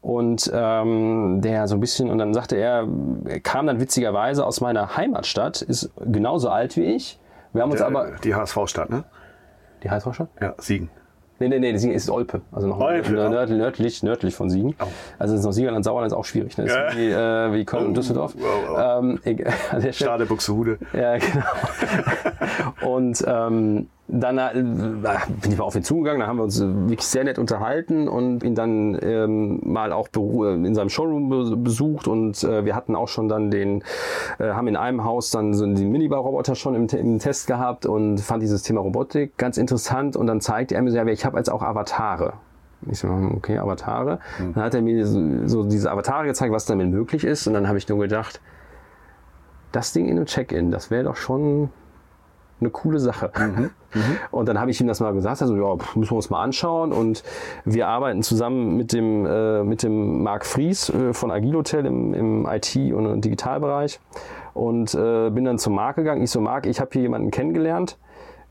Und 0.08 0.50
ähm, 0.54 1.42
der 1.42 1.68
so 1.68 1.74
ein 1.76 1.80
bisschen, 1.80 2.10
und 2.10 2.16
dann 2.16 2.32
sagte 2.32 2.56
er, 2.56 2.88
er 3.26 3.40
kam 3.40 3.66
dann 3.66 3.78
witzigerweise 3.78 4.46
aus 4.46 4.62
meiner 4.62 4.96
Heimatstadt, 4.96 5.60
ist 5.60 5.90
genauso 6.00 6.48
alt 6.48 6.78
wie 6.78 6.84
ich. 6.84 7.20
Wir 7.52 7.60
haben 7.60 7.70
uns 7.70 7.80
der, 7.80 7.88
aber. 7.88 8.12
Die 8.24 8.34
HSV-Stadt, 8.34 8.88
ne? 8.88 9.04
Die 9.82 9.90
HSV-Stadt? 9.90 10.30
Ja, 10.40 10.54
Siegen. 10.56 10.88
Nee, 11.40 11.48
nee, 11.48 11.58
nee, 11.58 11.76
Siegen 11.76 11.94
ist 11.94 12.08
Olpe. 12.08 12.40
Also 12.52 12.68
noch 12.68 12.80
Olpe, 12.80 13.12
nördlich, 13.12 13.58
nördlich, 13.58 14.02
nördlich 14.02 14.34
von 14.34 14.48
Siegen. 14.48 14.74
Oh. 14.80 14.86
Also 15.18 15.34
ist 15.34 15.44
noch 15.44 15.52
Siegerland, 15.52 15.84
Sauerland 15.84 16.10
ist 16.10 16.16
auch 16.16 16.24
schwierig. 16.24 16.56
Ne? 16.56 16.68
Ja. 16.68 16.96
Wie, 16.96 17.10
äh, 17.10 17.52
wie 17.52 17.66
Köln 17.66 17.84
oh. 17.84 17.88
und 17.88 17.96
Düsseldorf. 17.98 18.34
Oh, 18.40 18.76
oh. 18.76 18.78
Ähm, 18.78 19.20
Stade 19.92 20.24
Buxtehude. 20.24 20.78
Ja, 20.94 21.18
genau. 21.18 21.44
und 22.94 23.22
ähm, 23.28 23.90
dann 24.08 24.38
äh, 24.38 24.52
bin 24.54 25.52
ich 25.52 25.58
mal 25.58 25.64
auf 25.64 25.76
ihn 25.76 25.82
zugegangen, 25.82 26.20
da 26.20 26.26
haben 26.26 26.38
wir 26.38 26.44
uns 26.44 26.60
wirklich 26.60 27.06
sehr 27.06 27.24
nett 27.24 27.38
unterhalten 27.38 28.08
und 28.08 28.42
ihn 28.42 28.54
dann 28.54 28.98
ähm, 29.02 29.60
mal 29.62 29.92
auch 29.92 30.08
in 30.14 30.74
seinem 30.74 30.88
Showroom 30.88 31.62
besucht 31.62 32.08
und 32.08 32.42
äh, 32.42 32.64
wir 32.64 32.74
hatten 32.74 32.96
auch 32.96 33.08
schon 33.08 33.28
dann 33.28 33.50
den, 33.50 33.84
äh, 34.38 34.50
haben 34.50 34.66
in 34.66 34.76
einem 34.76 35.04
Haus 35.04 35.30
dann 35.30 35.52
so 35.52 35.66
den 35.66 35.90
Minibar-Roboter 35.90 36.54
schon 36.54 36.74
im, 36.74 36.86
im, 36.86 37.18
Test 37.18 37.46
gehabt 37.46 37.84
und 37.84 38.18
fand 38.20 38.42
dieses 38.42 38.62
Thema 38.62 38.80
Robotik 38.80 39.36
ganz 39.36 39.58
interessant 39.58 40.16
und 40.16 40.26
dann 40.26 40.40
zeigte 40.40 40.74
er 40.74 40.82
mir 40.82 40.90
so, 40.90 40.96
ja, 40.96 41.06
ich 41.06 41.26
habe 41.26 41.36
jetzt 41.36 41.50
auch 41.50 41.62
Avatare. 41.62 42.32
Ich 42.90 43.00
so, 43.00 43.08
okay, 43.08 43.58
Avatare. 43.58 44.20
Mhm. 44.38 44.54
Dann 44.54 44.64
hat 44.64 44.74
er 44.74 44.80
mir 44.80 45.06
so, 45.06 45.46
so 45.46 45.64
diese 45.64 45.90
Avatare 45.90 46.26
gezeigt, 46.26 46.52
was 46.52 46.64
damit 46.64 46.88
möglich 46.88 47.24
ist 47.24 47.46
und 47.46 47.52
dann 47.52 47.68
habe 47.68 47.76
ich 47.76 47.86
nur 47.88 47.98
gedacht, 47.98 48.40
das 49.72 49.92
Ding 49.92 50.06
in 50.06 50.16
einem 50.16 50.24
Check-in, 50.24 50.70
das 50.70 50.90
wäre 50.90 51.04
doch 51.04 51.16
schon 51.16 51.68
eine 52.60 52.70
coole 52.70 52.98
Sache. 52.98 53.30
Mhm. 53.38 53.70
Mhm. 53.94 54.16
Und 54.30 54.48
dann 54.48 54.60
habe 54.60 54.70
ich 54.70 54.80
ihm 54.80 54.86
das 54.86 55.00
mal 55.00 55.12
gesagt, 55.12 55.40
also 55.42 55.56
ja, 55.56 55.74
müssen 55.94 56.10
wir 56.10 56.16
uns 56.16 56.30
mal 56.30 56.42
anschauen. 56.42 56.92
Und 56.92 57.22
wir 57.64 57.88
arbeiten 57.88 58.22
zusammen 58.22 58.76
mit 58.76 58.92
dem, 58.92 59.26
äh, 59.26 59.64
mit 59.64 59.82
dem 59.82 60.22
Marc 60.22 60.44
Fries 60.44 60.90
äh, 60.90 61.12
von 61.12 61.30
Agil 61.30 61.54
Hotel 61.54 61.86
im, 61.86 62.14
im 62.14 62.46
IT- 62.46 62.92
und 62.92 63.20
Digitalbereich. 63.22 64.00
Und 64.54 64.94
äh, 64.94 65.30
bin 65.30 65.44
dann 65.44 65.58
zum 65.58 65.74
Marc 65.74 65.96
gegangen. 65.96 66.22
Ich 66.22 66.30
so, 66.30 66.40
Marc, 66.40 66.66
ich 66.66 66.80
habe 66.80 66.90
hier 66.92 67.02
jemanden 67.02 67.30
kennengelernt. 67.30 67.98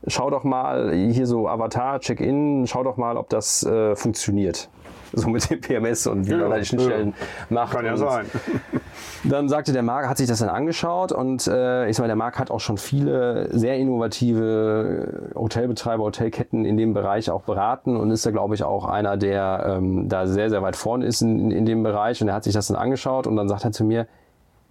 Schau 0.06 0.30
doch 0.30 0.44
mal, 0.44 0.92
hier 0.94 1.26
so 1.26 1.48
Avatar, 1.48 1.98
Check-in, 1.98 2.66
schau 2.68 2.84
doch 2.84 2.96
mal, 2.96 3.16
ob 3.16 3.28
das 3.28 3.64
äh, 3.64 3.96
funktioniert 3.96 4.70
so 5.12 5.28
mit 5.28 5.48
dem 5.50 5.60
PMS 5.60 6.06
und 6.06 6.26
wie 6.26 6.32
ja, 6.32 6.38
man 6.38 6.50
da 6.50 6.58
die 6.58 6.64
Schnittstellen 6.64 7.14
ja. 7.18 7.26
macht. 7.48 7.72
Kann 7.72 7.84
ja 7.84 7.96
sein. 7.96 8.26
Dann 9.24 9.48
sagte 9.48 9.72
der 9.72 9.82
Marc, 9.82 10.08
hat 10.08 10.18
sich 10.18 10.28
das 10.28 10.38
dann 10.38 10.48
angeschaut 10.48 11.12
und 11.12 11.46
äh, 11.46 11.88
ich 11.88 11.96
sag 11.96 12.04
mal, 12.04 12.08
der 12.08 12.16
Marc 12.16 12.38
hat 12.38 12.50
auch 12.50 12.60
schon 12.60 12.78
viele 12.78 13.48
sehr 13.56 13.76
innovative 13.76 15.30
Hotelbetreiber, 15.34 16.04
Hotelketten 16.04 16.64
in 16.64 16.76
dem 16.76 16.94
Bereich 16.94 17.30
auch 17.30 17.42
beraten 17.42 17.96
und 17.96 18.10
ist 18.10 18.24
da, 18.26 18.30
glaube 18.30 18.54
ich, 18.54 18.62
auch 18.62 18.84
einer, 18.84 19.16
der 19.16 19.76
ähm, 19.76 20.08
da 20.08 20.26
sehr, 20.26 20.50
sehr 20.50 20.62
weit 20.62 20.76
vorne 20.76 21.04
ist 21.04 21.20
in, 21.20 21.50
in 21.50 21.66
dem 21.66 21.82
Bereich 21.82 22.22
und 22.22 22.28
er 22.28 22.34
hat 22.34 22.44
sich 22.44 22.54
das 22.54 22.68
dann 22.68 22.76
angeschaut 22.76 23.26
und 23.26 23.36
dann 23.36 23.48
sagt 23.48 23.64
er 23.64 23.72
zu 23.72 23.84
mir, 23.84 24.06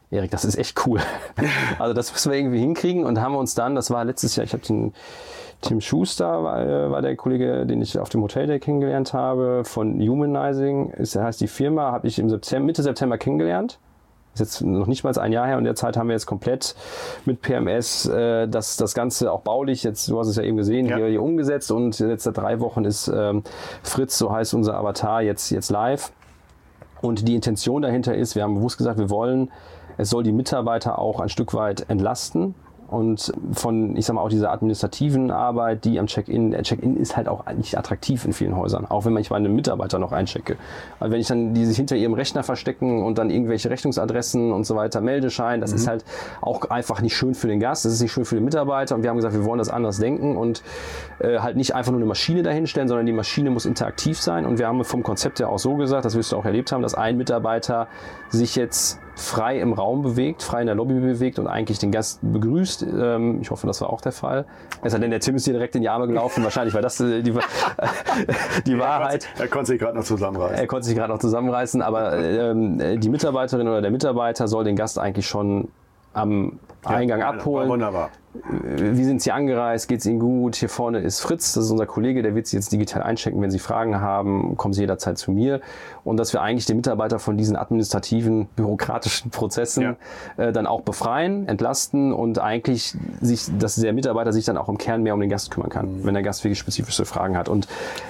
Erik, 0.09 0.31
das 0.31 0.45
ist 0.45 0.57
echt 0.57 0.85
cool. 0.85 1.01
also 1.79 1.93
das 1.93 2.11
müssen 2.13 2.31
wir 2.31 2.39
irgendwie 2.39 2.59
hinkriegen 2.59 3.03
und 3.03 3.19
haben 3.19 3.35
uns 3.35 3.55
dann, 3.55 3.75
das 3.75 3.91
war 3.91 4.05
letztes 4.05 4.35
Jahr, 4.35 4.45
ich 4.45 4.53
habe 4.53 4.63
den 4.63 4.93
Tim 5.61 5.81
Schuster 5.81 6.43
war, 6.43 6.65
äh, 6.65 6.91
war, 6.91 7.01
der 7.01 7.15
Kollege, 7.15 7.65
den 7.65 7.81
ich 7.81 7.97
auf 7.97 8.09
dem 8.09 8.21
Hotelday 8.21 8.59
kennengelernt 8.59 9.13
habe, 9.13 9.63
von 9.65 9.99
Humanizing, 9.99 10.91
ist, 10.91 11.15
heißt 11.15 11.41
die 11.41 11.47
Firma, 11.47 11.91
habe 11.91 12.07
ich 12.07 12.19
im 12.19 12.29
September, 12.29 12.65
Mitte 12.65 12.83
September 12.83 13.17
kennengelernt. 13.17 13.79
Ist 14.35 14.39
jetzt 14.39 14.61
noch 14.61 14.85
nicht 14.85 15.03
mal 15.03 15.17
ein 15.17 15.31
Jahr 15.31 15.47
her 15.47 15.57
und 15.57 15.63
derzeit 15.63 15.97
haben 15.97 16.09
wir 16.09 16.13
jetzt 16.13 16.27
komplett 16.27 16.75
mit 17.25 17.41
PMS 17.41 18.05
äh, 18.05 18.47
das, 18.47 18.77
das 18.77 18.93
Ganze 18.93 19.31
auch 19.31 19.41
baulich, 19.41 19.83
jetzt, 19.83 20.07
du 20.09 20.19
hast 20.19 20.27
es 20.27 20.35
ja 20.35 20.43
eben 20.43 20.57
gesehen, 20.57 20.85
ja. 20.85 20.97
Hier, 20.97 21.07
hier 21.07 21.23
umgesetzt 21.23 21.71
und 21.71 21.97
jetzt 21.97 22.23
seit 22.23 22.37
drei 22.37 22.59
Wochen 22.59 22.85
ist 22.85 23.07
ähm, 23.07 23.43
Fritz, 23.81 24.17
so 24.17 24.31
heißt 24.31 24.53
unser 24.53 24.75
Avatar, 24.77 25.23
jetzt, 25.23 25.49
jetzt 25.49 25.71
live. 25.71 26.11
Und 27.01 27.27
die 27.27 27.35
Intention 27.35 27.81
dahinter 27.81 28.15
ist, 28.15 28.35
wir 28.35 28.43
haben 28.43 28.55
bewusst 28.55 28.77
gesagt, 28.77 28.99
wir 28.99 29.09
wollen, 29.09 29.51
es 29.97 30.11
soll 30.11 30.21
die 30.21 30.31
Mitarbeiter 30.31 30.99
auch 30.99 31.19
ein 31.19 31.29
Stück 31.29 31.55
weit 31.55 31.89
entlasten 31.89 32.53
und 32.87 33.33
von, 33.53 33.95
ich 33.97 34.05
sag 34.05 34.13
mal, 34.13 34.21
auch 34.21 34.29
dieser 34.29 34.51
administrativen 34.51 35.31
Arbeit, 35.31 35.83
die 35.85 35.99
am 35.99 36.07
Check-in, 36.07 36.51
der 36.51 36.63
Check-in 36.63 36.97
ist 36.97 37.17
halt 37.17 37.27
auch 37.27 37.45
nicht 37.53 37.77
attraktiv 37.77 38.23
in 38.25 38.33
vielen 38.33 38.55
Häusern, 38.55 38.85
auch 38.85 39.05
wenn 39.05 39.15
ich 39.17 39.29
meine 39.29 39.49
Mitarbeiter 39.49 39.99
noch 39.99 40.11
einchecke. 40.11 40.55
Weil 40.99 41.11
wenn 41.11 41.19
ich 41.19 41.27
dann, 41.27 41.53
die 41.53 41.65
sich 41.65 41.75
hinter 41.75 41.95
ihrem 41.95 42.13
Rechner 42.13 42.43
verstecken 42.43 43.03
und 43.03 43.17
dann 43.17 43.29
irgendwelche 43.29 43.69
Rechnungsadressen 43.69 44.51
und 44.51 44.65
so 44.65 44.75
weiter, 44.75 45.01
Meldeschein, 45.01 45.59
das 45.59 45.71
mhm. 45.71 45.77
ist 45.77 45.87
halt 45.87 46.05
auch 46.41 46.69
einfach 46.69 47.01
nicht 47.01 47.15
schön 47.15 47.35
für 47.35 47.47
den 47.47 47.59
Gast, 47.59 47.85
das 47.85 47.93
ist 47.93 48.01
nicht 48.01 48.11
schön 48.11 48.25
für 48.25 48.35
den 48.35 48.45
Mitarbeiter 48.45 48.95
und 48.95 49.03
wir 49.03 49.09
haben 49.09 49.17
gesagt, 49.17 49.33
wir 49.33 49.43
wollen 49.43 49.59
das 49.59 49.69
anders 49.69 49.99
denken 49.99 50.37
und 50.37 50.63
äh, 51.19 51.39
halt 51.39 51.57
nicht 51.57 51.73
einfach 51.73 51.91
nur 51.91 51.99
eine 51.99 52.07
Maschine 52.07 52.43
dahinstellen, 52.43 52.87
sondern 52.87 53.05
die 53.05 53.13
Maschine 53.13 53.49
muss 53.49 53.65
interaktiv 53.65 54.19
sein 54.19 54.45
und 54.45 54.59
wir 54.59 54.67
haben 54.67 54.83
vom 54.83 55.03
Konzept 55.03 55.39
her 55.39 55.49
auch 55.49 55.59
so 55.59 55.75
gesagt, 55.75 56.05
das 56.05 56.15
wirst 56.15 56.31
du 56.31 56.37
auch 56.37 56.45
erlebt 56.45 56.71
haben, 56.71 56.81
dass 56.81 56.95
ein 56.95 57.17
Mitarbeiter 57.17 57.87
sich 58.29 58.55
jetzt 58.55 58.99
frei 59.15 59.59
im 59.59 59.73
Raum 59.73 60.03
bewegt, 60.03 60.43
frei 60.43 60.61
in 60.61 60.67
der 60.67 60.75
Lobby 60.75 60.93
bewegt 60.93 61.39
und 61.39 61.47
eigentlich 61.47 61.79
den 61.79 61.91
Gast 61.91 62.19
begrüßt. 62.21 62.83
Ähm, 62.83 63.39
ich 63.41 63.49
hoffe, 63.49 63.65
das 63.65 63.81
war 63.81 63.89
auch 63.89 64.01
der 64.01 64.11
Fall. 64.11 64.45
Es 64.83 64.91
sei 64.91 64.99
denn, 64.99 65.09
der 65.09 65.19
Tim 65.19 65.35
ist 65.35 65.47
dir 65.47 65.53
direkt 65.53 65.75
in 65.75 65.81
die 65.81 65.89
Arme 65.89 66.07
gelaufen. 66.07 66.43
Wahrscheinlich 66.43 66.75
war 66.75 66.83
das 66.83 66.99
äh, 66.99 67.23
die, 67.23 67.33
die 68.65 68.79
Wahrheit. 68.79 69.27
Er 69.39 69.47
konnte 69.47 69.67
sich 69.67 69.79
gerade 69.79 69.97
noch 69.97 70.03
zusammenreißen. 70.03 70.57
Er 70.57 70.67
konnte 70.67 70.85
sich 70.85 70.95
gerade 70.95 71.11
noch 71.11 71.19
zusammenreißen, 71.19 71.81
aber 71.81 72.17
ähm, 72.17 72.99
die 72.99 73.09
Mitarbeiterin 73.09 73.67
oder 73.67 73.81
der 73.81 73.91
Mitarbeiter 73.91 74.47
soll 74.47 74.63
den 74.63 74.75
Gast 74.75 74.99
eigentlich 74.99 75.27
schon 75.27 75.69
am 76.13 76.59
Eingang 76.83 77.19
ja, 77.19 77.29
abholen. 77.29 77.69
Wunderbar. 77.69 78.11
Wie 78.49 79.03
sind 79.03 79.21
Sie 79.21 79.31
angereist? 79.31 79.87
Geht 79.87 79.99
es 79.99 80.05
Ihnen 80.05 80.19
gut? 80.19 80.55
Hier 80.55 80.69
vorne 80.69 80.99
ist 80.99 81.19
Fritz, 81.19 81.53
das 81.53 81.65
ist 81.65 81.71
unser 81.71 81.85
Kollege, 81.85 82.21
der 82.21 82.35
wird 82.35 82.47
Sie 82.47 82.55
jetzt 82.55 82.71
digital 82.71 83.03
einchecken. 83.03 83.41
Wenn 83.41 83.51
Sie 83.51 83.59
Fragen 83.59 83.99
haben, 84.01 84.57
kommen 84.57 84.73
Sie 84.73 84.81
jederzeit 84.81 85.17
zu 85.17 85.31
mir. 85.31 85.61
Und 86.03 86.17
dass 86.17 86.33
wir 86.33 86.41
eigentlich 86.41 86.65
den 86.65 86.77
Mitarbeiter 86.77 87.19
von 87.19 87.37
diesen 87.37 87.55
administrativen, 87.55 88.47
bürokratischen 88.55 89.31
Prozessen 89.31 89.83
ja. 89.83 89.95
äh, 90.37 90.51
dann 90.51 90.67
auch 90.67 90.81
befreien, 90.81 91.47
entlasten 91.47 92.13
und 92.13 92.39
eigentlich 92.39 92.95
sich, 93.21 93.45
dass 93.59 93.75
der 93.75 93.93
Mitarbeiter 93.93 94.33
sich 94.33 94.45
dann 94.45 94.57
auch 94.57 94.69
im 94.69 94.77
Kern 94.77 95.03
mehr 95.03 95.13
um 95.13 95.19
den 95.19 95.29
Gast 95.29 95.51
kümmern 95.51 95.69
kann, 95.69 95.99
mhm. 95.99 96.05
wenn 96.05 96.13
der 96.13 96.23
Gast 96.23 96.43
wirklich 96.43 96.59
spezifische 96.59 97.05
Fragen 97.05 97.37
hat. 97.37 97.49
Und 97.49 97.67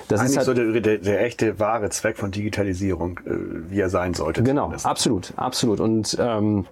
das 0.08 0.20
eigentlich 0.20 0.32
ist 0.32 0.38
halt 0.38 0.46
so 0.46 0.54
der, 0.54 0.82
der, 0.82 0.98
der, 1.00 1.22
echte 1.22 1.60
wahre 1.60 1.90
Zweck 1.90 2.18
von 2.18 2.32
Digitalisierung, 2.32 3.20
äh, 3.26 3.32
wie 3.70 3.80
er 3.80 3.90
sein 3.90 4.14
sollte. 4.14 4.44
Genau, 4.44 4.64
zumindest. 4.64 4.86
absolut, 4.86 5.34
absolut. 5.36 5.80
Und 5.80 6.18
ähm, 6.20 6.66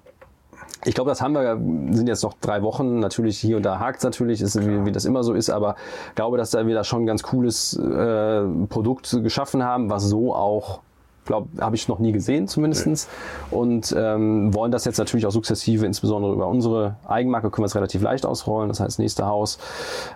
ich 0.85 0.93
glaube, 0.93 1.09
das 1.09 1.21
haben 1.21 1.33
wir, 1.33 1.57
sind 1.95 2.07
jetzt 2.07 2.23
noch 2.23 2.33
drei 2.39 2.61
Wochen. 2.61 2.99
Natürlich 2.99 3.37
hier 3.37 3.57
und 3.57 3.63
da 3.63 3.79
hakt 3.79 3.99
es 3.99 4.03
natürlich, 4.03 4.41
ist, 4.41 4.59
wie, 4.59 4.85
wie, 4.85 4.91
das 4.91 5.05
immer 5.05 5.23
so 5.23 5.33
ist, 5.33 5.49
aber 5.49 5.75
ich 6.09 6.15
glaube, 6.15 6.37
dass 6.37 6.51
da 6.51 6.65
wir 6.67 6.75
da 6.75 6.83
schon 6.83 7.03
ein 7.03 7.05
ganz 7.05 7.23
cooles 7.23 7.77
äh, 7.77 8.43
Produkt 8.69 9.17
geschaffen 9.23 9.63
haben, 9.63 9.89
was 9.89 10.03
so 10.03 10.33
auch 10.33 10.79
glaube, 11.25 11.49
habe 11.59 11.75
ich 11.75 11.87
noch 11.87 11.99
nie 11.99 12.11
gesehen 12.11 12.47
zumindestens 12.47 13.07
Und 13.51 13.93
ähm, 13.97 14.53
wollen 14.53 14.71
das 14.71 14.85
jetzt 14.85 14.97
natürlich 14.97 15.25
auch 15.25 15.31
sukzessive, 15.31 15.85
insbesondere 15.85 16.33
über 16.33 16.47
unsere 16.47 16.95
Eigenmarke, 17.07 17.49
können 17.49 17.63
wir 17.63 17.67
es 17.67 17.75
relativ 17.75 18.01
leicht 18.01 18.25
ausrollen. 18.25 18.69
Das 18.69 18.79
heißt, 18.79 18.99
nächste 18.99 19.25
Haus, 19.25 19.57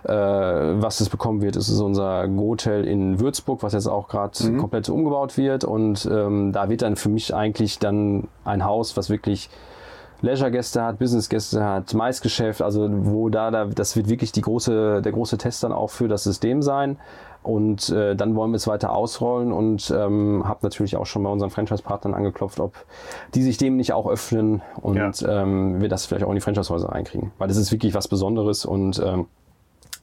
äh, 0.04 0.12
was 0.12 1.00
es 1.00 1.08
bekommen 1.08 1.42
wird, 1.42 1.56
ist 1.56 1.68
unser 1.80 2.28
Hotel 2.36 2.86
in 2.86 3.20
Würzburg, 3.20 3.62
was 3.62 3.72
jetzt 3.72 3.88
auch 3.88 4.08
gerade 4.08 4.44
mhm. 4.44 4.58
komplett 4.58 4.88
umgebaut 4.88 5.36
wird. 5.36 5.64
Und 5.64 6.08
ähm, 6.10 6.52
da 6.52 6.68
wird 6.68 6.82
dann 6.82 6.96
für 6.96 7.08
mich 7.08 7.34
eigentlich 7.34 7.78
dann 7.78 8.28
ein 8.44 8.64
Haus, 8.64 8.96
was 8.96 9.10
wirklich 9.10 9.50
Leisure-Gäste 10.22 10.82
hat, 10.82 10.98
Business-Gäste 10.98 11.64
hat, 11.64 11.94
Maisgeschäft, 11.94 12.62
also 12.62 12.88
wo 12.90 13.28
da, 13.28 13.50
da, 13.50 13.64
das 13.66 13.96
wird 13.96 14.08
wirklich 14.08 14.32
die 14.32 14.42
große, 14.42 15.02
der 15.02 15.12
große 15.12 15.38
Test 15.38 15.62
dann 15.64 15.72
auch 15.72 15.90
für 15.90 16.08
das 16.08 16.24
System 16.24 16.62
sein. 16.62 16.98
Und 17.42 17.88
äh, 17.88 18.14
dann 18.14 18.36
wollen 18.36 18.50
wir 18.50 18.56
es 18.56 18.66
weiter 18.66 18.94
ausrollen 18.94 19.50
und 19.50 19.90
ähm, 19.96 20.42
habe 20.46 20.60
natürlich 20.62 20.98
auch 20.98 21.06
schon 21.06 21.22
bei 21.22 21.30
unseren 21.30 21.48
Franchise-Partnern 21.48 22.12
angeklopft, 22.12 22.60
ob 22.60 22.74
die 23.34 23.42
sich 23.42 23.56
dem 23.56 23.76
nicht 23.76 23.94
auch 23.94 24.06
öffnen 24.06 24.60
und 24.82 25.20
ja. 25.22 25.42
ähm, 25.42 25.80
wir 25.80 25.88
das 25.88 26.04
vielleicht 26.04 26.24
auch 26.24 26.28
in 26.28 26.34
die 26.34 26.42
Franchise-Häuser 26.42 26.90
reinkriegen. 26.90 27.32
Weil 27.38 27.48
das 27.48 27.56
ist 27.56 27.72
wirklich 27.72 27.94
was 27.94 28.08
Besonderes 28.08 28.66
und 28.66 29.02
ähm, 29.02 29.26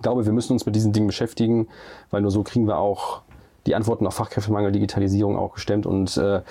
glaube, 0.02 0.26
wir 0.26 0.34
müssen 0.34 0.53
uns 0.53 0.65
mit 0.65 0.76
diesen 0.76 0.94
Dingen 0.94 1.07
beschäftigen, 1.07 1.68
weil 2.10 2.22
nur 2.22 2.31
so 2.31 2.41
kriegen 2.41 2.68
wir 2.68 2.80
auch 2.80 3.22
die 3.68 3.76
Antworten 3.76 4.07
auf 4.07 4.15
Fachkräftemangel, 4.15 4.72
Digitalisierung 4.72 5.38
auch 5.38 5.53
gestemmt 5.53 5.85
und 5.85 6.18
äh, 6.18 6.41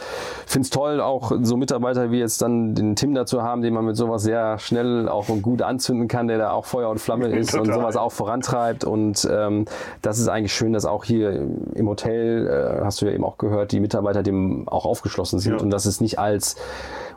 finde 0.47 0.67
es 0.67 0.71
toll, 0.71 1.01
auch 1.01 1.33
so 1.43 1.57
Mitarbeiter 1.57 2.11
wie 2.11 2.19
jetzt 2.19 2.41
dann 2.43 2.75
den 2.75 2.95
Tim 2.95 3.15
dazu 3.15 3.43
haben, 3.43 3.63
den 3.63 3.75
man 3.75 3.85
mit 3.85 3.97
sowas 3.97 4.23
sehr 4.23 4.59
schnell 4.59 5.09
auch 5.09 5.29
und 5.29 5.43
gut 5.43 5.63
anzünden 5.63 6.07
kann, 6.09 6.29
der 6.29 6.39
da 6.39 6.51
auch 6.53 6.65
Feuer 6.67 6.91
und 6.91 7.01
Flamme 7.01 7.27
ist 7.37 7.55
und 7.59 7.73
sowas 7.73 7.97
auch 7.97 8.13
vorantreibt 8.13 8.85
und 8.85 9.27
ähm, 9.31 9.65
das 10.03 10.19
ist 10.19 10.29
eigentlich 10.29 10.55
schön, 10.55 10.73
dass 10.73 10.85
auch 10.85 11.05
hier 11.05 11.33
im 11.75 11.89
Hotel, 11.89 12.47
äh, 12.81 12.85
hast 12.85 13.01
du 13.03 13.07
ja 13.07 13.13
eben 13.13 13.25
auch 13.25 13.39
gehört, 13.39 13.73
die 13.73 13.81
Mitarbeiter 13.81 14.23
dem 14.23 14.69
auch 14.69 14.85
aufgeschlossen 14.85 15.39
sind 15.41 15.55
Ja. 15.55 15.61
und 15.63 15.71
dass 15.71 15.87
es 15.87 16.01
nicht 16.01 16.19
als 16.19 16.57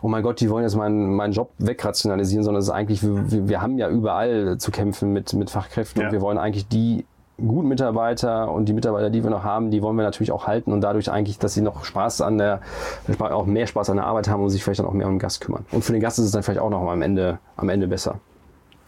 oh 0.02 0.08
mein 0.08 0.24
Gott, 0.24 0.40
die 0.40 0.50
wollen 0.50 0.64
jetzt 0.64 0.78
meinen, 0.78 1.14
meinen 1.14 1.34
Job 1.34 1.50
wegrationalisieren, 1.58 2.46
sondern 2.46 2.60
es 2.62 2.68
ist 2.68 2.74
eigentlich, 2.74 3.04
wir, 3.04 3.30
wir- 3.32 3.50
wir 3.50 3.62
haben 3.62 3.78
ja 3.78 3.90
überall 3.90 4.58
zu 4.58 4.72
kämpfen 4.72 5.12
mit, 5.12 5.34
mit 5.34 5.50
Fachkräften 5.50 6.02
Ja. 6.02 6.08
und 6.08 6.14
wir 6.14 6.22
wollen 6.22 6.38
eigentlich 6.38 6.70
die 6.70 7.06
guten 7.48 7.68
Mitarbeiter 7.68 8.52
und 8.52 8.66
die 8.66 8.74
Mitarbeiter, 8.74 9.10
die 9.10 9.24
wir 9.24 9.30
noch 9.30 9.44
haben, 9.44 9.72
die 9.72 9.82
wollen 9.82 9.96
wir 9.96 10.04
natürlich 10.04 10.32
auch 10.32 10.48
halten 10.48 10.72
und 10.72 10.82
dadurch 10.82 11.12
eigentlich, 11.12 11.40
dass 11.40 11.54
sie 11.54 11.62
noch 11.62 11.86
Spaß 11.86 12.22
an 12.22 12.38
der, 12.38 12.62
auch 13.20 13.46
mehr 13.46 13.68
Spaß 13.68 13.90
an 13.90 13.98
der 13.98 14.06
Arbeit 14.06 14.30
haben 14.30 14.44
und 14.44 14.50
sich 14.50 14.64
vielleicht 14.64 14.80
dann 14.80 14.88
auch 14.88 14.94
mehr 14.94 15.08
um 15.08 15.14
den 15.14 15.20
Gast 15.20 15.42
kümmern. 15.42 15.66
Und 15.72 15.84
für 15.84 15.94
den 15.94 16.02
Gast 16.02 16.20
ist 16.20 16.26
es 16.26 16.32
dann 16.32 16.44
vielleicht 16.44 16.62
auch 16.62 16.70
noch 16.70 16.88
am 16.88 17.02
Ende, 17.02 17.40
am 17.58 17.70
Ende 17.70 17.88
besser. 17.88 18.20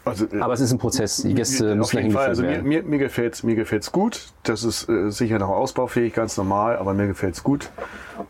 Also, 0.04 0.26
äh, 0.26 0.40
Aber 0.40 0.54
es 0.54 0.62
ist 0.62 0.72
ein 0.72 0.80
Prozess. 0.80 1.18
Die 1.18 1.34
Gäste 1.34 1.72
Auf 1.72 1.78
müssen 1.78 1.98
jeden 1.98 2.12
Fall. 2.12 2.28
Also 2.28 2.44
mir, 2.44 2.64
mir, 2.64 2.84
mir 2.84 2.98
gefällt 2.98 3.36
es 3.36 3.44
mir 3.44 3.56
gefällt's 3.56 3.92
gut. 3.92 4.30
Das 4.44 4.64
ist 4.64 4.90
äh, 4.90 5.12
sicher 5.12 5.38
noch 5.40 5.50
ausbaufähig, 5.50 6.14
ganz 6.14 6.38
normal, 6.38 6.78
aber 6.78 6.94
mir 6.94 7.08
gefällt 7.08 7.36
es 7.36 7.44
gut. 7.44 7.70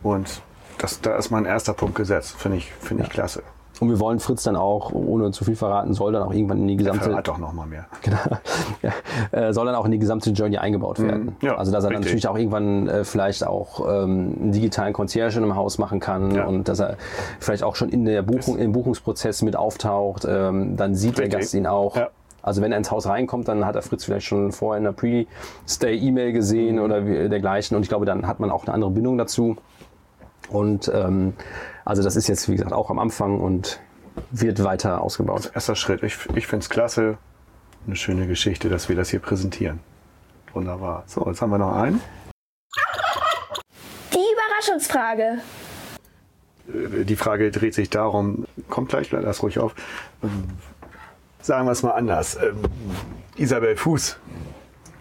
Und 0.03 0.41
das, 0.79 1.01
da 1.01 1.15
ist 1.15 1.31
mein 1.31 1.45
erster 1.45 1.73
Punkt 1.73 1.95
gesetzt. 1.95 2.35
Finde 2.37 2.57
ich, 2.57 2.71
finde 2.73 3.03
ich 3.03 3.09
klasse. 3.09 3.43
Und 3.81 3.89
wir 3.89 3.99
wollen 3.99 4.19
Fritz 4.19 4.43
dann 4.43 4.55
auch, 4.55 4.93
ohne 4.93 5.31
zu 5.31 5.43
viel 5.43 5.55
verraten, 5.55 5.93
soll 5.93 6.13
dann 6.13 6.21
auch 6.23 6.31
irgendwann 6.33 6.59
in 6.59 6.67
die 6.67 6.77
gesamte, 6.77 7.05
Verrat 7.09 7.27
doch 7.27 7.39
noch 7.39 7.51
mal 7.51 7.65
mehr. 7.65 7.87
genau, 8.03 8.19
ja, 8.83 8.91
äh, 9.37 9.51
soll 9.53 9.65
dann 9.65 9.73
auch 9.75 9.85
in 9.85 9.91
die 9.91 9.97
gesamte 9.99 10.29
Journey 10.29 10.57
eingebaut 10.59 10.99
werden. 10.99 11.35
ja, 11.41 11.55
also 11.57 11.71
dass 11.71 11.83
er 11.83 11.89
dann 11.89 11.97
richtig. 12.03 12.11
natürlich 12.23 12.27
auch 12.27 12.37
irgendwann 12.37 12.87
äh, 12.87 13.03
vielleicht 13.03 13.45
auch 13.45 13.79
ähm, 13.81 14.35
einen 14.39 14.51
digitalen 14.51 14.93
Concierge 14.93 15.37
in 15.39 15.43
einem 15.43 15.55
Haus 15.55 15.79
machen 15.79 15.99
kann 15.99 16.29
Ja. 16.35 16.45
und 16.45 16.67
dass 16.69 16.79
er 16.79 16.95
vielleicht 17.39 17.63
auch 17.63 17.75
schon 17.75 17.89
in 17.89 18.05
der 18.05 18.21
Buchung, 18.21 18.57
im 18.59 18.71
Buchungsprozess 18.71 19.41
mit 19.41 19.55
auftaucht. 19.55 20.25
Ähm, 20.29 20.77
dann 20.77 20.93
sieht 20.95 21.17
der 21.17 21.25
Richtig. 21.25 21.39
Gast 21.41 21.53
ihn 21.55 21.65
auch. 21.65 21.95
Ja. 21.97 22.09
Also 22.43 22.61
wenn 22.61 22.71
er 22.71 22.77
ins 22.77 22.91
Haus 22.91 23.07
reinkommt, 23.07 23.47
dann 23.47 23.65
hat 23.65 23.75
er 23.75 23.81
Fritz 23.81 24.03
vielleicht 24.05 24.25
schon 24.27 24.51
vorher 24.51 24.77
in 24.77 24.83
der 24.83 24.91
Pre-Stay-E-Mail 24.93 26.33
gesehen 26.33 26.75
Mhm. 26.77 26.81
oder 26.83 27.05
wie- 27.07 27.29
dergleichen. 27.29 27.75
Und 27.77 27.83
ich 27.83 27.89
glaube, 27.89 28.05
dann 28.05 28.27
hat 28.27 28.39
man 28.39 28.51
auch 28.51 28.65
eine 28.65 28.73
andere 28.73 28.91
Bindung 28.91 29.17
dazu. 29.17 29.57
Und 30.51 30.91
ähm, 30.93 31.33
also 31.85 32.03
das 32.03 32.15
ist 32.15 32.27
jetzt, 32.27 32.49
wie 32.49 32.53
gesagt, 32.55 32.73
auch 32.73 32.89
am 32.89 32.99
Anfang 32.99 33.39
und 33.39 33.79
wird 34.31 34.63
weiter 34.63 35.01
ausgebaut. 35.01 35.51
Erster 35.55 35.75
Schritt. 35.75 36.03
Ich, 36.03 36.17
ich 36.35 36.47
finde 36.47 36.63
es 36.63 36.69
klasse. 36.69 37.17
Eine 37.87 37.95
schöne 37.95 38.27
Geschichte, 38.27 38.69
dass 38.69 38.89
wir 38.89 38.95
das 38.95 39.09
hier 39.09 39.19
präsentieren. 39.19 39.79
Wunderbar. 40.53 41.03
So, 41.07 41.25
jetzt 41.27 41.41
haben 41.41 41.49
wir 41.51 41.57
noch 41.57 41.73
einen. 41.73 42.01
Die 44.13 44.17
Überraschungsfrage. 44.17 45.39
Äh, 46.67 47.05
Die 47.05 47.15
Frage 47.15 47.49
dreht 47.51 47.73
sich 47.73 47.89
darum, 47.89 48.45
kommt 48.69 48.89
gleich, 48.89 49.09
lass 49.11 49.41
ruhig 49.41 49.59
auf. 49.59 49.73
Ähm, 50.23 50.49
Sagen 51.41 51.65
wir 51.65 51.71
es 51.71 51.81
mal 51.81 51.91
anders. 51.91 52.35
Ähm, 52.35 52.61
Isabel 53.35 53.75
Fuß 53.75 54.19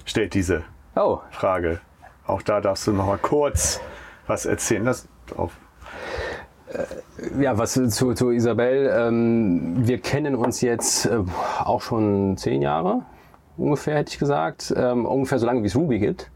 stellt 0.06 0.32
diese 0.32 0.62
Oh, 0.96 1.20
Frage. 1.30 1.80
Auch 2.26 2.40
da 2.40 2.60
darfst 2.62 2.86
du 2.86 2.92
noch 2.92 3.06
mal 3.06 3.18
kurz 3.18 3.80
was 4.26 4.46
erzählen. 4.46 4.84
Lass 4.84 5.06
auf. 5.38 5.52
ja, 7.40 7.58
was 7.58 7.74
zu, 7.74 8.14
zu 8.14 8.30
Isabel. 8.30 8.90
Ähm, 8.96 9.86
wir 9.86 9.98
kennen 9.98 10.34
uns 10.36 10.60
jetzt 10.60 11.06
äh, 11.06 11.18
auch 11.64 11.80
schon 11.82 12.36
zehn 12.36 12.62
Jahre 12.62 13.02
ungefähr, 13.56 13.96
hätte 13.96 14.10
ich 14.12 14.18
gesagt. 14.18 14.72
Ähm, 14.76 15.04
ungefähr 15.04 15.38
so 15.38 15.46
lange, 15.46 15.62
wie 15.62 15.66
es 15.66 15.76
Ruby 15.76 15.98
gibt. 15.98 16.30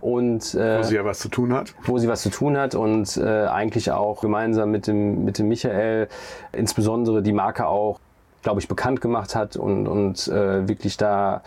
Und 0.00 0.54
äh, 0.54 0.78
Wo 0.78 0.82
sie 0.84 0.94
ja 0.94 1.04
was 1.04 1.18
zu 1.18 1.28
tun 1.28 1.52
hat. 1.52 1.74
wo 1.84 1.98
sie 1.98 2.06
was 2.06 2.22
zu 2.22 2.30
tun 2.30 2.56
hat 2.56 2.74
und 2.76 3.16
äh, 3.16 3.46
eigentlich 3.46 3.90
auch 3.90 4.20
gemeinsam 4.20 4.70
mit 4.70 4.86
dem, 4.86 5.24
mit 5.24 5.38
dem 5.38 5.48
Michael 5.48 6.08
insbesondere 6.52 7.22
die 7.22 7.32
Marke 7.32 7.66
auch, 7.66 7.98
glaube 8.42 8.60
ich, 8.60 8.68
bekannt 8.68 9.00
gemacht 9.00 9.34
hat 9.34 9.56
und, 9.56 9.88
und 9.88 10.28
äh, 10.28 10.68
wirklich 10.68 10.96
da, 10.96 11.42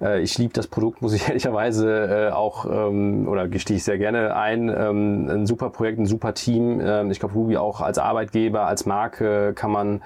äh, 0.00 0.20
ich 0.20 0.36
liebe 0.38 0.52
das 0.52 0.66
Produkt, 0.66 1.02
muss 1.02 1.12
ich 1.12 1.28
ehrlicherweise 1.28 2.28
äh, 2.28 2.32
auch, 2.32 2.66
ähm, 2.66 3.28
oder 3.28 3.48
gestehe 3.48 3.76
ich 3.76 3.84
sehr 3.84 3.98
gerne 3.98 4.36
ein, 4.36 4.68
ähm, 4.68 5.28
ein 5.28 5.46
super 5.46 5.70
Projekt, 5.70 5.98
ein 5.98 6.06
super 6.06 6.34
Team. 6.34 6.80
Ähm, 6.80 7.10
ich 7.10 7.20
glaube, 7.20 7.34
Ruby 7.34 7.56
auch 7.56 7.80
als 7.80 7.98
Arbeitgeber, 7.98 8.66
als 8.66 8.86
Marke 8.86 9.52
kann 9.54 9.70
man, 9.70 10.02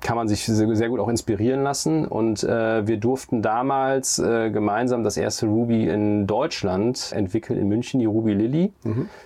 kann 0.00 0.16
man 0.16 0.28
sich 0.28 0.44
sehr, 0.44 0.88
gut 0.88 1.00
auch 1.00 1.08
inspirieren 1.08 1.62
lassen 1.62 2.06
und 2.06 2.44
äh, 2.44 2.86
wir 2.86 2.98
durften 2.98 3.42
damals 3.42 4.18
äh, 4.18 4.50
gemeinsam 4.50 5.02
das 5.02 5.16
erste 5.16 5.46
Ruby 5.46 5.88
in 5.88 6.26
Deutschland 6.26 7.12
entwickeln, 7.12 7.58
in 7.58 7.68
München, 7.68 8.00
die 8.00 8.06
Ruby 8.06 8.34
Lilly. 8.34 8.72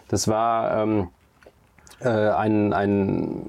Das 0.08 0.28
war 0.28 0.82
ähm, 0.82 1.00
äh, 1.00 1.17
ein, 2.06 2.72
ein, 2.72 3.42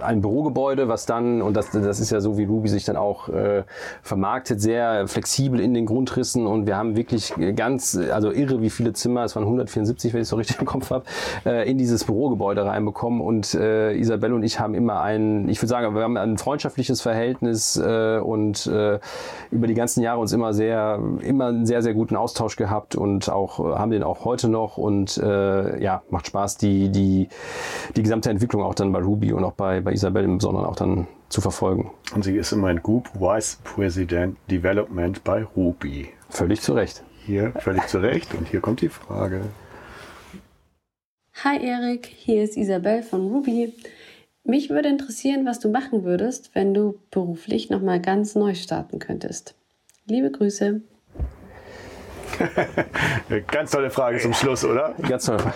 ein 0.00 0.20
Bürogebäude, 0.20 0.88
was 0.88 1.06
dann, 1.06 1.42
und 1.42 1.56
das, 1.56 1.70
das 1.70 2.00
ist 2.00 2.10
ja 2.10 2.20
so, 2.20 2.38
wie 2.38 2.44
Ruby 2.44 2.68
sich 2.68 2.84
dann 2.84 2.96
auch 2.96 3.28
äh, 3.28 3.64
vermarktet, 4.02 4.60
sehr 4.60 5.06
flexibel 5.08 5.60
in 5.60 5.74
den 5.74 5.86
Grundrissen. 5.86 6.46
Und 6.46 6.66
wir 6.66 6.76
haben 6.76 6.96
wirklich 6.96 7.32
ganz, 7.56 7.98
also 8.12 8.30
irre, 8.30 8.62
wie 8.62 8.70
viele 8.70 8.92
Zimmer, 8.92 9.24
es 9.24 9.34
waren 9.36 9.44
174, 9.44 10.12
wenn 10.12 10.20
ich 10.20 10.22
es 10.22 10.28
so 10.28 10.36
richtig 10.36 10.58
im 10.60 10.66
Kopf 10.66 10.90
habe, 10.90 11.04
äh, 11.44 11.68
in 11.70 11.78
dieses 11.78 12.04
Bürogebäude 12.04 12.64
reinbekommen. 12.64 13.20
Und 13.20 13.54
äh, 13.54 13.94
Isabelle 13.94 14.34
und 14.34 14.42
ich 14.42 14.60
haben 14.60 14.74
immer 14.74 15.00
ein, 15.00 15.48
ich 15.48 15.60
würde 15.60 15.68
sagen, 15.68 15.94
wir 15.94 16.02
haben 16.02 16.16
ein 16.16 16.38
freundschaftliches 16.38 17.00
Verhältnis 17.00 17.76
äh, 17.76 18.18
und 18.18 18.66
äh, 18.66 18.98
über 19.50 19.66
die 19.66 19.74
ganzen 19.74 20.02
Jahre 20.02 20.20
uns 20.20 20.32
immer 20.32 20.52
sehr, 20.52 21.00
immer 21.20 21.46
einen 21.46 21.66
sehr, 21.66 21.82
sehr 21.82 21.94
guten 21.94 22.16
Austausch 22.16 22.56
gehabt 22.56 22.96
und 22.96 23.30
auch 23.30 23.60
äh, 23.60 23.78
haben 23.78 23.90
den 23.90 24.02
auch 24.02 24.24
heute 24.24 24.48
noch. 24.48 24.78
Und 24.78 25.18
äh, 25.18 25.82
ja, 25.82 26.02
macht 26.10 26.26
Spaß, 26.26 26.58
die, 26.58 26.90
die, 26.90 27.28
die 27.96 28.02
gesamte 28.02 28.30
Entwicklung 28.30 28.62
auch 28.62 28.74
dann 28.74 28.92
bei 28.92 29.00
Ruby 29.00 29.32
und 29.32 29.44
auch 29.44 29.52
bei, 29.52 29.80
bei 29.80 29.92
Isabel 29.92 30.24
im 30.24 30.38
Besonderen 30.38 30.66
auch 30.66 30.76
dann 30.76 31.06
zu 31.28 31.40
verfolgen. 31.40 31.90
Und 32.14 32.24
sie 32.24 32.36
ist 32.36 32.52
immerhin 32.52 32.82
Group 32.82 33.08
Vice 33.14 33.58
President 33.64 34.36
Development 34.50 35.22
bei 35.24 35.44
Ruby. 35.56 36.08
Völlig 36.30 36.60
zu 36.60 36.74
Recht. 36.74 37.02
Hier 37.24 37.52
völlig 37.58 37.86
zu 37.86 37.98
Recht. 37.98 38.34
Und 38.34 38.48
hier 38.48 38.60
kommt 38.60 38.80
die 38.80 38.88
Frage. 38.88 39.42
Hi 41.44 41.64
Erik, 41.64 42.06
hier 42.06 42.42
ist 42.42 42.56
Isabel 42.56 43.02
von 43.02 43.28
Ruby. 43.28 43.74
Mich 44.44 44.70
würde 44.70 44.88
interessieren, 44.88 45.46
was 45.46 45.60
du 45.60 45.68
machen 45.68 46.04
würdest, 46.04 46.54
wenn 46.54 46.74
du 46.74 46.98
beruflich 47.10 47.70
nochmal 47.70 48.00
ganz 48.00 48.34
neu 48.34 48.54
starten 48.54 48.98
könntest. 48.98 49.54
Liebe 50.06 50.30
Grüße. 50.30 50.80
Ganz 53.50 53.70
tolle 53.70 53.90
Frage 53.90 54.18
zum 54.18 54.32
Schluss, 54.32 54.64
oder? 54.64 54.94
Ganz 55.08 55.26
toll. 55.26 55.38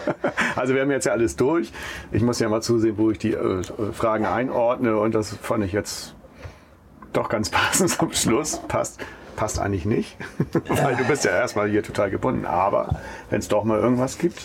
Also 0.57 0.75
wir 0.75 0.83
haben 0.83 0.91
jetzt 0.91 1.07
ja 1.07 1.13
alles 1.13 1.37
durch. 1.37 1.73
Ich 2.13 2.23
muss 2.23 2.39
ja 2.39 2.49
mal 2.49 2.61
zusehen, 2.61 2.99
wo 2.99 3.11
ich 3.11 3.19
die 3.19 3.33
äh, 3.33 3.63
Fragen 3.93 4.27
einordne. 4.27 4.99
Und 4.99 5.15
das 5.15 5.35
fand 5.35 5.65
ich 5.65 5.73
jetzt 5.73 6.15
doch 7.13 7.29
ganz 7.29 7.51
passend 7.51 7.91
zum 7.91 8.13
Schluss. 8.13 8.61
Passt, 8.69 9.01
passt 9.37 9.59
eigentlich 9.59 9.87
nicht. 9.87 10.17
Weil 10.69 10.97
du 10.97 11.05
bist 11.05 11.25
ja 11.25 11.31
erstmal 11.31 11.71
hier 11.71 11.83
total 11.83 12.11
gebunden. 12.11 12.45
Aber 12.45 13.01
wenn 13.31 13.39
es 13.39 13.49
doch 13.49 13.65
mal 13.65 13.79
irgendwas 13.79 14.19
gibt. 14.19 14.43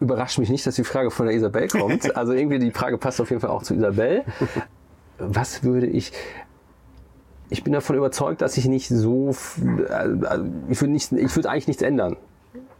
Überrascht 0.00 0.38
mich 0.38 0.48
nicht, 0.48 0.66
dass 0.66 0.76
die 0.76 0.84
Frage 0.84 1.10
von 1.10 1.26
der 1.26 1.34
Isabel 1.34 1.68
kommt. 1.68 2.16
Also 2.16 2.32
irgendwie 2.32 2.58
die 2.58 2.70
Frage 2.70 2.96
passt 2.96 3.20
auf 3.20 3.28
jeden 3.28 3.42
Fall 3.42 3.50
auch 3.50 3.62
zu 3.62 3.74
Isabel. 3.74 4.24
Was 5.18 5.62
würde 5.62 5.86
ich. 5.86 6.12
Ich 7.50 7.64
bin 7.64 7.72
davon 7.72 7.96
überzeugt, 7.96 8.40
dass 8.42 8.56
ich 8.56 8.66
nicht 8.66 8.88
so. 8.88 9.30
f- 9.30 9.60
äh, 9.88 10.08
Ich 10.68 10.80
würde 10.80 10.92
nicht, 10.92 11.12
ich 11.12 11.34
würde 11.36 11.50
eigentlich 11.50 11.66
nichts 11.68 11.82
ändern. 11.82 12.16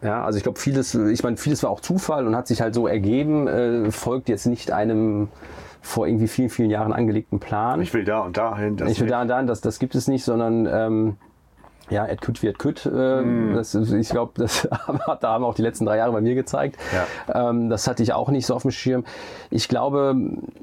Ja, 0.03 0.25
also 0.25 0.37
ich 0.39 0.43
glaube, 0.43 0.59
vieles, 0.59 0.95
ich 0.95 1.23
meine, 1.23 1.37
vieles 1.37 1.63
war 1.63 1.71
auch 1.71 1.81
Zufall 1.81 2.27
und 2.27 2.35
hat 2.35 2.47
sich 2.47 2.63
halt 2.63 2.75
so 2.75 2.87
ergeben, 2.87 3.47
äh, 3.49 3.91
folgt 3.91 4.29
jetzt 4.31 4.47
nicht 4.47 4.71
einem 4.73 5.29
vor 5.83 6.07
irgendwie 6.07 6.29
vielen, 6.29 6.49
vielen 6.51 6.71
Jahren 6.71 6.93
angelegten 6.93 7.39
Plan. 7.41 7.81
Ich 7.83 7.93
will 7.93 8.05
da 8.05 8.21
und 8.21 8.37
dahin. 8.37 8.77
Das 8.77 8.91
Ich 8.91 8.99
will 9.01 9.07
nicht. 9.07 9.13
da 9.13 9.23
und 9.23 9.29
da, 9.29 9.43
das, 9.43 9.61
das 9.61 9.79
gibt 9.79 9.95
es 9.95 10.09
nicht, 10.09 10.25
sondern 10.25 10.67
ähm, 10.71 11.17
ja, 11.91 12.07
et 12.07 12.21
küt 12.21 12.43
wird 12.43 12.59
küt. 12.59 12.87
Äh, 12.87 12.91
das, 13.55 13.75
ist- 13.75 13.93
ich 13.93 14.09
glaube, 14.09 14.33
das 14.37 14.69
da 15.21 15.33
haben 15.33 15.45
auch 15.45 15.55
die 15.55 15.62
letzten 15.62 15.87
drei 15.87 15.97
Jahre 15.99 16.12
bei 16.12 16.21
mir 16.21 16.35
gezeigt. 16.35 16.77
Ähm, 17.35 17.69
das 17.71 17.87
hatte 17.89 18.03
ich 18.03 18.12
auch 18.12 18.29
nicht 18.31 18.47
so 18.47 18.55
auf 18.55 18.62
dem 18.62 18.71
Schirm. 18.71 19.05
Ich 19.51 19.69
glaube, 19.69 20.15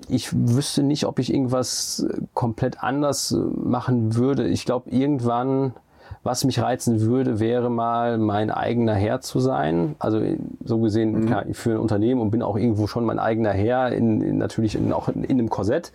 ich 0.08 0.30
wüsste 0.34 0.84
nicht, 0.84 1.06
ob 1.06 1.20
ich 1.20 1.34
irgendwas 1.34 2.06
komplett 2.34 2.82
anders 2.84 3.36
machen 3.56 4.16
würde. 4.16 4.48
Ich 4.48 4.66
glaube, 4.66 4.90
irgendwann 4.90 5.74
was 6.24 6.44
mich 6.44 6.60
reizen 6.60 7.02
würde, 7.02 7.40
wäre 7.40 7.70
mal 7.70 8.18
mein 8.18 8.52
eigener 8.52 8.94
Herr 8.94 9.22
zu 9.22 9.40
sein. 9.40 9.96
Also 10.00 10.22
so 10.64 10.80
gesehen, 10.80 11.26
klar, 11.26 11.46
ich 11.48 11.58
führe 11.58 11.78
ein 11.78 11.82
Unternehmen 11.82 12.22
und 12.22 12.32
bin 12.32 12.42
auch 12.42 12.58
irgendwo 12.58 12.88
schon 12.88 13.06
mein 13.06 13.20
eigener 13.20 13.52
Herr, 13.52 13.92
in, 13.92 14.22
in, 14.22 14.38
natürlich 14.38 14.76
in, 14.76 14.92
auch 14.94 15.08
in, 15.08 15.24
in 15.24 15.40
einem 15.40 15.50
Korsett. 15.50 15.92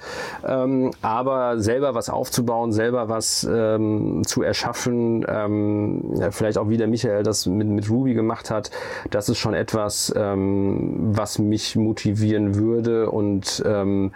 Ähm, 0.46 0.90
aber 1.02 1.58
selber 1.58 1.94
was 1.94 2.08
aufzubauen, 2.08 2.72
selber 2.72 3.08
was 3.08 3.46
ähm, 3.50 4.22
zu 4.24 4.42
erschaffen, 4.42 5.24
ähm, 5.28 6.14
ja, 6.16 6.30
vielleicht 6.30 6.58
auch 6.58 6.68
wie 6.68 6.76
der 6.76 6.88
Michael 6.88 7.22
das 7.22 7.46
mit, 7.46 7.68
mit 7.68 7.90
Ruby 7.90 8.14
gemacht 8.14 8.50
hat, 8.50 8.70
das 9.10 9.28
ist 9.28 9.38
schon 9.38 9.54
etwas, 9.54 10.12
ähm, 10.16 11.10
was 11.12 11.38
mich 11.38 11.76
motivieren 11.76 12.54
würde 12.54 13.10
und 13.10 13.62
ähm, 13.66 14.12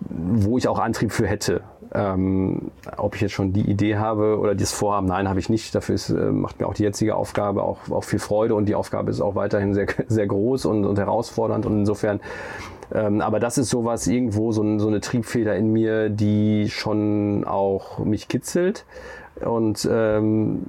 wo 0.00 0.58
ich 0.58 0.68
auch 0.68 0.78
Antrieb 0.78 1.12
für 1.12 1.26
hätte. 1.26 1.62
Ähm, 1.92 2.70
ob 2.96 3.14
ich 3.14 3.20
jetzt 3.20 3.32
schon 3.32 3.52
die 3.52 3.70
Idee 3.70 3.96
habe 3.96 4.38
oder 4.38 4.54
das 4.54 4.72
Vorhaben, 4.72 5.06
nein, 5.06 5.28
habe 5.28 5.38
ich 5.38 5.48
nicht. 5.48 5.74
Dafür 5.74 5.94
ist, 5.94 6.10
äh, 6.10 6.32
macht 6.32 6.60
mir 6.60 6.66
auch 6.66 6.74
die 6.74 6.82
jetzige 6.82 7.14
Aufgabe 7.14 7.62
auch, 7.62 7.78
auch 7.90 8.04
viel 8.04 8.18
Freude 8.18 8.54
und 8.54 8.66
die 8.66 8.74
Aufgabe 8.74 9.10
ist 9.10 9.20
auch 9.20 9.34
weiterhin 9.34 9.72
sehr, 9.74 9.86
sehr 10.08 10.26
groß 10.26 10.66
und, 10.66 10.84
und 10.84 10.98
herausfordernd 10.98 11.66
und 11.66 11.78
insofern 11.80 12.20
ähm, 12.94 13.20
aber 13.20 13.40
das 13.40 13.58
ist 13.58 13.70
sowas 13.70 14.06
irgendwo, 14.06 14.52
so, 14.52 14.78
so, 14.78 14.86
eine 14.86 15.00
Triebfeder 15.00 15.56
in 15.56 15.72
mir, 15.72 16.08
die 16.08 16.68
schon 16.70 17.44
auch 17.44 17.98
mich 17.98 18.28
kitzelt. 18.28 18.84
Und 19.44 19.88
ähm, 19.90 20.66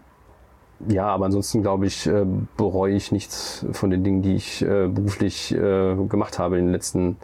ja, 0.87 1.07
aber 1.07 1.25
ansonsten 1.25 1.61
glaube 1.61 1.87
ich, 1.87 2.05
äh, 2.07 2.25
bereue 2.55 2.93
ich 2.93 3.11
nichts 3.11 3.65
von 3.71 3.89
den 3.89 4.03
Dingen, 4.03 4.21
die 4.21 4.35
ich 4.35 4.61
äh, 4.61 4.87
beruflich 4.87 5.53
äh, 5.53 5.95
gemacht 6.07 6.37
habe 6.37 6.59
in 6.59 6.65
den, 6.65 6.71
letzten, 6.71 7.17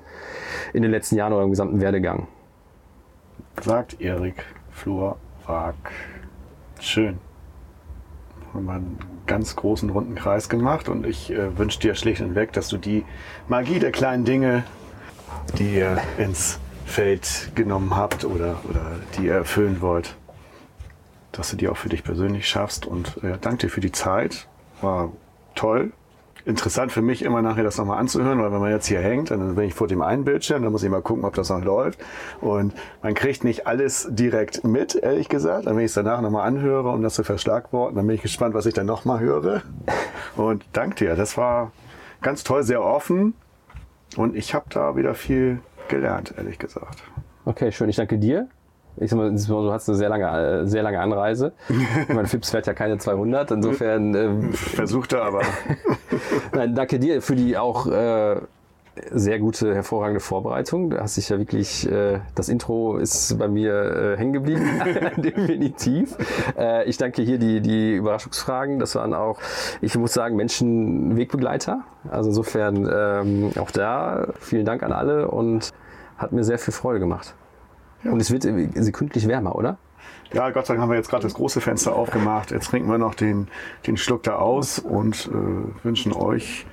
in 0.73 0.81
den 0.81 0.91
letzten 0.91 1.15
Jahren 1.15 1.33
oder 1.33 1.43
im 1.43 1.51
gesamten 1.51 1.79
Werdegang. 1.79 2.27
Sagt 3.61 4.01
Erik 4.01 4.43
Flur 4.71 5.17
Wag. 5.45 5.75
Schön. 6.79 7.19
Haben 8.53 8.65
wir 8.65 8.73
einen 8.73 8.99
ganz 9.27 9.55
großen 9.55 9.89
runden 9.89 10.15
Kreis 10.15 10.49
gemacht 10.49 10.89
und 10.89 11.05
ich 11.05 11.33
wünsche 11.55 11.79
dir 11.79 11.95
schlicht 11.95 12.21
und 12.21 12.35
weg, 12.35 12.53
dass 12.53 12.67
du 12.67 12.77
die 12.77 13.05
Magie 13.47 13.79
der 13.79 13.91
kleinen 13.91 14.25
Dinge, 14.25 14.63
die 15.57 15.75
ihr 15.75 15.97
ins 16.17 16.59
Feld 16.85 17.51
genommen 17.55 17.95
habt 17.95 18.25
oder, 18.25 18.57
oder 18.69 18.85
die 19.17 19.27
ihr 19.27 19.33
erfüllen 19.33 19.81
wollt, 19.81 20.15
dass 21.33 21.49
du 21.49 21.57
die 21.57 21.67
auch 21.67 21.77
für 21.77 21.89
dich 21.89 22.03
persönlich 22.03 22.47
schaffst. 22.47 22.85
Und 22.85 23.21
äh, 23.23 23.37
danke 23.41 23.67
dir 23.67 23.69
für 23.69 23.81
die 23.81 23.91
Zeit. 23.91 24.47
War 24.81 25.11
toll. 25.55 25.91
Interessant 26.45 26.91
für 26.91 27.01
mich 27.01 27.23
immer 27.23 27.41
nachher 27.41 27.63
das 27.63 27.77
nochmal 27.77 27.99
anzuhören, 27.99 28.41
weil 28.41 28.51
wenn 28.51 28.59
man 28.59 28.69
jetzt 28.69 28.87
hier 28.87 28.99
hängt, 28.99 29.31
dann 29.31 29.55
bin 29.55 29.65
ich 29.65 29.73
vor 29.73 29.87
dem 29.87 30.01
einen 30.01 30.25
Bildschirm, 30.25 30.61
dann 30.61 30.73
muss 30.73 30.83
ich 30.83 30.89
mal 30.89 31.01
gucken, 31.01 31.23
ob 31.23 31.33
das 31.35 31.49
noch 31.49 31.63
läuft. 31.63 31.99
Und 32.41 32.73
man 33.01 33.13
kriegt 33.13 33.45
nicht 33.45 33.65
alles 33.65 34.07
direkt 34.09 34.65
mit, 34.65 34.95
ehrlich 34.95 35.29
gesagt. 35.29 35.67
Dann 35.67 35.77
wenn 35.77 35.85
ich 35.85 35.91
es 35.91 35.93
danach 35.93 36.19
nochmal 36.19 36.45
anhöre, 36.45 36.89
um 36.89 37.01
das 37.01 37.13
zu 37.13 37.23
verschlagworten, 37.23 37.95
dann 37.95 38.05
bin 38.05 38.17
ich 38.17 38.21
gespannt, 38.21 38.53
was 38.55 38.65
ich 38.65 38.73
dann 38.73 38.85
nochmal 38.85 39.21
höre. 39.21 39.61
Und 40.35 40.65
danke 40.73 41.05
dir. 41.05 41.15
Das 41.15 41.37
war 41.37 41.71
ganz 42.21 42.43
toll, 42.43 42.63
sehr 42.63 42.83
offen. 42.83 43.35
Und 44.17 44.35
ich 44.35 44.53
habe 44.53 44.65
da 44.69 44.97
wieder 44.97 45.15
viel 45.15 45.59
gelernt, 45.87 46.33
ehrlich 46.37 46.59
gesagt. 46.59 47.03
Okay, 47.45 47.71
schön. 47.71 47.89
Ich 47.89 47.95
danke 47.95 48.17
dir. 48.17 48.49
Ich 48.97 49.09
sag 49.09 49.17
mal, 49.17 49.31
du 49.31 49.71
hast 49.71 49.89
eine 49.89 49.97
sehr 49.97 50.09
lange, 50.09 50.25
äh, 50.25 50.67
sehr 50.67 50.83
lange 50.83 50.99
Anreise. 50.99 51.53
mein 52.07 52.27
Fips 52.27 52.51
fährt 52.51 52.67
ja 52.67 52.73
keine 52.73 52.97
200, 52.97 53.51
insofern. 53.51 54.15
Ähm, 54.15 54.53
Versuchte 54.53 55.21
aber. 55.21 55.41
Nein, 56.53 56.75
danke 56.75 56.99
dir 56.99 57.21
für 57.21 57.35
die 57.35 57.57
auch 57.57 57.87
äh, 57.87 58.35
sehr 59.11 59.39
gute, 59.39 59.73
hervorragende 59.73 60.19
Vorbereitung. 60.19 60.91
Du 60.91 60.99
hast 60.99 61.17
dich 61.17 61.29
ja 61.29 61.39
wirklich, 61.39 61.89
äh, 61.89 62.19
das 62.35 62.49
Intro 62.49 62.97
ist 62.97 63.37
bei 63.39 63.47
mir 63.47 63.73
äh, 63.73 64.17
hängen 64.17 64.33
geblieben, 64.33 64.69
definitiv. 65.17 66.15
Äh, 66.57 66.87
ich 66.87 66.97
danke 66.97 67.23
hier 67.23 67.39
die, 67.39 67.61
die 67.61 67.95
Überraschungsfragen. 67.95 68.79
Das 68.79 68.95
waren 68.95 69.13
auch, 69.13 69.39
ich 69.81 69.97
muss 69.97 70.13
sagen, 70.13 70.35
Menschen 70.35 71.17
Wegbegleiter. 71.17 71.81
Also 72.09 72.29
insofern 72.29 72.87
ähm, 72.91 73.51
auch 73.59 73.71
da 73.71 74.27
vielen 74.39 74.65
Dank 74.65 74.83
an 74.83 74.91
alle 74.91 75.27
und 75.29 75.71
hat 76.17 76.31
mir 76.31 76.43
sehr 76.43 76.59
viel 76.59 76.73
Freude 76.73 76.99
gemacht. 76.99 77.33
Ja. 78.03 78.11
Und 78.11 78.19
es 78.19 78.31
wird 78.31 78.43
sekündlich 78.75 79.27
wärmer, 79.27 79.55
oder? 79.55 79.77
Ja, 80.33 80.49
Gott 80.49 80.65
sei 80.65 80.73
Dank 80.73 80.81
haben 80.81 80.89
wir 80.89 80.97
jetzt 80.97 81.09
gerade 81.09 81.23
das 81.23 81.35
große 81.35 81.61
Fenster 81.61 81.95
aufgemacht. 81.95 82.51
Jetzt 82.51 82.69
trinken 82.69 82.89
wir 82.89 82.97
noch 82.97 83.13
den, 83.13 83.47
den 83.85 83.97
Schluck 83.97 84.23
da 84.23 84.37
aus 84.37 84.79
und 84.79 85.29
äh, 85.31 85.85
wünschen 85.85 86.11
euch, 86.13 86.65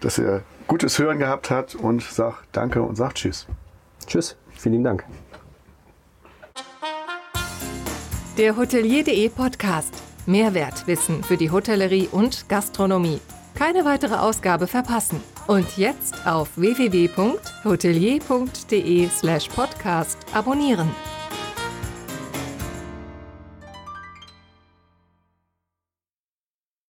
dass 0.00 0.18
ihr 0.18 0.42
gutes 0.66 0.98
Hören 0.98 1.18
gehabt 1.18 1.50
habt 1.50 1.74
und 1.74 2.02
sagt 2.02 2.44
Danke 2.52 2.82
und 2.82 2.96
sagt 2.96 3.18
Tschüss. 3.18 3.46
Tschüss, 4.06 4.36
vielen 4.50 4.82
Dank. 4.82 5.04
Der 8.38 8.56
Hotelier.de 8.56 9.28
Podcast. 9.28 9.94
Mehrwertwissen 10.24 11.22
für 11.22 11.36
die 11.36 11.50
Hotellerie 11.50 12.08
und 12.10 12.48
Gastronomie. 12.48 13.20
Keine 13.54 13.84
weitere 13.84 14.14
Ausgabe 14.14 14.66
verpassen. 14.66 15.20
Und 15.46 15.76
jetzt 15.76 16.26
auf 16.26 16.48
www.hotelier.de 16.56 19.08
slash 19.08 19.48
podcast 19.48 20.18
abonnieren. 20.32 20.88